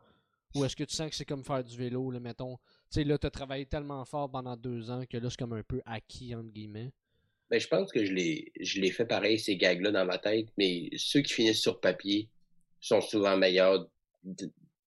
Ou 0.55 0.65
est-ce 0.65 0.77
que 0.77 0.85
tu 0.85 0.95
sens 0.95 1.09
que 1.09 1.17
c'est 1.17 1.25
comme 1.25 1.45
faire 1.45 1.65
du 1.65 1.77
vélo, 1.77 2.11
là, 2.11 2.21
mettons? 2.21 2.57
Tu 2.91 3.01
sais, 3.01 3.05
là, 3.05 3.19
tu 3.19 3.27
as 3.27 3.31
travaillé 3.31 3.67
tellement 3.67 4.05
fort 4.05 4.31
pendant 4.31 4.57
deux 4.57 4.91
ans 4.91 5.05
que 5.09 5.17
là, 5.17 5.29
c'est 5.31 5.39
comme 5.39 5.55
un 5.55 5.63
peu 5.63 5.81
acquis, 5.87 6.35
entre 6.35 6.51
guillemets. 6.51 6.93
Ben, 7.51 7.59
je 7.59 7.67
pense 7.67 7.91
que 7.91 8.05
je 8.05 8.13
l'ai 8.13 8.91
fait 8.91 9.07
pareil, 9.07 9.39
ces 9.39 9.57
gags-là, 9.57 9.91
dans 9.91 10.05
ma 10.05 10.19
tête, 10.19 10.49
mais 10.57 10.89
ceux 10.97 11.23
qui 11.23 11.33
finissent 11.33 11.63
sur 11.63 11.81
papier 11.81 12.29
sont 12.81 13.01
souvent 13.01 13.37
meilleurs 13.37 13.89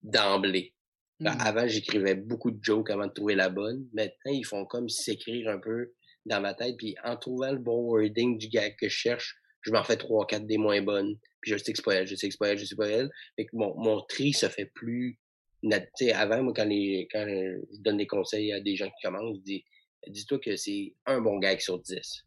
d'emblée. 0.02 0.75
Ben, 1.20 1.34
hmm. 1.34 1.42
Avant, 1.42 1.68
j'écrivais 1.68 2.16
beaucoup 2.16 2.52
de 2.52 2.62
jokes 2.62 2.90
avant 2.90 3.08
de 3.08 3.14
trouver 3.14 3.36
la 3.36 3.50
bonne. 3.50 3.88
Maintenant, 3.94 4.32
ils 4.32 4.46
font 4.46 4.66
comme 4.66 4.90
s'écrire 4.90 5.50
un 5.50 5.60
peu 5.60 5.94
dans 6.26 6.42
ma 6.42 6.54
tête. 6.54 6.76
Puis 6.78 6.96
en 7.04 7.16
trouvant 7.16 7.52
le 7.52 7.60
bon 7.60 7.82
wording 7.82 8.38
du 8.38 8.50
gag 8.50 8.76
que 8.80 8.90
je 8.90 8.96
cherche, 8.96 9.38
je 9.62 9.72
m'en 9.72 9.84
fais 9.84 9.98
trois, 9.98 10.28
quatre 10.28 10.46
des 10.46 10.58
moins 10.58 10.82
bonnes. 10.82 11.18
Puis 11.42 11.52
je 11.52 11.58
sais 11.58 11.72
que 11.72 11.78
c'est 11.78 11.86
pas 11.86 11.96
elle, 11.96 12.08
je 12.08 12.16
sais 12.16 12.28
que 12.28 12.34
c'est 12.34 12.40
pas 12.40 12.50
elle, 12.50 12.58
je 12.58 12.66
sais 12.66 12.76
pas 12.76 12.88
elle. 12.88 13.10
Fait 13.36 13.46
que 13.46 13.56
mon, 13.56 13.74
mon 13.78 14.02
tri 14.02 14.34
se 14.34 14.48
fait 14.48 14.66
plus 14.66 15.20
net. 15.64 15.90
avant, 16.14 16.44
moi, 16.44 16.54
quand, 16.56 16.66
les, 16.66 17.08
quand 17.12 17.26
je 17.28 17.82
donne 17.82 17.98
des 17.98 18.08
conseils 18.08 18.52
à 18.52 18.60
des 18.60 18.76
gens 18.76 18.88
qui 18.88 19.08
commencent, 19.08 19.38
je 19.38 19.44
dis 19.44 19.66
dis-toi 20.08 20.40
que 20.40 20.56
c'est 20.56 20.94
un 21.06 21.22
bon 21.22 21.40
gag 21.40 21.60
sur 21.60 21.80
dix. 21.80 22.26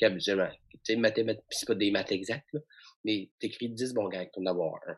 Habituellement, 0.00 0.48
tu 0.84 0.94
sais, 0.94 1.40
c'est 1.50 1.66
pas 1.66 1.74
des 1.74 1.90
maths 1.90 2.12
exactes, 2.12 2.46
là, 2.52 2.60
mais 3.04 3.30
t'écris 3.40 3.68
dix 3.68 3.92
bons 3.92 4.08
gags 4.08 4.30
pour 4.32 4.42
en 4.42 4.46
avoir 4.46 4.80
un, 4.86 4.96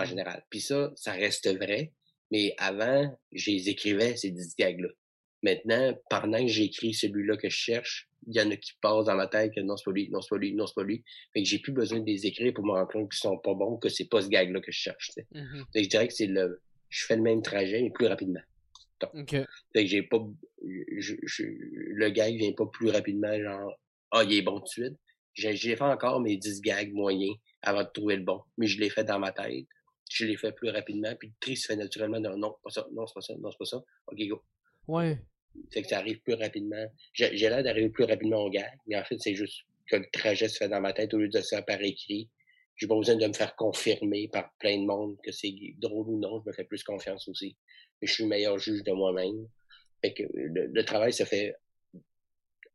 en 0.00 0.02
mmh. 0.02 0.06
général. 0.06 0.44
Puis 0.50 0.60
ça, 0.60 0.92
ça 0.94 1.12
reste 1.12 1.48
vrai. 1.56 1.92
Mais 2.32 2.54
avant, 2.56 3.14
je 3.30 3.50
les 3.50 3.68
écrivais, 3.68 4.16
ces 4.16 4.30
dix 4.30 4.56
gags-là. 4.58 4.88
Maintenant, 5.42 5.94
pendant 6.08 6.40
que 6.40 6.48
j'écris 6.48 6.94
celui-là 6.94 7.36
que 7.36 7.50
je 7.50 7.54
cherche, 7.54 8.08
il 8.26 8.34
y 8.34 8.40
en 8.40 8.50
a 8.50 8.56
qui 8.56 8.72
passent 8.80 9.04
dans 9.04 9.16
ma 9.16 9.26
tête 9.26 9.52
que 9.54 9.60
non, 9.60 9.76
c'est 9.76 9.84
pas 9.84 9.92
lui, 9.92 10.08
non, 10.08 10.22
c'est 10.22 10.30
pas 10.30 10.38
lui, 10.38 10.54
non, 10.54 10.66
c'est 10.66 10.74
pas 10.74 10.84
lui. 10.84 11.04
Fait 11.34 11.42
que 11.42 11.48
j'ai 11.48 11.58
plus 11.58 11.72
besoin 11.72 12.00
de 12.00 12.06
les 12.06 12.26
écrire 12.26 12.54
pour 12.54 12.64
me 12.64 12.70
rendre 12.70 12.90
compte 12.90 13.10
qu'ils 13.10 13.18
sont 13.18 13.36
pas 13.38 13.52
bons, 13.52 13.76
que 13.76 13.90
c'est 13.90 14.08
pas 14.08 14.22
ce 14.22 14.28
gag-là 14.28 14.60
que 14.60 14.72
je 14.72 14.78
cherche. 14.78 15.10
Mm 15.32 15.62
je 15.74 15.88
dirais 15.88 16.08
que 16.08 16.14
c'est 16.14 16.26
le. 16.26 16.60
Je 16.88 17.04
fais 17.04 17.16
le 17.16 17.22
même 17.22 17.42
trajet, 17.42 17.82
mais 17.82 17.90
plus 17.90 18.06
rapidement. 18.06 18.40
Donc, 19.00 19.30
Fait 19.30 19.84
que 19.84 19.86
j'ai 19.86 20.02
pas. 20.02 20.18
Je, 20.98 21.14
je, 21.22 21.42
le 21.42 22.08
gag 22.10 22.36
vient 22.36 22.52
pas 22.52 22.66
plus 22.66 22.90
rapidement, 22.90 23.36
genre 23.38 23.74
Ah, 24.10 24.22
il 24.24 24.32
est 24.32 24.42
bon 24.42 24.58
tout 24.60 24.64
de 24.64 24.68
suite. 24.68 24.98
J'ai 25.34 25.56
fait 25.56 25.80
encore 25.82 26.20
mes 26.20 26.36
10 26.36 26.60
gags 26.60 26.92
moyens 26.92 27.34
avant 27.62 27.82
de 27.82 27.88
trouver 27.92 28.16
le 28.16 28.22
bon. 28.22 28.40
Mais 28.58 28.66
je 28.66 28.78
l'ai 28.78 28.90
fait 28.90 29.04
dans 29.04 29.18
ma 29.18 29.32
tête. 29.32 29.66
Je 30.12 30.26
l'ai 30.26 30.36
fait 30.36 30.52
plus 30.52 30.70
rapidement. 30.70 31.14
Puis 31.16 31.28
le 31.28 31.34
tri 31.40 31.56
se 31.56 31.66
fait 31.66 31.76
naturellement. 31.76 32.20
Non, 32.20 32.36
non, 32.36 32.56
pas 32.62 32.70
ça, 32.70 32.86
non, 32.92 33.06
c'est 33.06 33.14
pas 33.14 33.20
ça, 33.20 33.34
non, 33.38 33.50
c'est 33.50 33.58
pas 33.58 33.64
ça. 33.64 33.82
OK, 34.06 34.28
go. 34.28 34.42
Ouais. 34.88 35.18
Fait 35.70 35.82
que 35.82 35.88
ça 35.88 35.98
arrive 35.98 36.20
plus 36.20 36.34
rapidement. 36.34 36.86
J'ai 37.12 37.30
l'air 37.30 37.62
d'arriver 37.62 37.90
plus 37.90 38.04
rapidement 38.04 38.44
au 38.44 38.50
gag, 38.50 38.78
mais 38.86 38.96
en 38.96 39.04
fait, 39.04 39.18
c'est 39.18 39.34
juste 39.34 39.62
que 39.86 39.96
le 39.96 40.06
trajet 40.12 40.48
se 40.48 40.56
fait 40.56 40.68
dans 40.68 40.80
ma 40.80 40.92
tête 40.92 41.12
au 41.14 41.18
lieu 41.18 41.28
de 41.28 41.40
se 41.40 41.48
faire 41.48 41.64
par 41.64 41.80
écrit. 41.82 42.28
J'ai 42.76 42.86
pas 42.86 42.96
besoin 42.96 43.16
de 43.16 43.26
me 43.26 43.32
faire 43.32 43.54
confirmer 43.56 44.28
par 44.28 44.52
plein 44.58 44.78
de 44.78 44.86
monde 44.86 45.16
que 45.22 45.30
c'est 45.30 45.54
drôle 45.78 46.08
ou 46.08 46.18
non. 46.18 46.40
Je 46.42 46.48
me 46.48 46.52
fais 46.52 46.64
plus 46.64 46.82
confiance 46.82 47.28
aussi. 47.28 47.56
Je 48.00 48.12
suis 48.12 48.24
le 48.24 48.30
meilleur 48.30 48.58
juge 48.58 48.82
de 48.82 48.92
moi-même. 48.92 49.46
Fait 50.00 50.14
que 50.14 50.24
le, 50.32 50.84
travail 50.84 51.12
se 51.12 51.24
fait 51.24 51.54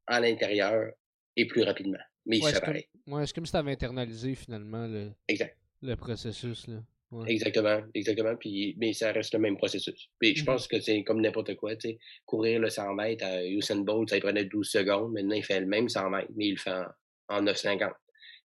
à 0.06 0.20
l'intérieur 0.20 0.94
et 1.36 1.46
plus 1.46 1.64
rapidement. 1.64 1.98
Mais 2.26 2.42
ouais, 2.42 2.54
c'est 2.54 2.62
pareil. 2.62 2.88
Ouais, 3.08 3.26
c'est 3.26 3.34
comme 3.34 3.46
si 3.46 3.52
tu 3.52 3.58
avais 3.58 3.72
internalisé 3.72 4.36
finalement 4.36 4.88
le, 4.88 5.12
exact. 5.28 5.58
le 5.82 5.96
processus. 5.96 6.68
Là. 6.68 6.84
Exactement, 7.26 7.82
exactement. 7.94 8.36
Puis, 8.36 8.76
mais 8.78 8.92
ça 8.92 9.12
reste 9.12 9.34
le 9.34 9.40
même 9.40 9.58
processus. 9.58 10.10
Puis 10.20 10.36
je 10.36 10.42
mmh 10.42 10.46
pense 10.46 10.68
que 10.68 10.80
c'est 10.82 11.04
comme 11.04 11.22
n'importe 11.22 11.56
quoi, 11.56 11.76
tu 11.76 11.90
sais. 11.90 12.00
Courir 12.26 12.60
le 12.60 12.70
100 12.70 12.94
mètres 12.96 13.26
à 13.26 13.46
Usain 13.46 13.82
Bolt, 13.82 14.10
ça 14.10 14.20
prenait 14.20 14.46
12 14.46 14.68
secondes. 14.68 15.14
Maintenant, 15.14 15.36
il 15.36 15.44
fait 15.44 15.60
le 15.60 15.68
même 15.68 15.88
100 15.88 16.10
mètres, 16.10 16.32
mais 16.36 16.48
il 16.48 16.52
le 16.52 16.58
fait 16.58 16.72
en, 17.30 17.42
9,50. 17.42 17.92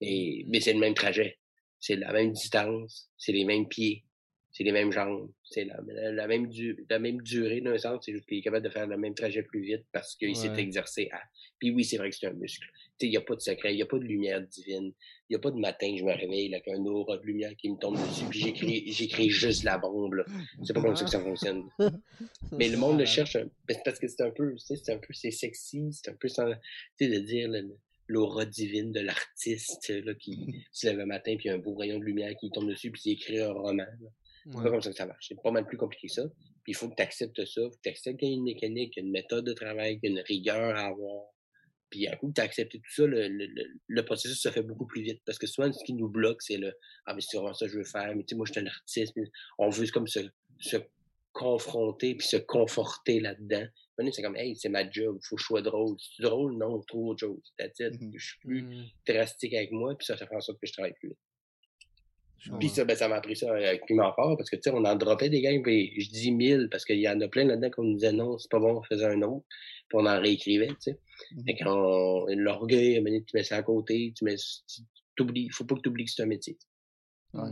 Et, 0.02 0.46
mais 0.48 0.62
c'est 0.62 0.74
le 0.74 0.80
même 0.80 0.94
trajet. 0.94 1.38
C'est 1.80 1.98
la 1.98 2.14
même 2.14 2.32
distance, 2.32 3.10
c'est 3.18 3.34
les 3.34 3.44
mêmes 3.44 3.68
pieds, 3.68 4.06
c'est 4.52 4.64
les 4.64 4.72
mêmes 4.72 4.92
jambes, 4.92 5.30
c'est 5.44 5.66
la, 5.66 5.78
la, 6.14 6.28
même 6.28 6.50
la 6.90 7.00
même 7.00 7.22
durée 7.22 7.60
d'un 7.60 7.78
sens, 7.78 8.04
c'est 8.06 8.14
juste 8.14 8.26
qu'il 8.26 8.38
est 8.38 8.42
capable 8.42 8.66
de 8.66 8.72
faire 8.72 8.88
le 8.88 8.98
même 8.98 9.14
trajet 9.14 9.44
plus 9.44 9.62
vite 9.62 9.84
parce 9.92 10.16
qu'il 10.16 10.36
s'est 10.36 10.56
exercé 10.58 11.10
à. 11.12 11.20
Puis 11.60 11.72
oui, 11.72 11.84
c'est 11.84 11.98
vrai 11.98 12.10
que 12.10 12.16
c'est 12.16 12.28
un 12.28 12.34
muscle. 12.34 12.66
Il 13.02 13.10
n'y 13.10 13.18
a 13.18 13.22
pas 13.22 13.36
de 13.36 13.42
secret, 13.42 13.74
il 13.74 13.76
n'y 13.76 13.82
a 13.82 13.86
pas 13.86 14.00
de 14.00 14.04
lumière 14.04 14.42
divine. 14.42 14.94
Il 15.30 15.34
n'y 15.34 15.36
a 15.36 15.40
pas 15.40 15.52
de 15.52 15.60
matin 15.60 15.92
que 15.92 15.98
je 15.98 16.04
me 16.04 16.14
réveille 16.14 16.54
avec 16.54 16.68
un 16.68 16.86
aura 16.86 17.18
de 17.18 17.24
lumière 17.24 17.56
qui 17.58 17.70
me 17.70 17.78
tombe 17.78 17.98
dessus, 17.98 18.26
puis 18.30 18.40
j'écris, 18.40 18.92
j'écris 18.92 19.30
juste 19.30 19.64
la 19.64 19.78
bombe. 19.78 20.24
C'est 20.64 20.74
pas 20.74 20.82
comme 20.82 20.96
ça 20.96 21.06
que 21.06 21.12
ça 21.12 21.20
fonctionne. 21.20 21.64
Mais 22.52 22.70
le 22.70 22.78
monde 22.78 23.00
le 23.00 23.06
cherche 23.06 23.38
ben, 23.68 23.78
parce 23.84 24.00
que 24.00 24.08
c'est 24.08 24.22
un 24.22 24.32
peu, 24.32 24.56
c'est 24.58 24.90
un 24.90 24.98
peu, 24.98 25.14
c'est 25.14 25.32
sexy, 25.32 25.90
c'est 25.92 26.12
un 26.12 26.16
peu 26.16 26.28
sans, 26.28 26.48
tu 26.48 27.06
sais, 27.06 27.08
de 27.08 27.20
dire 27.20 27.50
l'aura 28.08 28.46
divine 28.46 28.92
de 28.92 29.00
l'artiste 29.00 29.90
là, 29.90 30.14
qui 30.14 30.64
se 30.72 30.88
lève 30.88 30.98
le 30.98 31.06
matin 31.06 31.36
puis 31.38 31.50
un 31.50 31.58
beau 31.58 31.76
rayon 31.76 32.00
de 32.00 32.06
lumière 32.06 32.36
qui 32.40 32.52
tombe 32.52 32.70
dessus 32.70 32.92
puis 32.92 33.02
il 33.06 33.12
écrit 33.14 33.40
un 33.40 33.52
roman. 33.52 33.86
C'est 34.46 34.62
pas 34.62 34.70
comme 34.70 34.82
ça 34.82 34.92
que 34.92 34.96
ça 34.96 35.06
marche. 35.08 35.26
C'est 35.30 35.42
pas 35.42 35.52
mal 35.52 35.66
plus 35.66 35.78
compliqué 35.78 36.08
que 36.08 36.14
ça. 36.14 36.24
Puis 36.64 36.74
il 36.74 36.76
faut 36.76 36.88
que 36.88 36.96
tu 36.96 37.02
acceptes 37.02 37.44
ça. 37.46 37.62
Il 37.62 37.64
faut 37.64 37.70
que 37.72 37.82
tu 37.82 37.90
acceptes 37.90 38.20
qu'il 38.20 38.30
y 38.30 38.32
a 38.32 38.36
une 38.36 38.44
mécanique, 38.44 38.94
qu'il 38.94 39.02
y 39.02 39.06
a 39.06 39.08
une 39.08 39.12
méthode 39.12 39.46
de 39.46 39.54
travail, 39.54 40.00
qu'il 40.00 40.12
y 40.12 40.14
a 40.14 40.20
une 40.20 40.26
rigueur 40.26 40.76
à 40.76 40.88
avoir. 40.88 41.35
Puis 41.90 42.08
à 42.08 42.16
coup 42.16 42.32
tu 42.34 42.42
as 42.42 42.44
accepté 42.44 42.80
tout 42.80 42.92
ça, 42.92 43.06
le, 43.06 43.28
le, 43.28 43.48
le, 43.88 44.06
processus 44.06 44.42
se 44.42 44.50
fait 44.50 44.64
beaucoup 44.64 44.86
plus 44.86 45.02
vite. 45.02 45.22
Parce 45.26 45.38
que 45.38 45.48
souvent, 45.48 45.72
ce 45.72 45.84
qui 45.84 45.94
nous 45.94 46.10
bloque, 46.10 46.42
c'est 46.42 46.58
le 46.58 46.74
Ah, 47.06 47.14
mais 47.14 47.22
c'est 47.22 47.38
vraiment 47.38 47.54
ça 47.54 47.66
que 47.66 47.72
je 47.72 47.78
veux 47.78 47.84
faire. 47.84 48.16
Mais 48.16 48.24
tu 48.24 48.30
sais, 48.30 48.36
moi, 48.36 48.46
je 48.46 48.54
suis 48.54 48.62
un 48.62 48.68
artiste. 48.68 49.14
On 49.58 49.70
veut 49.70 49.88
comme 49.88 50.08
se, 50.08 50.20
se 50.60 50.78
confronter 51.36 52.16
puis 52.16 52.26
se 52.26 52.38
conforter 52.38 53.20
là-dedans. 53.20 53.68
C'est 54.12 54.22
comme, 54.22 54.36
hey, 54.36 54.56
c'est 54.56 54.70
ma 54.70 54.90
job, 54.90 55.18
il 55.22 55.26
faut 55.26 55.36
que 55.36 55.42
je 55.42 55.46
sois 55.48 55.62
drôle. 55.62 55.96
C'est 56.00 56.24
drôle? 56.24 56.58
Non, 56.58 56.82
trouve 56.82 57.10
autre 57.10 57.22
chose. 57.22 57.54
Mm-hmm. 57.60 58.12
Je 58.18 58.26
suis 58.26 58.40
plus 58.40 58.66
drastique 59.08 59.54
avec 59.54 59.72
moi, 59.72 59.96
puis 59.98 60.06
ça, 60.06 60.18
ça 60.18 60.28
fait 60.28 60.36
en 60.36 60.42
sorte 60.42 60.60
que 60.60 60.68
je 60.68 60.74
travaille 60.74 60.94
plus 60.94 61.10
vite. 61.10 61.18
Puis 62.60 62.70
ça, 62.70 62.86
ben, 62.86 62.96
ça 62.96 63.08
m'a 63.08 63.16
appris 63.16 63.36
ça 63.36 63.52
avec 63.54 63.86
Piment 63.86 64.14
Fort, 64.14 64.38
parce 64.38 64.50
que, 64.50 64.56
tu 64.56 64.64
sais, 64.64 64.72
on 64.72 64.84
en 64.86 64.96
dropait 64.96 65.30
des 65.30 65.42
games, 65.42 65.62
puis 65.62 66.00
je 66.00 66.10
dis 66.10 66.32
mille, 66.32 66.68
parce 66.70 66.86
qu'il 66.86 67.00
y 67.00 67.10
en 67.10 67.20
a 67.22 67.28
plein 67.28 67.46
là-dedans 67.46 67.70
qu'on 67.72 67.84
nous 67.84 67.96
disait 67.96 68.12
non, 68.12 68.38
c'est 68.38 68.52
pas 68.52 68.60
bon, 68.60 68.78
on 68.78 68.84
faisait 68.84 69.06
un 69.06 69.22
autre, 69.22 69.46
puis 69.88 69.98
on 69.98 70.06
en 70.06 70.20
réécrivait, 70.20 70.68
tu 70.68 70.76
sais. 70.80 71.00
Fait 71.46 71.56
quand 71.56 72.26
l'orgueil, 72.28 73.04
tu 73.04 73.36
mets 73.36 73.44
ça 73.44 73.58
à 73.58 73.64
côté, 73.64 74.14
tu 74.16 74.26
mets, 74.26 74.36
t'oublies, 75.16 75.50
faut 75.50 75.66
pas 75.66 75.76
que 75.76 75.82
tu 75.82 75.90
oublies 75.90 76.06
que 76.06 76.12
c'est 76.12 76.24
un 76.24 76.28
métier. 76.28 76.58
Ouais. 77.34 77.52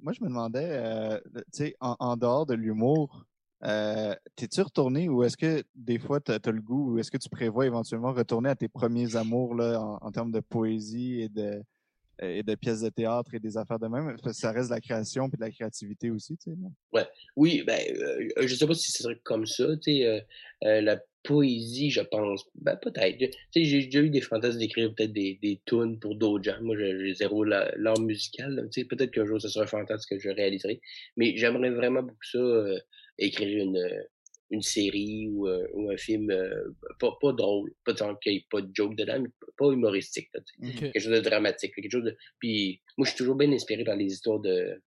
Moi, 0.00 0.12
je 0.12 0.22
me 0.22 0.28
demandais, 0.28 0.68
euh, 0.70 1.18
tu 1.34 1.42
sais, 1.52 1.76
en, 1.80 1.96
en, 1.98 2.16
dehors 2.16 2.46
de 2.46 2.54
l'humour, 2.54 3.26
euh, 3.64 4.14
t'es-tu 4.36 4.60
retourné 4.60 5.08
ou 5.08 5.24
est-ce 5.24 5.36
que 5.36 5.64
des 5.74 5.98
fois 5.98 6.20
tu 6.20 6.30
as, 6.30 6.52
le 6.52 6.60
goût 6.60 6.92
ou 6.92 6.98
est-ce 7.00 7.10
que 7.10 7.16
tu 7.16 7.28
prévois 7.28 7.66
éventuellement 7.66 8.12
retourner 8.12 8.50
à 8.50 8.54
tes 8.54 8.68
premiers 8.68 9.16
amours 9.16 9.56
là, 9.56 9.80
en, 9.80 9.98
en 10.00 10.12
termes 10.12 10.30
de 10.30 10.38
poésie 10.38 11.22
et 11.22 11.28
de, 11.28 11.60
et 12.20 12.42
de 12.42 12.54
pièces 12.54 12.80
de 12.80 12.88
théâtre 12.88 13.34
et 13.34 13.38
des 13.38 13.56
affaires 13.56 13.78
de 13.78 13.86
même. 13.86 14.16
Ça 14.32 14.52
reste 14.52 14.68
de 14.68 14.74
la 14.74 14.80
création 14.80 15.26
et 15.26 15.36
de 15.36 15.40
la 15.40 15.50
créativité 15.50 16.10
aussi, 16.10 16.36
tu 16.36 16.50
sais. 16.50 16.56
Ouais. 16.92 17.06
Oui, 17.36 17.62
ben, 17.66 17.80
euh, 17.96 18.46
je 18.46 18.54
sais 18.54 18.66
pas 18.66 18.74
si 18.74 18.90
ce 18.90 19.02
serait 19.02 19.18
comme 19.22 19.46
ça, 19.46 19.66
tu 19.76 19.92
sais. 19.92 20.06
Euh, 20.06 20.20
euh, 20.64 20.80
la 20.80 21.00
poésie, 21.22 21.90
je 21.90 22.00
pense, 22.00 22.44
ben 22.54 22.76
peut-être. 22.76 23.18
Tu 23.18 23.30
sais, 23.52 23.64
j'ai 23.64 23.84
déjà 23.84 24.00
eu 24.00 24.10
des 24.10 24.20
fantasmes 24.20 24.58
d'écrire 24.58 24.92
peut-être 24.94 25.12
des, 25.12 25.38
des 25.42 25.60
tunes 25.66 25.98
pour 25.98 26.14
d'autres 26.14 26.44
gens. 26.44 26.60
Moi, 26.62 26.76
j'ai 26.76 27.14
zéro 27.14 27.44
l'art 27.44 28.00
musical. 28.00 28.68
Tu 28.72 28.80
sais, 28.80 28.86
peut-être 28.86 29.10
qu'un 29.10 29.24
jour, 29.24 29.40
ce 29.40 29.48
sera 29.48 29.64
un 29.64 29.68
fantasme 29.68 30.08
que 30.08 30.18
je 30.20 30.30
réaliserai. 30.30 30.80
Mais 31.16 31.36
j'aimerais 31.36 31.70
vraiment 31.70 32.02
beaucoup 32.02 32.16
ça, 32.22 32.38
écrire 33.18 33.64
une 33.64 33.78
une 34.50 34.62
série 34.62 35.28
ou, 35.28 35.46
euh, 35.46 35.66
ou 35.74 35.90
un 35.90 35.96
film 35.96 36.30
euh, 36.30 36.74
pas, 36.98 37.16
pas 37.20 37.32
drôle, 37.32 37.72
pas 37.84 37.94
qu'il 37.94 38.32
n'y 38.32 38.38
ait 38.38 38.46
pas 38.50 38.62
de 38.62 38.70
joke 38.72 38.96
dedans, 38.96 39.20
mais 39.20 39.28
pas 39.56 39.70
humoristique. 39.70 40.28
Quelque 40.60 40.98
chose 40.98 41.12
de 41.12 41.20
dramatique. 41.20 41.74
Quelque 41.74 41.90
chose 41.90 42.04
de... 42.04 42.16
Puis 42.38 42.80
moi, 42.96 43.04
je 43.04 43.10
suis 43.10 43.18
toujours 43.18 43.36
bien 43.36 43.52
inspiré 43.52 43.84
par 43.84 43.96
les 43.96 44.06
histoires 44.06 44.40
de, 44.40 44.80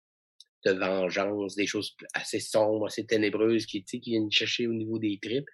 de 0.65 0.71
vengeance, 0.71 1.55
des 1.55 1.67
choses 1.67 1.95
assez 2.13 2.39
sombres, 2.39 2.87
assez 2.87 3.05
ténébreuses 3.05 3.65
qui, 3.65 3.83
qui 3.83 3.99
viennent 3.99 4.31
chercher 4.31 4.67
au 4.67 4.73
niveau 4.73 4.97
des 4.97 5.19
tripes. 5.21 5.47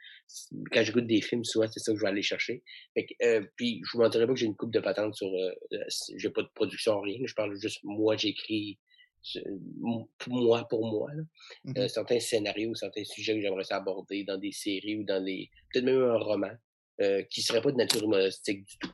Quand 0.71 0.83
j'écoute 0.83 1.07
des 1.07 1.21
films, 1.21 1.43
souvent, 1.43 1.67
c'est 1.67 1.79
ça 1.79 1.91
que 1.91 1.97
je 1.97 2.03
vais 2.03 2.09
aller 2.09 2.21
chercher. 2.21 2.63
Fait 2.93 3.07
euh, 3.23 3.45
puis 3.55 3.81
je 3.85 3.97
vous 3.97 4.03
mentirais 4.03 4.25
pas 4.25 4.33
que 4.33 4.39
j'ai 4.39 4.45
une 4.45 4.55
coupe 4.55 4.73
de 4.73 4.79
patente 4.79 5.15
sur... 5.15 5.29
j'ai 6.15 6.29
pas 6.29 6.43
de 6.43 6.49
production, 6.55 7.01
rien. 7.01 7.19
Je 7.25 7.33
parle 7.33 7.59
juste, 7.59 7.79
moi, 7.83 8.15
j'écris 8.15 8.79
pour 10.17 10.33
moi, 10.33 10.67
pour 10.69 10.85
moi, 10.85 11.13
là, 11.13 11.23
Mhm. 11.65 11.77
euh, 11.77 11.87
certains 11.87 12.19
scénarios, 12.19 12.73
certains 12.75 13.03
sujets 13.03 13.35
que 13.35 13.41
j'aimerais 13.41 13.71
aborder 13.71 14.23
dans 14.23 14.37
des 14.37 14.51
séries 14.51 14.97
ou 14.97 15.03
dans 15.03 15.23
des, 15.23 15.49
peut-être 15.71 15.85
même 15.85 16.01
un 16.01 16.17
roman, 16.17 16.51
euh, 17.01 17.21
qui 17.23 17.41
serait 17.41 17.61
pas 17.61 17.71
de 17.71 17.77
nature 17.77 18.03
humoristique 18.03 18.63
du 18.65 18.77
tout. 18.79 18.89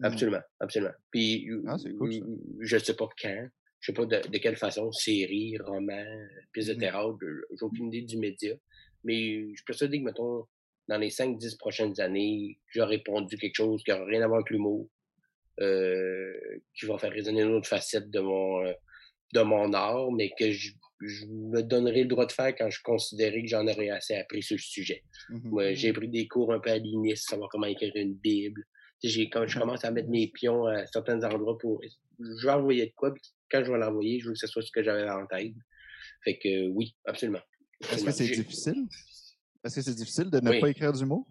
Mhm. 0.00 0.06
Absolument, 0.06 0.42
absolument. 0.60 0.92
Puis, 1.10 1.48
Ah, 1.66 1.76
cool, 1.98 2.12
ça. 2.12 2.18
euh, 2.20 2.36
je 2.60 2.78
sais 2.78 2.96
pas 2.96 3.08
quand, 3.20 3.48
je 3.80 3.86
sais 3.86 3.94
pas 3.94 4.06
de, 4.06 4.28
de 4.28 4.38
quelle 4.38 4.56
façon, 4.56 4.92
série, 4.92 5.56
roman, 5.58 6.04
pièce 6.52 6.66
de 6.66 6.74
Mhm. 6.74 6.80
théâtre, 6.80 7.16
j'ai 7.58 7.62
aucune 7.64 7.86
idée 7.92 8.02
du 8.02 8.18
média, 8.18 8.54
mais 9.04 9.54
je 9.54 9.62
peux 9.64 9.72
se 9.72 9.84
dire 9.86 10.00
que, 10.00 10.04
mettons, 10.04 10.46
dans 10.88 10.98
les 10.98 11.10
5-10 11.10 11.56
prochaines 11.56 11.98
années, 12.00 12.58
j'aurais 12.68 12.98
pondu 12.98 13.36
quelque 13.38 13.56
chose 13.56 13.82
qui 13.82 13.90
n'aura 13.90 14.04
rien 14.04 14.22
à 14.22 14.26
voir 14.28 14.38
avec 14.40 14.50
l'humour, 14.50 14.88
euh, 15.60 16.32
qui 16.78 16.86
va 16.86 16.98
faire 16.98 17.10
résonner 17.12 17.42
une 17.42 17.54
autre 17.54 17.68
facette 17.68 18.10
de 18.10 18.20
mon, 18.20 18.64
euh, 18.64 18.72
de 19.34 19.40
mon 19.42 19.72
art, 19.72 20.10
mais 20.12 20.30
que 20.38 20.50
je, 20.52 20.70
je 21.00 21.26
me 21.26 21.62
donnerai 21.62 22.02
le 22.02 22.08
droit 22.08 22.26
de 22.26 22.32
faire 22.32 22.54
quand 22.56 22.70
je 22.70 22.80
considérais 22.82 23.42
que 23.42 23.48
j'en 23.48 23.66
aurais 23.66 23.90
assez 23.90 24.14
appris 24.14 24.42
sur 24.42 24.56
le 24.56 24.60
sujet. 24.62 25.02
Mhm. 25.30 25.40
Moi, 25.50 25.74
j'ai 25.74 25.92
pris 25.92 26.08
des 26.08 26.26
cours 26.28 26.52
un 26.52 26.60
peu 26.60 26.70
à 26.70 26.78
l'INIS, 26.78 27.16
savoir 27.16 27.48
comment 27.50 27.66
écrire 27.66 27.92
une 27.96 28.14
Bible. 28.14 28.64
J'ai, 29.02 29.28
quand 29.28 29.46
je 29.46 29.58
commence 29.58 29.84
à 29.84 29.90
mettre 29.90 30.08
mes 30.08 30.28
pions 30.28 30.66
à 30.66 30.86
certains 30.86 31.22
endroits 31.22 31.58
pour, 31.58 31.82
je 32.18 32.46
vais 32.46 32.52
envoyer 32.52 32.86
de 32.86 32.92
quoi, 32.96 33.12
puis 33.12 33.22
quand 33.50 33.62
je 33.64 33.70
vais 33.70 33.78
l'envoyer, 33.78 34.20
je 34.20 34.26
veux 34.28 34.32
que 34.32 34.38
ce 34.38 34.46
soit 34.46 34.62
ce 34.62 34.70
que 34.70 34.82
j'avais 34.82 35.08
en 35.08 35.26
tête. 35.26 35.52
Fait 36.24 36.38
que 36.38 36.68
oui, 36.68 36.94
absolument. 37.04 37.40
Est-ce 37.92 38.04
que 38.04 38.10
c'est 38.10 38.26
difficile? 38.26 38.86
Est-ce 39.62 39.74
que 39.76 39.82
c'est 39.82 39.94
difficile 39.94 40.30
de 40.30 40.40
ne 40.40 40.50
Oui. 40.50 40.60
pas 40.60 40.70
écrire 40.70 40.92
d'humour? 40.92 41.26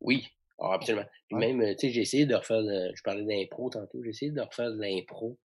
Oui, 0.00 0.26
ah, 0.58 0.72
absolument. 0.74 1.06
Puis 1.28 1.36
même, 1.38 1.60
euh, 1.60 1.74
tu 1.74 1.86
sais, 1.86 1.92
j'ai 1.92 2.00
essayé 2.00 2.26
de 2.26 2.34
refaire, 2.34 2.62
de- 2.62 2.90
je 2.94 3.02
parlais 3.02 3.24
d'impro 3.24 3.70
tantôt, 3.70 4.02
j'ai 4.02 4.10
essayé 4.10 4.30
de 4.32 4.40
refaire 4.40 4.72
de 4.72 4.80
l'impro 4.80 5.38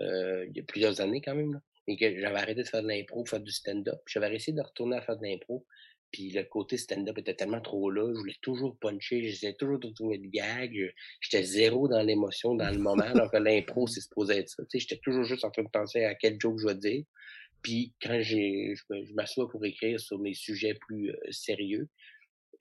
euh, 0.00 0.46
il 0.48 0.56
y 0.56 0.60
a 0.60 0.64
plusieurs 0.64 1.00
années 1.00 1.20
quand 1.20 1.34
même, 1.34 1.52
là, 1.52 1.60
et 1.86 1.96
que 1.96 2.18
j'avais 2.18 2.38
arrêté 2.38 2.62
de 2.62 2.68
faire 2.68 2.82
de 2.82 2.88
l'impro, 2.88 3.24
faire 3.24 3.40
du 3.40 3.52
stand-up. 3.52 4.00
J'avais 4.06 4.34
essayé 4.34 4.56
de 4.56 4.62
retourner 4.62 4.96
à 4.96 5.02
faire 5.02 5.16
de 5.16 5.26
l'impro, 5.26 5.66
puis 6.12 6.30
le 6.30 6.44
côté 6.44 6.76
stand-up 6.76 7.16
était 7.18 7.34
tellement 7.34 7.60
trop 7.60 7.90
là, 7.90 8.06
je 8.12 8.18
voulais 8.18 8.36
toujours 8.42 8.76
puncher, 8.78 9.22
j'essayais 9.22 9.54
toujours 9.54 9.78
de 9.78 9.88
trouver 9.90 10.18
le 10.18 10.28
gag, 10.28 10.94
j'étais 11.20 11.42
zéro 11.42 11.88
dans 11.88 12.02
l'émotion, 12.02 12.54
dans 12.54 12.70
le 12.70 12.78
moment, 12.78 13.02
alors 13.02 13.30
que 13.30 13.38
l'impro, 13.38 13.86
c'est 13.88 14.02
supposé 14.02 14.38
être 14.38 14.48
ça. 14.48 14.62
Tu 14.64 14.78
sais, 14.78 14.78
j'étais 14.80 15.00
toujours 15.02 15.24
juste 15.24 15.44
en 15.44 15.50
train 15.50 15.62
de 15.62 15.70
penser 15.70 16.04
à 16.04 16.14
quel 16.14 16.38
joke 16.38 16.58
je 16.60 16.66
vais 16.66 16.74
dire. 16.74 17.04
Puis 17.62 17.94
quand 18.02 18.20
j'ai, 18.20 18.74
je 18.74 19.14
m'assois 19.14 19.48
pour 19.48 19.64
écrire 19.64 19.98
sur 19.98 20.18
mes 20.18 20.34
sujets 20.34 20.74
plus 20.74 21.10
euh, 21.10 21.16
sérieux, 21.30 21.88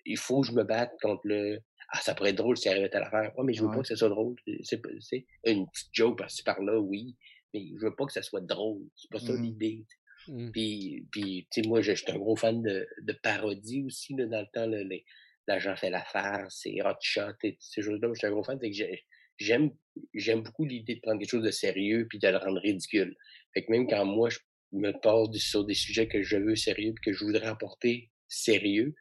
il 0.05 0.17
faut 0.17 0.41
que 0.41 0.47
je 0.47 0.53
me 0.53 0.63
batte 0.63 0.93
contre 1.01 1.21
le 1.25 1.59
Ah, 1.93 1.99
ça 2.01 2.15
pourrait 2.15 2.29
être 2.29 2.37
drôle 2.37 2.57
si 2.57 2.69
arrivait 2.69 2.93
à 2.95 2.99
l'affaire. 3.01 3.31
Ouais, 3.37 3.43
mais 3.45 3.53
je 3.53 3.61
veux 3.61 3.67
Ouais. 3.67 3.75
pas 3.75 3.81
que 3.81 3.87
ça 3.87 3.95
soit 3.97 4.09
drôle. 4.09 4.35
C'est 4.63 4.81
c'est 5.01 5.25
une 5.45 5.67
petite 5.69 5.89
joke 5.91 6.17
par-ci 6.17 6.41
par-là, 6.43 6.79
oui. 6.79 7.15
Mais 7.53 7.65
je 7.77 7.85
veux 7.85 7.95
pas 7.95 8.05
que 8.05 8.13
ça 8.13 8.21
soit 8.21 8.39
drôle. 8.41 8.83
C'est 8.95 9.11
pas 9.11 9.19
ça 9.19 9.33
Mhm. 9.33 9.43
l'idée. 9.43 9.85
Mm. 10.27 10.51
Puis, 10.51 11.07
puis 11.11 11.47
tu 11.51 11.61
sais, 11.61 11.67
moi, 11.67 11.81
je 11.81 11.91
je 11.93 12.03
suis 12.03 12.11
un 12.11 12.17
gros 12.17 12.35
fan 12.37 12.61
de, 12.61 12.87
de 13.01 13.13
parodie 13.13 13.83
aussi, 13.83 14.15
là, 14.15 14.25
dans 14.27 14.39
le 14.39 14.47
temps, 14.53 14.67
là, 14.67 14.83
les, 14.83 15.03
l'agent 15.47 15.75
fait 15.75 15.89
l'affaire, 15.89 16.45
c'est 16.49 16.81
Hot 16.81 16.95
Shot 17.01 17.33
et 17.43 17.57
ces 17.59 17.81
choses-là. 17.81 18.07
Je 18.13 18.19
suis 18.19 18.27
un 18.27 18.31
gros 18.31 18.43
fan. 18.43 18.57
Fait 18.59 18.69
que 18.69 18.75
j'ai- 18.75 19.03
j'aime, 19.37 19.71
j'aime 20.13 20.43
beaucoup 20.43 20.63
l'idée 20.63 20.95
de 20.95 21.01
prendre 21.01 21.19
quelque 21.19 21.29
chose 21.31 21.43
de 21.43 21.51
sérieux 21.51 22.05
puis 22.09 22.19
de 22.19 22.27
le 22.27 22.37
rendre 22.37 22.61
ridicule. 22.61 23.17
Fait 23.53 23.65
que 23.65 23.71
même 23.71 23.87
quand 23.87 24.05
moi, 24.05 24.29
je 24.29 24.37
me 24.71 24.93
des- 25.31 25.39
sur 25.39 25.65
des 25.65 25.73
sujets 25.73 26.07
que 26.07 26.21
je 26.21 26.37
veux 26.37 26.55
sérieux 26.55 26.93
puis 26.93 27.11
que 27.11 27.17
je 27.17 27.25
voudrais 27.25 27.47
apporter 27.47 28.11
sérieux, 28.29 28.93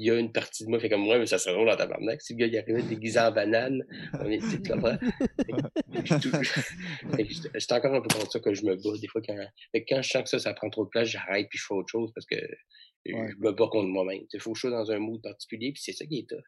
il 0.00 0.04
y 0.04 0.10
a 0.12 0.18
une 0.18 0.30
partie 0.30 0.64
de 0.64 0.68
moi 0.68 0.78
qui 0.78 0.82
fait 0.82 0.90
comme 0.90 1.02
moi, 1.02 1.18
mais 1.18 1.26
ça 1.26 1.38
serait 1.38 1.54
drôle 1.54 1.66
dans 1.66 1.76
tabarnak. 1.76 2.22
Si 2.22 2.34
le 2.34 2.38
gars 2.38 2.46
il 2.46 2.56
arrivait 2.58 2.82
déguisé 2.82 3.18
en 3.18 3.32
banane, 3.32 3.82
on 4.20 4.30
est, 4.30 4.38
tout- 4.38 4.62
que 4.62 4.78
c'est- 7.60 7.72
encore 7.72 7.94
un 7.94 8.00
peu 8.00 8.08
contre 8.08 8.30
ça 8.30 8.38
que 8.40 8.54
je 8.54 8.64
me 8.64 8.76
bats 8.76 8.98
des 9.00 9.08
fois 9.08 9.20
quand, 9.26 9.36
fait 9.72 9.84
que 9.84 9.94
quand 9.94 10.02
je 10.02 10.08
sens 10.08 10.22
que 10.22 10.28
ça, 10.28 10.38
ça 10.38 10.54
prend 10.54 10.70
trop 10.70 10.84
de 10.84 10.90
place, 10.90 11.08
j'arrête 11.08 11.48
puis 11.50 11.58
je 11.58 11.64
fais 11.66 11.74
autre 11.74 11.88
chose 11.90 12.12
parce 12.14 12.26
que 12.26 12.36
je 13.06 13.12
me 13.12 13.52
bats 13.52 13.68
contre 13.70 13.88
moi-même. 13.88 14.22
Il 14.32 14.40
faut 14.40 14.52
que 14.52 14.56
je 14.58 14.60
sois 14.62 14.70
dans 14.70 14.90
un 14.92 14.98
mood 14.98 15.20
particulier 15.20 15.72
puis 15.72 15.82
c'est 15.82 15.92
ça 15.92 16.06
qui 16.06 16.20
est 16.20 16.28
tough. 16.28 16.38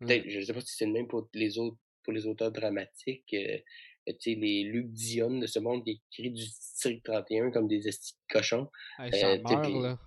Mm. 0.00 0.28
Je 0.28 0.40
sais 0.42 0.52
pas 0.52 0.60
si 0.60 0.74
c'est 0.76 0.86
le 0.86 0.92
même 0.92 1.08
pour 1.08 1.28
les 1.34 1.58
autres, 1.58 1.76
pour 2.02 2.12
les 2.12 2.26
auteurs 2.26 2.52
dramatiques. 2.52 3.32
euh, 3.32 3.58
tu 4.06 4.14
sais, 4.20 4.34
les 4.34 4.64
Luc 4.64 4.88
Dion 4.92 5.38
de 5.38 5.46
ce 5.46 5.58
monde 5.58 5.82
qui 5.84 6.02
écrit 6.12 6.30
du 6.30 6.42
District 6.44 7.02
31 7.04 7.50
comme 7.50 7.66
des 7.68 7.88
estis 7.88 8.12
de 8.12 8.34
cochons. 8.34 8.68
Hey, 8.98 9.10
ça 9.18 9.28
Euh, 9.30 9.38
meurt, 9.42 9.82
là. 9.82 9.98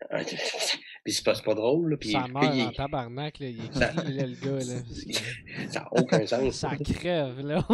puis 1.04 1.12
c'est 1.12 1.24
pas, 1.24 1.34
c'est 1.34 1.44
pas 1.44 1.54
drôle, 1.54 1.90
là. 1.90 1.96
Puis 1.96 2.10
Ça 2.12 2.26
meurt 2.28 2.54
il 2.54 2.62
en 2.62 2.72
tabarnak, 2.72 3.38
là. 3.38 3.48
Il 3.48 3.60
est 3.60 3.72
Ça- 3.72 3.92
là, 3.92 4.26
le 4.26 4.44
gars, 4.44 4.58
là? 4.58 5.68
ça 5.70 5.80
n'a 5.80 5.88
aucun 5.92 6.26
sens. 6.26 6.54
Ça 6.54 6.76
crève, 6.76 7.40
là. 7.40 7.66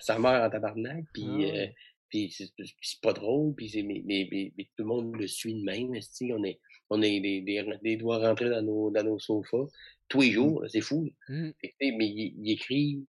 ça 0.00 0.18
meurt 0.18 0.44
en 0.46 0.50
tabarnak, 0.50 1.04
puis, 1.12 1.24
Ah 1.28 1.56
euh, 1.56 1.66
puis 2.08 2.30
c'est 2.30 3.00
pas 3.00 3.12
drôle, 3.12 3.54
puis 3.54 3.68
c'est 3.68 3.82
mais, 3.82 4.02
mais, 4.04 4.28
mais, 4.30 4.52
mais 4.56 4.64
tout 4.64 4.82
le 4.82 4.84
monde 4.84 5.16
le 5.16 5.26
suit 5.26 5.54
de 5.54 5.64
même, 5.64 5.90
on 5.90 6.44
est 6.44 6.60
on 6.90 7.00
est 7.02 7.20
des, 7.20 7.40
des, 7.40 7.64
des 7.82 7.96
doigts 7.96 8.18
rentrés 8.18 8.50
dans 8.50 8.62
nos 8.62 8.90
dans 8.90 9.02
nos 9.02 9.18
sofas 9.18 9.66
tous 10.08 10.20
les 10.20 10.30
jours, 10.32 10.62
c'est 10.68 10.80
fou. 10.82 11.08
Mm. 11.28 11.50
Sais, 11.62 11.74
mais 11.80 12.06
il, 12.06 12.34
il 12.38 12.50
écrit 12.52 13.04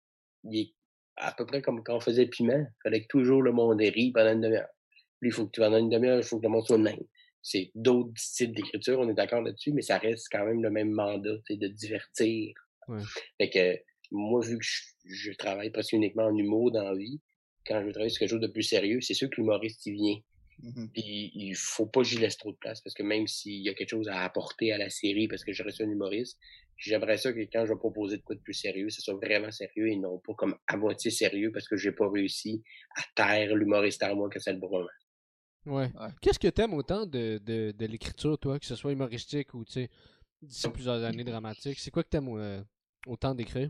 il 0.46 0.60
est 0.60 0.74
à 1.18 1.32
peu 1.34 1.46
près 1.46 1.62
comme 1.62 1.84
quand 1.84 1.96
on 1.98 2.00
faisait 2.00 2.26
piment, 2.28 2.66
fallait 2.84 3.02
que 3.02 3.08
toujours 3.08 3.42
le 3.42 3.52
monde 3.52 3.80
rit 3.80 4.12
pendant 4.12 4.34
une 4.34 4.42
demi-heure. 4.42 4.70
Lui, 5.22 5.30
il 5.30 5.34
faut 5.34 5.46
que 5.46 5.52
tu 5.52 5.62
pendant 5.62 5.78
une 5.78 5.90
demi-heure, 5.90 6.18
il 6.18 6.24
faut 6.24 6.40
que 6.40 6.44
le 6.44 6.50
monde 6.50 6.66
soit 6.66 6.78
le 6.78 6.84
même. 6.84 7.00
C'est 7.48 7.70
d'autres 7.76 8.12
styles 8.18 8.54
d'écriture, 8.54 9.00
on 9.00 9.08
est 9.08 9.14
d'accord 9.14 9.44
là-dessus, 9.44 9.72
mais 9.72 9.84
ça 9.84 10.00
reste 10.00 10.30
quand 10.32 10.44
même 10.46 10.64
le 10.64 10.72
même 10.72 10.90
mandat, 10.90 11.38
c'est 11.48 11.58
de 11.58 11.68
divertir. 11.68 12.56
Ouais. 12.88 13.04
Fait 13.38 13.50
que 13.52 13.80
moi, 14.10 14.42
vu 14.44 14.58
que 14.58 14.66
je, 14.66 14.82
je 15.06 15.32
travaille 15.32 15.70
presque 15.70 15.94
uniquement 15.94 16.26
en 16.26 16.36
humour 16.36 16.72
dans 16.72 16.82
la 16.82 16.96
vie, 16.96 17.22
quand 17.68 17.80
je 17.82 17.86
veux 17.86 17.92
travailler 17.92 18.10
sur 18.10 18.20
quelque 18.20 18.32
chose 18.32 18.42
de 18.42 18.48
plus 18.48 18.64
sérieux, 18.64 19.00
c'est 19.00 19.14
sûr 19.14 19.30
que 19.30 19.36
l'humoriste, 19.36 19.86
il 19.86 19.94
vient. 19.94 20.18
Mhm. 20.64 20.90
Puis 20.92 21.32
il 21.36 21.56
faut 21.56 21.86
pas 21.86 22.02
que 22.02 22.08
j'y 22.08 22.18
laisse 22.18 22.38
trop 22.38 22.52
de 22.52 22.58
place, 22.58 22.82
parce 22.82 22.96
que 22.96 23.04
même 23.04 23.28
s'il 23.28 23.62
y 23.62 23.70
a 23.70 23.76
quelque 23.76 23.92
chose 23.92 24.08
à 24.08 24.24
apporter 24.24 24.72
à 24.72 24.80
la 24.80 24.90
série, 24.90 25.28
parce 25.28 25.44
que 25.44 25.54
je 25.54 25.62
reste 25.62 25.82
un 25.82 25.90
humoriste, 25.90 26.40
j'aimerais 26.78 27.18
ça 27.18 27.32
que 27.32 27.42
quand 27.42 27.64
je 27.68 27.74
vais 27.74 27.80
proposer 27.80 28.18
de 28.18 28.24
quoi 28.24 28.36
de 28.36 28.42
plus 28.42 28.56
sérieux, 28.56 28.90
ce 28.90 29.02
soit 29.04 29.16
vraiment 29.16 29.52
sérieux 29.52 29.88
et 29.88 29.98
non 29.98 30.20
pas 30.26 30.34
comme 30.34 30.56
à 30.66 30.78
moitié 30.78 31.12
sérieux, 31.12 31.52
parce 31.52 31.68
que 31.68 31.78
j'ai 31.78 31.92
pas 31.92 32.10
réussi 32.10 32.64
à 32.96 33.04
taire 33.16 33.56
l'humoriste 33.56 34.02
en 34.02 34.16
moi 34.16 34.30
que 34.30 34.40
c'est 34.40 34.54
le 34.54 34.60
moment. 34.60 34.88
Ouais. 35.66 35.92
Ouais. 36.00 36.10
Qu'est-ce 36.22 36.40
que 36.40 36.48
t'aimes 36.48 36.74
autant 36.74 37.06
de, 37.06 37.40
de, 37.44 37.72
de 37.72 37.86
l'écriture, 37.86 38.38
toi, 38.38 38.60
que 38.60 38.66
ce 38.66 38.76
soit 38.76 38.92
humoristique 38.92 39.54
ou, 39.54 39.66
tu 39.66 39.74
sais, 39.74 39.90
d'ici 40.42 40.70
plusieurs 40.70 41.04
années 41.04 41.24
dramatique? 41.24 41.80
C'est 41.80 41.92
quoi 41.92 42.04
que 42.04 42.10
t'aimes 42.10 42.30
euh, 42.38 42.62
autant 43.08 43.34
d'écrire? 43.34 43.70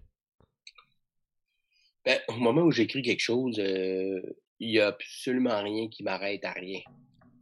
Ben, 2.04 2.20
au 2.28 2.34
moment 2.34 2.62
où 2.62 2.72
j'écris 2.72 3.02
quelque 3.02 3.22
chose, 3.22 3.58
euh, 3.60 4.22
il 4.60 4.72
y 4.72 4.80
a 4.80 4.88
absolument 4.88 5.62
rien 5.64 5.88
qui 5.90 6.04
m'arrête 6.04 6.44
à 6.46 6.52
rien. 6.52 6.82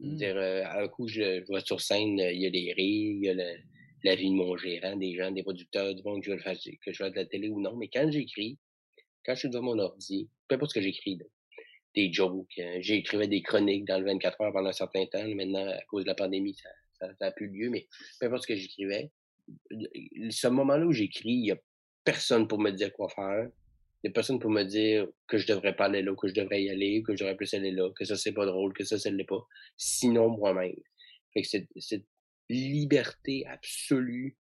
Mm. 0.00 0.16
dire, 0.16 0.36
euh, 0.36 0.62
à 0.64 0.82
un 0.82 0.88
coup, 0.88 1.08
je, 1.08 1.40
je 1.40 1.46
vois 1.46 1.60
sur 1.60 1.80
scène, 1.80 2.20
euh, 2.20 2.32
il 2.32 2.40
y 2.40 2.46
a 2.46 2.50
des 2.50 2.72
rires, 2.72 3.16
il 3.16 3.24
y 3.24 3.28
a 3.28 3.34
le- 3.34 3.58
la 4.04 4.14
vie 4.16 4.30
de 4.30 4.34
mon 4.34 4.56
gérant, 4.56 4.96
des 4.96 5.14
gens, 5.16 5.30
des 5.30 5.42
producteurs, 5.42 5.94
du 5.94 6.02
monde 6.02 6.22
que 6.22 6.36
je, 6.36 6.42
fasse, 6.42 6.62
que 6.62 6.92
je 6.92 6.96
fasse 6.96 7.12
de 7.12 7.16
la 7.16 7.26
télé 7.26 7.48
ou 7.48 7.60
non. 7.60 7.76
Mais 7.76 7.88
quand 7.88 8.10
j'écris, 8.10 8.58
quand 9.24 9.34
je 9.34 9.40
suis 9.40 9.48
devant 9.50 9.64
mon 9.64 9.78
ordi, 9.78 10.28
peu 10.48 10.56
importe 10.56 10.72
ce 10.72 10.74
que 10.80 10.82
j'écris, 10.82 11.18
des 11.94 12.12
jokes, 12.12 12.46
euh, 12.58 12.78
j'écrivais 12.80 13.28
des 13.28 13.42
chroniques 13.42 13.84
dans 13.84 13.98
le 13.98 14.04
24 14.06 14.40
heures 14.40 14.52
pendant 14.52 14.70
un 14.70 14.72
certain 14.72 15.06
temps. 15.06 15.26
Maintenant, 15.34 15.66
à 15.68 15.80
cause 15.88 16.04
de 16.04 16.08
la 16.08 16.14
pandémie, 16.14 16.54
ça 16.54 16.68
ça, 16.98 17.08
ça 17.18 17.26
a 17.26 17.32
plus 17.32 17.48
lieu, 17.48 17.70
mais 17.70 17.86
peu 18.20 18.26
importe 18.26 18.42
ce 18.42 18.48
que 18.48 18.56
j'écrivais, 18.56 19.10
ce 20.30 20.48
moment-là 20.48 20.86
où 20.86 20.92
j'écris, 20.92 21.30
il 21.30 21.46
y 21.46 21.52
a 21.52 21.56
personne 22.04 22.48
pour 22.48 22.60
me 22.60 22.70
dire 22.70 22.92
quoi 22.92 23.08
faire. 23.08 23.48
Il 24.02 24.08
y 24.08 24.10
a 24.10 24.12
personne 24.12 24.38
pour 24.38 24.50
me 24.50 24.62
dire 24.64 25.06
que 25.26 25.38
je 25.38 25.46
devrais 25.46 25.74
pas 25.74 25.86
aller 25.86 26.02
là, 26.02 26.14
que 26.14 26.28
je 26.28 26.34
devrais 26.34 26.62
y 26.62 26.70
aller, 26.70 27.02
que 27.02 27.14
je 27.14 27.20
devrais 27.20 27.36
plus 27.36 27.52
aller 27.54 27.70
là, 27.70 27.90
que 27.96 28.04
ça 28.04 28.16
c'est 28.16 28.32
pas 28.32 28.44
drôle, 28.44 28.74
que 28.74 28.84
ça, 28.84 28.98
ça 28.98 29.10
l'est 29.10 29.24
pas. 29.24 29.42
Sinon 29.76 30.28
moi-même. 30.28 30.76
Fait 31.32 31.42
que 31.42 31.48
cette, 31.48 31.68
cette 31.76 32.04
liberté 32.50 33.44
absolue 33.46 34.36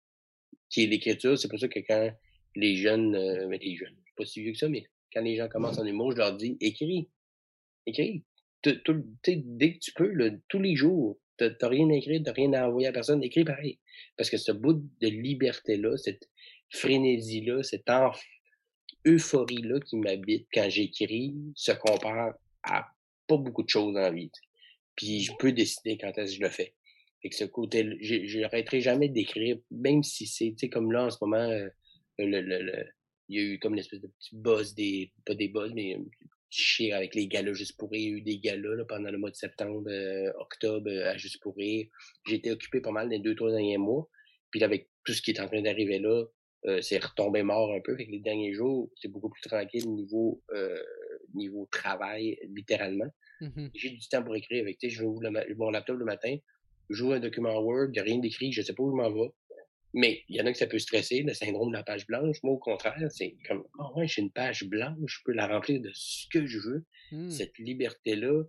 qui 0.70 0.84
est 0.84 0.88
l'écriture, 0.88 1.38
c'est 1.38 1.48
pour 1.48 1.60
ça 1.60 1.68
que 1.68 1.80
quand 1.80 2.12
les 2.56 2.76
jeunes, 2.76 3.16
euh, 3.16 3.48
les 3.50 3.76
jeunes, 3.76 3.96
pas 4.18 4.26
si 4.26 4.42
vieux 4.42 4.52
que 4.52 4.58
ça, 4.58 4.68
mais 4.68 4.84
quand 5.14 5.22
les 5.22 5.36
gens 5.36 5.48
commencent 5.48 5.78
en 5.78 5.86
humour, 5.86 6.12
je 6.12 6.18
leur 6.18 6.36
dis, 6.36 6.58
écris. 6.60 7.10
Écris. 7.86 8.24
Tu 8.62 8.80
dès 9.26 9.74
que 9.74 9.80
tu 9.80 9.92
peux, 9.94 10.14
tous 10.48 10.60
les 10.60 10.76
jours, 10.76 11.18
t'as 11.38 11.68
rien 11.68 11.90
à 11.90 11.96
écrire, 11.96 12.22
t'as 12.24 12.34
rien 12.34 12.54
à 12.54 12.68
envoyer 12.68 12.88
à 12.88 12.92
personne, 12.92 13.24
écris 13.24 13.44
pareil. 13.44 13.80
Parce 14.18 14.30
que 14.30 14.38
ce 14.38 14.52
bout 14.52 14.74
de 14.74 15.08
liberté-là, 15.08 15.98
cette 15.98 16.30
frénésie-là, 16.70 17.64
cette 17.64 17.90
euphorie-là 19.06 19.80
qui 19.80 19.98
m'habite 19.98 20.48
quand 20.54 20.70
j'écris 20.70 21.36
se 21.56 21.72
compare 21.72 22.36
à 22.64 22.88
pas 23.28 23.38
beaucoup 23.38 23.64
de 23.64 23.70
choses 23.70 23.96
la 23.96 24.12
vie. 24.12 24.30
tu. 24.30 24.42
Puis 24.96 25.22
je 25.22 25.32
peux 25.40 25.52
décider 25.52 25.98
quand 25.98 26.16
est-ce 26.18 26.34
que 26.34 26.38
je 26.38 26.42
le 26.42 26.50
fais. 26.50 26.76
Fait 27.22 27.30
que 27.30 27.36
ce 27.36 27.46
côté, 27.46 27.98
j'arrêterai 28.02 28.82
jamais 28.82 29.10
d'écrire, 29.10 29.58
même 29.70 30.04
si 30.04 30.26
c'est, 30.26 30.56
tu 30.58 30.70
comme 30.70 30.92
là 30.92 31.06
en 31.06 31.10
ce 31.10 31.18
moment, 31.22 31.50
euh, 31.50 31.70
il 32.18 32.86
y 33.30 33.40
a 33.40 33.42
eu 33.42 33.60
comme 33.60 33.74
une 33.74 33.80
espèce 33.80 34.02
de 34.02 34.08
petit 34.08 34.36
buzz 34.36 34.74
des, 34.74 35.12
pas 35.26 35.36
des 35.36 35.48
buzz, 35.48 35.72
mais 35.74 35.98
avec 36.92 37.16
les 37.16 37.28
galas 37.28 37.54
juste 37.54 37.78
pour 37.78 37.92
rire. 37.92 38.02
Il 38.02 38.12
y 38.12 38.14
a 38.14 38.18
eu 38.18 38.22
des 38.22 38.40
galas 38.40 38.76
là, 38.76 38.86
pendant 38.86 39.10
le 39.10 39.18
mois 39.18 39.32
de 39.32 39.36
septembre, 39.36 39.90
euh, 39.90 40.32
octobre 40.40 40.90
euh, 40.90 41.12
à 41.12 41.18
juste 41.18 41.42
pour 41.42 41.56
rire. 41.56 41.88
Été 42.30 42.52
occupé 42.52 42.82
pas 42.82 42.92
mal 42.92 43.10
les 43.10 43.20
deux, 43.20 43.36
trois 43.36 43.52
derniers 43.52 43.78
mois. 43.78 44.10
Puis 44.50 44.60
là, 44.60 44.66
avec 44.66 44.90
tout 45.06 45.14
ce 45.14 45.22
qui 45.22 45.32
est 45.32 45.40
en 45.40 45.48
train 45.48 45.62
d'arriver 45.62 46.00
là, 46.00 46.26
euh, 46.66 46.82
c'est 46.82 47.04
retombé 47.04 47.42
mort 47.42 47.74
un 47.74 47.80
peu. 47.82 47.96
Fait 47.96 48.06
que 48.06 48.12
les 48.12 48.20
derniers 48.20 48.54
jours, 48.54 48.92
c'est 48.96 49.08
beaucoup 49.08 49.30
plus 49.30 49.42
tranquille 49.42 49.88
au 49.88 49.96
niveau 49.96 50.44
euh, 50.54 50.78
niveau 51.34 51.68
travail, 51.72 52.38
littéralement. 52.50 53.10
Mhm. 53.40 53.72
J'ai 53.74 53.90
du 53.90 54.08
temps 54.08 54.24
pour 54.24 54.36
écrire 54.36 54.62
avec, 54.62 54.78
tu 54.78 54.90
sais, 54.90 54.96
je 54.96 55.04
ouvre 55.04 55.24
le 55.24 55.56
mon 55.56 55.72
laptop 55.72 55.98
le 55.98 56.06
matin, 56.06 56.36
j'ouvre 56.90 57.14
un 57.14 57.20
document 57.20 57.58
Word, 57.60 57.88
il 57.90 57.94
n'y 57.94 58.00
a 58.00 58.04
rien 58.04 58.20
d'écrit, 58.20 58.52
je 58.52 58.62
sais 58.62 58.74
pas 58.74 58.84
où 58.84 58.92
je 58.92 58.96
m'en 58.96 59.12
vais. 59.12 59.32
Mais 59.94 60.24
il 60.30 60.38
y 60.38 60.42
en 60.42 60.46
a 60.46 60.52
que 60.52 60.58
ça 60.58 60.68
peut 60.68 60.80
stresser, 60.80 61.22
le 61.22 61.34
syndrome 61.34 61.70
de 61.70 61.78
la 61.78 61.84
page 61.84 62.08
blanche. 62.08 62.38
Moi, 62.44 62.54
au 62.54 62.58
contraire, 62.58 62.98
c'est 63.10 63.36
comme, 63.48 63.64
ah 63.80 63.92
ouais, 63.96 64.08
j'ai 64.08 64.22
une 64.22 64.32
page 64.32 64.64
blanche, 64.64 64.96
je 65.06 65.20
peux 65.26 65.34
la 65.34 65.48
remplir 65.48 65.82
de 65.82 65.92
ce 65.94 66.28
que 66.32 66.46
je 66.46 66.60
veux. 66.60 66.86
Hmm. 67.12 67.30
Cette 67.30 67.58
liberté-là, 67.58 68.44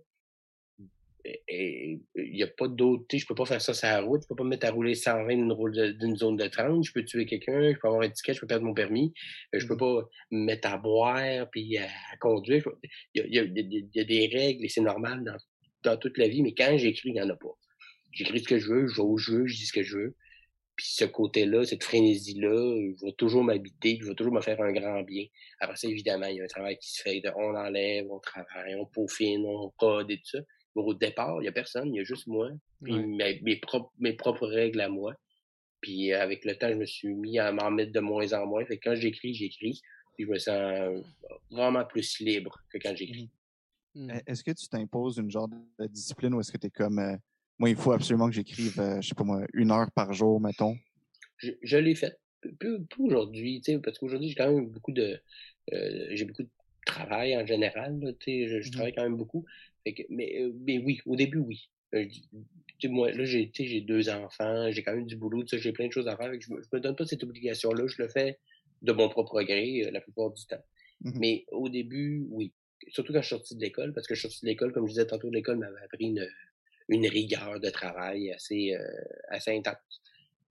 et 1.25 2.01
il 2.15 2.31
n'y 2.31 2.43
a 2.43 2.47
pas 2.47 2.67
d'autre, 2.67 3.05
tu 3.07 3.17
sais, 3.17 3.21
je 3.21 3.27
peux 3.27 3.35
pas 3.35 3.45
faire 3.45 3.61
ça 3.61 3.73
sur 3.73 3.87
la 3.87 4.01
route, 4.01 4.21
je 4.23 4.27
peux 4.27 4.35
pas 4.35 4.43
me 4.43 4.49
mettre 4.49 4.67
à 4.67 4.71
rouler 4.71 4.95
120 4.95 5.93
d'une 5.99 6.17
zone 6.17 6.35
de 6.35 6.47
30, 6.47 6.83
je 6.83 6.91
peux 6.91 7.03
tuer 7.03 7.25
quelqu'un, 7.25 7.71
je 7.71 7.79
peux 7.79 7.87
avoir 7.87 8.01
un 8.01 8.09
ticket, 8.09 8.33
je 8.33 8.41
peux 8.41 8.47
perdre 8.47 8.65
mon 8.65 8.73
permis, 8.73 9.13
euh, 9.55 9.59
je 9.59 9.67
peux 9.67 9.77
pas 9.77 10.01
me 10.31 10.45
mettre 10.45 10.67
à 10.67 10.77
boire 10.77 11.49
puis 11.51 11.77
à, 11.77 11.87
conduire. 12.19 12.67
Il 13.13 13.25
y 13.33 13.39
a, 13.39 13.43
y 13.43 13.99
a, 13.99 14.03
des 14.03 14.29
règles 14.33 14.65
et 14.65 14.69
c'est 14.69 14.81
normal 14.81 15.23
dans, 15.23 15.37
dans 15.83 15.97
toute 15.97 16.17
la 16.17 16.27
vie, 16.27 16.41
mais 16.41 16.53
quand 16.53 16.77
j'écris, 16.77 17.09
il 17.09 17.13
n'y 17.13 17.21
en 17.21 17.29
a 17.29 17.35
pas. 17.35 17.57
J'écris 18.11 18.41
ce 18.41 18.47
que 18.47 18.59
je 18.59 18.67
veux, 18.67 18.87
je 18.87 18.95
joue 18.95 19.13
au 19.13 19.17
jeu, 19.17 19.47
je 19.47 19.55
dis 19.55 19.65
ce 19.65 19.73
que 19.73 19.83
je 19.83 19.97
veux. 19.97 20.15
Puis 20.75 20.87
ce 20.89 21.05
côté-là, 21.05 21.65
cette 21.65 21.83
frénésie-là, 21.83 22.77
il 22.77 22.95
va 23.01 23.11
toujours 23.11 23.43
m'habiter, 23.43 23.91
il 23.91 24.05
va 24.05 24.15
toujours 24.15 24.33
me 24.33 24.41
faire 24.41 24.59
un 24.61 24.71
grand 24.71 25.03
bien. 25.03 25.25
Après 25.59 25.75
ça, 25.75 25.87
évidemment, 25.87 26.25
il 26.25 26.37
y 26.37 26.41
a 26.41 26.43
un 26.43 26.47
travail 26.47 26.77
qui 26.77 26.91
se 26.91 27.01
fait, 27.01 27.21
on 27.35 27.55
enlève, 27.55 28.09
on 28.09 28.19
travaille, 28.19 28.75
on 28.75 28.85
peaufine, 28.87 29.45
on 29.45 29.71
code 29.77 30.09
et 30.09 30.17
tout 30.17 30.37
ça. 30.37 30.39
Au 30.75 30.93
départ, 30.95 31.37
il 31.39 31.43
n'y 31.43 31.47
a 31.47 31.51
personne, 31.51 31.93
il 31.93 31.97
y 31.97 31.99
a 31.99 32.03
juste 32.03 32.25
moi, 32.25 32.49
puis 32.81 32.93
mes, 32.95 33.39
mes, 33.41 33.57
propres, 33.57 33.91
mes 33.99 34.13
propres 34.13 34.47
règles 34.47 34.81
à 34.81 34.89
moi. 34.89 35.13
Puis 35.81 36.13
avec 36.13 36.45
le 36.45 36.55
temps, 36.55 36.69
je 36.69 36.75
me 36.75 36.85
suis 36.85 37.13
mis 37.13 37.37
à 37.37 37.51
m'en 37.51 37.69
mettre 37.69 37.91
de 37.91 37.99
moins 37.99 38.31
en 38.33 38.47
moins. 38.47 38.65
Fait 38.65 38.77
que 38.77 38.89
quand 38.89 38.95
j'écris, 38.95 39.35
j'écris. 39.35 39.81
Puis 40.15 40.25
je 40.25 40.31
me 40.31 40.39
sens 40.39 41.03
vraiment 41.51 41.85
plus 41.85 42.19
libre 42.19 42.57
que 42.71 42.77
quand 42.77 42.95
j'écris. 42.95 43.29
Mmh. 43.93 44.11
Est-ce 44.25 44.43
que 44.43 44.51
tu 44.51 44.67
t'imposes 44.67 45.17
une 45.17 45.29
genre 45.29 45.47
de 45.47 45.87
discipline 45.87 46.33
ou 46.33 46.39
est-ce 46.39 46.51
que 46.51 46.57
tu 46.57 46.67
es 46.67 46.69
comme 46.69 46.99
euh, 46.99 47.15
moi, 47.59 47.69
il 47.69 47.75
faut 47.75 47.91
absolument 47.91 48.27
que 48.27 48.35
j'écrive, 48.35 48.79
euh, 48.79 49.01
je 49.01 49.09
sais 49.09 49.15
pas 49.15 49.23
moi, 49.23 49.41
une 49.53 49.71
heure 49.71 49.91
par 49.91 50.13
jour, 50.13 50.39
mettons? 50.41 50.75
Je, 51.37 51.77
l'ai 51.77 51.95
fait. 51.95 52.17
Plus, 52.59 52.79
aujourd'hui, 52.99 53.61
tu 53.61 53.73
sais, 53.73 53.79
parce 53.79 53.97
qu'aujourd'hui, 53.99 54.29
j'ai 54.29 54.35
quand 54.35 54.51
même 54.51 54.67
beaucoup 54.67 54.91
de. 54.91 55.19
Euh, 55.73 56.07
j'ai 56.11 56.25
beaucoup 56.25 56.43
de 56.43 56.49
travail 56.85 57.37
en 57.37 57.45
général, 57.45 57.99
tu 58.19 58.47
sais, 58.47 58.47
je, 58.61 58.67
mmh 58.67 58.71
travaille 58.71 58.93
quand 58.93 59.03
même 59.03 59.17
beaucoup. 59.17 59.45
mais, 60.09 60.41
euh, 60.41 60.51
mais 60.65 60.77
oui, 60.79 60.99
au 61.05 61.15
début, 61.15 61.39
oui. 61.39 61.69
moi, 62.85 63.11
là, 63.11 63.23
j'ai, 63.23 63.51
j'ai 63.53 63.81
deux 63.81 64.09
enfants, 64.09 64.71
j'ai 64.71 64.83
quand 64.83 64.93
même 64.93 65.05
du 65.05 65.15
boulot, 65.15 65.43
j'ai 65.51 65.71
plein 65.71 65.87
de 65.87 65.93
choses 65.93 66.07
à 66.07 66.17
faire. 66.17 66.31
Je 66.39 66.51
me, 66.51 66.57
me 66.57 66.79
donne 66.79 66.95
pas 66.95 67.05
cette 67.05 67.23
obligation-là, 67.23 67.87
je 67.87 68.01
le 68.01 68.07
fais 68.07 68.39
de 68.81 68.91
mon 68.91 69.09
propre 69.09 69.41
gré 69.43 69.89
la 69.91 70.01
plupart 70.01 70.31
du 70.31 70.45
temps. 70.45 70.63
Mmh 71.01 71.11
mais 71.19 71.45
au 71.51 71.69
début, 71.69 72.25
oui. 72.29 72.53
Surtout 72.89 73.13
quand 73.13 73.21
je 73.21 73.27
suis 73.27 73.35
sorti 73.35 73.55
de 73.55 73.61
l'école, 73.61 73.93
parce 73.93 74.07
que 74.07 74.15
je 74.15 74.19
suis 74.19 74.29
sorti 74.29 74.45
de 74.45 74.49
l'école, 74.49 74.73
comme 74.73 74.85
je 74.87 74.91
disais 74.91 75.07
tantôt, 75.07 75.29
l'école 75.29 75.57
m'avait 75.57 75.81
appris 75.83 76.05
une, 76.05 76.27
une 76.89 77.07
rigueur 77.07 77.59
de 77.59 77.69
travail 77.69 78.31
assez, 78.31 78.75
euh, 78.75 78.85
assez 79.29 79.51
intense. 79.51 80.01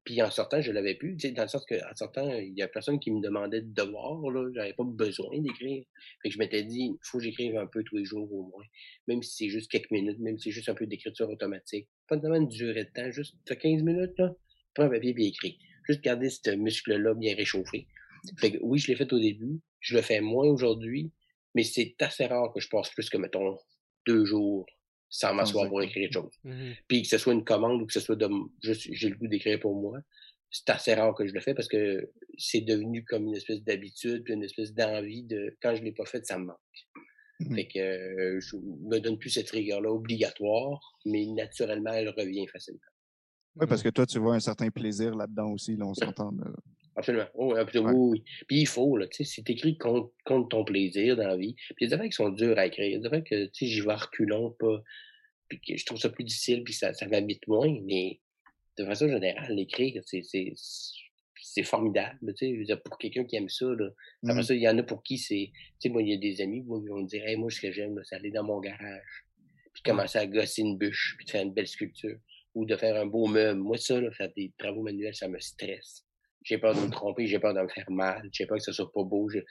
Puis 0.05 0.21
en 0.21 0.31
sortant, 0.31 0.61
je 0.61 0.73
l'avais 0.73 0.97
plus, 0.97 1.15
dans 1.33 1.43
le 1.43 1.49
sens 1.49 1.65
qu'en 1.65 1.95
sortant, 1.95 2.29
il 2.37 2.55
y 2.57 2.63
a 2.63 2.67
personne 2.67 2.99
qui 2.99 3.13
me 3.13 3.21
demandait 3.21 3.61
de 3.61 3.73
devoir, 3.73 4.21
là, 4.31 4.51
j'avais 4.53 4.73
pas 4.73 4.83
besoin 4.85 5.39
d'écrire. 5.39 5.85
Fait 6.23 6.29
que 6.29 6.35
je 6.35 6.39
m'étais 6.41 6.65
dit, 6.65 6.91
il 6.93 6.99
faut 7.03 7.19
que 7.19 7.25
j'écrive 7.25 7.57
un 7.57 7.67
peu 7.67 7.85
tous 7.85 7.99
les 7.99 8.05
jours 8.05 8.33
au 8.33 8.43
moins, 8.49 8.65
même 9.07 9.23
si 9.23 9.45
c'est 9.45 9.49
juste 9.49 9.71
quelques 9.71 9.93
minutes, 9.93 10.19
même 10.19 10.39
si 10.39 10.45
c'est 10.45 10.51
juste 10.51 10.69
un 10.69 10.75
peu 10.75 10.87
d'écriture 10.87 11.31
automatique. 11.31 11.89
Pas 12.09 12.19
tellement 12.19 12.41
de 12.41 12.49
durée 12.49 12.85
de 12.85 12.91
temps, 12.91 13.11
juste 13.13 13.37
15 13.47 13.83
minutes, 13.83 14.19
là, 14.19 14.35
prends 14.75 14.85
un 14.85 14.91
papier 14.91 15.15
et 15.17 15.27
écris. 15.27 15.59
Juste 15.89 16.01
garder 16.01 16.31
ce 16.31 16.51
muscle-là 16.51 17.15
bien 17.15 17.37
réchauffé. 17.37 17.87
Fait 18.39 18.53
que 18.53 18.59
oui, 18.61 18.81
je 18.81 18.89
l'ai 18.89 18.97
fait 18.97 19.13
au 19.13 19.21
début, 19.21 19.61
je 19.79 19.97
le 19.97 20.03
fais 20.03 20.21
moins 20.21 20.47
aujourd'hui, 20.47 21.13
mais 21.55 21.63
c'est 21.63 21.95
assez 22.01 22.27
rare 22.27 22.53
que 22.53 22.61
je 22.61 22.69
passe 22.69 22.91
plus 22.91 23.09
que, 23.09 23.19
mettons, 23.19 23.57
deux 24.07 24.25
jours 24.25 24.67
sans 25.13 25.35
m'asseoir 25.35 25.69
pour 25.69 25.83
écrire 25.83 26.09
quelque 26.09 26.15
chose. 26.15 26.39
Mmh 26.43 26.73
puis 26.89 27.03
que 27.03 27.09
ce 27.09 27.19
soit 27.19 27.35
une 27.35 27.45
commande 27.45 27.83
ou 27.83 27.87
que 27.87 27.93
ce 27.93 28.01
soit 28.01 28.17
de 28.17 28.29
juste 28.63 28.89
j'ai 28.91 29.11
le 29.11 29.17
goût 29.17 29.29
d'écrire 29.29 29.61
pour 29.61 29.75
moi, 29.81 29.99
c'est 30.51 30.71
assez 30.71 30.95
rare 30.95 31.15
que 31.15 31.27
je 31.27 31.35
le 31.35 31.41
fais 31.41 31.55
parce 31.55 31.69
que 31.69 32.11
c'est 32.39 32.63
devenu 32.63 33.05
comme 33.05 33.27
une 33.27 33.37
espèce 33.37 33.63
d'habitude, 33.63 34.25
puis 34.25 34.35
une 34.35 34.43
espèce 34.43 34.73
d'envie 34.73 35.23
de 35.23 35.57
quand 35.63 35.75
je 35.77 35.83
l'ai 35.83 35.93
pas 35.93 36.07
fait, 36.07 36.25
ça 36.27 36.39
me 36.39 36.47
manque. 36.47 36.57
Mmh 37.41 37.55
fait 37.55 37.69
que 37.69 37.79
euh, 37.79 38.41
je 38.41 38.57
me 38.57 38.99
donne 39.01 39.19
plus 39.19 39.31
cette 39.31 39.51
rigueur-là 39.51 39.91
obligatoire, 39.91 40.81
mais 41.05 41.27
naturellement, 41.27 41.93
elle 41.93 42.09
revient 42.09 42.47
facilement. 42.47 42.81
Oui, 43.57 43.67
parce 43.67 43.83
que 43.83 43.91
toi, 43.91 44.07
tu 44.07 44.19
vois 44.19 44.35
un 44.35 44.41
certain 44.41 44.71
plaisir 44.71 45.15
là-dedans 45.15 45.51
aussi, 45.51 45.77
là, 45.77 45.85
on 45.87 45.95
s'entend. 45.95 46.33
Absolument. 46.95 47.27
Oh, 47.35 47.55
absolument. 47.55 47.93
Oui, 47.95 48.23
Puis 48.47 48.61
il 48.61 48.67
faut, 48.67 48.97
là, 48.97 49.07
tu 49.09 49.25
sais, 49.25 49.25
c'est 49.25 49.49
écrit 49.49 49.79
contre, 49.79 50.13
contre, 50.25 50.49
ton 50.49 50.65
plaisir 50.65 51.17
dans 51.17 51.27
la 51.27 51.37
vie. 51.37 51.55
Puis 51.55 51.77
il 51.81 51.85
y 51.85 51.87
a 51.87 51.89
des 51.89 51.95
affaires 51.95 52.09
qui 52.09 52.17
sont 52.17 52.29
dures 52.29 52.59
à 52.59 52.67
écrire. 52.67 52.87
Il 52.87 52.93
y 52.93 52.95
a 52.97 52.99
des 52.99 53.07
affaires 53.07 53.25
que, 53.25 53.47
tu 53.47 53.51
sais, 53.55 53.67
j'y 53.67 53.81
vais 53.81 53.95
reculons, 53.95 54.55
pas. 54.59 54.83
Puis 55.49 55.61
que 55.61 55.77
je 55.77 55.87
trouve 55.87 55.99
ça 55.99 56.11
plus 56.11 56.25
difficile, 56.25 56.65
puis 56.65 56.75
ça, 56.75 56.93
ça 56.93 57.07
m'habite 57.07 57.47
moins. 57.49 57.75
Mais 57.85 58.21
de 58.79 58.85
façon 58.85 59.09
générale, 59.09 59.55
l'écrire, 59.55 60.03
c'est, 60.05 60.23
c'est, 60.23 60.53
c'est 61.41 61.63
formidable, 61.63 62.35
tu 62.35 62.67
sais. 62.67 62.77
Pour 62.77 62.99
quelqu'un 62.99 63.25
qui 63.25 63.37
aime 63.37 63.49
ça, 63.49 63.67
là. 63.67 63.89
Après 64.25 64.41
mmh. 64.41 64.43
ça, 64.43 64.55
il 64.55 64.63
y 64.63 64.69
en 64.69 64.79
a 64.79 64.83
pour 64.83 65.03
qui 65.03 65.17
c'est. 65.19 65.51
Tu 65.53 65.75
sais, 65.81 65.89
moi, 65.89 66.03
il 66.03 66.11
y 66.11 66.15
a 66.15 66.19
des 66.19 66.43
amis 66.43 66.63
qui 66.63 66.69
vont 66.69 66.81
me 66.81 67.07
dire, 67.07 67.27
hey, 67.27 67.37
moi, 67.37 67.51
ce 67.51 67.61
que 67.61 67.73
j'aime, 67.73 67.99
c'est 68.05 68.17
aller 68.17 68.31
dans 68.31 68.45
mon 68.45 68.61
garage. 68.61 69.27
Puis 69.73 69.83
commencer 69.83 70.19
à 70.19 70.27
gosser 70.27 70.61
une 70.61 70.77
bûche, 70.77 71.15
puis 71.17 71.25
de 71.25 71.31
faire 71.31 71.43
une 71.43 71.55
belle 71.55 71.67
sculpture. 71.67 72.19
Ou 72.55 72.67
de 72.67 72.77
faire 72.77 73.01
un 73.01 73.07
beau 73.07 73.27
meuble. 73.27 73.61
Moi, 73.61 73.79
ça, 73.79 73.99
là, 73.99 74.11
faire 74.11 74.31
des 74.37 74.53
travaux 74.59 74.83
manuels, 74.83 75.15
ça 75.15 75.27
me 75.27 75.39
stresse. 75.39 76.05
J'ai 76.45 76.59
peur 76.59 76.75
de 76.75 76.81
me 76.81 76.91
tromper, 76.91 77.27
j'ai 77.27 77.39
peur 77.39 77.55
de 77.55 77.61
me 77.61 77.69
faire 77.69 77.91
mal, 77.91 78.29
j'ai 78.33 78.47
peur 78.47 78.59
que 78.59 78.65
ça 78.65 78.73
soit 78.73 78.93
pas 78.93 79.05
beau. 79.05 79.29
J'ai 79.29 79.45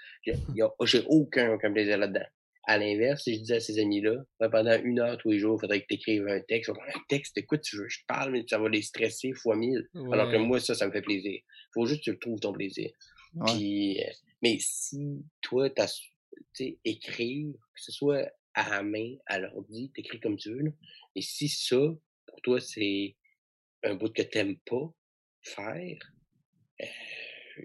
aucun, 1.07 1.53
aucun 1.53 1.71
plaisir 1.71 1.97
là-dedans. 1.97 2.25
À 2.65 2.77
l'inverse, 2.77 3.23
si 3.23 3.35
je 3.35 3.39
disais 3.39 3.55
à 3.55 3.59
ces 3.59 3.79
amis-là, 3.79 4.23
pendant 4.51 4.79
une 4.83 4.99
heure 4.99 5.17
tous 5.17 5.31
les 5.31 5.39
jours, 5.39 5.57
il 5.57 5.61
faudrait 5.61 5.81
que 5.81 5.87
tu 5.87 5.95
écrives 5.95 6.27
un 6.27 6.41
texte. 6.41 6.69
Un 6.69 6.99
texte, 7.09 7.37
écoute, 7.37 7.61
tu 7.61 7.77
veux, 7.77 7.89
je 7.89 7.99
parle, 8.07 8.33
mais 8.33 8.45
ça 8.47 8.59
va 8.59 8.69
les 8.69 8.83
stresser 8.83 9.33
fois 9.33 9.55
mille. 9.55 9.89
Alors 10.11 10.31
que 10.31 10.37
moi, 10.37 10.59
ça, 10.59 10.75
ça 10.75 10.85
me 10.85 10.91
fait 10.91 11.01
plaisir. 11.01 11.31
Il 11.33 11.71
faut 11.73 11.85
juste 11.85 12.01
que 12.01 12.05
tu 12.05 12.11
le 12.11 12.19
trouves 12.19 12.39
ton 12.39 12.53
plaisir. 12.53 12.91
Puis, 13.47 13.99
euh, 14.01 14.11
mais 14.43 14.57
si 14.59 15.23
toi, 15.41 15.69
tu 15.69 15.81
as 15.81 15.89
écrire, 16.85 17.53
que 17.53 17.81
ce 17.81 17.91
soit 17.91 18.29
à 18.53 18.69
la 18.69 18.83
main, 18.83 19.15
à 19.25 19.39
l'ordi, 19.39 19.91
t'écris 19.95 20.19
comme 20.19 20.37
tu 20.37 20.53
veux, 20.53 20.73
et 21.15 21.21
si 21.21 21.47
ça, 21.47 21.79
pour 22.27 22.41
toi, 22.41 22.59
c'est 22.59 23.15
un 23.83 23.95
bout 23.95 24.13
que 24.13 24.21
t'aimes 24.21 24.57
pas 24.65 24.93
faire, 25.41 25.97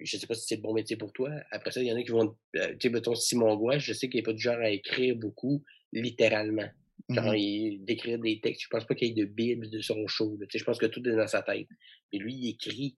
je 0.02 0.16
sais 0.16 0.26
pas 0.26 0.34
si 0.34 0.46
c'est 0.46 0.56
le 0.56 0.62
bon 0.62 0.74
métier 0.74 0.96
pour 0.96 1.12
toi. 1.12 1.30
Après 1.50 1.70
ça, 1.70 1.80
il 1.80 1.86
y 1.86 1.92
en 1.92 1.96
a 1.96 2.02
qui 2.02 2.10
vont, 2.10 2.36
euh, 2.56 2.68
tu 2.72 2.76
sais, 2.82 2.88
mettons 2.90 3.14
Simon 3.14 3.56
Gouache, 3.56 3.84
je 3.84 3.92
sais 3.92 4.08
qu'il 4.08 4.18
n'est 4.18 4.24
pas 4.24 4.32
du 4.32 4.42
genre 4.42 4.58
à 4.58 4.70
écrire 4.70 5.16
beaucoup 5.16 5.62
littéralement. 5.92 6.68
Genre, 7.08 7.34
mmh 7.34 7.84
d'écrire 7.84 8.18
des 8.18 8.40
textes, 8.40 8.62
je 8.64 8.68
pense 8.68 8.84
pas 8.84 8.94
qu'il 8.94 9.08
y 9.08 9.10
ait 9.12 9.24
de 9.24 9.30
bible 9.30 9.70
de 9.70 9.80
son 9.80 10.06
show. 10.08 10.36
Tu 10.40 10.46
sais, 10.50 10.58
je 10.58 10.64
pense 10.64 10.78
que 10.78 10.86
tout 10.86 11.06
est 11.06 11.14
dans 11.14 11.28
sa 11.28 11.42
tête. 11.42 11.68
Mais 12.12 12.18
lui, 12.18 12.34
il 12.34 12.48
écrit 12.48 12.96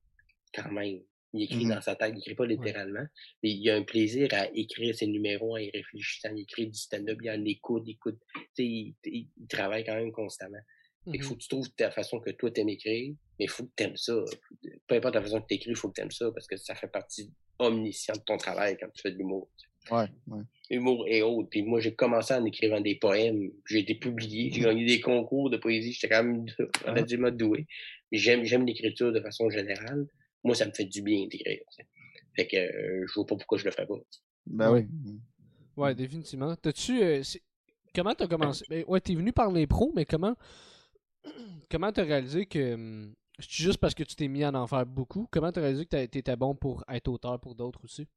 quand 0.55 0.70
même. 0.70 1.01
Il 1.35 1.43
écrit 1.43 1.66
mmh 1.66 1.69
dans 1.69 1.81
sa 1.82 1.95
tête, 1.95 2.15
il 2.15 2.20
écrit 2.20 2.35
pas 2.35 2.47
littéralement. 2.47 3.05
Mais 3.43 3.51
il 3.51 3.69
a 3.69 3.77
un 3.77 3.82
plaisir 3.82 4.28
à 4.32 4.49
écrire 4.55 4.95
ses 4.95 5.09
numéros 5.09 5.55
en 5.55 5.59
y 5.59 5.70
réfléchissant. 5.70 6.31
Il 6.35 6.43
écrit 6.43 6.69
du 6.69 6.78
stand-up, 6.78 7.19
il 7.23 7.31
en 7.31 7.45
écoute, 7.45 7.86
écoute. 7.86 8.19
Tu 8.35 8.40
sais, 8.55 8.65
il, 8.65 8.95
il, 9.05 9.47
travaille 9.47 9.85
quand 9.85 9.97
même 9.97 10.12
constamment. 10.12 10.59
Il 11.07 11.23
faut 11.23 11.35
mmh 11.35 11.39
que 11.39 11.43
tu 11.43 11.49
trouves 11.49 11.70
ta 11.70 11.91
façon 11.91 12.20
que 12.20 12.31
toi 12.31 12.51
t'aimes 12.51 12.69
écrire, 12.69 13.15
mais 13.39 13.47
il 13.47 13.49
faut 13.49 13.65
que 13.65 13.70
tu 13.77 13.85
aimes 13.85 13.97
ça. 13.97 14.15
Peu 14.87 14.97
importe 14.97 15.15
la 15.15 15.23
façon 15.23 15.41
que 15.41 15.47
tu 15.47 15.55
écris, 15.55 15.70
il 15.70 15.77
faut 15.77 15.89
que 15.89 15.95
tu 15.95 16.01
aimes 16.03 16.11
ça 16.11 16.31
parce 16.33 16.47
que 16.47 16.57
ça 16.57 16.75
fait 16.75 16.89
partie 16.89 17.33
omniscient 17.59 18.15
de 18.15 18.20
ton 18.20 18.37
travail 18.37 18.77
quand 18.79 18.89
tu 18.95 19.03
fais 19.03 19.12
de 19.12 19.16
l'humour. 19.16 19.49
Ouais, 19.91 20.07
ouais. 20.27 20.43
L'humour 20.70 21.07
et 21.09 21.23
autres. 21.23 21.49
Puis 21.49 21.62
moi, 21.62 21.81
j'ai 21.81 21.95
commencé 21.95 22.35
en 22.35 22.45
écrivant 22.45 22.81
des 22.81 22.97
poèmes. 22.97 23.51
J'ai 23.66 23.79
été 23.79 23.95
publié. 23.95 24.51
J'ai 24.53 24.61
gagné 24.61 24.85
des 24.85 25.01
concours 25.01 25.49
de 25.51 25.57
poésie. 25.57 25.93
J'étais 25.93 26.15
quand 26.15 26.25
même 26.25 26.47
relativement 26.87 27.31
doué. 27.31 27.66
J'aime, 28.12 28.45
j'aime 28.45 28.66
l'écriture 28.66 29.12
de 29.12 29.20
façon 29.20 29.49
générale. 29.49 30.07
Moi, 30.45 30.55
ça 30.55 30.66
me 30.66 30.73
fait 30.73 30.85
du 30.85 31.03
bien 31.03 31.27
d'écrire. 31.27 31.61
Fait 32.37 32.47
que 32.47 32.57
euh, 32.57 33.07
je 33.07 33.15
vois 33.15 33.27
pas 33.27 33.37
pourquoi 33.37 33.59
je 33.59 33.65
le 33.65 33.70
ferais 33.70 33.87
pas. 33.87 33.95
Ben 34.47 34.73
oui. 34.73 34.87
Ouais, 35.77 35.95
définitivement. 35.95 36.55
T'as-tu. 36.57 37.03
Euh, 37.03 37.23
comment 37.95 38.15
t'as 38.15 38.27
commencé? 38.27 38.65
Ben, 38.69 38.85
ouais, 38.87 39.01
t'es 39.01 39.15
venu 39.15 39.33
par 39.33 39.51
les 39.51 39.66
pros, 39.66 39.93
mais 39.97 40.05
comment 40.05 40.37
comment 41.71 41.93
t'as 41.93 42.05
réalisé 42.05 42.47
que. 42.47 42.75
Hum, 42.75 43.15
c'est 43.41 43.63
juste 43.63 43.79
parce 43.79 43.95
que 43.95 44.03
tu 44.03 44.17
t'es 44.17 44.27
mis 44.27 44.43
à 44.43 44.51
en 44.53 44.67
faire 44.67 44.85
beaucoup. 44.85 45.29
Comment 45.31 45.53
t'as 45.53 45.61
réalisé 45.61 45.87
que 45.87 46.07
t'étais 46.07 46.37
bon 46.37 46.57
pour 46.57 46.85
être 46.89 47.07
auteur 47.09 47.39
pour 47.41 47.55
d'autres 47.55 47.85
aussi? 47.85 48.09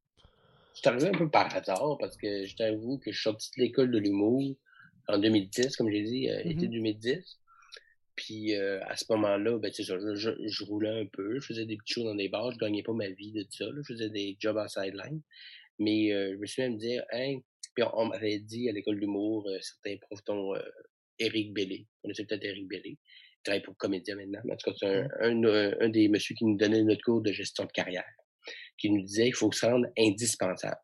C'est 0.73 0.87
arrivé 0.87 1.09
un 1.09 1.17
peu 1.17 1.29
par 1.29 1.53
hasard 1.55 1.97
parce 1.99 2.17
que 2.17 2.45
je 2.45 2.55
t'avoue 2.55 2.97
que 2.97 3.11
je 3.11 3.17
suis 3.17 3.23
sorti 3.23 3.51
de 3.57 3.61
l'école 3.63 3.91
de 3.91 3.99
l'humour 3.99 4.55
en 5.07 5.17
2010, 5.19 5.75
comme 5.75 5.91
j'ai 5.91 6.03
dit, 6.03 6.29
euh, 6.29 6.39
été 6.39 6.67
2010. 6.67 7.17
Mm-hmm. 7.17 7.35
Puis 8.15 8.55
euh, 8.55 8.79
à 8.85 8.95
ce 8.95 9.05
moment-là, 9.09 9.59
ben, 9.59 9.71
ça, 9.71 9.83
je, 9.83 10.15
je, 10.15 10.63
roulais 10.63 11.01
un 11.01 11.05
peu, 11.05 11.39
je 11.39 11.45
faisais 11.45 11.65
des 11.65 11.77
petits 11.77 11.93
shows 11.93 12.03
dans 12.03 12.15
des 12.15 12.29
bars, 12.29 12.51
je 12.51 12.57
gagnais 12.57 12.83
pas 12.83 12.93
ma 12.93 13.09
vie 13.09 13.31
de 13.31 13.43
tout 13.43 13.51
ça, 13.51 13.65
je 13.75 13.81
faisais 13.81 14.09
des 14.09 14.37
jobs 14.39 14.57
en 14.57 14.67
sideline. 14.67 15.21
Mais 15.77 16.11
euh, 16.13 16.33
je 16.33 16.37
me 16.37 16.45
suis 16.45 16.61
même 16.61 16.77
dit, 16.77 16.97
hein, 17.11 17.39
puis 17.75 17.83
on, 17.93 18.05
m'avait 18.05 18.39
dit 18.39 18.69
à 18.69 18.71
l'école 18.71 18.99
d'humour, 18.99 19.47
certains 19.61 19.97
profs, 19.97 20.23
dont 20.25 20.53
Eric 21.21 21.53
Bellé. 21.53 21.87
On 22.03 22.13
sait 22.13 22.25
peut-être 22.25 22.43
Eric 22.43 22.67
Bellé. 22.67 22.97
Il 22.97 23.43
travaille 23.43 23.61
pour 23.63 23.75
Comédia 23.77 24.15
maintenant. 24.15 24.39
en 24.49 24.55
tout 24.55 24.71
cas, 24.71 24.77
c'est 24.79 24.87
un, 25.21 25.43
un, 25.81 25.89
des 25.89 26.07
messieurs 26.07 26.35
qui 26.35 26.45
nous 26.45 26.57
donnait 26.57 26.83
notre 26.83 27.01
cours 27.01 27.21
de 27.21 27.31
gestion 27.31 27.65
de 27.65 27.71
carrière. 27.71 28.05
Qui 28.77 28.89
nous 28.91 29.01
disait 29.01 29.25
qu'il 29.25 29.35
faut 29.35 29.51
se 29.51 29.65
rendre 29.65 29.87
indispensable. 29.97 30.77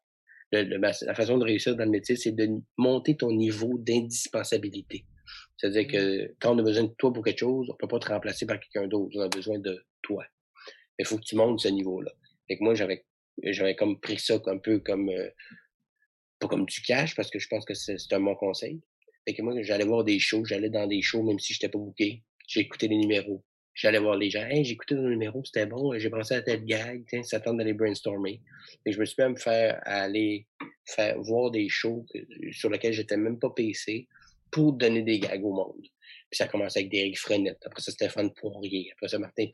la 0.52 1.16
façon 1.16 1.38
de 1.38 1.44
réussir 1.44 1.76
dans 1.76 1.86
le 1.86 1.92
métier, 1.92 2.16
c'est 2.16 2.32
de 2.32 2.48
monter 2.78 3.18
ton 3.18 3.32
niveau 3.32 3.78
d'indispensabilité. 3.78 5.06
C'est-à-dire 5.58 5.88
que 5.88 6.36
quand 6.40 6.56
on 6.56 6.60
a 6.60 6.64
besoin 6.64 6.84
de 6.84 6.94
toi 6.98 7.12
pour 7.12 7.24
quelque 7.24 7.40
chose, 7.40 7.68
on 7.70 7.76
peut 7.76 7.88
pas 7.88 8.00
te 8.00 8.10
remplacer 8.10 8.46
par 8.46 8.60
quelqu'un 8.60 8.88
d'autre. 8.88 9.12
On 9.16 9.22
a 9.22 9.30
besoin 9.30 9.60
de 9.60 9.84
toi. 10.02 10.24
Mais 10.98 11.04
il 11.04 11.06
faut 11.06 11.18
que 11.18 11.26
tu 11.26 11.36
montes 11.36 11.60
ce 11.60 11.68
niveau-là. 11.68 12.12
Fait 12.48 12.58
que 12.58 12.64
moi, 12.64 12.76
j'avais, 12.76 13.06
j'avais 13.44 13.76
comme 13.76 14.00
pris 14.00 14.20
ça 14.20 14.40
un 14.46 14.58
peu 14.58 14.80
comme, 14.80 15.10
euh, 15.10 15.30
pas 16.40 16.48
comme 16.48 16.66
du 16.66 16.82
cash, 16.82 17.16
parce 17.16 17.30
que 17.30 17.40
je 17.40 17.48
pense 17.48 17.66
que 17.66 17.74
c'est, 17.74 17.98
un 18.12 18.20
bon 18.20 18.36
conseil. 18.36 18.82
Fait 19.28 19.34
que 19.34 19.42
moi, 19.42 19.54
j'allais 19.62 19.84
voir 19.84 20.06
des 20.06 20.20
shows, 20.20 20.46
j'allais 20.46 20.70
dans 20.70 20.88
des 20.88 21.02
shows, 21.02 21.22
même 21.22 21.38
si 21.38 21.52
j'étais 21.52 21.68
pas 21.68 21.78
booké. 21.78 22.24
Écouté 22.56 22.88
les 22.88 22.96
numéros. 22.96 23.44
J'allais 23.74 24.00
voir 24.00 24.16
les 24.16 24.30
gens. 24.30 24.46
Hey, 24.48 24.64
j'ai 24.64 24.72
écouté 24.72 24.96
ton 24.96 25.02
numéro, 25.02 25.44
c'était 25.44 25.66
bon, 25.66 26.00
j'ai 26.00 26.10
pensé 26.10 26.36
à 26.36 26.42
tel 26.42 26.64
gag, 26.64 27.04
tiens, 27.10 27.24
ça 27.24 27.42
tente 27.42 27.58
d'aller 27.58 27.74
brainstormer. 27.74 28.42
Et 28.86 28.94
je 28.94 28.98
me 28.98 29.04
suis 29.04 29.22
même 29.22 29.36
faire 29.36 29.82
aller 29.84 30.48
faire 30.86 31.22
voir 31.22 31.52
des 31.52 31.68
shows 31.68 32.06
sur 32.54 32.70
lesquels 32.70 32.94
j'étais 32.94 33.18
même 33.18 33.38
pas 33.38 33.50
PC 33.50 34.08
pour 34.50 34.72
donner 34.72 35.02
des 35.02 35.20
gags 35.20 35.44
au 35.44 35.52
monde. 35.52 35.82
Puis 35.82 36.38
ça 36.38 36.46
a 36.46 36.48
commencé 36.48 36.80
avec 36.80 36.90
Derek 36.90 37.20
Frenette, 37.20 37.60
après 37.66 37.82
ça 37.82 37.92
Stéphane 37.92 38.34
Poirier, 38.34 38.90
après 38.94 39.10
ça 39.10 39.20
Martin 39.20 39.48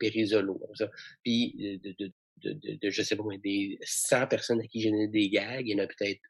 ça. 0.74 0.88
Puis 1.24 1.80
de, 1.82 1.94
de, 1.98 2.12
de, 2.44 2.78
de, 2.80 2.90
je 2.90 3.02
sais 3.02 3.16
pas, 3.16 3.24
des 3.42 3.76
100 3.82 4.28
personnes 4.28 4.60
à 4.60 4.66
qui 4.68 4.80
j'ai 4.80 4.92
donné 4.92 5.08
des 5.08 5.28
gags, 5.30 5.66
il 5.66 5.72
y 5.72 5.74
en 5.74 5.82
a 5.82 5.88
peut-être 5.88 6.20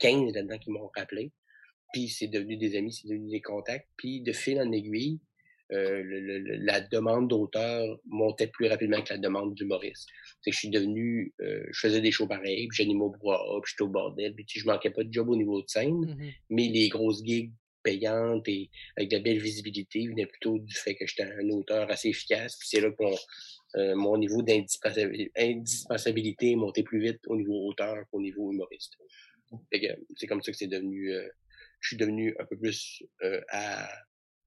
15 0.00 0.34
là-dedans 0.34 0.58
qui 0.58 0.70
m'ont 0.70 0.90
rappelé. 0.94 1.32
Puis 1.94 2.08
c'est 2.08 2.26
devenu 2.26 2.56
des 2.56 2.76
amis, 2.76 2.92
c'est 2.92 3.06
devenu 3.06 3.30
des 3.30 3.40
contacts. 3.40 3.86
Puis 3.96 4.20
de 4.20 4.32
fil 4.32 4.60
en 4.60 4.72
aiguille, 4.72 5.20
euh, 5.70 6.02
le, 6.02 6.38
la 6.64 6.80
demande 6.80 7.28
d'auteur 7.28 8.00
montait 8.06 8.48
plus 8.48 8.66
rapidement 8.66 9.00
que 9.00 9.12
la 9.12 9.18
demande 9.18 9.54
d'humoriste. 9.54 10.08
C'est 10.40 10.50
que 10.50 10.54
je 10.54 10.58
suis 10.58 10.70
devenu, 10.70 11.32
euh, 11.40 11.62
je 11.70 11.78
faisais 11.78 12.00
des 12.00 12.10
shows 12.10 12.26
pareils, 12.26 12.66
puis 12.66 12.78
j'animais 12.78 13.04
au 13.04 13.10
brouhaha, 13.10 13.60
puis 13.62 13.70
j'étais 13.70 13.82
au 13.82 13.88
bordel, 13.88 14.34
puis 14.34 14.44
je 14.48 14.66
manquais 14.66 14.90
pas 14.90 15.04
de 15.04 15.12
job 15.12 15.28
au 15.28 15.36
niveau 15.36 15.62
de 15.62 15.68
scène, 15.68 16.00
mmh 16.00 16.32
mais 16.50 16.66
les 16.66 16.88
grosses 16.88 17.24
gigs 17.24 17.52
payante 17.84 18.48
et 18.48 18.70
avec 18.96 19.12
de 19.12 19.18
belle 19.18 19.38
visibilité 19.38 20.08
venait 20.08 20.26
plutôt 20.26 20.58
du 20.58 20.74
fait 20.74 20.96
que 20.96 21.06
j'étais 21.06 21.22
un 21.22 21.48
auteur 21.50 21.88
assez 21.92 22.08
efficace. 22.08 22.56
Puis 22.58 22.70
c'est 22.70 22.80
là 22.80 22.90
que 22.90 23.04
mon, 23.94 24.16
euh, 24.16 24.18
niveau 24.18 24.42
d'indispensabilité 24.42 26.50
est 26.50 26.56
monté 26.56 26.82
plus 26.82 27.00
vite 27.00 27.20
au 27.28 27.36
niveau 27.36 27.68
auteur 27.68 28.04
qu'au 28.10 28.20
niveau 28.20 28.50
humoriste. 28.50 28.94
C'est 30.16 30.26
comme 30.26 30.42
ça 30.42 30.50
que 30.50 30.58
c'est 30.58 30.66
devenu. 30.66 31.14
Je 31.84 31.88
suis 31.88 31.96
devenu 31.96 32.34
un 32.38 32.44
peu 32.44 32.56
plus 32.56 33.02
euh, 33.22 33.40
à. 33.48 33.88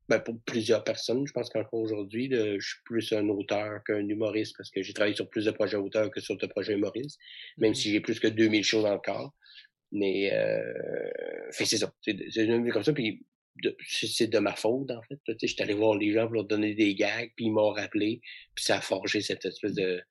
Ben, 0.09 0.19
pour 0.19 0.39
plusieurs 0.45 0.85
personnes, 0.85 1.27
je 1.27 1.33
pense 1.33 1.49
qu'encore 1.49 1.81
aujourd'hui, 1.81 2.29
je 2.31 2.65
suis 2.65 2.79
plus 2.85 3.11
un 3.11 3.27
auteur 3.27 3.83
qu'un 3.85 4.07
humoriste 4.07 4.55
parce 4.57 4.71
que 4.71 4.81
j'ai 4.81 4.93
travaillé 4.93 5.13
sur 5.13 5.29
plus 5.29 5.43
de 5.43 5.51
projets 5.51 5.75
auteurs 5.75 6.09
que 6.09 6.21
sur 6.21 6.37
de 6.37 6.47
projets 6.47 6.75
humoristes, 6.75 7.19
même 7.57 7.71
mmh 7.71 7.75
si 7.75 7.91
j'ai 7.91 7.99
plus 7.99 8.17
que 8.17 8.27
2000 8.27 8.63
choses 8.63 8.85
encore. 8.85 9.33
Mais 9.91 10.31
euh, 10.33 11.09
c'est 11.51 11.65
ça. 11.65 11.93
C'est 12.01 12.13
devenu 12.13 12.71
comme 12.71 12.83
ça. 12.83 12.93
Puis 12.93 13.25
c'est 13.85 14.27
de 14.27 14.39
ma 14.39 14.55
faute, 14.55 14.91
en 14.91 15.01
fait. 15.03 15.19
Je 15.41 15.47
suis 15.47 15.61
allé 15.61 15.73
voir 15.73 15.95
les 15.95 16.11
gens 16.11 16.25
pour 16.25 16.35
leur 16.35 16.45
donner 16.45 16.73
des 16.73 16.95
gags, 16.95 17.31
puis 17.35 17.45
ils 17.45 17.51
m'ont 17.51 17.71
rappelé, 17.71 18.21
puis 18.55 18.63
ça 18.63 18.77
a 18.77 18.81
forgé 18.81 19.21
cette 19.21 19.45
espèce 19.45 19.73
de, 19.73 20.01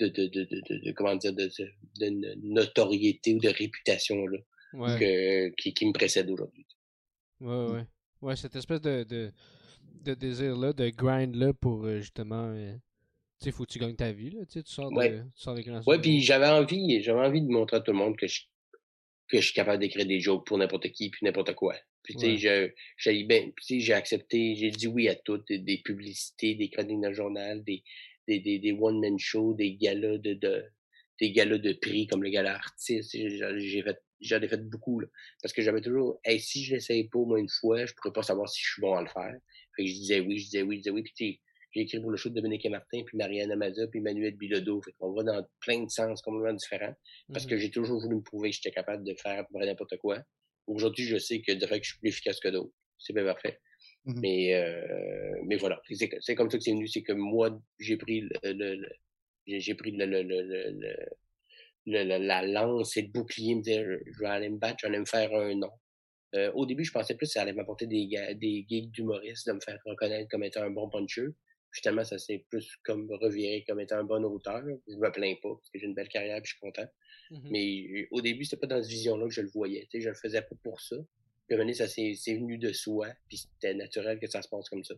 de, 0.00 0.08
de, 0.08 0.26
de, 0.26 0.44
de, 0.84 0.92
comment 0.92 1.16
dire, 1.16 1.32
de, 1.32 1.50
de, 2.00 2.34
notoriété 2.42 3.34
ou 3.34 3.40
de 3.40 3.48
réputation 3.48 4.26
là, 4.26 4.38
que, 4.98 5.48
qui, 5.56 5.74
qui 5.74 5.86
me 5.86 5.92
précède 5.92 6.30
aujourd'hui. 6.30 6.66
Ouais, 7.40 7.48
mmh. 7.48 7.72
ouais. 7.72 7.86
Ouais, 8.22 8.36
cette 8.36 8.56
espèce 8.56 8.80
de, 8.80 9.04
de, 9.04 9.32
de 10.02 10.14
désir-là, 10.14 10.72
de 10.72 10.88
grind-là 10.88 11.52
pour 11.52 11.84
euh, 11.84 12.00
justement. 12.00 12.52
Euh, 12.54 12.72
tu 13.40 13.46
sais, 13.46 13.50
faut 13.50 13.64
que 13.64 13.72
tu 13.72 13.78
gagnes 13.78 13.96
ta 13.96 14.12
vie, 14.12 14.30
là. 14.30 14.46
Tu 14.46 14.62
sors, 14.64 14.90
de, 14.90 14.96
ouais. 14.96 15.20
tu 15.34 15.42
sors 15.42 15.58
Ouais, 15.86 16.00
puis 16.00 16.20
j'avais 16.20 16.48
envie, 16.48 17.02
j'avais 17.02 17.20
envie 17.20 17.42
de 17.42 17.48
montrer 17.48 17.78
à 17.78 17.80
tout 17.80 17.92
le 17.92 17.98
monde 17.98 18.16
que 18.16 18.26
je 18.26 18.42
que 19.28 19.40
je 19.40 19.46
suis 19.46 19.54
capable 19.54 19.80
d'écrire 19.80 20.06
des 20.06 20.20
jokes 20.20 20.46
pour 20.46 20.58
n'importe 20.58 20.90
qui 20.92 21.10
puis 21.10 21.24
n'importe 21.24 21.54
quoi. 21.54 21.74
Puis 22.02 22.14
tu 22.16 22.38
sais, 22.38 22.72
j'ai 22.98 23.24
ben, 23.24 23.52
j'ai 23.68 23.94
accepté, 23.94 24.54
j'ai 24.54 24.70
dit 24.70 24.86
oui 24.86 25.08
à 25.08 25.14
tout, 25.14 25.42
des, 25.48 25.80
publicités, 25.82 26.54
des 26.54 26.68
chroniques 26.68 27.00
dans 27.00 27.08
le 27.08 27.14
journal, 27.14 27.64
des 27.64 27.82
des, 28.28 28.40
des, 28.40 28.58
des 28.58 28.72
one 28.72 29.00
man 29.00 29.18
shows, 29.18 29.54
des 29.54 29.74
galas 29.74 30.18
de, 30.18 30.34
de 30.34 30.64
des 31.20 31.32
galas 31.32 31.58
de 31.58 31.72
prix 31.72 32.06
comme 32.06 32.22
le 32.22 32.30
gala 32.30 32.54
artiste. 32.54 33.12
J'ai 33.12 33.82
fait 33.82 33.98
j'en 34.26 34.40
ai 34.40 34.48
fait 34.48 34.68
beaucoup 34.68 35.00
là, 35.00 35.08
parce 35.42 35.52
que 35.52 35.62
j'avais 35.62 35.80
toujours 35.80 36.20
hey, 36.24 36.40
si 36.40 36.64
je 36.64 36.74
l'essaye 36.74 37.08
pas 37.08 37.18
au 37.18 37.26
moins 37.26 37.38
une 37.38 37.48
fois, 37.48 37.86
je 37.86 37.94
pourrais 37.94 38.12
pas 38.12 38.22
savoir 38.22 38.48
si 38.48 38.60
je 38.62 38.72
suis 38.72 38.80
bon 38.80 38.94
à 38.94 39.02
le 39.02 39.08
faire. 39.08 39.34
Fait 39.76 39.84
que 39.84 39.88
je 39.88 39.94
disais 39.94 40.20
oui, 40.20 40.38
je 40.38 40.44
disais 40.44 40.62
oui, 40.62 40.76
je 40.76 40.80
disais 40.82 40.90
oui, 40.90 41.02
puis 41.02 41.40
j'ai 41.74 41.80
écrit 41.80 42.00
pour 42.00 42.10
le 42.10 42.16
show 42.16 42.28
de 42.28 42.34
Dominique 42.34 42.64
et 42.64 42.68
Martin, 42.68 43.02
puis 43.04 43.18
Marianne 43.18 43.50
Amaza, 43.50 43.88
puis 43.88 44.00
Manuel 44.00 44.36
Bilodeau. 44.36 44.80
Fait 44.82 44.92
qu'on 44.92 45.12
va 45.12 45.24
dans 45.24 45.44
plein 45.60 45.82
de 45.82 45.90
sens 45.90 46.22
complètement 46.22 46.52
différents. 46.52 46.94
Parce 47.32 47.46
que 47.46 47.56
mmh 47.56 47.58
j'ai 47.58 47.70
toujours 47.70 48.00
voulu 48.00 48.16
me 48.16 48.22
prouver 48.22 48.50
que 48.50 48.56
j'étais 48.56 48.70
capable 48.70 49.04
de 49.04 49.14
faire 49.20 49.44
n'importe 49.52 49.96
quoi. 49.98 50.22
Aujourd'hui, 50.68 51.04
je 51.04 51.18
sais 51.18 51.40
que 51.40 51.52
de 51.52 51.66
fait 51.66 51.80
que 51.80 51.84
je 51.84 51.90
suis 51.90 51.98
plus 51.98 52.10
efficace 52.10 52.38
que 52.38 52.48
d'autres. 52.48 52.72
C'est 52.98 53.12
bien 53.12 53.24
parfait. 53.24 53.58
Mmh 54.04 54.20
mais, 54.20 54.54
euh, 54.54 55.34
mais 55.46 55.56
voilà. 55.56 55.80
C'est 55.90 56.34
comme 56.36 56.48
ça 56.48 56.58
que 56.58 56.62
c'est 56.62 56.70
venu. 56.70 56.86
C'est 56.86 57.02
que 57.02 57.12
moi, 57.12 57.60
j'ai 57.80 57.96
pris 57.96 58.20
le, 58.20 58.86
j'ai 59.46 59.74
pris 59.74 59.90
le, 59.90 60.06
le, 60.06 60.22
le, 60.22 60.96
le, 61.86 62.18
la 62.18 62.46
lance 62.46 62.96
et 62.96 63.02
le 63.02 63.08
bouclier, 63.08 63.54
me 63.54 63.62
dire, 63.62 63.84
je 64.06 64.18
vais 64.18 64.26
aller 64.26 64.48
me 64.48 64.58
battre, 64.58 64.76
je 64.80 64.86
vais 64.86 64.92
aller 64.92 65.00
me 65.00 65.06
faire 65.06 65.32
un 65.34 65.54
nom. 65.54 65.70
Euh, 66.34 66.50
au 66.52 66.66
début, 66.66 66.84
je 66.84 66.92
pensais 66.92 67.14
plus 67.14 67.26
que 67.26 67.32
ça 67.32 67.42
allait 67.42 67.52
m'apporter 67.52 67.86
des, 67.86 68.08
des 68.34 68.66
gigs 68.68 68.90
d'humoriste, 68.90 69.46
de 69.46 69.52
me 69.52 69.60
faire 69.60 69.78
reconnaître 69.84 70.28
comme 70.28 70.42
étant 70.42 70.62
un 70.62 70.70
bon 70.70 70.88
puncher. 70.88 71.28
Finalement, 71.72 72.04
ça 72.04 72.18
s'est 72.18 72.44
plus 72.50 72.76
comme 72.84 73.08
reviré 73.10 73.64
comme 73.66 73.80
étant 73.80 73.96
un 73.96 74.04
bon 74.04 74.24
auteur. 74.24 74.62
Je 74.88 74.96
me 74.96 75.10
plains 75.12 75.34
pas, 75.42 75.54
parce 75.54 75.70
que 75.70 75.78
j'ai 75.78 75.86
une 75.86 75.94
belle 75.94 76.08
carrière 76.08 76.36
et 76.36 76.40
je 76.44 76.50
suis 76.50 76.60
content. 76.60 76.86
Mmh 77.30 77.48
Mais 77.50 78.08
au 78.10 78.20
début, 78.20 78.44
c'était 78.44 78.60
pas 78.60 78.66
dans 78.66 78.82
cette 78.82 78.90
vision-là 78.90 79.24
que 79.24 79.34
je 79.34 79.40
le 79.40 79.48
voyais. 79.48 79.88
je 79.92 80.08
le 80.08 80.14
faisais 80.14 80.42
pas 80.42 80.56
pour 80.62 80.80
ça. 80.80 80.96
Puis 81.48 81.60
à 81.60 81.74
ça 81.74 81.88
s'est 81.88 82.14
venu 82.26 82.58
de 82.58 82.72
soi, 82.72 83.08
puis 83.28 83.38
c'était 83.38 83.74
naturel 83.74 84.18
que 84.18 84.26
ça 84.26 84.40
se 84.40 84.48
passe 84.48 84.68
comme 84.68 84.84
ça. 84.84 84.94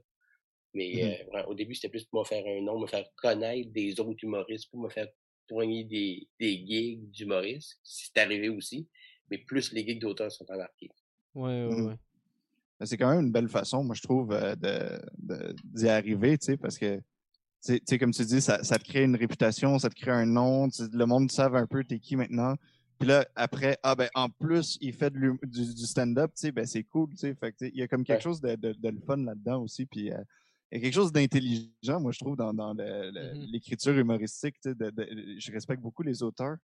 Mais 0.75 0.93
mmh 1.33 1.37
euh, 1.37 1.43
au 1.45 1.55
début, 1.55 1.75
c'était 1.75 1.89
plus 1.89 2.05
pour 2.05 2.21
me 2.21 2.25
faire 2.25 2.45
un 2.47 2.61
nom, 2.63 2.79
me 2.79 2.87
faire 2.87 3.07
connaître 3.17 3.71
des 3.73 3.99
autres 4.01 4.23
humoristes, 4.23 4.71
pour 4.71 4.81
me 4.81 4.89
faire 4.89 5.09
poigner 5.47 5.85
des, 5.85 6.27
des 6.39 6.67
gigs 6.67 7.11
d'humoristes. 7.11 7.79
C'est 7.83 8.19
arrivé 8.19 8.49
aussi. 8.49 8.89
Mais 9.31 9.39
plus 9.39 9.73
les 9.73 9.87
gigs 9.87 10.01
d'auteurs 10.01 10.31
sont 10.31 10.47
embarqués. 10.51 10.91
Ouais, 11.35 11.67
ouais, 11.67 11.75
mmh 11.75 11.87
ouais 11.87 11.99
c'est 12.85 12.97
quand 12.97 13.11
même 13.11 13.27
une 13.27 13.33
belle 13.33 13.49
façon, 13.49 13.83
moi, 13.83 13.95
je 13.95 14.03
trouve, 14.03 14.33
euh, 14.33 14.55
de, 14.57 15.55
d'y 15.65 15.89
arriver, 15.89 16.37
tu 16.37 16.47
sais, 16.47 16.57
parce 16.57 16.79
que, 16.79 17.01
tu 17.65 17.81
sais, 17.85 17.99
comme 17.99 18.11
tu 18.11 18.25
dis, 18.25 18.41
ça, 18.41 18.63
ça, 18.63 18.79
te 18.79 18.85
crée 18.85 19.05
une 19.05 19.17
réputation, 19.17 19.79
ça 19.79 19.89
te 19.89 19.95
crée 19.95 20.11
un 20.11 20.27
nom, 20.27 20.69
le 20.93 21.05
monde 21.07 21.31
savent 21.31 21.57
un 21.57 21.67
peu 21.67 21.83
t'es 21.85 21.99
qui 21.99 22.17
maintenant. 22.17 22.57
Puis 22.99 23.09
là, 23.09 23.27
après, 23.35 23.79
ah 23.83 23.95
ben, 23.95 24.09
en 24.15 24.29
plus, 24.29 24.79
il 24.81 24.93
fait 24.93 25.13
du, 25.13 25.39
du 25.43 25.87
stand-up, 25.87 26.33
tu 26.35 26.43
sais, 26.43 26.53
ben, 26.53 26.67
c'est 26.67 26.85
cool, 26.85 27.11
tu 27.11 27.17
sais. 27.17 27.35
Fait 27.35 27.55
il 27.61 27.77
y 27.77 27.83
a 27.83 27.89
comme 27.89 28.05
quelque 28.05 28.23
chose 28.23 28.41
de, 28.41 28.55
de, 28.57 28.73
de, 28.73 28.89
le 28.89 29.01
fun 29.01 29.17
là-dedans 29.17 29.63
aussi, 29.63 29.87
puis 29.87 30.13
euh, 30.13 30.19
il 30.73 30.79
y 30.79 30.81
a 30.81 30.85
quelque 30.85 30.95
chose 30.95 31.13
d'intelligent, 31.13 32.01
moi, 32.01 32.13
je 32.13 32.19
trouve, 32.19 32.37
dans, 32.37 32.53
dans 32.53 32.75
mm-hmm. 32.75 33.51
l'écriture 33.53 33.97
humoristique, 33.97 34.57
tu 34.61 34.71
je 34.71 35.53
respecte 35.53 35.81
beaucoup 35.81 36.03
les 36.03 36.23
auteurs. 36.23 36.57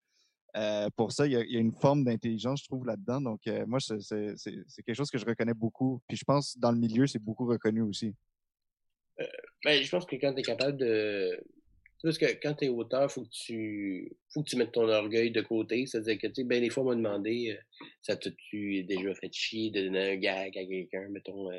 Euh, 0.56 0.88
pour 0.96 1.12
ça, 1.12 1.26
il 1.26 1.32
y, 1.32 1.36
a, 1.36 1.60
une 1.60 1.74
forme 1.74 2.04
d'intelligence, 2.04 2.62
je 2.62 2.66
trouve, 2.66 2.86
là-dedans. 2.86 3.20
Donc, 3.20 3.46
euh, 3.46 3.64
moi, 3.66 3.78
c'est 3.80 4.82
quelque 4.84 4.94
chose 4.94 5.10
que 5.10 5.18
je 5.18 5.26
reconnais 5.26 5.54
beaucoup. 5.54 6.00
Puis 6.08 6.16
je 6.16 6.24
pense, 6.24 6.58
dans 6.58 6.72
le 6.72 6.78
milieu, 6.78 7.06
c'est 7.06 7.22
beaucoup 7.22 7.46
reconnu 7.46 7.82
aussi. 7.82 8.14
Euh, 9.20 9.26
ben, 9.64 9.82
je 9.82 9.90
pense 9.90 10.06
que 10.06 10.16
quand 10.16 10.32
tu 10.32 10.40
es 10.40 10.42
capable 10.42 10.78
de... 10.78 11.38
Parce 12.02 12.16
que 12.16 12.24
quand 12.42 12.54
tu 12.54 12.64
es 12.64 12.68
auteur, 12.68 13.12
faut 13.12 13.24
que 13.24 13.28
tu 13.30 14.10
faut 14.32 14.42
que 14.42 14.48
tu 14.48 14.56
mettes 14.56 14.72
ton 14.72 14.88
orgueil 14.88 15.30
de 15.30 15.42
côté. 15.42 15.84
C'est-à-dire 15.84 16.18
que, 16.18 16.28
tu 16.28 16.36
sais, 16.36 16.44
ben, 16.44 16.62
des 16.62 16.70
fois, 16.70 16.82
on 16.82 16.86
m'a 16.86 16.94
demandé, 16.94 17.58
ça 18.00 18.16
t'a-tu 18.16 18.84
déjà 18.84 19.14
fait 19.14 19.30
chier 19.30 19.70
de 19.70 19.84
donner 19.84 20.12
un 20.12 20.16
gag 20.16 20.56
à 20.56 20.64
quelqu'un? 20.64 21.08
Mettons, 21.10 21.50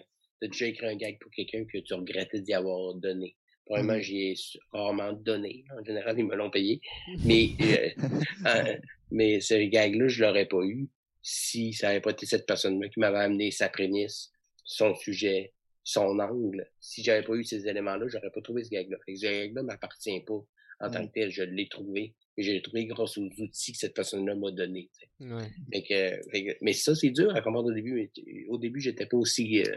t'as 0.42 0.48
déjà 0.48 0.66
écrit 0.66 0.88
un 0.88 0.96
gag 0.96 1.20
pour 1.20 1.32
quelqu'un 1.32 1.64
que 1.66 1.78
tu 1.78 1.94
regrettais 1.94 2.42
d'y 2.42 2.54
avoir 2.54 2.96
donné. 2.96 3.36
Probablement, 3.66 3.98
mmh 3.98 4.02
j'y 4.02 4.18
ai 4.18 4.36
rarement 4.74 5.14
donné. 5.14 5.64
En 5.80 5.84
général, 5.84 6.18
ils 6.18 6.26
me 6.26 6.36
l'ont 6.36 6.50
payé. 6.50 6.82
Mais, 7.24 7.52
euh, 7.62 7.90
euh, 8.48 8.78
mais 9.12 9.40
ce 9.40 9.54
gag-là, 9.54 10.08
je 10.08 10.24
l'aurais 10.24 10.48
pas 10.48 10.64
eu 10.64 10.90
si 11.22 11.74
ça 11.74 11.88
n'avait 11.88 12.02
pas 12.02 12.12
été 12.12 12.26
cette 12.26 12.48
personne-là 12.48 12.90
qui 12.90 13.00
m'avait 13.00 13.20
amené 13.20 13.52
sa 13.52 13.70
prémisse, 13.70 14.32
son 14.64 14.96
sujet, 14.96 15.54
son 15.84 16.20
angle. 16.20 16.68
Si 16.80 17.04
j'avais 17.04 17.24
pas 17.24 17.36
eu 17.36 17.44
ces 17.44 17.68
éléments-là, 17.68 18.08
j'aurais 18.08 18.32
pas 18.32 18.42
trouvé 18.42 18.64
ce 18.64 18.70
gag-là. 18.70 18.98
Ce 19.08 19.22
gag-là 19.22 19.62
m'appartient 19.62 20.22
pas 20.22 20.44
en 20.80 20.90
tant 20.90 21.04
mmh. 21.04 21.08
que 21.08 21.14
tel. 21.14 21.32
Je 21.32 21.44
l'ai 21.44 21.70
trouvé. 21.70 22.16
Mais 22.38 22.44
je 22.44 22.52
l'ai 22.52 22.62
trouvé 22.62 22.86
grâce 22.86 23.18
aux 23.18 23.30
outils 23.38 23.74
que 23.74 23.78
cette 23.78 23.94
personne-là 23.94 24.36
m'a 24.36 24.52
donné. 24.52 24.90
mais 25.20 26.74
ça, 26.74 26.96
c'est 26.96 27.10
dur 27.12 27.36
à 27.36 27.42
comprendre 27.42 27.70
au 27.70 27.74
début. 27.74 27.94
Mais 27.94 28.46
au 28.48 28.58
début, 28.58 28.80
j'étais 28.80 29.06
pas 29.06 29.18
aussi 29.18 29.62
euh, 29.62 29.76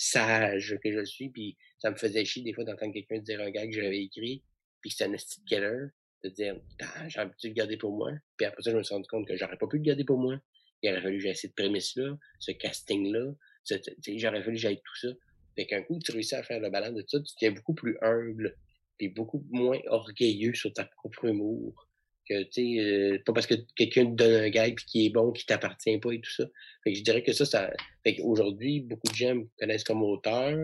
sage 0.00 0.78
que 0.82 0.92
je 0.92 1.04
suis, 1.04 1.28
puis 1.28 1.58
ça 1.78 1.90
me 1.90 1.96
faisait 1.96 2.24
chier 2.24 2.42
des 2.42 2.54
fois 2.54 2.64
d'entendre 2.64 2.94
quelqu'un 2.94 3.18
dire 3.18 3.40
un 3.40 3.50
gars 3.50 3.66
que 3.66 3.72
j'avais 3.72 4.02
écrit, 4.02 4.42
puis 4.80 4.90
que 4.90 4.96
c'était 4.96 5.10
un 5.10 5.16
killer, 5.46 5.88
de 6.24 6.28
dire 6.30 6.60
j'ai 7.08 7.20
envie 7.20 7.32
de 7.42 7.48
le 7.48 7.54
garder 7.54 7.76
pour 7.76 7.94
moi. 7.96 8.12
Puis 8.36 8.46
après 8.46 8.62
ça, 8.62 8.70
je 8.70 8.76
me 8.76 8.82
suis 8.82 8.94
rendu 8.94 9.08
compte 9.08 9.28
que 9.28 9.36
j'aurais 9.36 9.58
pas 9.58 9.66
pu 9.66 9.76
le 9.76 9.82
garder 9.82 10.04
pour 10.04 10.18
moi. 10.18 10.40
Il 10.82 10.90
aurait 10.90 11.02
fallu 11.02 11.18
que 11.18 11.22
j'aie 11.22 11.34
cette 11.34 11.54
prémisse-là, 11.54 12.16
ce 12.38 12.52
casting-là, 12.52 13.34
j'aurais 13.68 14.42
fallu 14.42 14.56
que 14.56 14.60
j'aille 14.60 14.80
tout 14.80 14.96
ça. 14.96 15.08
Fait 15.54 15.66
qu'un 15.66 15.82
coup, 15.82 15.98
tu 15.98 16.12
réussis 16.12 16.34
à 16.34 16.42
faire 16.42 16.60
le 16.60 16.70
balance 16.70 16.94
de 16.94 17.02
tout 17.02 17.08
ça, 17.08 17.20
tu 17.20 17.34
deviens 17.34 17.52
beaucoup 17.52 17.74
plus 17.74 17.98
humble, 18.00 18.56
puis 18.96 19.08
beaucoup 19.08 19.46
moins 19.50 19.80
orgueilleux 19.88 20.54
sur 20.54 20.72
ta 20.72 20.86
propre 20.86 21.26
humour 21.26 21.89
Que, 22.30 23.14
euh, 23.14 23.18
pas 23.26 23.32
parce 23.32 23.46
que 23.48 23.54
quelqu'un 23.74 24.06
te 24.06 24.14
donne 24.14 24.44
un 24.44 24.48
gag 24.50 24.76
puis 24.76 24.84
qui 24.86 25.06
est 25.06 25.10
bon, 25.10 25.32
qui 25.32 25.44
t'appartient 25.46 25.98
pas 25.98 26.12
et 26.12 26.20
tout 26.20 26.30
ça. 26.30 26.44
Fait 26.84 26.92
que 26.92 26.98
je 26.98 27.02
dirais 27.02 27.24
que 27.24 27.32
ça, 27.32 27.44
ça. 27.44 27.72
Fait 28.04 28.14
qu'aujourd'hui, 28.14 28.80
beaucoup 28.80 29.08
de 29.08 29.14
gens 29.16 29.34
me 29.34 29.44
connaissent 29.58 29.82
comme 29.84 30.02
auteur. 30.02 30.56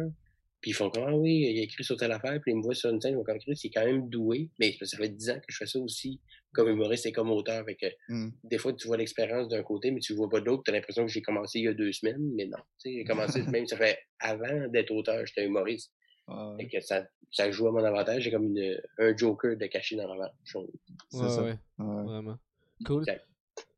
Puis 0.61 0.71
ils 0.71 0.75
font 0.75 0.91
comme, 0.91 1.05
ah 1.07 1.15
oui, 1.15 1.49
il 1.53 1.59
a 1.61 1.63
écrit 1.63 1.85
sur 1.85 1.97
telle 1.97 2.13
affaire, 2.13 2.41
puis 2.41 2.53
ils 2.53 2.57
me 2.57 2.63
voient 2.63 2.75
sur 2.75 2.91
une 2.91 3.01
scène, 3.01 3.13
ils 3.13 3.17
vont 3.17 3.25
comme 3.25 3.37
écrire, 3.37 3.57
c'est 3.57 3.69
quand 3.69 3.85
même 3.85 4.09
doué. 4.09 4.49
Mais 4.59 4.77
ça 4.83 4.97
fait 4.97 5.09
10 5.09 5.31
ans 5.31 5.35
que 5.35 5.45
je 5.49 5.57
fais 5.59 5.67
ça 5.67 5.79
aussi, 5.79 6.21
comme 6.53 6.69
humoriste 6.69 7.07
et 7.07 7.13
comme 7.13 7.31
auteur. 7.31 7.65
Fait 7.65 7.75
que, 7.77 7.87
Hmm. 8.09 8.31
des 8.45 8.59
fois, 8.59 8.73
tu 8.73 8.87
vois 8.87 8.97
l'expérience 8.97 9.49
d'un 9.49 9.63
côté, 9.63 9.91
mais 9.91 10.01
tu 10.01 10.15
vois 10.15 10.29
pas 10.31 10.41
de 10.41 10.47
l'autre. 10.47 10.63
Tu 10.65 10.71
as 10.71 10.75
l'impression 10.75 11.05
que 11.05 11.13
j'ai 11.13 11.23
commencé 11.23 11.59
il 11.59 11.65
y 11.65 11.69
a 11.69 11.75
deux 11.75 11.93
semaines, 11.93 12.33
mais 12.35 12.47
non. 12.47 12.59
J'ai 12.85 13.05
commencé, 13.05 13.43
même 13.61 13.67
ça 13.67 13.77
fait 13.77 13.99
avant 14.19 14.69
d'être 14.69 14.91
auteur, 14.93 15.25
j'étais 15.27 15.45
humoriste. 15.45 15.93
Ah, 16.29 16.55
Fait 16.59 16.67
que 16.69 16.81
ça, 16.81 17.07
ça 17.31 17.51
joue 17.51 17.69
à 17.69 17.73
mon 17.73 17.85
avantage. 17.85 18.23
J'ai 18.23 18.31
comme 18.31 18.57
une, 18.57 18.81
un 18.99 19.17
joker 19.17 19.57
de 19.57 19.67
caché 19.67 19.97
dans 19.97 20.13
la 20.15 20.33
chose. 20.45 20.69
c'est 21.11 21.19
Ouais, 21.19 21.29
ça. 21.29 21.43
ouais, 21.43 21.59
Ouais. 21.79 22.03
vraiment. 22.05 22.37
Cool. 22.85 23.05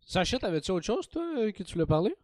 Sacha, 0.07 0.39
t'avais-tu 0.39 0.71
autre 0.71 0.87
chose, 0.87 1.09
toi, 1.09 1.23
euh, 1.39 1.53
que 1.53 1.63
tu 1.63 1.75
voulais 1.75 1.87
parler? 1.87 2.15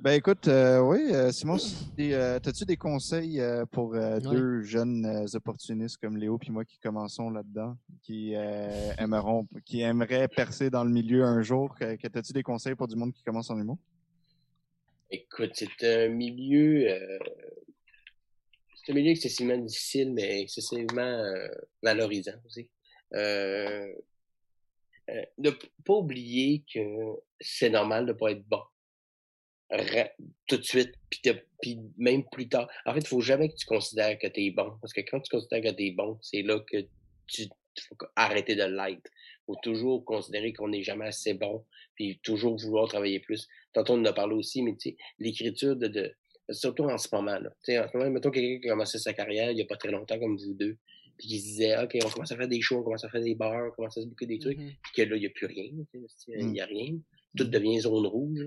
Ben 0.00 0.12
écoute, 0.12 0.46
euh, 0.46 0.78
oui, 0.78 1.08
euh, 1.12 1.32
Simon, 1.32 1.56
euh, 1.98 2.38
t'as-tu 2.38 2.64
des 2.64 2.76
conseils 2.76 3.40
euh, 3.40 3.66
pour 3.66 3.96
euh, 3.96 4.20
Ouais. 4.20 4.30
deux 4.30 4.62
jeunes 4.62 5.04
euh, 5.04 5.26
opportunistes 5.34 5.96
comme 5.96 6.16
Léo 6.16 6.38
puis 6.38 6.52
moi 6.52 6.64
qui 6.64 6.78
commençons 6.78 7.30
là-dedans, 7.30 7.76
qui 8.02 8.36
euh, 8.36 8.92
aimeront, 8.96 9.48
qui 9.64 9.80
aimeraient 9.80 10.28
percer 10.28 10.70
dans 10.70 10.84
le 10.84 10.90
milieu 10.90 11.24
un 11.24 11.42
jour, 11.42 11.74
que, 11.74 11.96
que 11.96 12.06
t'as-tu 12.06 12.32
des 12.32 12.44
conseils 12.44 12.76
pour 12.76 12.86
du 12.86 12.94
monde 12.94 13.12
qui 13.12 13.24
commence 13.24 13.50
en 13.50 13.58
humour? 13.58 13.78
Écoute, 15.10 15.50
c'est 15.54 16.04
un 16.04 16.08
milieu. 16.10 16.86
Euh, 18.88 18.92
c'est 18.92 18.92
un 18.92 18.94
milieu 18.94 19.10
excessivement 19.10 19.56
difficile, 19.58 20.12
mais 20.12 20.42
excessivement 20.42 21.02
euh, 21.02 21.48
valorisant 21.82 22.40
aussi. 22.46 22.70
Euh, 23.14 23.94
euh, 25.10 25.24
ne 25.38 25.50
p- 25.50 25.70
pas 25.84 25.94
oublier 25.94 26.64
que 26.72 26.80
c'est 27.40 27.70
normal 27.70 28.06
de 28.06 28.12
pas 28.12 28.32
être 28.32 28.44
bon. 28.44 28.62
Tout 30.46 30.56
de 30.56 30.62
suite, 30.62 30.94
puis, 31.60 31.78
même 31.98 32.24
plus 32.30 32.48
tard. 32.48 32.68
En 32.86 32.94
fait, 32.94 33.00
il 33.00 33.06
faut 33.06 33.20
jamais 33.20 33.50
que 33.50 33.56
tu 33.56 33.66
considères 33.66 34.18
que 34.18 34.26
tu 34.26 34.46
es 34.46 34.50
bon. 34.50 34.78
Parce 34.80 34.92
que 34.92 35.00
quand 35.02 35.20
tu 35.20 35.30
considères 35.30 35.72
que 35.72 35.76
tu 35.76 35.86
es 35.86 35.90
bon, 35.92 36.18
c'est 36.22 36.42
là 36.42 36.58
que 36.60 36.86
tu 37.26 37.48
faut 37.88 37.96
arrêter 38.16 38.56
de 38.56 38.64
l'être. 38.64 39.10
faut 39.46 39.56
toujours 39.62 40.04
considérer 40.04 40.52
qu'on 40.52 40.68
n'est 40.68 40.82
jamais 40.82 41.06
assez 41.06 41.34
bon, 41.34 41.64
puis 41.94 42.18
toujours 42.22 42.58
vouloir 42.58 42.88
travailler 42.88 43.20
plus. 43.20 43.46
Tantôt, 43.72 43.94
on 43.94 44.00
en 44.00 44.04
a 44.06 44.12
parlé 44.12 44.34
aussi, 44.34 44.62
mais 44.62 44.72
tu 44.74 44.90
sais, 44.90 44.96
l'écriture 45.18 45.76
de 45.76 46.14
surtout 46.50 46.84
en 46.84 46.98
ce 46.98 47.08
moment, 47.12 47.38
là. 47.38 47.50
Tu 47.64 47.72
sais, 47.72 47.78
en 47.78 47.88
ce 47.90 47.96
moment, 47.96 48.10
mettons 48.10 48.30
quelqu'un 48.30 48.60
qui 48.60 48.68
a 48.68 48.72
commencé 48.72 48.98
sa 48.98 49.12
carrière 49.12 49.50
il 49.50 49.56
n'y 49.56 49.62
a 49.62 49.66
pas 49.66 49.76
très 49.76 49.90
longtemps 49.90 50.18
comme 50.18 50.36
vous 50.36 50.54
deux, 50.54 50.76
puis 51.18 51.28
qui 51.28 51.40
se 51.40 51.44
disait, 51.46 51.76
OK, 51.82 51.96
on 52.04 52.08
commence 52.10 52.32
à 52.32 52.36
faire 52.36 52.48
des 52.48 52.60
shows, 52.60 52.78
on 52.78 52.82
commence 52.82 53.04
à 53.04 53.08
faire 53.10 53.22
des 53.22 53.34
bars, 53.34 53.68
on 53.68 53.70
commence 53.74 53.98
à 53.98 54.02
se 54.02 54.06
bouquer 54.06 54.26
des 54.26 54.38
trucs, 54.38 54.58
Mhm. 54.58 54.72
puis 54.82 54.92
que 54.96 55.02
là, 55.02 55.16
il 55.16 55.20
n'y 55.20 55.26
a 55.26 55.30
plus 55.30 55.46
rien, 55.46 55.70
il 56.28 56.46
Mm. 56.46 56.52
n'y 56.52 56.60
a 56.60 56.66
rien. 56.66 56.98
Tout 57.36 57.44
devient 57.44 57.80
zone 57.80 58.06
rouge. 58.06 58.46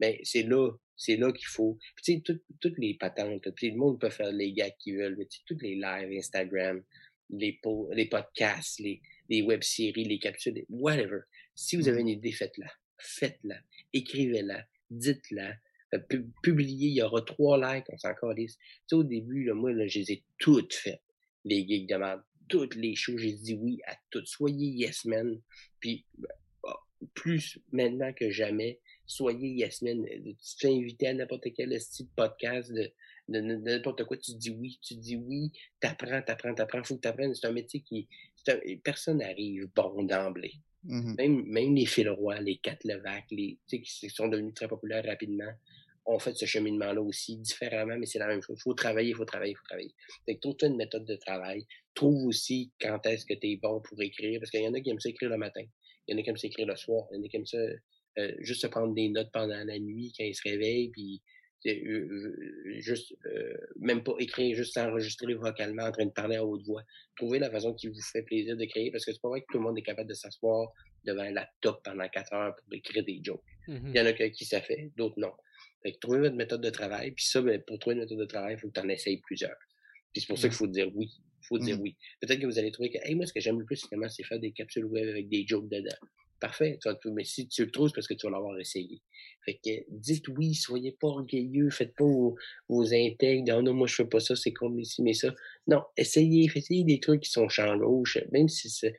Mais 0.00 0.18
c'est 0.22 0.42
là, 0.44 0.70
c'est 0.96 1.16
là 1.16 1.30
qu'il 1.32 1.46
faut. 1.46 1.78
Puis, 1.96 2.04
tu 2.04 2.12
sais, 2.14 2.20
tout- 2.20 2.42
toutes 2.60 2.78
les 2.78 2.94
patentes, 2.94 3.48
puis 3.56 3.70
le 3.70 3.76
monde 3.76 4.00
peut 4.00 4.10
faire 4.10 4.32
les 4.32 4.52
gars 4.52 4.70
qu'ils 4.70 4.96
veulent, 4.96 5.16
mais 5.18 5.26
tu 5.26 5.38
sais, 5.38 5.44
toutes 5.46 5.62
les 5.62 5.74
lives 5.74 6.16
Instagram, 6.18 6.82
les, 7.30 7.58
po- 7.62 7.90
les 7.92 8.06
podcasts, 8.06 8.78
les, 8.80 9.00
les 9.28 9.42
web-séries, 9.42 10.04
les 10.04 10.18
capsules, 10.18 10.64
whatever. 10.68 11.20
Si 11.54 11.76
vous 11.76 11.88
avez 11.88 12.00
une 12.00 12.08
idée, 12.08 12.32
faites-la. 12.32 12.70
Faites-la. 12.98 13.56
Écrivez-la. 13.92 14.64
Dites-la. 14.90 15.54
Euh, 15.94 15.98
pu- 15.98 16.26
Publiez. 16.42 16.88
Il 16.88 16.94
y 16.96 17.02
aura 17.02 17.22
trois 17.22 17.56
likes, 17.58 17.86
on 17.90 17.98
s'en 17.98 18.14
calisse. 18.14 18.56
Tu 18.56 18.64
sais, 18.88 18.94
au 18.96 19.04
début, 19.04 19.44
là, 19.44 19.54
moi, 19.54 19.72
là, 19.72 19.86
je 19.86 20.00
les 20.00 20.12
ai 20.12 20.24
toutes 20.38 20.74
faites. 20.74 21.02
Les 21.44 21.66
gigs 21.66 21.88
de 21.88 21.96
merde. 21.96 22.22
Toutes 22.48 22.74
les 22.74 22.94
shows, 22.94 23.16
j'ai 23.18 23.32
dit 23.32 23.54
oui 23.54 23.80
à 23.86 23.96
toutes. 24.10 24.26
Soyez 24.26 24.68
yes 24.68 25.04
men. 25.06 25.40
Puis, 25.80 26.04
ah, 26.66 26.76
plus 27.14 27.58
maintenant 27.72 28.12
que 28.12 28.30
jamais, 28.30 28.80
soyez 29.06 29.48
yes 29.50 29.80
men. 29.82 30.04
Euh, 30.04 30.18
Tu 30.24 30.56
te 30.56 30.60
fais 30.60 30.74
inviter 30.74 31.06
à 31.08 31.14
n'importe 31.14 31.46
quel 31.56 31.78
style 31.80 32.06
de 32.06 32.10
podcast 32.14 32.70
de, 32.72 32.90
de, 33.28 33.40
de- 33.40 33.46
de 33.56 33.56
n'importe 33.56 34.04
quoi, 34.04 34.16
tu 34.18 34.32
dis 34.34 34.50
oui, 34.50 34.78
tu 34.82 34.94
dis 34.96 35.16
oui, 35.16 35.52
t'apprends, 35.80 36.20
t'apprends, 36.22 36.54
t'apprends, 36.54 36.84
faut 36.84 36.96
que 36.96 37.00
t'apprennes. 37.00 37.34
C'est 37.34 37.46
un 37.46 37.52
métier 37.52 37.80
qui, 37.80 38.08
un- 38.48 38.76
personne 38.82 39.18
n'arrive 39.18 39.68
bon 39.74 40.02
d'emblée. 40.02 40.52
Mhm. 40.82 41.14
Même, 41.16 41.44
même 41.46 41.74
les 41.74 42.08
Roy, 42.10 42.38
les 42.42 42.58
Kat 42.58 42.76
Levac, 42.84 43.24
les, 43.30 43.58
qui 43.66 44.10
sont 44.10 44.28
devenus 44.28 44.52
très 44.52 44.68
populaires 44.68 45.04
rapidement, 45.06 45.50
ont 46.06 46.18
fait 46.18 46.34
ce 46.34 46.44
cheminement-là 46.44 47.00
aussi, 47.00 47.38
différemment, 47.38 47.96
mais 47.98 48.06
c'est 48.06 48.18
la 48.18 48.26
même 48.26 48.42
chose. 48.42 48.56
Il 48.58 48.62
faut 48.62 48.74
travailler, 48.74 49.10
il 49.10 49.16
faut 49.16 49.24
travailler, 49.24 49.52
il 49.52 49.56
faut 49.56 49.66
travailler. 49.66 49.94
Fait 50.26 50.34
que 50.34 50.40
trouve-toi 50.40 50.68
une 50.68 50.76
méthode 50.76 51.04
de 51.04 51.16
travail. 51.16 51.66
Trouve 51.94 52.26
aussi 52.26 52.72
quand 52.80 53.04
est-ce 53.06 53.24
que 53.24 53.34
tu 53.34 53.52
es 53.52 53.56
bon 53.56 53.80
pour 53.80 54.00
écrire, 54.02 54.40
parce 54.40 54.50
qu'il 54.50 54.62
y 54.62 54.68
en 54.68 54.74
a 54.74 54.80
qui 54.80 54.90
aiment 54.90 55.00
ça 55.00 55.08
écrire 55.08 55.30
le 55.30 55.38
matin. 55.38 55.64
Il 56.06 56.12
y 56.12 56.16
en 56.16 56.20
a 56.20 56.22
qui 56.22 56.30
aiment 56.30 56.36
ça 56.36 56.46
écrire 56.46 56.66
le 56.66 56.76
soir. 56.76 57.06
Il 57.12 57.16
y 57.16 57.20
en 57.20 57.24
a 57.24 57.28
qui 57.28 57.36
aiment 57.36 57.46
ça 57.46 57.58
euh, 58.18 58.32
juste 58.40 58.62
se 58.62 58.66
prendre 58.66 58.94
des 58.94 59.08
notes 59.08 59.30
pendant 59.32 59.64
la 59.64 59.78
nuit 59.78 60.12
quand 60.16 60.24
ils 60.24 60.34
se 60.34 60.42
réveillent, 60.48 60.90
puis 60.90 61.22
euh, 61.66 61.70
euh, 61.72 62.80
juste, 62.80 63.14
euh, 63.24 63.54
même 63.80 64.02
pas 64.02 64.12
écrire, 64.18 64.54
juste 64.54 64.74
s'enregistrer 64.74 65.32
vocalement 65.34 65.84
en 65.84 65.92
train 65.92 66.04
de 66.04 66.10
parler 66.10 66.36
à 66.36 66.44
haute 66.44 66.62
voix. 66.64 66.82
Trouvez 67.16 67.38
la 67.38 67.50
façon 67.50 67.72
qui 67.72 67.88
vous 67.88 68.00
fait 68.12 68.22
plaisir 68.22 68.56
de 68.56 68.64
créer, 68.66 68.90
parce 68.90 69.04
que 69.04 69.12
c'est 69.12 69.20
pas 69.20 69.30
vrai 69.30 69.40
que 69.40 69.46
tout 69.50 69.58
le 69.58 69.64
monde 69.64 69.78
est 69.78 69.82
capable 69.82 70.08
de 70.08 70.14
s'asseoir 70.14 70.68
devant 71.04 71.22
un 71.22 71.30
laptop 71.30 71.82
pendant 71.82 72.06
quatre 72.08 72.32
heures 72.34 72.54
pour 72.54 72.74
écrire 72.74 73.04
des 73.04 73.20
jokes. 73.22 73.42
Mhm. 73.68 73.92
Il 73.94 73.96
y 73.96 74.00
en 74.00 74.06
a 74.06 74.12
qui 74.12 74.44
ça 74.44 74.60
fait, 74.60 74.90
d'autres 74.96 75.18
non. 75.18 75.32
Fait 75.84 75.92
que 75.92 75.98
trouvez 75.98 76.18
votre 76.18 76.34
méthode 76.34 76.62
de 76.62 76.70
travail, 76.70 77.12
puis 77.12 77.24
ça, 77.26 77.42
ben, 77.42 77.62
pour 77.62 77.78
trouver 77.78 77.94
une 77.94 78.00
méthode 78.02 78.18
de 78.18 78.24
travail, 78.24 78.54
il 78.54 78.58
faut 78.58 78.68
que 78.68 78.72
tu 78.72 78.80
en 78.80 78.88
essayes 78.88 79.18
plusieurs. 79.18 79.54
Puis 80.12 80.22
c'est 80.22 80.26
pour 80.26 80.38
ça 80.38 80.48
qu'il 80.48 80.56
faut 80.56 80.66
dire 80.66 80.90
oui. 80.96 81.10
Il 81.42 81.46
faut 81.46 81.58
dire 81.58 81.76
Mhm. 81.76 81.82
oui. 81.82 81.96
Peut-être 82.20 82.40
que 82.40 82.46
vous 82.46 82.58
allez 82.58 82.70
trouver 82.72 82.90
que, 82.90 82.98
hey, 83.02 83.14
moi, 83.14 83.26
ce 83.26 83.34
que 83.34 83.40
j'aime 83.40 83.58
le 83.60 83.66
plus, 83.66 83.84
finalement, 83.86 84.08
c'est 84.08 84.24
faire 84.24 84.40
des 84.40 84.52
capsules 84.52 84.86
web 84.86 85.08
avec 85.10 85.28
des 85.28 85.46
jokes 85.46 85.68
dedans. 85.68 85.94
Parfait. 86.40 86.78
Mais 87.06 87.24
si 87.24 87.48
tu 87.48 87.64
le 87.64 87.70
trouves, 87.70 87.88
c'est 87.88 87.94
parce 87.94 88.08
que 88.08 88.14
tu 88.14 88.26
vas 88.26 88.32
l'avoir 88.32 88.58
essayé. 88.58 89.00
Fait 89.44 89.58
que 89.64 89.70
dites 89.88 90.28
oui, 90.28 90.54
soyez 90.54 90.92
pas 90.92 91.08
orgueilleux, 91.08 91.70
faites 91.70 91.94
pas 91.94 92.04
vos, 92.04 92.34
vos 92.68 92.94
intègres, 92.94 93.56
oh 93.58 93.62
non, 93.62 93.74
moi 93.74 93.86
je 93.86 93.94
fais 93.94 94.04
pas 94.04 94.20
ça, 94.20 94.34
c'est 94.34 94.52
comme 94.52 94.78
ici, 94.78 95.02
mais 95.02 95.12
ça. 95.12 95.34
Non, 95.66 95.82
essayez, 95.96 96.50
essayez 96.54 96.84
des 96.84 97.00
trucs 97.00 97.22
qui 97.22 97.30
sont 97.30 97.48
champ 97.48 97.76
gauche, 97.76 98.18
même 98.32 98.48
si 98.48 98.68
c'est, 98.68 98.94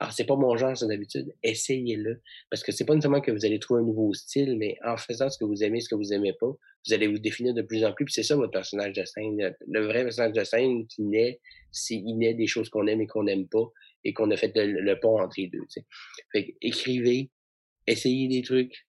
ah, 0.00 0.10
c'est 0.10 0.24
pas 0.24 0.36
mon 0.36 0.56
genre, 0.56 0.76
c'est 0.76 0.86
d'habitude, 0.86 1.34
essayez-le. 1.42 2.20
Parce 2.50 2.62
que 2.62 2.72
c'est 2.72 2.84
pas 2.84 2.94
nécessairement 2.94 3.20
que 3.20 3.30
vous 3.30 3.44
allez 3.44 3.58
trouver 3.58 3.80
un 3.80 3.84
nouveau 3.84 4.12
style, 4.14 4.56
mais 4.58 4.76
en 4.84 4.96
faisant 4.96 5.30
ce 5.30 5.38
que 5.38 5.44
vous 5.44 5.62
aimez, 5.62 5.80
ce 5.80 5.88
que 5.88 5.94
vous 5.94 6.12
aimez 6.12 6.32
pas, 6.38 6.50
vous 6.86 6.92
allez 6.92 7.06
vous 7.06 7.18
définir 7.18 7.54
de 7.54 7.62
plus 7.62 7.84
en 7.84 7.92
plus, 7.92 8.04
puis 8.04 8.14
c'est 8.14 8.22
ça 8.22 8.36
votre 8.36 8.52
personnage 8.52 8.92
de 8.92 9.04
scène. 9.04 9.36
Le, 9.38 9.54
le 9.68 9.86
vrai 9.86 10.02
personnage 10.02 10.32
de 10.32 10.44
scène 10.44 10.86
qui 10.86 11.02
naît, 11.02 11.40
c'est 11.72 11.94
il 11.96 12.16
naît 12.16 12.34
des 12.34 12.46
choses 12.46 12.68
qu'on 12.68 12.86
aime 12.86 13.00
et 13.00 13.06
qu'on 13.06 13.24
n'aime 13.24 13.48
pas, 13.48 13.70
et 14.04 14.12
qu'on 14.12 14.30
a 14.30 14.36
fait 14.36 14.52
le, 14.54 15.00
pont 15.00 15.20
entre 15.20 15.34
les 15.38 15.48
deux. 15.48 15.64
Fait 16.32 16.54
écrivez, 16.60 17.30
essayez 17.86 18.28
des 18.28 18.42
trucs, 18.42 18.86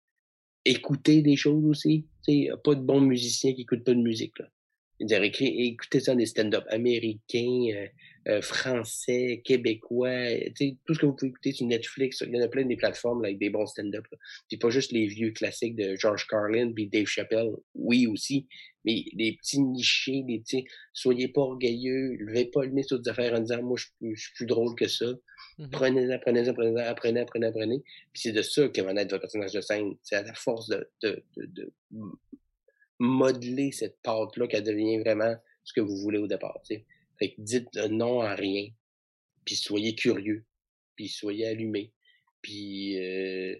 écoutez 0.66 1.22
des 1.22 1.36
choses 1.36 1.66
aussi. 1.66 2.08
Tu 2.28 2.46
sais, 2.46 2.50
pas 2.64 2.76
de 2.76 2.82
bons 2.82 3.02
musiciens 3.02 3.54
qui 3.54 3.62
écoutent 3.62 3.84
pas 3.84 3.94
de 3.94 4.02
musique. 4.02 4.38
Là. 4.40 4.50
Écoutez 5.00 6.00
ça 6.00 6.16
des 6.16 6.26
stand-up 6.26 6.64
américains, 6.70 7.68
euh, 7.74 7.88
euh, 8.28 8.42
français, 8.42 9.42
québécois, 9.46 10.10
euh, 10.10 10.50
tout 10.86 10.94
ce 10.96 11.00
que 11.00 11.06
vous 11.06 11.14
pouvez 11.14 11.30
écouter 11.30 11.52
sur 11.52 11.68
Netflix. 11.68 12.24
Il 12.26 12.36
y 12.36 12.42
en 12.42 12.44
a 12.44 12.48
plein 12.48 12.66
des 12.66 12.76
plateformes 12.76 13.22
là, 13.22 13.28
avec 13.28 13.40
des 13.40 13.50
bons 13.50 13.68
stand-up. 13.68 14.06
Puis 14.48 14.58
pas 14.58 14.70
juste 14.70 14.92
les 14.92 15.06
vieux 15.06 15.32
classiques 15.32 15.76
de 15.76 15.96
George 15.96 16.26
Carlin 16.28 16.72
puis 16.74 16.88
Dave 16.88 17.06
Chappelle, 17.06 17.52
oui 17.76 18.08
aussi, 18.08 18.48
mais 18.84 19.04
les 19.14 19.34
petits 19.34 19.62
nichés, 19.62 20.24
les 20.28 20.40
petits, 20.40 20.66
soyez 20.94 21.28
pas 21.28 21.42
orgueilleux, 21.42 22.16
levez 22.20 22.46
pas 22.46 22.66
le 22.66 22.72
nez 22.72 22.84
sur 22.84 23.00
des 23.00 23.10
affaires 23.10 23.34
en 23.34 23.42
disant 23.42 23.62
moi 23.62 23.78
je 23.78 23.86
suis 23.86 23.94
plus- 24.00 24.16
je 24.16 24.24
suis 24.24 24.34
plus 24.34 24.46
drôle 24.48 24.76
que 24.76 24.88
ça. 24.88 25.06
Mhm. 25.60 25.70
Prenez-en, 25.70 26.20
prenez-en, 26.20 26.54
prenez-en, 26.54 26.78
apprenez, 26.78 27.20
apprenez, 27.20 27.48
apprenez. 27.48 27.84
Puis 28.12 28.24
c'est 28.24 28.32
de 28.32 28.42
ça 28.42 28.68
que 28.70 28.82
va 28.82 28.94
naître 28.94 29.12
votre 29.12 29.22
personnage 29.22 29.54
de 29.54 29.62
scène. 29.62 29.96
C'est 30.02 30.16
à 30.16 30.24
la 30.24 30.34
force 30.34 30.68
de, 30.68 30.90
de, 31.04 31.24
de, 31.38 31.46
de 31.46 31.74
modeler 33.00 33.72
cette 33.72 33.98
pâte-là 34.02 34.48
qu'elle 34.48 34.64
devient 34.64 34.98
vraiment 35.00 35.36
ce 35.64 35.74
que 35.74 35.82
vous 35.82 35.98
voulez 35.98 36.18
au 36.20 36.28
départ. 36.28 36.60
Fait 37.20 37.34
que 37.34 37.42
dites 37.42 37.76
non 37.90 38.22
à 38.22 38.36
rien. 38.36 38.70
Puis 39.46 39.56
soyez 39.56 39.96
curieux. 39.96 40.46
Puis 40.96 41.08
soyez 41.08 41.48
allumés. 41.48 41.92
Puis 42.42 43.00
euh, 43.00 43.56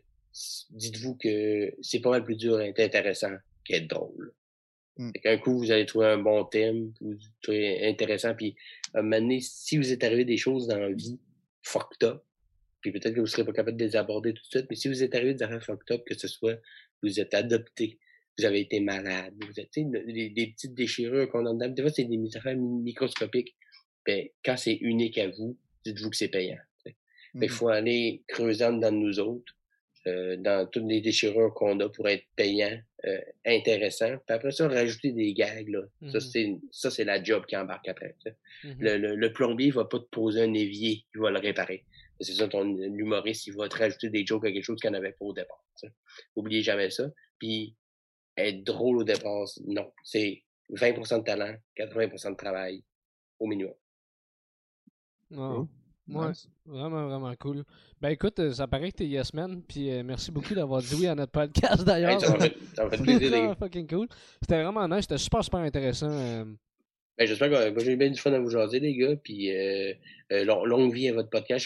dites-vous 0.72 1.16
que 1.16 1.74
c'est 1.82 2.02
pas 2.02 2.12
mal 2.12 2.24
plus 2.24 2.36
dur 2.36 2.58
d'être 2.58 2.80
intéressant 2.80 3.36
qu'être 3.64 3.88
drôle. 3.88 4.34
Mm. 4.98 5.12
Fait 5.12 5.20
qu'un 5.20 5.38
coup, 5.38 5.58
vous 5.58 5.72
allez 5.72 5.86
trouver 5.86 6.08
un 6.08 6.18
bon 6.18 6.44
thème, 6.46 6.94
vous 7.02 7.16
trouvez 7.42 7.86
intéressant, 7.88 8.34
puis 8.36 8.56
à 8.94 9.00
un 9.00 9.02
moment 9.02 9.20
donné, 9.20 9.40
si 9.42 9.78
vous 9.78 9.92
êtes 9.92 10.04
arrivé 10.04 10.26
des 10.26 10.38
choses 10.38 10.68
dans 10.68 10.78
la 10.78 10.92
vie 10.92 11.20
fucked 11.64 12.08
up, 12.08 12.24
puis 12.82 12.92
peut-être 12.92 13.16
que 13.16 13.20
vous 13.20 13.28
serez 13.28 13.44
pas 13.44 13.54
capable 13.54 13.78
de 13.78 13.86
les 13.86 13.96
aborder 13.96 14.34
tout 14.34 14.44
de 14.44 14.48
suite, 14.48 14.68
mais 14.70 14.76
si 14.76 14.88
vous 14.88 15.04
êtes 15.04 15.16
arrivé 15.16 15.34
des 15.34 15.44
affaires 15.44 15.64
fucked 15.64 15.92
up, 15.92 16.04
que 16.06 16.18
ce 16.18 16.28
soit 16.28 16.60
vous 17.02 17.20
êtes 17.20 17.34
adopté, 17.34 18.00
vous 18.38 18.46
avez 18.46 18.62
été 18.62 18.80
malade, 18.80 19.34
vous 19.40 19.60
êtes, 19.60 19.70
des, 19.76 20.30
des 20.30 20.48
petites 20.48 20.74
déchirures 20.74 21.30
qu'on 21.30 21.46
a 21.46 21.54
dedans, 21.54 21.70
des 21.70 21.82
fois 21.82 21.92
c'est 21.92 22.06
des 22.06 22.38
affaires 22.38 22.58
microscopiques, 22.58 23.56
ben, 24.06 24.28
quand 24.44 24.58
c'est 24.58 24.76
unique 24.82 25.18
à 25.18 25.30
vous, 25.30 25.58
dites-vous 25.86 26.10
que 26.10 26.18
c'est 26.18 26.28
payant. 26.30 26.58
qu'il 27.38 27.42
Mhm. 27.42 27.50
faut 27.50 27.68
aller 27.68 28.24
dedans 28.30 28.92
de 28.92 28.96
nous 28.98 29.20
autres, 29.20 29.54
euh, 30.08 30.38
dans 30.38 30.66
toutes 30.70 30.86
les 30.88 31.02
déchirures 31.02 31.54
qu'on 31.54 31.78
a 31.82 31.90
pour 31.90 32.08
être 32.08 32.24
payant, 32.38 32.80
euh, 33.06 33.20
intéressant. 33.46 34.12
Puis 34.26 34.36
après 34.36 34.52
ça, 34.52 34.70
rajouter 34.70 35.12
des 35.12 35.34
gags, 35.34 35.68
là. 35.68 35.82
Ça, 36.12 36.18
Mhm. 36.20 36.20
c'est, 36.22 36.56
ça, 36.72 36.92
c'est 36.92 37.04
la 37.04 37.22
job 37.22 37.46
qui 37.46 37.58
embarque 37.58 37.90
après. 37.90 38.16
Mhm. 38.64 38.76
Le, 38.80 38.98
le, 38.98 39.16
le 39.16 39.34
plombier 39.34 39.70
va 39.72 39.84
pas 39.84 40.00
te 40.00 40.06
poser 40.12 40.44
un 40.44 40.54
évier, 40.54 41.04
il 41.14 41.20
va 41.22 41.30
le 41.32 41.40
réparer. 41.40 41.84
C'est 42.22 42.34
ça, 42.36 42.48
ton 42.48 42.78
humoriste, 42.78 43.48
il 43.48 43.54
va 43.56 43.68
te 43.68 43.76
rajouter 43.78 44.10
des 44.10 44.26
jokes 44.26 44.46
à 44.46 44.52
quelque 44.54 44.64
chose 44.64 44.80
qu'il 44.80 44.90
n'y 44.92 44.96
en 44.96 45.00
avait 45.00 45.12
pas 45.12 45.26
au 45.26 45.34
départ. 45.34 45.62
Oubliez 46.38 46.62
jamais 46.62 46.90
ça. 46.90 47.12
Puis, 47.40 47.76
être 48.38 48.64
drôle 48.64 48.98
au 48.98 49.04
départ, 49.04 49.46
non. 49.66 49.92
C'est 50.04 50.44
20% 50.72 51.20
de 51.20 51.24
talent, 51.24 51.56
80% 51.78 52.32
de 52.32 52.36
travail 52.36 52.84
au 53.40 53.48
minimum. 53.48 53.74
Ouais, 56.08 56.32
vraiment, 56.66 57.08
vraiment 57.08 57.34
cool. 57.40 57.64
Ben 58.00 58.10
écoute, 58.10 58.38
euh, 58.40 58.54
ça 58.54 58.68
paraît 58.68 58.92
que 58.92 58.98
t'es 58.98 59.08
Yes 59.08 59.34
Man, 59.34 59.64
puis 59.68 59.90
euh, 59.90 60.04
merci 60.04 60.32
beaucoup 60.32 60.54
d'avoir 60.54 60.82
dit 60.82 60.94
oui 61.00 61.08
à 61.08 61.16
notre 61.16 61.32
podcast 61.32 61.84
d'ailleurs. 61.86 62.22
ça 62.22 62.38
m'a 62.38 62.92
fait, 62.92 63.02
plaisir. 63.02 63.56
fucking 63.58 63.88
cool. 63.88 64.08
C'était 64.42 64.62
vraiment 64.62 64.88
nice, 64.88 65.02
c'était 65.02 65.18
super, 65.18 65.44
super 65.44 65.62
intéressant. 65.62 66.12
Euh. 66.12 66.46
Ben, 67.18 67.26
j'espère 67.26 67.50
que 67.74 67.80
j'ai 67.84 67.96
bien 67.96 68.12
du 68.12 68.20
fun 68.20 68.34
à 68.34 68.40
vous 68.40 68.50
jaser, 68.50 68.80
les 68.80 68.96
gars, 68.96 69.16
puis 69.16 69.50
longue 70.30 70.94
vie 70.94 71.10
à 71.10 71.14
votre 71.14 71.30
podcast. 71.30 71.66